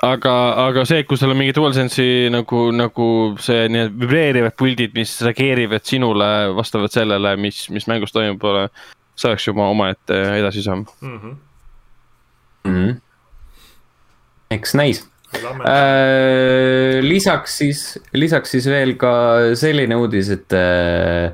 aga, 0.05 0.33
aga 0.67 0.85
see, 0.89 1.05
kui 1.09 1.19
sul 1.21 1.33
on 1.33 1.39
mingi 1.39 1.55
DualSense'i 1.57 2.29
nagu, 2.33 2.67
nagu 2.75 3.07
see 3.43 3.69
nii-öelda 3.73 4.01
vibreerivad 4.03 4.57
puldid, 4.59 4.93
mis 4.97 5.15
reageerivad 5.25 5.87
sinule 5.87 6.29
vastavalt 6.57 6.95
sellele, 6.95 7.35
mis, 7.41 7.65
mis 7.75 7.89
mängus 7.91 8.15
toimub, 8.15 8.45
see 9.15 9.31
oleks 9.31 9.49
juba 9.49 9.69
omaette 9.71 10.21
edasisamm 10.41 10.85
mm. 11.01 11.19
-hmm. 11.19 11.35
Mm 12.65 12.77
-hmm. 12.77 12.95
eks 14.51 14.75
näis. 14.75 15.09
Äh, 15.35 17.03
lisaks 17.03 17.59
siis, 17.59 17.99
lisaks 18.13 18.51
siis 18.51 18.67
veel 18.67 18.95
ka 18.97 19.11
selline 19.55 19.97
uudis, 19.97 20.31
et 20.31 20.53
äh, 20.53 21.33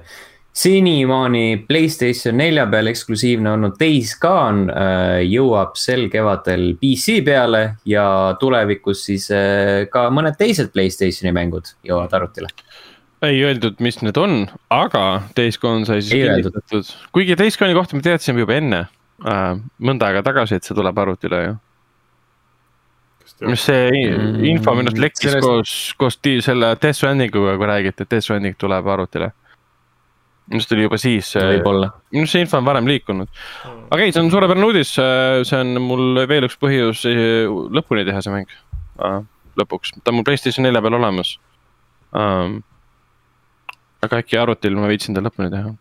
senimaani 0.60 1.64
Playstation 1.68 2.36
nelja 2.40 2.66
peal 2.70 2.90
eksklusiivne 2.90 3.52
olnud 3.54 3.78
Days 3.80 4.12
Gone 4.20 4.68
äh, 4.72 5.22
jõuab 5.28 5.76
sel 5.80 6.08
kevadel 6.12 6.74
PC 6.80 7.20
peale 7.26 7.62
ja 7.88 8.04
tulevikus 8.40 9.06
siis 9.08 9.30
äh, 9.34 9.86
ka 9.92 10.08
mõned 10.14 10.36
teised 10.40 10.72
Playstationi 10.74 11.32
mängud 11.36 11.72
jõuavad 11.86 12.16
arvutile. 12.20 12.52
ei 13.24 13.42
öeldud, 13.44 13.80
mis 13.84 14.00
need 14.04 14.16
on, 14.20 14.44
aga 14.72 15.22
Days 15.36 15.58
Gone 15.60 15.88
sai 15.88 16.02
siis 16.02 16.12
kinnitatud, 16.18 16.92
kuigi 17.12 17.38
Days 17.38 17.58
Gone'i 17.60 17.76
kohta 17.76 17.96
me 17.96 18.04
teadsime 18.04 18.44
juba 18.44 18.56
enne 18.60 18.84
äh,, 19.24 19.50
mõnda 19.80 20.10
aega 20.10 20.24
tagasi, 20.28 20.60
et 20.60 20.68
see 20.68 20.76
tuleb 20.76 21.04
arvutile 21.04 21.42
ju. 21.46 21.58
Mis 23.48 23.62
see 23.64 24.00
info 24.50 24.74
minu 24.76 24.90
arust 24.90 25.00
lekkis 25.00 25.30
Sellest... 25.30 25.46
koos, 25.46 25.74
koos 25.96 26.16
selle 26.44 26.74
Death 26.76 26.98
Strandinguga, 26.98 27.54
kui 27.56 27.68
räägiti, 27.70 28.04
et 28.04 28.10
Death 28.10 28.26
Stranding 28.26 28.58
tuleb 28.60 28.88
arvutile 28.92 29.30
minu 30.50 30.58
arust 30.58 30.72
oli 30.74 30.86
juba 30.86 30.98
siis. 30.98 31.28
võib-olla. 31.38 31.92
minu 32.10 32.24
arust 32.24 32.34
see 32.34 32.42
info 32.44 32.58
on 32.58 32.66
varem 32.66 32.88
liikunud. 32.90 33.28
aga 33.94 34.02
ei, 34.02 34.14
see 34.14 34.22
on 34.24 34.32
suurepärane 34.32 34.66
uudis, 34.66 34.96
see 34.96 35.60
on 35.60 35.76
mul 35.84 36.24
veel 36.30 36.48
üks 36.48 36.58
põhjus 36.60 37.04
lõpuni 37.76 38.04
teha 38.08 38.22
see 38.24 38.34
mäng. 38.34 38.56
lõpuks, 39.60 39.94
ta 40.00 40.10
on 40.10 40.18
mul 40.18 40.26
Playstation 40.26 40.66
nelja 40.66 40.82
peal 40.82 40.98
olemas 40.98 41.36
um,. 42.10 42.60
aga 44.02 44.22
äkki 44.22 44.38
arvutil 44.40 44.78
ma 44.78 44.90
viitsin 44.90 45.14
ta 45.14 45.22
lõpuni 45.22 45.52
teha. 45.52 45.74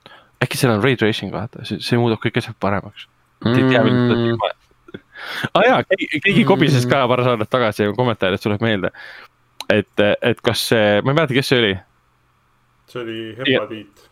äkki 0.46 0.60
seal 0.60 0.76
on 0.76 0.86
ray 0.86 1.00
tracing 1.00 1.34
vaata, 1.34 1.66
see, 1.66 1.98
muudab 1.98 2.22
kõik 2.22 2.38
asjad 2.42 2.58
paremaks 2.62 3.08
mm.. 3.46 3.56
ei 3.56 3.74
tea, 3.74 3.84
millal 3.88 4.06
ta 4.14 4.20
tuleb 4.22 4.58
aa 5.50 5.60
ah, 5.60 5.66
jaa, 5.66 5.82
keegi, 5.90 6.22
keegi 6.28 6.46
kobises 6.48 6.86
ka 6.90 7.02
paar 7.10 7.26
saadet 7.26 7.50
tagasi 7.52 7.90
kommentaaris 7.98 8.46
tuleb 8.46 8.62
meelde. 8.64 8.94
et, 9.70 10.06
et 10.22 10.46
kas 10.46 10.70
see, 10.70 11.02
ma 11.02 11.12
ei 11.12 11.18
mäleta, 11.18 11.36
kes 11.36 11.52
see 11.52 11.60
oli. 11.64 11.74
see 12.94 13.02
oli 13.02 13.20
hepatiit 13.42 14.06
ja 14.06 14.09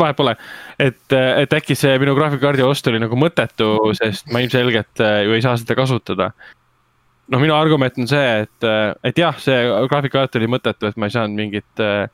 vahet 0.00 0.18
pole, 0.18 0.34
et, 0.80 1.00
et 1.14 1.56
äkki 1.58 1.76
see 1.78 1.96
minu 2.02 2.14
graafikakaardi 2.18 2.64
ost 2.66 2.86
oli 2.90 3.00
nagu 3.02 3.18
mõttetu, 3.18 3.72
sest 3.98 4.30
ma 4.32 4.42
ilmselgelt 4.44 5.02
äh, 5.04 5.22
ju 5.26 5.36
ei 5.36 5.44
saa 5.44 5.56
seda 5.60 5.76
kasutada. 5.78 6.32
noh, 7.28 7.42
minu 7.42 7.52
argument 7.52 7.98
on 8.00 8.08
see, 8.08 8.28
et, 8.44 8.64
äh, 8.64 8.94
et 9.04 9.18
jah, 9.20 9.36
see 9.42 9.58
graafikakaart 9.90 10.40
oli 10.40 10.50
mõttetu, 10.56 10.88
et 10.88 10.96
ma 10.96 11.08
ei 11.08 11.16
saanud 11.16 11.36
mingit 11.36 11.84
äh, 11.84 12.08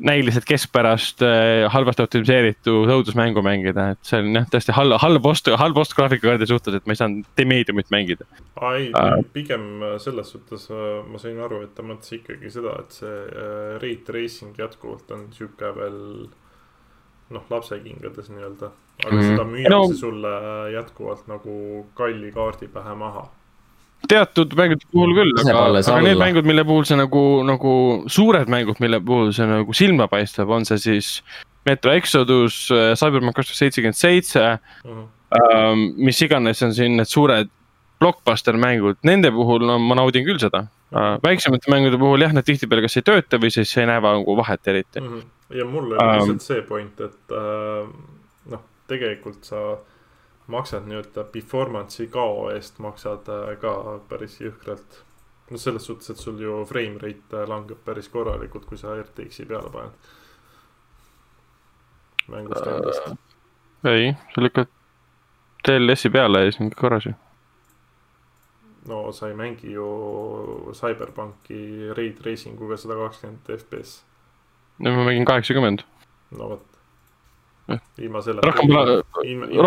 näiliselt 0.00 0.46
keskpärast 0.48 1.22
halvasti 1.72 2.04
optimiseeritud 2.04 2.90
õudusmängu 2.90 3.42
mängida, 3.44 3.90
et 3.94 4.00
see 4.06 4.20
on 4.22 4.38
jah, 4.38 4.46
tõesti 4.52 4.74
halb, 4.76 4.96
halb 5.02 5.26
ost, 5.30 5.50
halb 5.60 5.80
ost 5.82 5.94
graafikakaardi 5.98 6.48
suhtes, 6.48 6.78
et 6.78 6.88
ma 6.88 6.96
ei 6.96 7.00
saanud 7.00 7.30
The-Mediumit 7.38 7.92
mängida. 7.92 8.28
ei 8.72 8.90
uh,, 8.90 9.20
pigem 9.34 9.66
selles 10.02 10.32
suhtes 10.34 10.68
ma 10.70 11.20
sain 11.22 11.40
aru, 11.40 11.62
et 11.66 11.74
ta 11.76 11.84
mõtles 11.86 12.16
ikkagi 12.20 12.52
seda, 12.52 12.76
et 12.84 13.00
see 13.00 13.16
ray 13.82 13.98
tracing 14.06 14.56
jätkuvalt 14.58 15.10
on 15.16 15.28
sihuke 15.36 15.74
veel 15.76 15.98
noh, 17.30 17.44
lapsekingades 17.50 18.30
nii-öelda. 18.30 18.70
aga 19.04 19.14
mm 19.14 19.20
-hmm. 19.20 19.28
seda 19.30 19.44
müüakse 19.44 19.92
no. 19.92 19.96
sulle 19.96 20.32
jätkuvalt 20.74 21.28
nagu 21.28 21.86
kalli 21.94 22.32
kaardi 22.32 22.68
pähe 22.68 22.94
maha 22.94 23.28
teatud 24.08 24.54
mängude 24.58 24.86
puhul 24.92 25.12
küll, 25.18 25.32
aga, 25.42 25.52
aga 25.76 26.00
need 26.00 26.14
alla. 26.14 26.24
mängud, 26.24 26.48
mille 26.48 26.64
puhul 26.64 26.86
see 26.88 26.98
nagu, 26.98 27.22
nagu 27.46 27.72
suured 28.10 28.50
mängud, 28.52 28.80
mille 28.82 29.00
puhul 29.04 29.32
see 29.36 29.46
nagu 29.48 29.76
silma 29.76 30.08
paistab, 30.10 30.50
on 30.54 30.64
see 30.68 30.80
siis 30.80 31.12
Metro 31.68 31.92
Exodus, 31.92 32.62
Cyberpunk 32.96 33.36
kaks 33.36 33.50
tuhat 33.50 33.60
seitsekümmend 33.60 33.98
seitse, 33.98 34.44
ähm, 35.36 35.82
mis 36.00 36.20
iganes 36.24 36.62
on 36.64 36.72
siin 36.76 36.96
need 36.96 37.10
suured 37.10 37.50
blockbuster 38.00 38.56
mängud, 38.56 38.96
nende 39.04 39.28
puhul 39.34 39.66
no 39.68 39.76
ma 39.82 39.98
naudin 39.98 40.24
küll 40.24 40.40
seda. 40.40 40.64
väiksemate 41.22 41.70
mängude 41.70 42.00
puhul 42.00 42.24
jah, 42.24 42.32
need 42.34 42.48
tihtipeale 42.48 42.82
kas 42.86 42.96
ei 42.98 43.04
tööta 43.06 43.38
või 43.38 43.52
siis 43.54 43.76
ei 43.78 43.86
näe 43.86 44.00
nagu 44.02 44.36
vahet 44.40 44.72
eriti. 44.72 45.02
Mhm. 45.04 45.20
ja 45.58 45.64
mul 45.68 45.92
oli 45.92 46.00
Ähm. 46.00 46.16
lihtsalt 46.16 46.42
see 46.42 46.62
point, 46.62 47.00
et 47.00 47.36
äh, 47.36 47.92
noh, 48.50 48.64
tegelikult 48.88 49.44
sa 49.44 49.76
maksad 50.50 50.88
nii-öelda 50.88 51.24
performance'i 51.32 52.08
kao 52.12 52.50
eest 52.54 52.78
maksad 52.82 53.28
äh, 53.30 53.54
ka 53.60 53.98
päris 54.08 54.40
jõhkralt. 54.40 55.00
no 55.50 55.58
selles 55.58 55.86
suhtes, 55.86 56.10
et 56.10 56.16
sul 56.22 56.38
ju 56.40 56.64
frame 56.66 56.98
rate 57.02 57.42
äh, 57.42 57.48
langeb 57.48 57.80
päris 57.84 58.08
korralikult, 58.08 58.66
kui 58.66 58.78
sa 58.78 58.94
RTX-i 58.96 59.46
peale 59.46 59.70
paned. 59.70 60.12
mängust 62.28 62.66
endast. 62.66 63.10
ei, 63.84 64.14
sa 64.34 64.44
lükkad 64.46 64.70
TLS-i 65.66 66.10
peale 66.10 66.44
ja 66.44 66.52
siis 66.52 66.60
on 66.60 66.70
kõik 66.70 66.80
korras 66.80 67.06
ju. 67.06 67.14
no 68.88 69.02
sa 69.12 69.28
ei 69.28 69.36
mängi 69.36 69.74
ju 69.74 69.86
CyberPunki 70.74 71.92
Ray 71.96 72.14
Tracing 72.16 72.60
uga 72.60 72.78
sada 72.80 72.96
kakskümmend 73.02 73.54
FPS. 73.58 74.00
no 74.78 74.96
ma 74.96 75.06
mängin 75.10 75.28
kaheksakümmend, 75.28 75.86
no 76.30 76.54
vot. 76.54 76.69
Ilma 78.00 78.22
selleta. 78.24 78.46
rohkem 78.48 78.70
pole, 78.72 78.98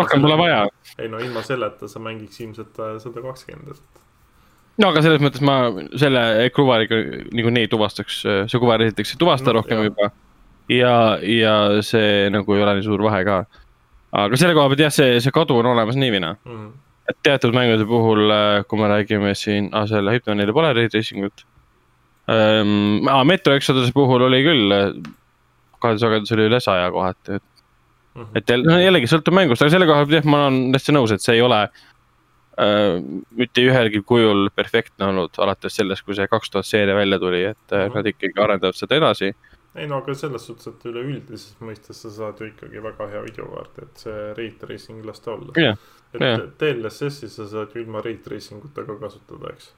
rohkem 0.00 0.24
pole 0.24 0.36
vaja. 0.40 0.60
ei 0.98 1.08
no 1.12 1.18
ilma 1.22 1.42
selleta 1.46 1.88
sa 1.88 2.02
mängiks 2.02 2.40
ilmselt 2.44 2.78
äh, 2.82 2.96
sada 3.02 3.22
kakskümmend, 3.24 3.74
et 3.74 4.02
no 4.82 4.90
aga 4.90 5.02
selles 5.06 5.22
mõttes 5.22 5.42
ma 5.46 5.56
selle 6.00 6.22
kuvariga 6.54 6.98
niikuinii 7.32 7.68
tuvastaks, 7.72 8.22
see 8.50 8.60
kuvar 8.62 8.82
esiteks 8.86 9.14
ei 9.14 9.20
tuvasta 9.24 9.52
No, 9.52 9.58
rohkem 9.60 9.78
jah. 9.82 9.90
juba. 9.90 10.10
ja, 10.72 10.94
ja 11.22 11.54
see 11.86 12.30
nagu 12.34 12.56
ei 12.56 12.62
ole 12.64 12.78
nii 12.80 12.86
suur 12.88 13.02
vahe 13.06 13.20
ka. 13.28 13.42
aga 14.24 14.40
selle 14.40 14.54
koha 14.58 14.70
pealt 14.72 14.82
jah, 14.86 14.94
see, 14.94 15.20
see 15.22 15.34
kadu 15.34 15.60
on 15.60 15.70
olemas 15.74 15.98
nii 16.00 16.10
või 16.16 16.22
naa. 16.26 16.36
mm, 16.44 16.70
et 17.12 17.18
teatud 17.26 17.54
mängude 17.54 17.86
puhul, 17.86 18.30
kui 18.68 18.80
me 18.80 18.88
räägime 18.90 19.34
siin 19.38 19.70
ah,, 19.72 19.86
selle 19.90 20.14
Hypnonil 20.16 20.52
pole 20.56 20.72
ray 20.74 20.88
tracing 20.90 21.26
ut 21.30 21.44
ähm,. 22.32 23.04
Metro 23.28 23.54
Exoduse 23.54 23.92
puhul 23.94 24.24
oli 24.26 24.38
küll, 24.46 24.72
kahetisagedus 25.84 26.32
oli 26.32 26.46
üle 26.48 26.60
saja 26.64 26.86
kohati, 26.94 27.36
et. 27.38 27.44
Et 28.34 28.48
jälle, 28.50 28.64
no 28.70 28.78
jällegi 28.78 29.08
sõltub 29.10 29.34
mängust, 29.34 29.62
aga 29.62 29.70
selle 29.74 29.86
koha 29.90 30.04
pealt 30.04 30.20
jah, 30.20 30.24
ma 30.30 30.46
olen 30.46 30.72
täitsa 30.72 30.92
nõus, 30.94 31.12
et 31.14 31.20
see 31.24 31.34
ei 31.38 31.42
ole 31.42 31.62
äh, 31.64 33.00
mitte 33.34 33.64
ühelgi 33.66 34.02
kujul 34.06 34.48
perfektne 34.54 35.08
olnud, 35.10 35.34
alates 35.42 35.74
sellest, 35.80 36.04
kui 36.06 36.14
see 36.14 36.28
kaks 36.30 36.50
tuhat 36.54 36.68
seeria 36.68 36.94
välja 36.94 37.18
tuli, 37.18 37.42
et 37.50 37.72
äh, 37.74 37.86
Mhm. 37.88 37.94
nad 37.98 38.06
ikkagi 38.12 38.40
arendavad 38.40 38.74
seda 38.78 38.96
edasi. 39.00 39.32
ei 39.74 39.86
no 39.90 39.96
aga 39.98 40.14
selles 40.14 40.44
suhtes, 40.46 40.68
et 40.70 40.84
üleüldises 40.86 41.56
mõistes 41.60 41.98
sa 42.04 42.10
saad 42.10 42.38
ju 42.38 42.46
ikkagi 42.52 42.82
väga 42.82 43.08
hea 43.10 43.22
videokaarti, 43.24 43.82
et 43.82 43.96
see 44.04 44.34
ray 44.38 44.50
tracing 44.60 45.04
lasta 45.04 45.32
olla. 45.34 45.52
jah, 45.56 45.76
et 46.14 46.20
jah. 46.20 46.44
DLSS-i 46.60 47.28
sa 47.28 47.46
saad 47.50 47.74
ju 47.74 47.82
ilma 47.82 48.00
ray 48.04 48.16
tracing 48.22 48.62
uta 48.64 48.84
ka 48.86 48.94
kasutada, 49.00 49.50
eks. 49.50 49.72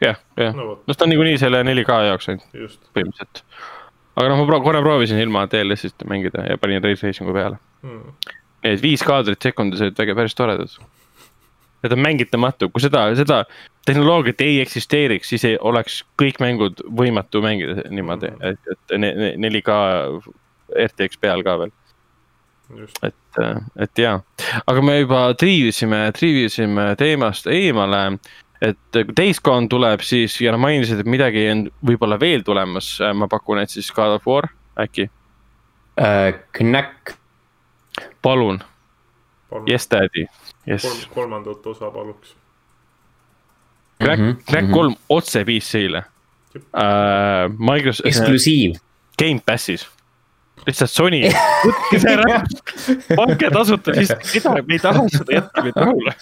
jah, 0.00 0.20
jah, 0.38 0.54
no 0.54 0.66
vot, 0.68 0.86
no 0.86 0.94
ta 0.94 1.04
on 1.04 1.10
niikuinii 1.10 1.38
selle 1.42 1.64
4K 1.66 1.98
jaoks 2.12 2.28
ainult 2.28 2.46
põhimõtteliselt. 2.94 3.42
Aga 4.16 4.28
noh, 4.30 4.40
ma 4.40 4.46
pro- 4.48 4.62
korra 4.64 4.80
proovisin 4.84 5.18
ilma 5.22 5.46
DLS-ist 5.50 6.04
mängida 6.10 6.44
ja 6.48 6.58
panin 6.60 6.82
ray 6.84 6.96
tracing'u 6.98 7.34
peale. 7.34 7.58
Mm. 7.82 8.12
Need 8.64 8.80
viis 8.82 9.02
kaadrit 9.04 9.42
sekundis 9.44 9.82
olid 9.84 9.98
väga 9.98 10.14
päris 10.16 10.34
toredad. 10.38 10.70
Need 11.84 11.92
on 11.92 12.00
mängitamatu, 12.00 12.70
kui 12.72 12.80
seda, 12.80 13.02
seda 13.18 13.42
tehnoloogiat 13.84 14.40
ei 14.40 14.60
eksisteeriks, 14.62 15.28
siis 15.34 15.44
ei 15.44 15.58
oleks 15.60 15.98
kõik 16.20 16.38
mängud 16.40 16.80
võimatu 16.96 17.42
mängida 17.44 17.82
niimoodi, 17.92 18.30
et, 18.40 18.60
et 18.72 18.94
ne- 18.96 19.12
ne- 19.18 19.34
4K 19.50 19.74
RTX 20.86 21.20
peal 21.20 21.42
ka 21.44 21.58
veel, 21.60 21.74
just, 22.78 22.96
et, 23.04 23.42
et 23.84 24.00
jaa. 24.00 24.14
aga 24.64 24.82
me 24.86 24.96
juba 25.02 25.26
triivisime, 25.36 26.00
triivisime 26.16 26.86
teemast 26.96 27.46
eemale. 27.52 28.00
Et 28.62 28.78
kui 28.92 29.16
Dayscon 29.16 29.68
tuleb, 29.68 30.02
siis 30.04 30.36
ja 30.40 30.52
nad 30.54 30.62
mainisid, 30.62 31.00
et 31.02 31.10
midagi 31.10 31.48
on 31.50 31.66
võib-olla 31.86 32.18
veel 32.20 32.44
tulemas, 32.46 32.96
ma 33.14 33.28
pakun, 33.30 33.60
et 33.62 33.70
siis 33.70 33.90
God 33.94 34.18
of 34.18 34.26
War 34.30 34.48
äkki, 34.80 35.08
Knack, 36.58 37.14
palun, 38.22 38.62
palun 39.50 39.68
yes 39.70 39.86
daddy, 39.90 40.26
yes 40.68 40.86
kolm, 40.86 41.04
kolmandat 41.14 41.66
osa 41.66 41.90
paluks. 41.90 42.34
Mhm, 44.00 44.10
mm, 44.10 44.30
-hmm, 44.30 44.44
Crack 44.50 44.64
mhm. 44.64 44.72
kolm 44.72 44.96
otse 45.08 45.44
PC-le 45.44 46.02
uh,. 46.56 47.50
Microsoft, 47.58 48.06
eksklusiiv. 48.06 48.76
Gamepassis, 49.18 49.88
lihtsalt 50.66 50.90
Sony, 50.92 51.20
võtke 51.66 51.98
see 52.02 52.14
ära, 52.14 52.38
pange 53.16 53.50
tasuta 53.54 53.94
keda, 53.96 54.54
me 54.62 54.76
ei 54.78 54.82
taha 54.82 55.04
seda 55.12 55.36
jätta 55.38 55.64
meid 55.66 55.76
rahule. 55.82 56.14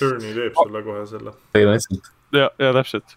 Journey 0.00 0.34
teeb 0.36 0.58
sulle 0.60 0.82
kohe 0.86 1.06
selle. 1.10 1.34
ja, 2.36 2.48
ja 2.58 2.72
täpselt, 2.76 3.16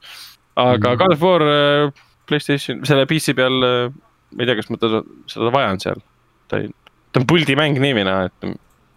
aga 0.55 0.93
Mhm. 0.95 0.99
God 1.03 1.13
of 1.17 1.21
War 1.27 1.41
äh, 1.47 1.91
Playstation, 2.29 2.85
selle 2.87 3.05
PC 3.09 3.33
peal, 3.35 3.59
ma 4.33 4.41
ei 4.43 4.47
tea, 4.49 4.55
kas 4.59 4.69
ma 4.71 4.77
teda, 4.81 5.03
seda 5.27 5.51
vajan 5.53 5.79
seal. 5.83 5.99
ta 6.47 6.59
ei, 6.63 6.69
ta 7.11 7.19
on 7.21 7.27
puldimäng 7.29 7.77
naa, 8.05 8.25
et 8.29 8.47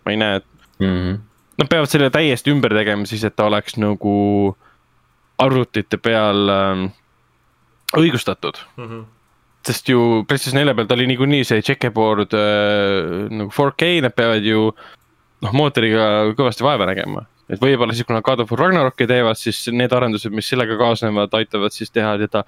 ma 0.05 0.12
ei 0.15 0.16
näe, 0.20 0.36
et 0.43 0.47
Mhm. 0.81 1.16
nad 1.59 1.69
peavad 1.73 1.89
selle 1.89 2.11
täiesti 2.12 2.53
ümber 2.53 2.74
tegema 2.77 3.07
siis, 3.09 3.24
et 3.24 3.35
ta 3.36 3.47
oleks 3.48 3.77
nagu 3.81 4.55
arvutite 5.40 5.97
peal 6.01 6.48
ähm, 6.53 6.86
õigustatud. 7.97 8.59
Mhm. 8.77 9.05
Sest 9.67 9.89
ju 9.91 10.01
PlayStation 10.29 10.61
nelja 10.61 10.75
peal 10.79 10.87
ta 10.89 10.95
oli 10.95 11.09
niikuinii 11.11 11.45
see 11.49 11.63
checkerboard 11.67 12.35
äh, 12.39 13.27
nagu 13.35 13.51
4K, 13.51 13.89
nad 14.05 14.15
peavad 14.15 14.45
ju 14.47 14.69
noh, 15.43 15.53
mootoriga 15.57 16.33
kõvasti 16.39 16.65
vaeva 16.67 16.87
nägema. 16.89 17.27
et 17.51 17.61
võib-olla 17.63 17.95
siis, 17.95 18.07
kui 18.07 18.15
nad 18.17 18.25
God 18.27 18.41
of 18.43 18.51
Ragnaroki 18.59 19.07
teevad, 19.07 19.39
siis 19.39 19.61
need 19.71 19.93
arendused, 19.95 20.33
mis 20.35 20.49
sellega 20.51 20.75
kaasnevad, 20.81 21.35
aitavad 21.39 21.75
siis 21.75 21.93
teha 21.95 22.17
seda 22.23 22.43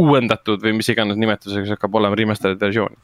uuendatud 0.00 0.60
või 0.64 0.74
mis 0.76 0.88
iganes 0.92 1.16
nimetusega 1.20 1.64
see 1.68 1.76
hakkab 1.76 1.94
olema 2.00 2.16
remastered 2.18 2.60
versioon. 2.60 2.96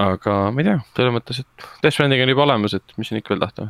aga 0.00 0.36
ma 0.50 0.60
ei 0.62 0.66
tea, 0.66 0.78
selles 0.96 1.14
mõttes, 1.14 1.40
et 1.44 1.66
Death 1.82 1.94
Stranding 1.94 2.22
on 2.24 2.32
juba 2.32 2.42
olemas, 2.48 2.74
et 2.74 2.94
mis 2.98 3.08
siin 3.08 3.20
ikka 3.20 3.34
veel 3.34 3.42
tahta. 3.44 3.68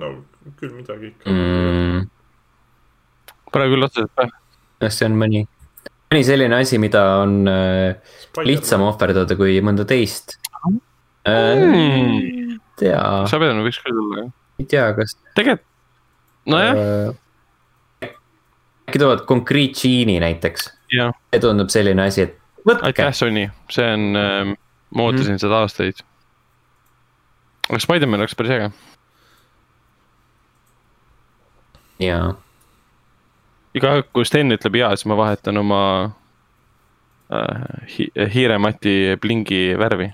no 0.00 0.12
küll 0.60 0.72
midagi 0.76 1.10
ikka 1.12 1.30
Mm. 1.30 2.06
praegu 3.52 3.74
küll 3.74 3.84
otseselt 3.84 4.14
pähe. 4.16 4.30
jah, 4.80 4.90
see 4.90 5.06
on 5.10 5.18
mõni, 5.20 5.46
mõni 6.12 6.22
selline 6.28 6.60
asi, 6.60 6.78
mida 6.82 7.02
on 7.22 7.40
äh, 7.48 8.14
lihtsam 8.44 8.84
ohverdada 8.84 9.36
kui 9.38 9.56
mõnda 9.64 9.86
teist 9.88 10.36
äh,. 11.24 11.56
Mm. 11.56 12.58
tea, 12.80 13.00
Sabedane 13.30 13.64
võiks 13.64 13.80
küll 13.84 13.96
olla, 14.04 14.24
jah. 14.24 14.30
ei 14.60 14.68
tea, 14.68 14.86
kas 14.98 15.16
tegelikult, 15.38 15.68
nojah, 16.52 16.82
äh, 16.82 18.12
äkki 18.90 19.00
toovad 19.00 19.24
Concrete 19.28 19.78
Genie'i 19.80 20.20
näiteks, 20.22 20.68
see 20.92 21.42
tundub 21.42 21.72
selline 21.72 22.04
asi, 22.04 22.28
et 22.28 22.38
võtke 22.68 22.90
aitäh, 22.92 23.12
Sony, 23.16 23.48
see 23.72 23.88
on 23.96 24.20
ähm,, 24.20 24.54
ma 24.92 25.08
ootasin 25.08 25.40
seda 25.40 25.62
aastaid. 25.64 26.04
aga 27.70 27.80
Spider-man 27.80 28.20
oleks 28.20 28.36
päris 28.36 28.56
äge. 28.58 28.72
ja 32.02 32.18
iga 33.74 33.94
kord, 33.96 34.08
kui 34.12 34.24
Sten 34.28 34.52
ütleb 34.54 34.76
ja, 34.80 34.90
siis 34.96 35.06
ma 35.10 35.16
vahetan 35.18 35.56
oma 35.60 35.80
äh, 37.32 37.86
hi 37.96 38.08
hiiremati 38.34 39.16
plingi 39.22 39.62
värvi. 39.80 40.10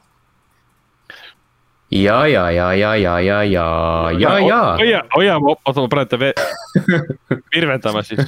ja, 1.90 2.26
ja, 2.28 2.50
ja, 2.52 2.72
ja, 2.76 2.94
ja, 2.96 3.14
ja, 3.20 3.42
ja, 3.44 3.66
ja, 4.18 4.38
ja. 4.38 4.60
hoia, 4.76 5.02
hoia, 5.16 5.36
oota, 5.64 5.80
ma 5.80 5.88
panen 5.88 6.08
ta 6.08 6.18
ve- 6.20 6.34
virvendama 7.54 8.02
siis. 8.04 8.20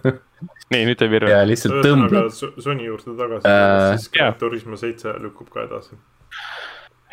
nii, 0.70 0.84
nüüd 0.86 0.98
ta 1.00 1.06
ei 1.08 1.10
virve. 1.14 1.30
ja 1.32 1.40
lihtsalt 1.48 1.78
ühesõnaga 1.80 2.20
tõmbleb. 2.28 2.62
Sony 2.66 2.84
juurde 2.86 3.16
tagasi 3.18 3.48
Äh, 3.48 3.98
siis 3.98 4.36
Turismo 4.38 4.76
seitse 4.78 5.14
lükkub 5.18 5.48
ka 5.50 5.64
edasi. 5.66 5.96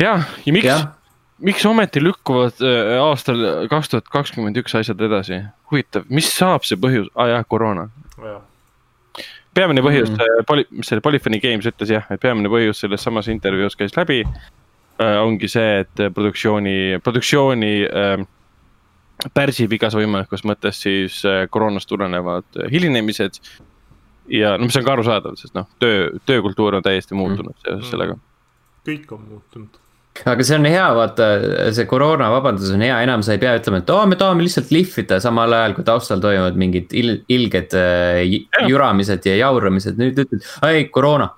jah, 0.04 0.28
ja 0.46 0.54
miks 0.54 0.68
miks 1.40 1.66
ometi 1.66 2.02
lükkuvad 2.04 2.62
äh, 2.66 2.98
aastal 3.02 3.68
kaks 3.70 3.90
tuhat 3.94 4.12
kakskümmend 4.14 4.58
üks 4.58 4.76
asjad 4.78 5.02
edasi? 5.02 5.42
huvitav, 5.72 6.08
mis 6.10 6.30
saab 6.34 6.66
see 6.66 6.80
põhjus, 6.80 7.10
aa 7.16 7.24
ah, 7.26 7.34
jah, 7.36 7.44
koroona. 7.50 7.90
jah, 8.24 8.42
peamine 9.58 9.84
põhjus 9.86 10.10
Mm. 10.10 10.22
mm., 10.22 10.48
poli-, 10.50 10.68
mis 10.72 10.88
selle 10.90 11.04
Polyphony 11.06 11.42
Games 11.44 11.66
ütles 11.70 11.92
jah, 11.92 12.08
et 12.14 12.22
peamine 12.22 12.50
põhjus 12.50 12.82
selles 12.84 13.04
samas 13.04 13.30
intervjuus 13.34 13.78
käis 13.80 13.96
läbi 13.98 14.24
äh,. 14.24 15.20
ongi 15.22 15.50
see, 15.52 15.84
et 15.84 16.04
produktsiooni, 16.14 17.00
produktsiooni 17.04 17.72
äh, 17.86 18.26
pärsib 19.34 19.74
igas 19.74 19.96
võimalikus 19.98 20.46
mõttes 20.46 20.82
siis 20.86 21.24
äh, 21.26 21.46
koroonast 21.50 21.90
tulenevad 21.90 22.46
äh, 22.58 22.70
hilinemised. 22.72 23.42
ja 24.30 24.58
no 24.58 24.68
mis 24.68 24.76
on 24.78 24.84
ka 24.84 24.94
arusaadav, 24.98 25.38
sest 25.40 25.56
noh, 25.56 25.68
töö, 25.80 26.10
töökultuur 26.28 26.76
on 26.76 26.84
täiesti 26.84 27.16
muutunud 27.16 27.56
seoses 27.64 27.86
Mm. 27.86 27.92
sellega. 27.92 28.18
kõik 28.88 29.12
on 29.16 29.22
muutunud. 29.30 29.80
Aga 30.26 30.46
see 30.48 30.58
on 30.58 30.68
hea, 30.70 30.86
vaata, 30.98 31.28
see 31.76 31.88
koroona 31.90 32.30
vabandus 32.34 32.72
on 32.76 32.86
hea, 32.86 32.96
enam 33.06 33.26
sa 33.26 33.36
ei 33.36 33.42
pea 33.42 33.56
ütlema, 33.60 33.82
et 33.84 33.92
oo, 33.94 34.02
me 34.10 34.18
tahame 34.20 34.46
lihtsalt 34.46 34.72
lihvida, 34.74 35.20
samal 35.24 35.54
ajal 35.60 35.78
kui 35.78 35.88
taustal 35.88 36.24
toimuvad 36.24 36.60
mingid 36.60 36.96
il, 36.98 37.20
ilged 37.34 37.78
äh, 37.78 38.24
juramised 38.68 39.30
ja 39.30 39.38
jauramised, 39.44 40.00
nüüd 40.02 40.24
ütled, 40.26 40.46
ei 40.70 40.88
koroona. 40.94 41.30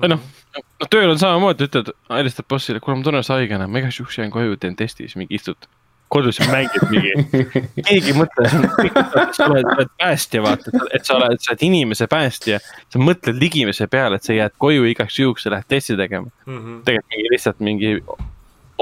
ei 0.00 0.12
noh, 0.12 0.22
noh 0.54 0.90
tööl 0.92 1.10
on 1.10 1.20
samamoodi, 1.22 1.70
ütled, 1.70 1.92
helistad 2.12 2.48
bossile, 2.50 2.82
kuule 2.82 3.00
ma 3.00 3.06
tunnen 3.06 3.22
ennast 3.22 3.34
haigena, 3.34 3.68
ma 3.68 3.82
igaks 3.82 4.02
juhuks 4.02 4.20
jään 4.20 4.34
koju, 4.34 4.58
teen 4.60 4.78
testi, 4.78 5.08
siis 5.08 5.18
mingi 5.20 5.40
istud 5.40 5.70
kodus 6.12 6.40
mängid 6.50 6.84
mingi, 6.90 7.12
keegi 7.86 8.12
ei 8.12 8.16
mõtle, 8.16 8.48
sa 9.36 9.46
oled, 9.48 9.64
oled 9.64 9.92
päästja, 10.00 10.42
vaata, 10.44 10.72
et 10.92 11.08
sa 11.08 11.16
oled, 11.16 11.40
sa 11.40 11.54
oled 11.54 11.64
inimese 11.68 12.08
päästja. 12.10 12.60
sa 12.92 13.00
mõtled 13.00 13.40
ligimese 13.40 13.88
peale, 13.90 14.18
et 14.18 14.28
sa 14.28 14.36
jääd 14.36 14.54
koju 14.60 14.84
igaks 14.90 15.18
juhuks 15.22 15.46
ja 15.46 15.54
lähed 15.56 15.68
testi 15.72 15.96
tegema. 15.96 16.28
Mm 16.46 16.58
-hmm.. 16.58 16.84
tegelikult 16.84 17.16
mingi 17.16 17.32
lihtsalt 17.32 17.60
mingi 17.60 17.94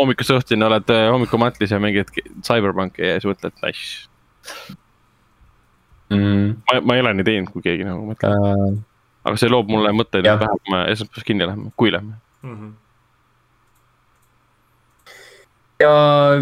hommikust 0.00 0.34
õhtuni 0.34 0.66
oled 0.66 0.90
äh, 0.90 1.06
hommikumatlis 1.12 1.70
ja 1.70 1.80
mängid 1.82 2.10
Cyberpunki 2.42 3.06
ja 3.06 3.20
siis 3.20 3.30
mõtled, 3.30 3.56
nice. 3.62 4.04
Mm.. 6.10 6.56
ma, 6.66 6.80
ma 6.82 6.94
ei 6.96 7.04
ole 7.04 7.14
nii 7.14 7.26
teinud, 7.26 7.54
kui 7.54 7.62
keegi 7.62 7.86
nagu 7.86 8.02
mõtleb. 8.10 8.34
Uh,. 8.34 8.78
aga 9.24 9.36
see 9.38 9.50
loob 9.52 9.70
mulle 9.70 9.92
mõtteid 9.94 10.26
pähe, 10.26 10.50
kui 10.50 10.74
me 10.74 10.86
esmaspäevast 10.90 11.26
kinni 11.28 11.46
läheme, 11.46 11.70
kui 11.76 11.92
lähme 11.94 12.16
mm. 12.42 12.54
-hmm 12.54 12.78
ja 15.80 15.92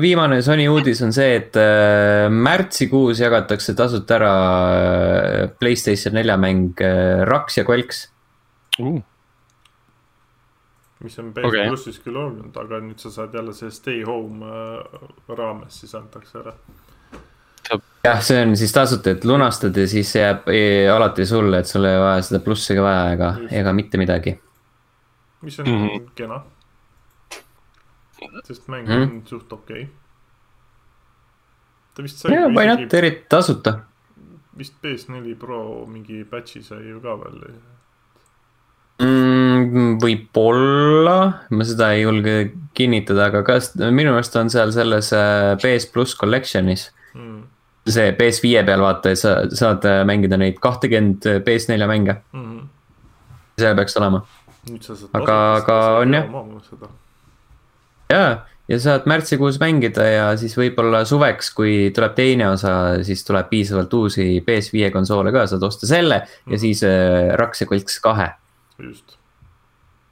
viimane 0.01 0.41
Sony 0.43 0.67
uudis 0.71 1.03
on 1.07 1.13
see, 1.15 1.37
et 1.39 1.59
äh, 1.59 2.27
märtsikuus 2.33 3.21
jagatakse 3.23 3.75
tasuta 3.79 4.17
ära 4.19 4.33
äh, 4.73 5.45
Playstation 5.61 6.17
nelja 6.19 6.39
mäng 6.41 6.73
äh, 6.83 7.23
Raks 7.29 7.61
ja 7.61 7.65
Kolks 7.69 8.09
uh.. 8.83 8.99
mis 11.05 11.19
on 11.23 11.31
PS 11.37 11.47
okay. 11.47 11.69
plussis 11.71 12.03
küll 12.03 12.19
olnud, 12.19 12.51
aga 12.59 12.83
nüüd 12.83 12.99
sa 13.03 13.15
saad 13.15 13.39
jälle 13.39 13.55
see 13.55 13.71
stay 13.75 14.03
home 14.07 14.43
raames 15.29 15.81
siis 15.85 15.95
antakse 15.95 16.43
ära. 16.43 16.57
jah, 18.05 18.21
see 18.25 18.43
on 18.43 18.57
siis 18.59 18.75
tasuta, 18.75 19.15
et 19.15 19.27
lunastad 19.29 19.77
ja 19.79 19.87
siis 19.91 20.15
jääb 20.19 20.51
alati 20.95 21.27
sulle, 21.27 21.63
et 21.63 21.71
sul 21.71 21.87
ei 21.87 21.95
ole 21.95 22.09
vaja 22.09 22.27
seda 22.27 22.43
plussi 22.43 22.75
ka 22.79 22.87
vaja 22.87 23.11
ega, 23.15 23.35
ega 23.63 23.75
mitte 23.77 24.03
midagi. 24.03 24.39
mis 25.47 25.61
on 25.61 25.69
mm 25.69 25.83
-hmm. 25.87 26.09
kena 26.19 26.43
sest 28.45 28.69
mäng 28.69 28.89
mm. 28.89 29.03
on 29.03 29.23
suht 29.27 29.53
okei 29.53 29.83
okay.. 29.83 29.89
ta 31.95 32.05
vist 32.07 32.23
sai. 32.23 32.35
jaa, 32.35 32.49
why 32.53 32.67
not, 32.69 32.95
eriti 32.95 33.27
tasuta. 33.29 33.79
vist 34.59 34.79
PS4 34.85 35.35
Pro 35.39 35.61
mingi 35.91 36.25
patch'i 36.29 36.63
sai 36.63 36.85
ju 36.89 37.01
ka 37.05 37.17
veel 37.21 37.43
mm,. 39.03 39.99
võib-olla, 40.03 41.19
ma 41.51 41.69
seda 41.69 41.93
ei 41.97 42.05
julge 42.05 42.39
kinnitada, 42.79 43.29
aga 43.31 43.45
kas 43.47 43.73
minu 43.79 44.13
meelest 44.13 44.37
on 44.41 44.51
seal 44.53 44.75
selles 44.75 45.13
äh, 45.17 45.55
PS 45.63 45.91
pluss 45.95 46.19
collection'is 46.19 46.89
mm. 47.15 47.43
see 47.89 48.15
PS5 48.21 48.65
peal 48.69 48.87
vaata, 48.87 49.15
sa 49.19 49.41
saad 49.51 49.87
äh, 49.89 50.03
mängida 50.09 50.41
neid 50.41 50.61
kahtekümmend 50.63 51.29
PS4 51.47 51.91
mänge 51.91 52.19
mm. 52.33 52.47
-hmm. 52.47 52.65
see 53.59 53.75
peaks 53.75 54.01
olema. 54.01 54.25
aga, 55.13 55.37
aga 55.63 55.77
on 55.99 56.19
jah 56.19 56.27
jaa, 58.13 58.47
ja 58.69 58.79
saad 58.81 59.07
märtsikuus 59.09 59.59
mängida 59.61 60.05
ja 60.05 60.25
siis 60.41 60.55
võib-olla 60.59 61.03
suveks, 61.09 61.51
kui 61.57 61.89
tuleb 61.95 62.15
teine 62.17 62.51
osa, 62.53 62.73
siis 63.07 63.25
tuleb 63.25 63.49
piisavalt 63.51 63.95
uusi 63.97 64.29
PS5 64.45 64.91
konsoole 64.93 65.33
ka, 65.35 65.47
saad 65.49 65.65
osta 65.65 65.89
selle 65.89 66.21
mm. 66.25 66.53
ja 66.53 66.61
siis 66.61 66.85
äh, 66.87 67.33
Raks 67.41 67.65
ja 67.65 67.71
Kolks 67.71 67.99
kahe. 68.05 68.29
just 68.79 69.17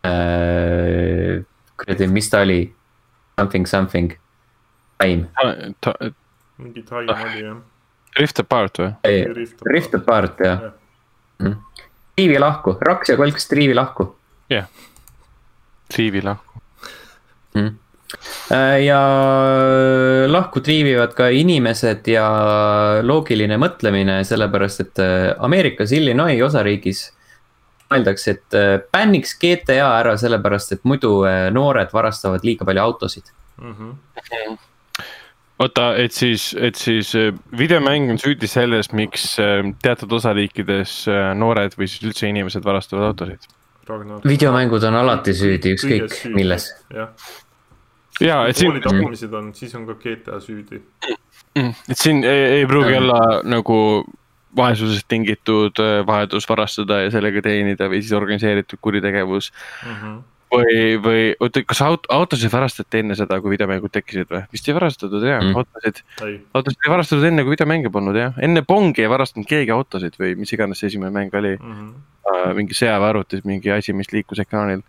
äh,. 0.07 1.45
kuradi, 1.77 2.09
mis 2.09 2.31
ta 2.33 2.41
oli? 2.47 2.61
Something, 3.37 3.67
something, 3.69 4.13
time. 5.03 5.29
mingi 6.57 6.83
time 6.83 7.13
ah. 7.13 7.25
oli 7.29 7.45
jah. 7.45 7.57
Rift 8.17 8.41
Apart 8.41 8.79
või? 8.81 8.93
Rift 9.69 9.95
Apart 9.95 10.41
jah 10.41 10.63
ja. 10.63 10.73
mm.. 11.45 11.57
triivi 12.17 12.41
lahku, 12.41 12.79
Raks 12.81 13.13
ja 13.13 13.21
Kolks 13.21 13.53
triivi 13.53 13.77
lahku. 13.77 14.15
jah 14.49 14.65
yeah., 14.65 14.93
triivi 15.93 16.25
lahku 16.25 16.63
mm 17.55 17.86
ja 18.83 19.01
lahku 20.31 20.61
triivivad 20.63 21.15
ka 21.17 21.29
inimesed 21.35 22.07
ja 22.11 22.27
loogiline 23.07 23.59
mõtlemine, 23.61 24.21
sellepärast 24.27 24.85
et 24.85 25.03
äh, 25.03 25.17
Ameerikas 25.43 25.95
Illinois 25.97 26.39
osariigis 26.47 27.09
mõeldakse, 27.91 28.37
et 28.37 28.59
äh, 28.59 28.77
bänniks 28.95 29.35
GTA 29.43 29.91
ära 29.99 30.15
sellepärast, 30.21 30.77
et 30.77 30.87
muidu 30.87 31.19
noored 31.55 31.93
varastavad 31.95 32.47
liiga 32.47 32.67
palju 32.69 32.85
autosid 32.85 33.33
mm. 33.59 33.75
-hmm. 33.75 34.57
oota, 35.59 35.95
et 35.97 36.13
siis, 36.13 36.53
et 36.59 36.77
siis 36.77 37.13
videomäng 37.59 38.11
on 38.11 38.23
süüdi 38.23 38.47
selles, 38.47 38.93
miks 38.93 39.37
teatud 39.83 40.13
osariikides 40.13 41.07
noored 41.35 41.75
või 41.79 41.91
siis 41.91 42.07
üldse 42.07 42.31
inimesed 42.31 42.65
varastavad 42.65 43.11
autosid? 43.11 43.51
videomängud 44.27 44.83
on 44.83 44.95
alati 44.95 45.35
süüdi, 45.35 45.75
ükskõik 45.75 46.35
milles. 46.35 46.71
jah 46.95 47.11
ja, 48.21 48.45
et 48.49 48.57
siin. 48.57 48.81
tapmised 48.85 49.33
on, 49.35 49.51
siis 49.55 49.75
on 49.75 49.87
ka 49.89 49.99
GTA 50.01 50.41
süüdi. 50.41 50.83
Mm, 51.57 51.73
et 51.91 51.99
siin 51.99 52.23
ei, 52.25 52.45
ei 52.61 52.69
pruugi 52.69 52.97
olla 52.97 53.43
nagu 53.45 53.77
vaesusest 54.57 55.07
tingitud 55.09 55.81
äh, 55.83 56.01
vajadus 56.07 56.49
varastada 56.49 57.03
ja 57.05 57.13
sellega 57.13 57.43
teenida 57.45 57.91
või 57.93 58.01
siis 58.03 58.17
organiseeritud 58.17 58.81
kuritegevus 58.83 59.51
mm. 59.53 59.93
-hmm. 59.93 60.17
või, 60.55 60.79
või 61.05 61.23
oota, 61.41 61.63
kas 61.69 61.83
aut-, 61.85 62.09
autosid 62.13 62.53
varastati 62.53 63.03
enne 63.03 63.17
seda, 63.19 63.41
kui 63.41 63.53
videomängud 63.53 63.93
tekkisid 63.93 64.33
või? 64.33 64.43
vist 64.53 64.69
ei 64.69 64.77
varastatud 64.79 65.27
jah 65.29 65.43
mm., 65.43 65.61
autosid, 65.61 66.03
autosid 66.55 66.87
ei 66.89 66.93
varastatud 66.95 67.29
enne, 67.31 67.45
kui 67.45 67.57
videomänge 67.57 67.93
polnud 67.93 68.17
jah, 68.17 68.37
enne 68.43 68.65
Pongi 68.67 69.05
ei 69.05 69.13
varastanud 69.13 69.49
keegi 69.49 69.75
autosid 69.77 70.17
või 70.21 70.35
mis 70.41 70.53
iganes 70.57 70.81
see 70.81 70.93
esimene 70.93 71.13
mäng 71.15 71.35
oli 71.35 71.57
mm. 71.57 71.73
-hmm. 71.73 71.97
Uh, 72.27 72.49
mingi 72.59 72.75
sõjaväearvutis, 72.75 73.45
mingi 73.47 73.71
asi, 73.71 73.93
mis 73.95 74.09
liikus 74.11 74.41
ekraanil 74.43 74.81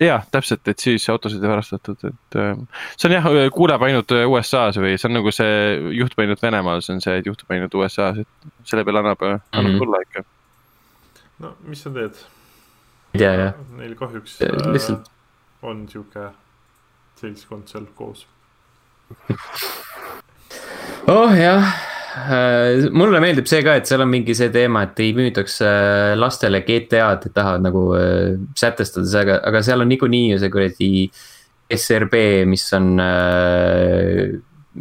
jah, 0.00 0.24
täpselt, 0.32 0.68
et 0.70 0.80
siis 0.80 1.04
autosid 1.12 1.42
ei 1.44 1.50
varastatud, 1.50 2.00
et 2.08 2.38
äh, 2.40 2.56
see 2.96 3.08
on 3.10 3.14
jah, 3.16 3.28
kuuleb 3.54 3.84
ainult 3.84 4.14
äh, 4.16 4.26
USA-s 4.28 4.80
või 4.80 4.96
see 4.96 5.08
on 5.10 5.18
nagu 5.18 5.32
see 5.34 5.54
juhtub 5.96 6.24
ainult 6.24 6.42
Venemaal, 6.44 6.82
see 6.84 6.96
on 6.96 7.04
see, 7.04 7.18
et 7.20 7.28
juhtub 7.28 7.52
ainult 7.54 7.76
USA-s, 7.76 8.22
et 8.24 8.68
selle 8.68 8.84
peale 8.88 9.02
annab 9.02 9.20
mm, 9.20 9.36
-hmm. 9.36 9.48
annab 9.52 9.72
mhm. 9.72 9.82
tulla 9.84 10.02
ikka. 10.06 10.24
no 11.44 11.54
mis 11.68 11.82
sa 11.84 11.92
teed? 11.96 12.24
ei 13.14 13.18
tea 13.24 13.34
jah. 13.44 13.62
Neil 13.76 13.94
kahjuks 13.94 14.40
äh, 14.42 14.72
lihtsalt 14.72 15.12
on 15.62 15.86
sihuke 15.88 16.30
seltskond 17.20 17.68
seal 17.68 17.86
koos 17.94 18.26
oh 21.06 21.36
jah 21.36 21.64
Äh, 21.68 21.89
mulle 22.10 23.20
meeldib 23.22 23.46
see 23.46 23.62
ka, 23.62 23.76
et 23.78 23.88
seal 23.88 24.02
on 24.02 24.10
mingi 24.10 24.34
see 24.34 24.50
teema, 24.54 24.82
et 24.86 25.02
ei 25.02 25.12
müüdaks 25.14 25.60
äh, 25.62 26.12
lastele 26.18 26.62
GTA-d, 26.66 27.28
et 27.28 27.36
tahavad 27.36 27.62
nagu 27.62 27.84
äh, 27.98 28.38
sätestada 28.58 29.06
see, 29.06 29.22
aga, 29.22 29.38
aga 29.46 29.62
seal 29.66 29.84
on 29.84 29.90
niikuinii 29.92 30.32
ju 30.32 30.40
see 30.42 30.52
kuradi 30.52 30.90
SRB, 31.70 32.16
mis 32.50 32.64
on, 32.74 32.88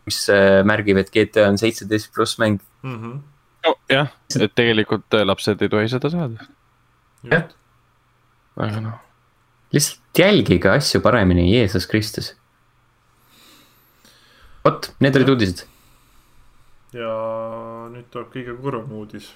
mis 0.01 0.19
märgib, 0.65 0.97
et 0.97 1.11
GTA 1.13 1.45
on 1.51 1.59
seitseteist 1.61 2.09
pluss 2.15 2.39
mäng 2.41 2.57
mm. 2.81 2.95
-hmm. 2.95 3.19
Oh, 3.67 3.75
jah, 3.91 4.07
et 4.39 4.53
tegelikult 4.55 5.13
lapsed 5.27 5.61
ei 5.61 5.69
tohi 5.69 5.89
seda 5.91 6.09
saada. 6.09 6.47
jah. 7.29 7.49
aga 8.57 8.79
noh. 8.81 8.99
lihtsalt 9.75 10.17
jälgige 10.17 10.71
asju 10.71 11.01
paremini, 11.01 11.51
Jeesus 11.53 11.85
Kristus. 11.85 12.33
vot, 14.65 14.95
need 14.99 15.15
olid 15.15 15.29
uudised 15.29 15.68
ja 16.95 17.13
nüüd 17.93 18.09
tuleb 18.13 18.31
kõige 18.33 18.55
kurvem 18.61 18.91
uudis. 18.97 19.29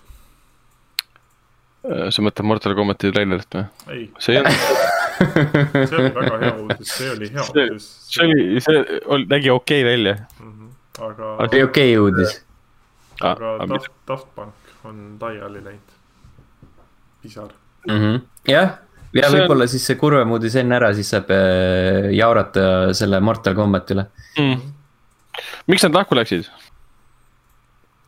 Äh, 1.83 2.07
sa 2.15 2.23
mõtled 2.23 2.47
Mortal 2.47 2.75
Combati 2.77 3.11
trailerit 3.11 3.57
või? 3.57 3.65
ei. 3.91 4.05
see 4.23 4.39
olnud 4.39 5.01
see 5.89 5.97
oli 5.99 6.11
väga 6.15 6.37
hea 6.41 6.53
uudis, 6.55 6.93
see 6.95 7.09
oli 7.11 7.29
hea 7.33 7.43
see, 7.49 7.65
uudis. 7.67 7.87
see 8.07 8.23
oli, 8.25 8.45
see 8.63 8.83
oli, 9.03 9.27
nägi 9.33 9.51
okei 9.51 9.83
okay 9.83 9.89
välja 9.89 10.13
mm. 10.15 10.53
-hmm. 10.53 10.71
aga. 11.09 11.33
oli 11.45 11.63
okei 11.63 11.97
okay 11.97 11.97
uudis. 12.05 12.37
aga 13.21 13.51
ah, 13.59 13.67
Daft, 13.69 13.91
Daft 14.07 14.31
Punk 14.35 14.87
on 14.87 15.03
laiali 15.21 15.63
läinud. 15.65 15.93
pisar 17.21 17.51
mm. 17.87 17.99
-hmm. 17.99 18.21
jah, 18.47 18.77
ja 19.13 19.29
võib-olla 19.35 19.67
on... 19.67 19.73
siis 19.75 19.85
see 19.87 19.99
kurvem 19.99 20.31
uudis 20.31 20.55
enne 20.55 20.79
ära, 20.79 20.93
siis 20.95 21.11
saab 21.13 21.31
äh, 21.35 22.11
jaurata 22.15 22.93
selle 22.93 23.19
Mortal 23.19 23.55
Combati 23.59 23.97
üle 23.97 24.07
mm.. 24.39 24.61
miks 25.67 25.83
nad 25.83 25.99
lahku 25.99 26.15
läksid? 26.15 26.47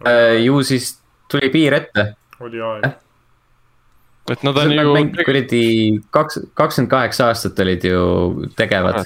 Äh, 0.04 0.42
ju 0.44 0.64
siis 0.64 0.98
tuli 1.32 1.50
piir 1.50 1.74
ette. 1.74 2.14
oli 2.40 2.62
aeg. 2.62 2.86
et 4.32 4.44
nad 4.44 4.58
on 4.58 4.72
ju. 4.72 4.96
kuradi 5.24 5.66
kaks, 6.12 6.40
kakskümmend 6.54 6.92
kaheksa 6.92 7.30
aastat 7.32 7.60
olid 7.60 7.86
ju 7.88 8.02
tegevad. 8.58 9.06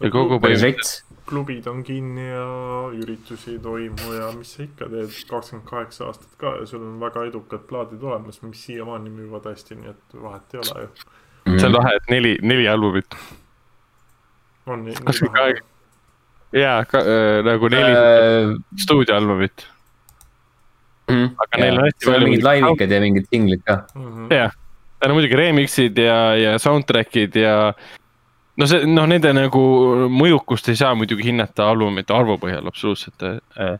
ja 0.00 0.10
kogu 0.10 0.38
põhimõtteliselt 0.38 1.02
klubid 1.26 1.66
on 1.66 1.82
kinni 1.82 2.28
ja 2.28 2.46
üritusi 2.94 3.56
ei 3.56 3.58
toimu 3.58 4.12
ja 4.14 4.28
mis 4.36 4.52
sa 4.54 4.62
ikka 4.62 4.86
teed, 4.92 5.14
kakskümmend 5.30 5.66
kaheksa 5.68 6.06
aastat 6.06 6.36
ka 6.38 6.52
ja 6.60 6.66
sul 6.70 6.84
on 6.86 7.00
väga 7.02 7.24
edukad 7.26 7.66
plaadid 7.66 8.02
olemas, 8.02 8.38
mis 8.46 8.62
siiamaani 8.68 9.10
müüvad 9.10 9.48
hästi, 9.50 9.80
nii 9.80 9.90
et 9.90 10.20
vahet 10.22 10.54
ei 10.54 10.62
ole 10.62 10.84
ju. 10.84 10.92
see 11.56 11.66
on 11.66 11.74
lahe, 11.74 11.96
et 11.98 12.12
neli, 12.14 12.36
neli 12.42 12.68
albumit 12.70 13.18
on 14.66 14.86
nii, 14.86 14.94
jaa, 16.54 16.84
nagu 17.46 17.68
neli 17.72 17.96
Äh, 17.96 18.52
stuudioalbumit. 18.82 19.66
Aga 21.06 21.60
neil 21.60 21.78
on 21.78 21.84
hästi 21.86 22.02
seal 22.02 22.14
on 22.14 22.16
palju 22.16 22.30
mingid 22.30 22.46
laivikad 22.46 22.90
ja 22.90 23.00
mingid 23.02 23.28
singlid 23.30 23.62
ka. 23.66 23.76
Mhm. 23.94 24.30
jah, 24.34 24.56
tal 25.00 25.12
on 25.12 25.18
muidugi 25.20 25.38
remix'id 25.38 25.98
ja, 26.02 26.18
ja 26.34 26.56
soundtrack'id 26.58 27.36
ja 27.38 27.56
no 28.56 28.66
see, 28.66 28.86
noh, 28.90 29.06
nende 29.06 29.32
nagu 29.36 29.62
mõjukust 30.10 30.70
ei 30.72 30.78
saa 30.80 30.94
muidugi 30.98 31.28
hinnata 31.28 31.68
albumite 31.70 32.14
arvu 32.16 32.38
põhjal 32.42 32.66
absoluutselt 32.66 33.22
äh,. 33.22 33.76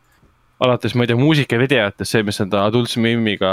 alates, 0.63 0.95
ma 0.97 1.05
ei 1.05 1.11
tea, 1.11 1.19
muusikavideotest, 1.21 2.09
see, 2.09 2.25
mis 2.25 2.39
nad 2.41 2.55
Adult 2.63 2.89
Swimiga 2.89 3.51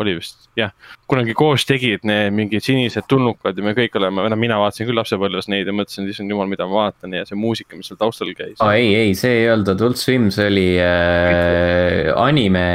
oli 0.00 0.16
vist, 0.18 0.48
jah. 0.58 0.74
kunagi 1.08 1.32
koos 1.36 1.64
tegid 1.68 2.04
need 2.08 2.34
mingid 2.36 2.64
sinised 2.64 3.06
tulnukad 3.08 3.56
ja 3.56 3.64
me 3.64 3.72
kõik 3.76 3.96
oleme, 4.00 4.26
no 4.28 4.38
mina 4.40 4.58
vaatasin 4.60 4.88
küll 4.90 5.00
lapsepõlves 5.00 5.48
neid 5.52 5.70
ja 5.70 5.76
mõtlesin, 5.76 6.08
issand 6.12 6.32
jumal, 6.32 6.50
mida 6.50 6.68
ma 6.68 6.86
vaatan 6.86 7.16
ja 7.16 7.24
see 7.28 7.38
muusika, 7.40 7.78
mis 7.78 7.88
seal 7.88 8.00
taustal 8.00 8.32
käis 8.36 8.60
aa 8.60 8.76
ei, 8.76 8.92
ei, 8.98 9.16
see 9.18 9.40
ei 9.40 9.48
olnud 9.54 9.72
Adult 9.72 10.00
Swim, 10.00 10.28
see 10.34 10.50
oli 10.52 10.68
äh, 10.84 12.12
anime 12.20 12.66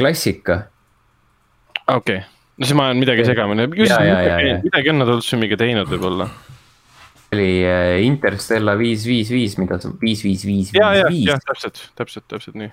klassika. 0.00 0.62
okei 1.84 2.22
okay., 2.22 2.24
no 2.56 2.64
siis 2.64 2.76
ma 2.80 2.88
olen 2.88 3.04
midagi 3.04 3.28
segamini, 3.28 3.68
Ja, 3.84 4.02
ja, 4.08 4.20
ja, 4.24 4.58
midagi 4.64 4.88
ja. 4.88 4.96
on 4.96 5.04
Adult 5.04 5.28
Swimiga 5.28 5.60
teinud 5.60 5.92
võib-olla. 5.92 6.32
oli 7.36 7.52
äh, 7.60 8.00
Interstellar 8.08 8.80
viis, 8.80 9.04
viis, 9.04 9.28
viis, 9.36 9.60
mida 9.60 9.76
sa, 9.84 9.92
viis, 10.00 10.24
viis, 10.24 10.48
viis, 10.48 10.72
ja, 10.72 10.94
ja, 10.96 11.08
viis, 11.12 11.26
ja 11.28 11.36
viis. 11.36 11.50
täpselt, 11.52 11.88
täpselt, 12.00 12.30
täpselt 12.32 12.56
nii. 12.56 12.72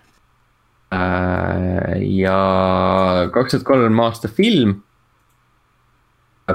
Äh, 0.93 1.95
ja 2.19 3.29
kaks 3.33 3.51
tuhat 3.55 3.65
kolm 3.67 3.99
aasta 3.99 4.27
film. 4.27 4.81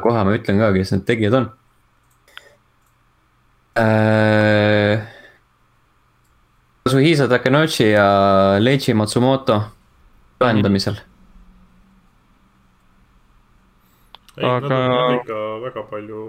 kohe 0.03 0.25
ma 0.25 0.35
ütlen 0.37 0.59
ka, 0.63 0.73
kes 0.73 0.93
need 0.93 1.07
tegijad 1.09 1.35
on. 1.35 1.49
Kazuhisa 6.85 7.29
Takenouchi 7.29 7.91
ja 7.91 8.07
Leiji 8.59 8.95
Matsumoto 8.95 9.63
loendamisel. 10.41 10.95
ei, 14.37 14.47
nad 14.47 14.65
Aga- 14.65 14.77
on 14.77 14.93
jah 14.95 15.15
ikka 15.21 15.39
väga 15.63 15.83
palju 15.91 16.21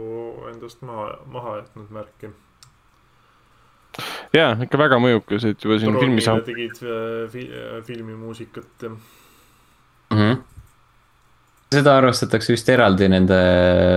endast 0.51 0.81
maha, 0.81 1.17
maha 1.25 1.57
jätnud 1.61 1.89
märki. 1.89 2.29
Ja 4.35 4.51
ikka 4.63 4.77
väga 4.79 4.99
mõjukas, 5.01 5.45
et 5.49 5.63
juba 5.63 5.79
siin 5.81 5.97
filmis 5.99 6.25
tegid 6.45 6.77
äh, 6.83 7.29
fi, 7.31 7.41
äh, 7.47 7.83
filmimuusikat 7.87 8.83
ja 8.83 8.89
mm. 8.89 8.97
-hmm. 10.11 10.37
seda 11.75 11.97
arvestatakse 11.97 12.53
vist 12.53 12.69
eraldi 12.69 13.09
nende 13.09 13.39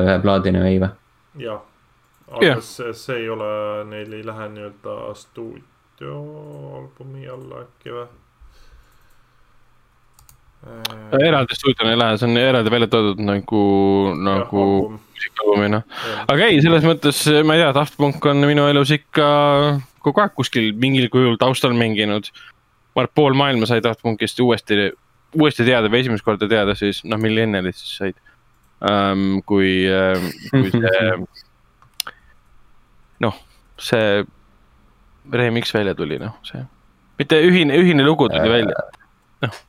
ühe 0.02 0.18
plaadina 0.22 0.60
või 0.64 0.76
jah, 0.80 1.60
aga 2.32 2.60
see, 2.60 2.94
see 2.94 3.16
ei 3.22 3.28
ole, 3.30 3.84
neil 3.90 4.12
ei 4.12 4.26
lähe 4.26 4.48
nii-öelda 4.56 5.14
stuudioalbumi 5.22 7.28
alla 7.28 7.54
äkki 7.66 7.90
või? 7.98 8.08
eraldi 11.20 11.56
stuudiona 11.56 11.92
ei 11.92 11.98
lähe, 11.98 12.18
see 12.18 12.28
on 12.28 12.38
eraldi 12.40 12.72
välja 12.72 12.88
toodud 12.92 13.20
nagu, 13.20 13.64
nagu 14.16 14.64
muusikaalbumina. 14.94 15.82
aga 16.28 16.48
ei, 16.48 16.60
selles 16.64 16.86
mõttes 16.88 17.24
ma 17.46 17.56
ei 17.56 17.64
tea, 17.64 17.72
Daft 17.76 17.98
Punk 18.00 18.24
on 18.30 18.44
minu 18.48 18.66
elus 18.70 18.94
ikka 18.94 19.26
kogu 20.04 20.22
aeg 20.22 20.34
kuskil 20.36 20.72
mingil 20.80 21.08
kujul 21.12 21.38
taustal 21.40 21.74
mänginud. 21.76 22.30
ma 22.94 23.02
arvan, 23.02 23.10
et 23.10 23.16
pool 23.18 23.34
maailma 23.34 23.66
sai 23.66 23.82
Daft 23.82 24.04
Punkist 24.04 24.38
uuesti, 24.40 24.92
uuesti 25.34 25.66
teada 25.66 25.90
või 25.90 26.04
esimest 26.04 26.24
korda 26.26 26.46
teada 26.50 26.76
siis, 26.78 27.02
noh, 27.04 27.18
millennialid 27.18 27.74
siis 27.74 27.96
said 27.98 28.20
um,. 28.84 29.42
kui, 29.46 29.82
kui 30.52 30.70
see, 30.70 31.10
noh, 33.26 33.40
see 33.82 34.24
remix 35.34 35.74
välja 35.74 35.96
tuli, 35.98 36.20
noh, 36.22 36.36
see, 36.46 36.62
mitte 37.18 37.40
ühine, 37.42 37.80
ühine 37.82 38.06
lugu 38.06 38.28
tuli 38.30 38.52
välja, 38.52 38.86
noh. 39.42 39.60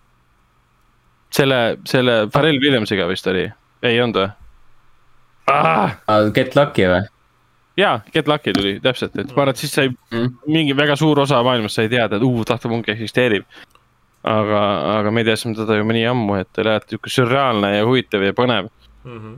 selle, 1.33 1.61
selle 1.89 2.25
Pharrell 2.29 2.61
Williamsiga 2.61 3.09
vist 3.09 3.27
oli, 3.31 3.47
ei 3.85 4.01
olnud 4.03 4.21
või 4.21 4.33
ah!? 5.47 5.97
Get 6.33 6.55
Lucky 6.55 6.87
või? 6.89 7.03
jaa, 7.77 8.01
Get 8.13 8.27
Lucky 8.27 8.53
tuli 8.53 8.79
täpselt, 8.83 9.15
et 9.19 9.31
ma 9.35 9.43
arvan, 9.43 9.55
et 9.55 9.57
siis 9.57 9.73
sai 9.73 9.89
Mm. 10.11 10.37
mingi 10.47 10.75
väga 10.77 10.95
suur 10.95 11.19
osa 11.19 11.41
maailmast 11.43 11.75
sai 11.75 11.89
teada, 11.89 12.15
et 12.15 12.23
uu, 12.23 12.43
Daft 12.47 12.63
Punk 12.63 12.89
eksisteerib. 12.89 13.43
aga, 14.23 14.59
aga 14.99 15.11
me 15.11 15.23
teadsime 15.23 15.53
teda 15.53 15.75
juba 15.77 15.93
nii 15.93 16.05
ammu, 16.09 16.35
et 16.39 16.47
ta 16.53 16.61
oli 16.63 16.69
alati 16.71 16.95
sihuke 16.95 17.11
sürreaalne 17.13 17.75
ja 17.75 17.83
huvitav 17.85 18.23
ja 18.23 18.33
põnev. 18.33 18.69
-hmm. 19.05 19.35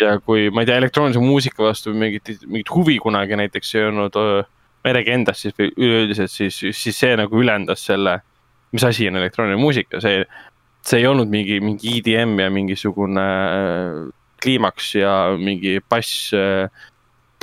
ja 0.00 0.18
kui 0.18 0.50
ma 0.50 0.60
ei 0.62 0.66
tea, 0.66 0.76
elektroonilise 0.76 1.20
muusika 1.20 1.62
vastu 1.62 1.94
mingit, 1.94 2.28
mingit 2.46 2.70
huvi 2.74 2.98
kunagi 2.98 3.36
näiteks 3.36 3.74
ei 3.74 3.84
olnud, 3.84 4.16
räägi 4.84 5.10
endast 5.10 5.40
siis 5.40 5.54
või 5.58 5.70
üleüldiselt, 5.76 6.30
siis, 6.30 6.58
siis 6.72 6.98
see 6.98 7.14
nagu 7.16 7.38
ülendas 7.40 7.86
selle, 7.86 8.18
mis 8.72 8.84
asi 8.84 9.08
on 9.08 9.16
elektrooniline 9.16 9.60
muusika, 9.60 10.00
see, 10.00 10.24
see 10.82 10.98
ei 10.98 11.06
olnud 11.06 11.30
mingi, 11.30 11.60
mingi 11.60 11.98
EDM 11.98 12.38
ja 12.40 12.50
mingisugune 12.50 13.22
äh, 13.22 14.10
kliimaks 14.42 14.94
ja 14.94 15.14
mingi 15.38 15.78
bass 15.88 16.32
äh, 16.34 16.68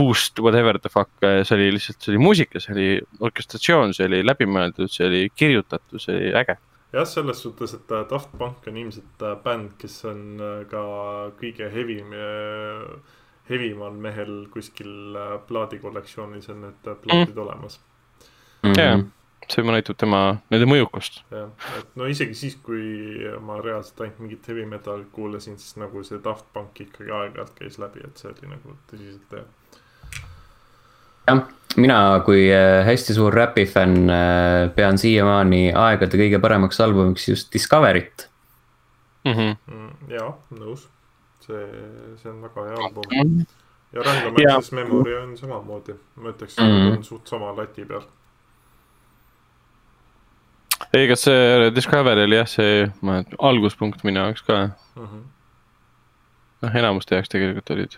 boost, 0.01 0.41
whatever 0.41 0.79
the 0.81 0.89
fuck, 0.89 1.13
see 1.21 1.55
oli 1.57 1.69
lihtsalt, 1.77 2.01
see 2.01 2.15
oli 2.15 2.25
muusika, 2.25 2.59
see 2.63 2.75
oli 2.75 2.89
orkestratsioon, 3.29 3.95
see 3.97 4.09
oli 4.09 4.25
läbimõeldud, 4.25 4.89
see 4.91 5.07
oli 5.07 5.23
kirjutatud, 5.35 6.01
see 6.01 6.17
oli 6.17 6.35
äge. 6.41 6.57
jah, 6.91 7.07
selles 7.07 7.39
suhtes, 7.45 7.77
et 7.77 7.95
äh, 7.95 8.03
Daft 8.09 8.33
Punk 8.37 8.67
on 8.67 8.77
ilmselt 8.81 9.23
äh, 9.23 9.37
bänd, 9.45 9.77
kes 9.79 10.01
on 10.09 10.23
äh, 10.43 10.61
ka 10.71 10.81
kõige 11.39 11.69
hevim, 11.71 12.11
hevimal 13.51 13.95
mehel 13.95 14.35
kuskil 14.51 15.15
äh, 15.17 15.33
plaadikollektsioonis 15.47 16.49
on 16.51 16.67
need 16.67 16.87
äh, 16.87 16.97
plaadid 17.03 17.35
mm. 17.35 17.41
olemas. 17.45 17.79
Jaa. 18.77 18.99
see 19.49 19.63
juba 19.63 19.73
näitab 19.73 19.97
tema, 19.99 20.19
nende 20.53 20.67
mõjukust. 20.69 21.23
jah, 21.33 21.49
et 21.79 21.95
no 21.99 22.05
isegi 22.07 22.37
siis, 22.37 22.53
kui 22.63 23.25
ma 23.43 23.57
reaalselt 23.59 24.03
ainult 24.05 24.21
mingit 24.23 24.47
heavy 24.47 24.67
metalit 24.69 25.09
kuulasin, 25.15 25.57
siis 25.59 25.79
nagu 25.81 26.03
see 26.07 26.21
Daft 26.23 26.45
Punk 26.53 26.83
ikkagi 26.85 27.11
aeg-ajalt 27.11 27.57
käis 27.57 27.79
läbi, 27.81 28.05
et 28.05 28.21
see 28.21 28.29
oli 28.31 28.53
nagu 28.53 28.77
tõsiselt 28.91 29.35
hea. 29.35 29.47
jah, 31.27 31.41
mina 31.77 31.97
kui 32.25 32.47
äh, 32.53 32.85
hästi 32.85 33.13
suur 33.13 33.33
räpifänn 33.33 34.09
äh, 34.09 34.69
pean 34.75 34.97
siiamaani 34.97 35.71
aegade 35.73 36.17
kõige 36.19 36.39
paremaks 36.43 36.79
albumiks 36.83 37.27
just 37.29 37.53
Discovery't. 37.55 38.27
Mm 39.25 39.33
-hmm. 39.37 39.57
Mm, 39.67 39.91
jaa, 40.09 40.33
nõus. 40.51 40.87
see, 41.45 41.65
see 42.21 42.31
on 42.31 42.41
väga 42.41 42.63
hea 42.67 42.75
album. 42.85 43.45
ja 43.93 44.01
Random. 44.01 44.35
Access 44.47 44.71
Memory 44.71 45.15
on 45.23 45.37
samamoodi, 45.37 45.93
ma 46.15 46.29
ütleks 46.29 46.57
Mhm. 46.57 46.67
mm, 46.71 46.81
-hmm. 46.89 46.97
on 46.97 47.03
suht 47.03 47.27
sama 47.27 47.55
lati 47.57 47.85
peal. 47.85 48.01
ei, 50.93 51.07
kas 51.07 51.21
see 51.23 51.71
Discovery 51.75 52.23
oli 52.23 52.35
jah, 52.35 52.47
see 52.47 52.91
ma, 53.01 53.23
alguspunkt 53.39 54.03
minu 54.03 54.19
jaoks 54.19 54.41
ka, 54.41 54.69
Mm 54.95 55.05
-hmm. 55.07 55.23
noh 56.61 56.75
enamuste 56.75 57.15
jaoks 57.15 57.29
tegelikult 57.29 57.69
olid. 57.69 57.97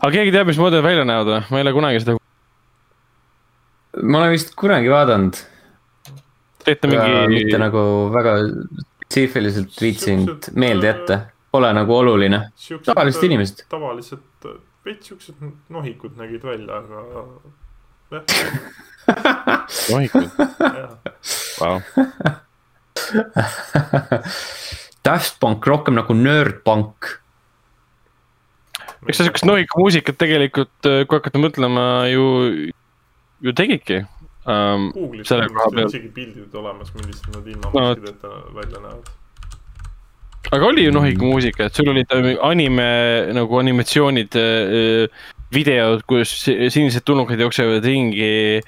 Aga 0.00 0.12
keegi 0.12 0.32
teab, 0.34 0.50
mismoodi 0.50 0.78
nad 0.78 0.86
välja 0.86 1.04
näevad 1.08 1.32
või? 1.32 1.42
ma 1.50 1.60
ei 1.60 1.66
ole 1.66 1.74
kunagi 1.76 2.02
seda, 2.04 2.16
ma 4.02 4.22
olen 4.22 4.34
vist 4.34 4.54
kunagi 4.58 4.92
vaadanud, 4.92 5.40
teete 6.64 6.90
aga 6.90 7.06
mingi 7.06 7.40
mitte, 7.40 7.60
nagu 7.62 7.86
väga 8.14 8.36
spetsiifiliselt 9.06 9.80
viitsinud 9.80 10.28
Siuksed, 10.28 10.58
meelde 10.58 10.88
äh, 10.90 10.94
jätta, 10.94 11.18
pole 11.54 11.72
nagu 11.72 11.96
oluline. 11.96 12.40
tavalised 12.84 13.22
inimesed. 13.24 13.64
tavalised, 13.72 14.48
veits 14.84 15.08
siuksed 15.08 15.34
nohikud 15.72 16.18
nägid 16.18 16.44
välja, 16.44 16.82
aga 16.82 16.96
jah, 18.10 18.24
nohikud, 19.92 20.28
vau. 21.60 21.80
Daft 25.06 25.38
Punk 25.40 25.66
rohkem 25.66 25.94
nagu 25.94 26.14
nördpank. 26.14 27.20
Eks 29.08 29.18
ta 29.20 29.26
siukest 29.28 29.46
nohiku 29.48 29.80
muusikat 29.82 30.18
tegelikult, 30.20 30.72
kui 30.82 31.18
hakata 31.18 31.40
mõtlema 31.42 31.84
ju, 32.12 32.26
ju 33.46 33.52
tegidki 33.56 34.02
um,. 34.46 34.90
Google'is 34.94 35.28
selle 35.30 35.46
on 35.50 35.84
isegi 35.86 36.10
pildid 36.14 36.54
olemas, 36.54 36.92
millised 36.94 37.30
nad 37.34 37.46
ilma 37.50 37.70
No, 37.74 37.86
maskideta 37.90 38.32
välja 38.54 38.82
näevad. 38.84 39.12
aga 40.54 40.66
oli 40.70 40.84
ju 40.86 40.92
nohiku 40.94 41.24
muusika, 41.32 41.66
et 41.66 41.74
sul 41.74 41.88
olid 41.90 42.12
äh, 42.14 42.32
anime 42.46 42.86
nagu 43.34 43.58
animatsioonid, 43.58 44.36
videod, 45.54 46.02
kus 46.06 46.30
si- 46.44 46.70
sinised 46.70 47.02
tulnukad 47.06 47.40
jooksevad 47.42 47.84
ringi. 47.84 48.60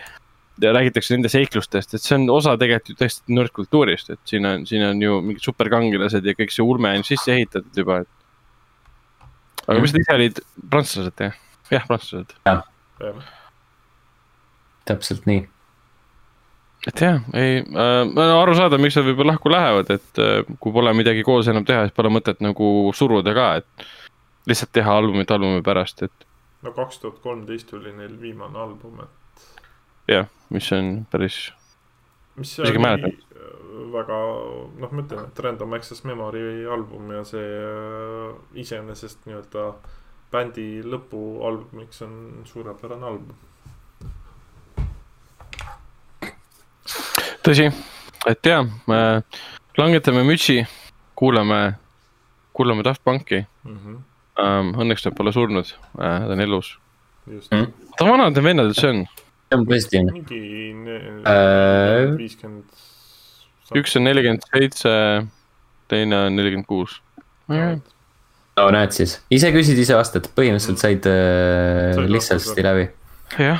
ja 0.59 0.73
räägitakse 0.75 1.15
nende 1.15 1.29
seiklustest, 1.31 1.93
et 1.95 2.03
see 2.03 2.17
on 2.17 2.25
osa 2.35 2.57
tegelikult 2.59 2.89
ju 2.91 2.95
tõesti 2.99 3.31
nerdkultuurist, 3.31 4.09
et 4.11 4.19
siin 4.27 4.43
on, 4.49 4.65
siin 4.67 4.83
on 4.83 4.99
ju 5.03 5.21
mingid 5.23 5.45
superkangelased 5.45 6.27
ja 6.27 6.35
kõik 6.35 6.51
see 6.51 6.65
ulme 6.67 6.91
on 6.99 7.05
sisse 7.07 7.31
ehitatud 7.31 7.79
juba, 7.79 8.01
et. 8.03 8.09
Aga 9.69 9.85
mis 9.85 9.95
nad 9.95 10.05
ise 10.05 10.17
olid, 10.17 10.41
prantslased 10.73 11.23
jah, 11.25 11.37
jah, 11.73 11.87
prantslased, 11.89 12.35
jah, 12.49 12.65
täpselt 14.89 15.29
nii. 15.29 15.43
et 16.89 17.03
jah, 17.05 17.21
ei 17.37 17.61
äh,, 17.63 18.23
arusaadav, 18.39 18.81
miks 18.83 18.97
nad 18.99 19.09
võib-olla 19.11 19.35
lahku 19.35 19.53
lähevad, 19.53 19.93
et 19.99 20.23
äh, 20.25 20.41
kui 20.63 20.75
pole 20.75 20.95
midagi 20.97 21.27
koos 21.27 21.51
enam 21.53 21.67
teha, 21.69 21.87
siis 21.87 21.97
pole 21.97 22.13
mõtet 22.15 22.41
nagu 22.45 22.73
suruda 22.97 23.37
ka, 23.37 23.51
et 23.63 23.89
lihtsalt 24.49 24.73
teha 24.79 24.97
albumit 25.03 25.31
albumi 25.35 25.63
pärast, 25.67 26.07
et 26.09 26.29
no 26.65 26.73
kaks 26.77 27.03
tuhat 27.03 27.21
kolmteist 27.25 27.73
oli 27.77 27.93
neil 27.97 28.17
viimane 28.21 28.59
album, 28.59 29.05
et 29.05 30.15
jah, 30.15 30.31
mis 30.55 30.73
on 30.77 30.95
päris, 31.13 31.49
mis 32.39 32.55
Isegi 32.55 32.71
oli 32.71 32.85
mäletan. 32.85 33.13
äh, 33.35 33.53
väga, 33.93 34.19
noh, 34.79 34.93
ma 34.93 35.03
ütlen, 35.05 35.27
et 35.29 35.41
Random 35.45 35.77
Access 35.79 36.05
Memory 36.05 36.67
album 36.67 37.13
ja 37.13 37.25
see 37.29 37.45
äh, 37.45 38.33
iseenesest 38.65 39.27
nii-öelda 39.29 39.73
bändi 40.33 40.83
lõpualbumiks 40.85 42.03
on 42.07 42.17
suurepärane 42.49 43.07
album. 43.07 43.37
tõsi, 47.49 47.69
et 48.29 48.45
jaa, 48.47 48.65
langetame 49.79 50.25
mütsi, 50.27 50.59
kuulame, 51.17 51.79
kuulame 52.53 52.85
Daft 52.85 53.05
Punki 53.05 53.45
Mm 53.69 53.77
-hmm. 53.77 53.97
um,. 54.43 54.69
Õnneks 54.81 55.05
nad 55.05 55.15
pole 55.17 55.33
surnud 55.33 55.67
uh,, 55.67 55.99
ta 56.01 56.33
on 56.33 56.41
elus. 56.41 56.79
Mm. 57.27 57.67
oota, 57.91 58.05
vanad 58.05 58.33
need 58.33 58.45
vennad 58.45 58.71
üldse 58.71 58.89
on? 58.89 59.03
See 59.49 59.57
on 59.59 59.65
positiivne. 59.67 60.13
mingi 60.13 60.39
Äh, 61.29 62.17
viiskümmend. 62.19 62.65
üks 63.77 63.97
on 63.97 64.05
nelikümmend 64.05 64.45
seitse, 64.53 64.93
teine 65.89 66.17
on 66.27 66.37
nelikümmend 66.37 66.67
kuus. 66.69 67.01
no 67.49 68.71
näed 68.75 68.91
siis, 68.93 69.19
ise 69.31 69.51
küsid, 69.55 69.79
ise 69.79 69.95
vastad, 69.97 70.29
põhimõtteliselt 70.37 70.81
said 70.83 71.07
äh, 71.09 72.01
lihtsasti 72.11 72.63
läbi, 72.65 72.89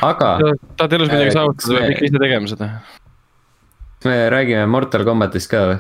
aga 0.03 0.31
tahad 0.77 0.93
elus 0.99 1.09
midagi 1.13 1.31
Äh, 1.31 1.37
saavutada, 1.37 1.61
kas 1.61 1.69
peab 1.71 1.85
me- 1.87 1.93
ikka 1.95 2.05
ise 2.09 2.19
tegema 2.25 2.49
seda. 2.53 2.69
me 4.05 4.17
räägime 4.31 4.67
Mortal 4.69 5.05
Combatist 5.05 5.51
ka 5.51 5.63
või? 5.71 5.79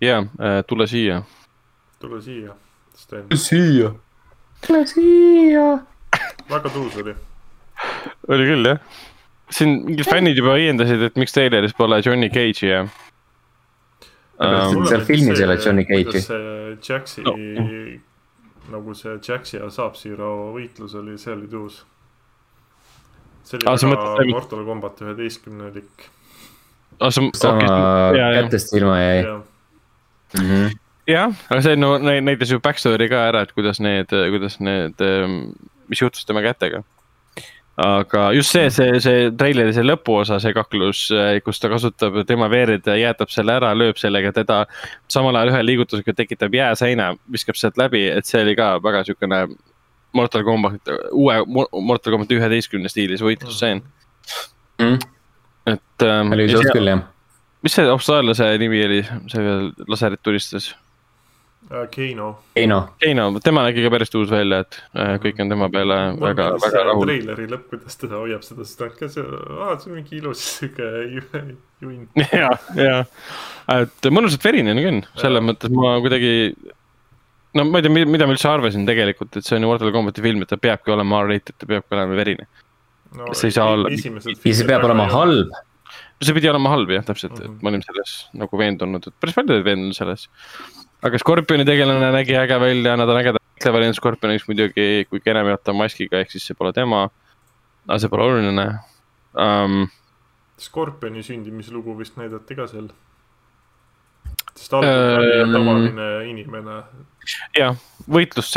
jaa, 0.00 0.22
tule 0.68 0.86
siia. 0.86 1.22
tule 2.00 2.20
siia, 2.22 2.54
Sten, 2.94 3.26
siia. 3.36 3.92
tule 4.66 4.84
siia. 4.86 5.66
väga 6.50 6.68
tuus 6.72 6.96
oli. 7.02 7.14
oli 8.28 8.46
küll 8.52 8.66
jah. 8.72 8.78
Siin 9.50 9.84
mingid 9.86 10.08
fännid 10.10 10.36
juba 10.40 10.54
õiendasid, 10.58 11.02
et 11.06 11.16
miks 11.20 11.32
treileris 11.36 11.74
pole 11.78 12.00
Johnny 12.04 12.28
Cage'i 12.32 12.68
ja 12.70 12.80
um, 12.82 12.88
et 14.82 14.88
seal 14.90 15.04
filmis 15.06 15.38
ei 15.40 15.46
ole 15.46 15.56
Johnny 15.62 15.84
Cage'i. 15.88 16.20
see 16.20 16.76
Jaxi 16.88 17.22
No. 17.26 17.34
nagu 18.74 18.94
see 18.98 19.14
Jaxi 19.22 19.56
ja 19.60 19.68
Sub-Zero 19.70 20.32
võitlus 20.56 20.94
oli, 20.98 21.14
see 21.18 21.32
oli 21.36 21.46
tuus. 21.48 21.84
see 23.46 23.58
Aa, 23.62 23.70
oli 23.76 23.84
sa 23.84 23.88
väga 23.92 24.26
Mortal 24.32 24.64
Combat 24.66 25.00
üheteistkümnelik 25.06 26.08
ah,. 27.00 27.10
sama 27.10 27.30
ja, 28.16 28.32
ja, 28.32 28.42
kätest 28.42 28.74
ilma 28.74 28.98
jäi. 29.00 29.22
ja 29.22 29.36
Mhm. 30.36 30.72
jah, 31.06 31.30
aga 31.50 31.60
see 31.62 31.76
no 31.78 31.98
nä- 32.02 32.18
näitas 32.20 32.50
ju 32.50 32.58
backstory 32.60 33.06
ka 33.08 33.28
ära, 33.30 33.42
et 33.46 33.52
kuidas 33.54 33.78
need, 33.80 34.06
kuidas 34.10 34.58
need, 34.60 34.94
mis 35.88 36.00
juhtus 36.02 36.24
tema 36.26 36.42
kätega. 36.42 36.82
Aga 37.76 38.30
just 38.32 38.52
see, 38.54 38.70
see, 38.72 39.00
see 39.04 39.30
treileri 39.36 39.74
see 39.76 39.84
lõpuosa, 39.84 40.38
see 40.40 40.54
kaklus, 40.56 41.06
kus 41.44 41.60
ta 41.60 41.68
kasutab 41.72 42.16
tema 42.28 42.48
veerid, 42.52 42.86
jäätab 42.88 43.32
selle 43.32 43.56
ära, 43.58 43.74
lööb 43.76 44.00
sellega 44.00 44.32
teda. 44.36 44.62
samal 45.12 45.36
ajal 45.36 45.52
ühe 45.52 45.64
liigutusega 45.66 46.14
tekitab 46.16 46.56
jääseina, 46.56 47.10
viskab 47.32 47.58
sealt 47.60 47.76
läbi, 47.80 48.06
et 48.08 48.28
see 48.28 48.40
oli 48.44 48.56
ka 48.56 48.76
väga 48.84 49.04
siukene 49.08 49.42
Mortal 50.16 50.44
Combat, 50.44 50.94
uue 51.12 51.42
Mo- 51.44 51.68
Mortal 51.84 52.14
Combat 52.14 52.32
üheteistkümne 52.32 52.88
stiilis 52.88 53.24
võitlusstseen. 53.24 53.82
Mhm. 54.80 54.96
et 55.66 56.02
ähm,. 56.04 56.32
oli 56.32 56.48
sealt 56.48 56.72
küll 56.72 56.88
jah. 56.88 57.04
mis 57.64 57.76
see 57.76 57.86
austaallase 57.90 58.48
nimi 58.60 58.82
oli, 58.84 59.04
see 59.28 59.42
veel 59.44 59.70
laserit 59.88 60.22
tulistas? 60.22 60.72
Äh, 61.70 61.86
Keino. 61.90 62.28
Keino, 62.54 62.78
Keino, 63.02 63.24
tema 63.44 63.64
nägi 63.66 63.82
ka 63.84 63.90
päris 63.90 64.10
tuus 64.12 64.30
välja, 64.30 64.60
et 64.64 64.78
äh, 64.94 65.16
kõik 65.22 65.40
on 65.42 65.50
tema 65.52 65.68
peale 65.72 65.96
väga, 66.20 66.48
väga 66.62 66.84
rahul. 66.90 67.06
treileri 67.06 67.46
lõpp, 67.52 67.68
kuidas 67.72 67.96
teda 68.00 68.20
hoiab 68.22 68.44
seda 68.46 68.64
stanka, 68.68 69.08
see, 69.12 69.22
aa, 69.24 69.76
see 69.82 69.90
on 69.90 69.96
mingi 70.00 70.16
ilus 70.20 70.42
sihuke 70.58 70.88
ju- 71.16 71.56
junn. 71.84 72.06
ja, 72.32 72.50
ja, 72.78 72.98
et 73.82 74.10
mõnusalt 74.14 74.44
verine 74.46 74.72
on 74.76 74.82
küll, 74.84 75.00
selles 75.20 75.42
mõttes 75.44 75.72
ma 75.74 75.96
kuidagi. 76.04 76.32
no 77.56 77.64
ma 77.64 77.78
ei 77.80 77.86
tea, 77.88 77.92
mida 78.04 78.26
ma 78.28 78.34
üldse 78.36 78.48
arvasin 78.52 78.86
tegelikult, 78.88 79.36
et 79.36 79.44
see 79.44 79.56
on 79.58 79.64
ju 79.66 79.68
Mortal 79.72 79.92
Combati 79.92 80.22
film, 80.24 80.42
et 80.44 80.48
ta 80.52 80.56
peabki 80.60 80.92
olema 80.94 81.22
R-rated, 81.24 81.56
ta 81.58 81.66
peabki 81.68 81.94
olema 81.98 82.16
verine. 82.18 82.46
no, 83.16 83.32
See 83.34 83.48
ei 83.48 83.54
saa 83.58 83.70
olla- 83.74 83.88
ja 83.90 83.96
see 84.54 84.66
peab 84.68 84.84
olema. 84.84 85.06
halb. 85.12 85.50
see 86.22 86.32
pidi 86.32 86.48
olema 86.48 86.70
halb 86.72 86.90
jah, 86.90 87.02
täpselt, 87.04 87.34
et 87.36 87.44
Mhm. 87.48 87.58
ma 87.62 87.68
olin 87.70 87.82
selles 87.84 88.12
nagu 88.34 88.56
veendunud, 88.58 89.06
et 89.06 89.14
päris 89.20 89.34
paljud 89.36 89.50
olid 89.56 89.64
veendunud 89.66 89.94
selles. 89.96 90.28
Aga 91.02 91.18
Scorpioni 91.18 91.66
tegelane 91.68 92.12
nägi 92.14 92.36
äge 92.36 92.60
välja, 92.60 92.96
nad 92.96 93.08
on 93.08 93.20
ägedad 93.20 93.42
variant 93.72 93.96
Scorpioniks 93.96 94.46
muidugi, 94.48 95.06
kui 95.10 95.20
enam 95.26 95.48
ei 95.48 95.56
jäta 95.56 95.74
maskiga, 95.76 96.20
ehk 96.20 96.30
siis 96.30 96.46
see 96.46 96.56
pole 96.58 96.72
tema. 96.76 97.08
aga 97.86 97.98
see 98.02 98.12
pole 98.12 98.22
oluline 98.22 98.66
um,. 99.34 99.86
Scorpioni 100.60 101.22
sündimislugu 101.22 101.98
vist 101.98 102.16
näidati 102.16 102.56
ka 102.56 102.66
seal. 102.70 102.88
sest 104.56 104.72
algul 104.72 105.18
oli 105.18 105.34
Ähm. 105.42 105.52
tavaline 105.52 106.06
inimene. 106.30 106.78
jah, 107.58 107.76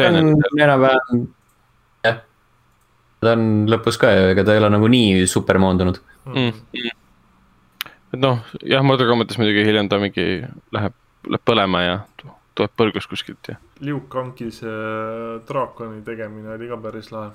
on 0.05 0.31
enam-vähem, 0.59 1.25
jah. 2.05 2.21
ta 3.19 3.35
on 3.35 3.67
lõpus 3.67 3.99
ka 3.99 4.13
ju, 4.15 4.31
ega 4.31 4.45
ta 4.45 4.55
ei 4.55 4.63
ole 4.63 4.71
nagu 4.77 4.87
nii 4.87 5.27
super 5.27 5.59
moondunud. 5.59 5.99
mm.. 6.25 6.87
et 8.13 8.19
noh, 8.19 8.39
jah, 8.63 8.83
Mortal 8.83 9.11
Combatis 9.11 9.37
muidugi 9.41 9.67
hiljem 9.67 9.89
ta 9.91 9.99
mingi 9.99 10.45
läheb, 10.75 10.95
läheb 11.27 11.43
põlema 11.45 11.81
ja 11.83 11.97
tu- 12.17 12.31
tuleb 12.55 12.71
põrgus 12.77 13.07
kuskilt 13.07 13.47
ja. 13.51 13.55
Liu 13.79 13.99
Kangi 14.11 14.49
see 14.51 15.39
draakoni 15.47 16.01
tegemine 16.03 16.53
oli 16.55 16.67
ka 16.67 16.77
päris 16.77 17.11
lahe. 17.11 17.31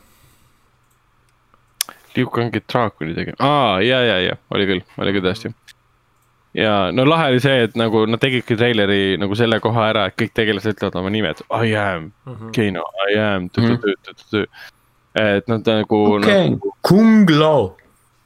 Liu 2.16 2.28
Kangi 2.30 2.60
draakoni 2.72 3.14
tegema, 3.16 3.36
aa 3.42 3.80
ja, 3.82 4.00
ja, 4.06 4.18
ja 4.22 4.36
oli 4.54 4.66
küll, 4.70 4.82
oli 5.02 5.12
küll 5.16 5.24
tõesti. 5.24 5.50
ja 6.54 6.90
no 6.94 7.02
lahe 7.08 7.32
oli 7.32 7.40
see, 7.42 7.64
et 7.66 7.74
nagu 7.80 8.04
nad 8.06 8.20
tegidki 8.22 8.54
treileri 8.56 9.16
nagu 9.18 9.34
selle 9.34 9.58
koha 9.64 9.88
ära, 9.90 10.04
et 10.10 10.16
kõik 10.20 10.30
tegelased 10.36 10.76
ütlevad 10.76 11.00
oma 11.00 11.10
nimed, 11.10 11.42
I 11.50 11.72
am 11.80 12.12
Keino, 12.54 12.84
I 13.10 13.18
am 13.18 13.48
tõ-tõ-tõ-tõ-tõ. 13.50 14.44
et 15.24 15.48
nad 15.50 15.66
nagu 15.66 16.02
okei 16.20 16.50
nagu, 16.54 16.74
Kung 16.86 17.30
Lao, 17.34 17.72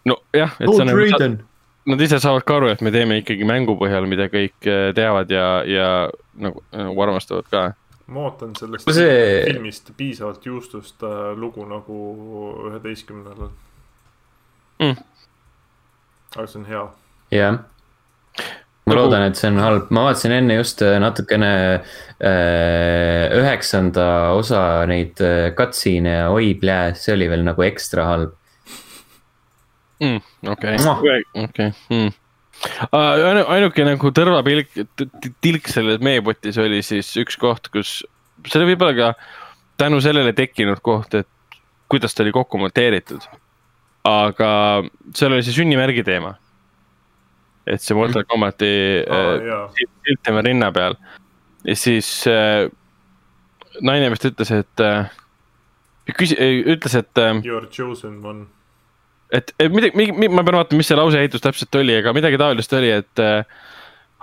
nojah, 0.05 0.53
et 0.61 0.75
sa 0.75 0.85
nagu, 0.85 0.99
Raiden. 1.01 1.39
Nad 1.89 2.01
ise 2.05 2.19
saavad 2.23 2.45
ka 2.47 2.57
aru, 2.61 2.69
et 2.73 2.81
me 2.85 2.91
teeme 2.95 3.21
ikkagi 3.23 3.47
mängu 3.49 3.75
põhjal, 3.81 4.07
mida 4.11 4.29
kõik 4.33 4.67
eh, 4.69 4.91
teavad 4.97 5.31
ja, 5.33 5.47
ja 5.69 5.89
nagu, 6.39 6.63
nagu 6.73 7.03
armastavad 7.07 7.49
ka 7.53 7.63
ma 8.09 8.23
ootan 8.29 8.55
sellest 8.57 8.89
see- 8.97 9.43
filmist 9.51 9.91
piisavalt 9.99 10.45
juustust 10.49 11.03
äh, 11.05 11.33
lugu 11.37 11.67
nagu 11.69 11.99
üheteistkümnendal 12.71 13.51
Mm. 14.79 14.95
aga 16.37 16.47
see 16.47 16.61
on 16.61 16.67
hea. 16.71 16.85
jah. 17.35 17.57
ma 18.87 18.95
Nagu- 18.95 19.01
loodan, 19.03 19.25
et 19.27 19.37
see 19.37 19.49
on 19.51 19.59
halb, 19.59 19.91
ma 19.91 20.05
vaatasin 20.07 20.33
enne 20.37 20.55
just 20.61 20.81
äh, 20.87 20.95
natukene 21.03 21.51
äh, 22.23 23.25
üheksanda 23.41 24.07
osa 24.39 24.63
neid 24.89 25.19
äh, 25.21 25.51
cutscene'e 25.59 26.15
ja 26.23 26.29
oi 26.31 26.55
plää, 26.61 26.95
see 26.95 27.13
oli 27.19 27.27
veel 27.29 27.43
nagu 27.45 27.67
ekstra 27.67 28.07
halb. 28.09 28.38
mm,. 30.01 30.21
okei 30.53 30.77
okei. 31.45 31.73
Hmm. 31.89 32.13
ainuke 32.93 33.87
nagu 33.87 34.13
tõrvapilk, 34.15 34.81
tilk 35.45 35.69
selles 35.71 36.01
meepotis 36.05 36.59
oli 36.59 36.83
siis 36.87 37.11
üks 37.23 37.39
koht, 37.41 37.71
kus, 37.75 38.01
see 38.47 38.61
oli 38.61 38.73
võib-olla 38.73 38.97
ka 38.99 39.13
tänu 39.79 40.01
sellele 40.03 40.35
tekkinud 40.37 40.83
koht, 40.83 41.15
et 41.15 41.61
kuidas 41.89 42.15
ta 42.15 42.25
oli 42.25 42.35
kokku 42.35 42.59
monteeritud. 42.61 43.23
aga 44.09 44.51
seal 45.15 45.33
oli 45.35 45.45
see 45.47 45.61
sünnimärgi 45.61 46.05
teema. 46.07 46.35
et 47.67 47.83
see 47.85 47.95
Mortal 47.95 48.25
Combati 48.25 48.75
aa 49.05 49.63
äh, 49.69 50.21
tema 50.25 50.41
rinna 50.43 50.73
peal 50.73 50.97
ja 51.65 51.77
siis 51.77 52.25
äh, 52.27 52.71
naine 53.85 54.11
vist 54.13 54.27
ütles, 54.29 54.53
et 54.55 54.83
äh, 54.83 55.11
küsi-, 56.17 56.39
ütles, 56.39 56.95
et 56.99 57.21
äh, 57.21 57.35
you 57.45 57.59
are 57.59 57.67
chosen 57.67 58.21
one. 58.25 58.47
et, 59.35 59.53
et 59.61 59.73
midagi, 59.73 60.09
ma 60.29 60.45
pean 60.45 60.61
vaatama, 60.61 60.81
mis 60.81 60.89
see 60.91 60.99
lause 60.99 61.21
ehitus 61.21 61.45
täpselt 61.45 61.81
oli, 61.81 61.99
aga 62.01 62.15
midagi 62.17 62.41
taolist 62.41 62.73
oli, 62.77 62.91
et 63.03 63.23
äh, 63.23 63.43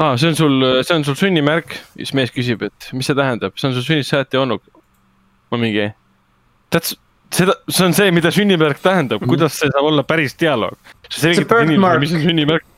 aa, 0.02 0.16
see 0.18 0.32
on 0.32 0.38
sul, 0.40 0.68
see 0.82 0.98
on 0.98 1.06
sul 1.08 1.18
sünnimärk. 1.20 1.78
siis 1.96 2.14
mees 2.18 2.34
küsib, 2.36 2.66
et 2.68 2.90
mis 2.94 3.08
see 3.10 3.18
tähendab, 3.18 3.56
see 3.60 3.70
on 3.70 3.78
sul 3.78 3.86
sünnist 3.86 4.14
saati 4.14 4.42
olnud. 4.42 4.64
ma 5.54 5.62
mingi, 5.62 5.90
that's, 6.74 6.96
seda, 7.36 7.58
see 7.70 7.86
on 7.86 7.98
see, 7.98 8.12
mida 8.16 8.34
sünnimärk 8.34 8.82
tähendab, 8.84 9.24
kuidas 9.26 9.60
see 9.62 9.72
saab 9.72 9.92
olla 9.92 10.06
päris 10.08 10.38
dialoog. 10.42 10.78
sa 11.10 11.28
selgitad 11.28 11.68
inimesele, 11.68 12.04
mis 12.04 12.18
on 12.18 12.26
sünnimärk. 12.26 12.72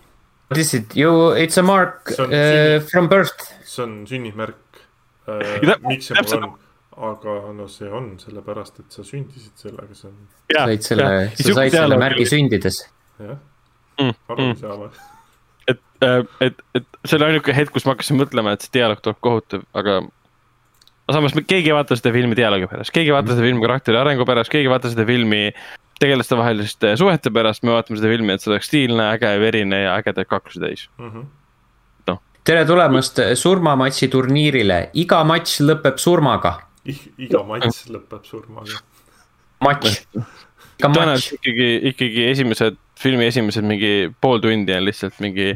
What 0.47 0.61
is 0.61 0.73
it, 0.73 0.95
you, 0.95 1.33
it's 1.35 1.57
a 1.59 1.63
mark 1.63 2.13
on 2.19 2.31
uh, 2.31 2.79
from 2.91 3.09
birth. 3.11 3.51
see 3.67 3.83
on 3.83 3.99
sünnimärk 4.07 4.83
äh, 5.27 5.43
Ja 5.61 5.73
täp-. 5.73 5.87
miks 5.87 6.07
see 6.07 6.15
mul 6.23 6.43
on? 6.43 6.55
Aga 6.97 7.33
no 7.53 7.67
see 7.69 7.89
on 7.93 8.15
sellepärast, 8.21 8.79
et 8.79 8.91
sa 8.95 9.03
sündisid 9.05 9.53
sellega, 9.55 9.93
see 9.93 10.09
on 10.09 10.17
said 10.53 10.81
selle, 10.87 11.09
sa 11.37 11.53
said 11.59 11.71
selle 11.75 11.97
märgi 12.01 12.25
sündides. 12.29 12.83
jah 13.19 13.37
Mm, 13.97 14.13
aru 14.29 14.43
ei 14.51 14.55
saa 14.59 14.75
või? 14.77 14.89
et, 15.71 15.79
et, 16.45 16.59
et 16.77 16.85
see 17.09 17.17
oli 17.17 17.25
ainuke 17.31 17.53
hetk, 17.57 17.71
kus 17.73 17.85
ma 17.87 17.95
hakkasin 17.95 18.19
mõtlema, 18.19 18.51
et 18.53 18.61
see 18.61 18.69
dialoog 18.75 18.99
tuleb 19.01 19.17
kohutav, 19.25 19.63
aga 19.73 19.95
aga 21.07 21.15
samas 21.15 21.33
me- 21.33 21.41
keegi 21.41 21.71
ei 21.71 21.73
vaata 21.73 21.97
seda 21.97 22.11
filmi 22.13 22.37
dialoogi 22.37 22.67
pärast, 22.69 22.93
keegi 22.93 23.09
ei 23.09 23.15
vaata 23.15 23.33
seda 23.33 23.41
filmi 23.47 23.63
karakteri 23.65 23.97
arengu 23.97 24.25
pärast, 24.29 24.51
keegi 24.53 24.69
ei 24.69 24.73
vaata 24.73 24.91
seda 24.93 25.05
filmi 25.09 25.39
tegelaste 25.97 26.37
vaheliste 26.37 26.91
suhete 27.01 27.31
pärast, 27.33 27.63
me 27.65 27.73
vaatame 27.73 27.97
seda 27.97 28.11
filmi, 28.13 28.35
et 28.37 28.43
see 28.45 28.51
oleks 28.53 28.69
stiilne, 28.69 29.07
äge, 29.15 29.31
verine 29.41 29.79
ja 29.87 29.95
ägedaid 29.97 30.29
kaklusi 30.29 30.61
täis. 30.61 30.85
Mhm. 31.01 31.25
tere 32.47 32.61
tulemast 32.69 33.17
surmamatši 33.35 34.07
turniirile, 34.13 34.77
iga 34.93 35.23
matš 35.27 35.57
lõpeb 35.65 35.97
surmaga. 35.99 36.53
Iga 37.27 37.43
matš 37.47 37.85
lõpeb 37.93 38.27
surmaga. 38.27 38.81
matš, 39.65 40.03
tõenäoliselt 40.81 41.39
ikkagi, 41.39 41.69
ikkagi 41.91 42.27
esimesed, 42.31 42.79
filmi 42.99 43.27
esimesed 43.27 43.65
mingi 43.67 43.93
pool 44.21 44.41
tundi 44.43 44.75
on 44.75 44.85
lihtsalt 44.87 45.19
mingi 45.23 45.55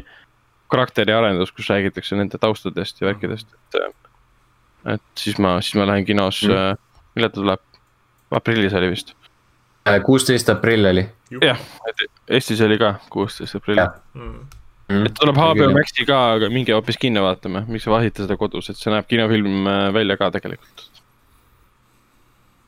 karakteri 0.72 1.12
arendus, 1.14 1.52
kus 1.52 1.68
räägitakse 1.70 2.16
nende 2.16 2.40
taustadest 2.40 3.02
ja 3.02 3.10
värkidest, 3.10 3.50
et. 3.76 3.92
et 4.94 5.24
siis 5.24 5.38
ma, 5.42 5.58
siis 5.60 5.76
ma 5.80 5.88
lähen 5.90 6.08
kinos 6.08 6.42
Mm. 6.48 6.80
millal 7.14 7.30
ta 7.30 7.40
tuleb? 7.40 7.68
aprillis 8.32 8.72
oli 8.72 8.88
vist, 8.94 9.12
kuusteist 10.06 10.48
aprill 10.48 10.88
oli. 10.88 11.04
jah, 11.42 11.60
et 11.88 12.06
Eestis 12.32 12.60
oli 12.64 12.78
ka 12.80 12.94
kuusteist 13.12 13.58
aprill. 13.58 13.82
Mm. 14.14 15.04
et 15.06 15.14
tuleb 15.18 15.36
HBO 15.36 15.68
Maxi 15.74 16.06
ka, 16.08 16.20
aga 16.38 16.48
minge 16.52 16.72
hoopis 16.72 16.98
kinno 17.00 17.24
vaatama, 17.26 17.64
miks 17.68 17.84
te 17.84 17.92
vahite 17.92 18.24
seda 18.24 18.38
kodus, 18.40 18.70
et 18.70 18.80
see 18.80 18.92
näeb 18.92 19.08
kinofilm 19.10 19.68
äh, 19.68 19.84
välja 19.94 20.16
ka 20.20 20.30
tegelikult. 20.34 20.88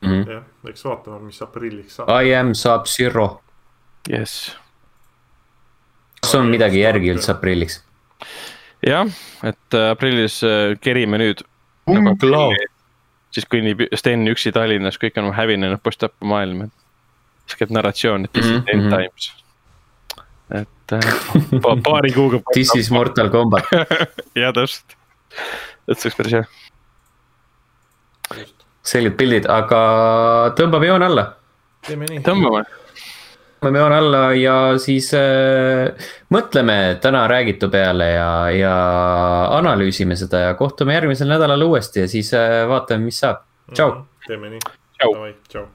Mhm. 0.05 0.31
jah, 0.31 0.43
eks 0.71 0.85
vaatame, 0.85 1.21
mis 1.31 1.41
aprilliks 1.45 1.97
saab. 2.01 2.11
I 2.25 2.35
am 2.39 2.53
Sub-Zero. 2.55 3.41
jess, 4.11 4.53
kas 6.21 6.35
on 6.39 6.51
midagi 6.53 6.81
järgi 6.83 7.13
üldse 7.15 7.33
aprilliks? 7.35 7.83
jah, 8.85 9.09
et 9.43 9.75
äh, 9.79 9.91
aprillis 9.95 10.43
äh, 10.45 10.75
kerime 10.81 11.19
nüüd. 11.23 11.43
siis 13.35 13.47
kõnnib 13.51 13.83
Sten 13.99 14.27
üksi 14.31 14.53
Tallinnas, 14.55 14.97
kõik 15.01 15.17
on 15.21 15.33
hävinenud 15.35 15.81
post-tapomaailm, 15.85 16.63
et 16.69 16.71
siis 17.49 17.59
käib 17.61 17.73
narratsioon, 17.75 18.25
et 18.29 18.33
this 18.33 18.47
is 18.47 18.53
Mhm, 18.53 18.69
end 18.73 18.83
mhm. 18.83 18.91
times. 18.95 19.33
et 20.61 20.93
äh, 20.93 21.61
pa, 21.65 21.77
paari 21.83 22.13
kuuga. 22.13 22.41
This 22.55 22.75
is 22.77 22.91
Mortal 22.91 23.31
Combat. 23.31 23.65
ja 24.43 24.53
täpselt, 24.53 24.97
et 25.89 25.99
see 25.99 26.09
oleks 26.09 26.17
päris 26.21 26.33
hea. 26.39 26.45
Selged 28.85 29.17
pildid, 29.19 29.49
aga 29.51 29.83
tõmbame 30.59 30.89
joone 30.91 31.09
alla. 31.09 31.27
teeme 31.87 32.09
nii. 32.11 32.23
tõmbame, 32.27 32.65
tõmbame 33.59 33.83
joone 33.83 34.01
alla 34.01 34.23
ja 34.39 34.57
siis 34.83 35.11
äh, 35.19 36.11
mõtleme 36.35 36.99
täna 37.03 37.25
räägitu 37.31 37.71
peale 37.73 38.11
ja, 38.15 38.29
ja 38.53 38.75
analüüsime 39.59 40.19
seda 40.21 40.49
ja 40.49 40.59
kohtume 40.61 40.97
järgmisel 40.99 41.33
nädalal 41.33 41.67
uuesti 41.69 42.05
ja 42.05 42.11
siis 42.11 42.33
äh, 42.37 42.63
vaatame, 42.69 43.09
mis 43.09 43.23
saab. 43.25 43.45
tšau. 43.73 44.05
teeme 44.29 44.57
nii. 44.57 44.63
Tšau. 45.01 45.33
Tšau. 45.49 45.67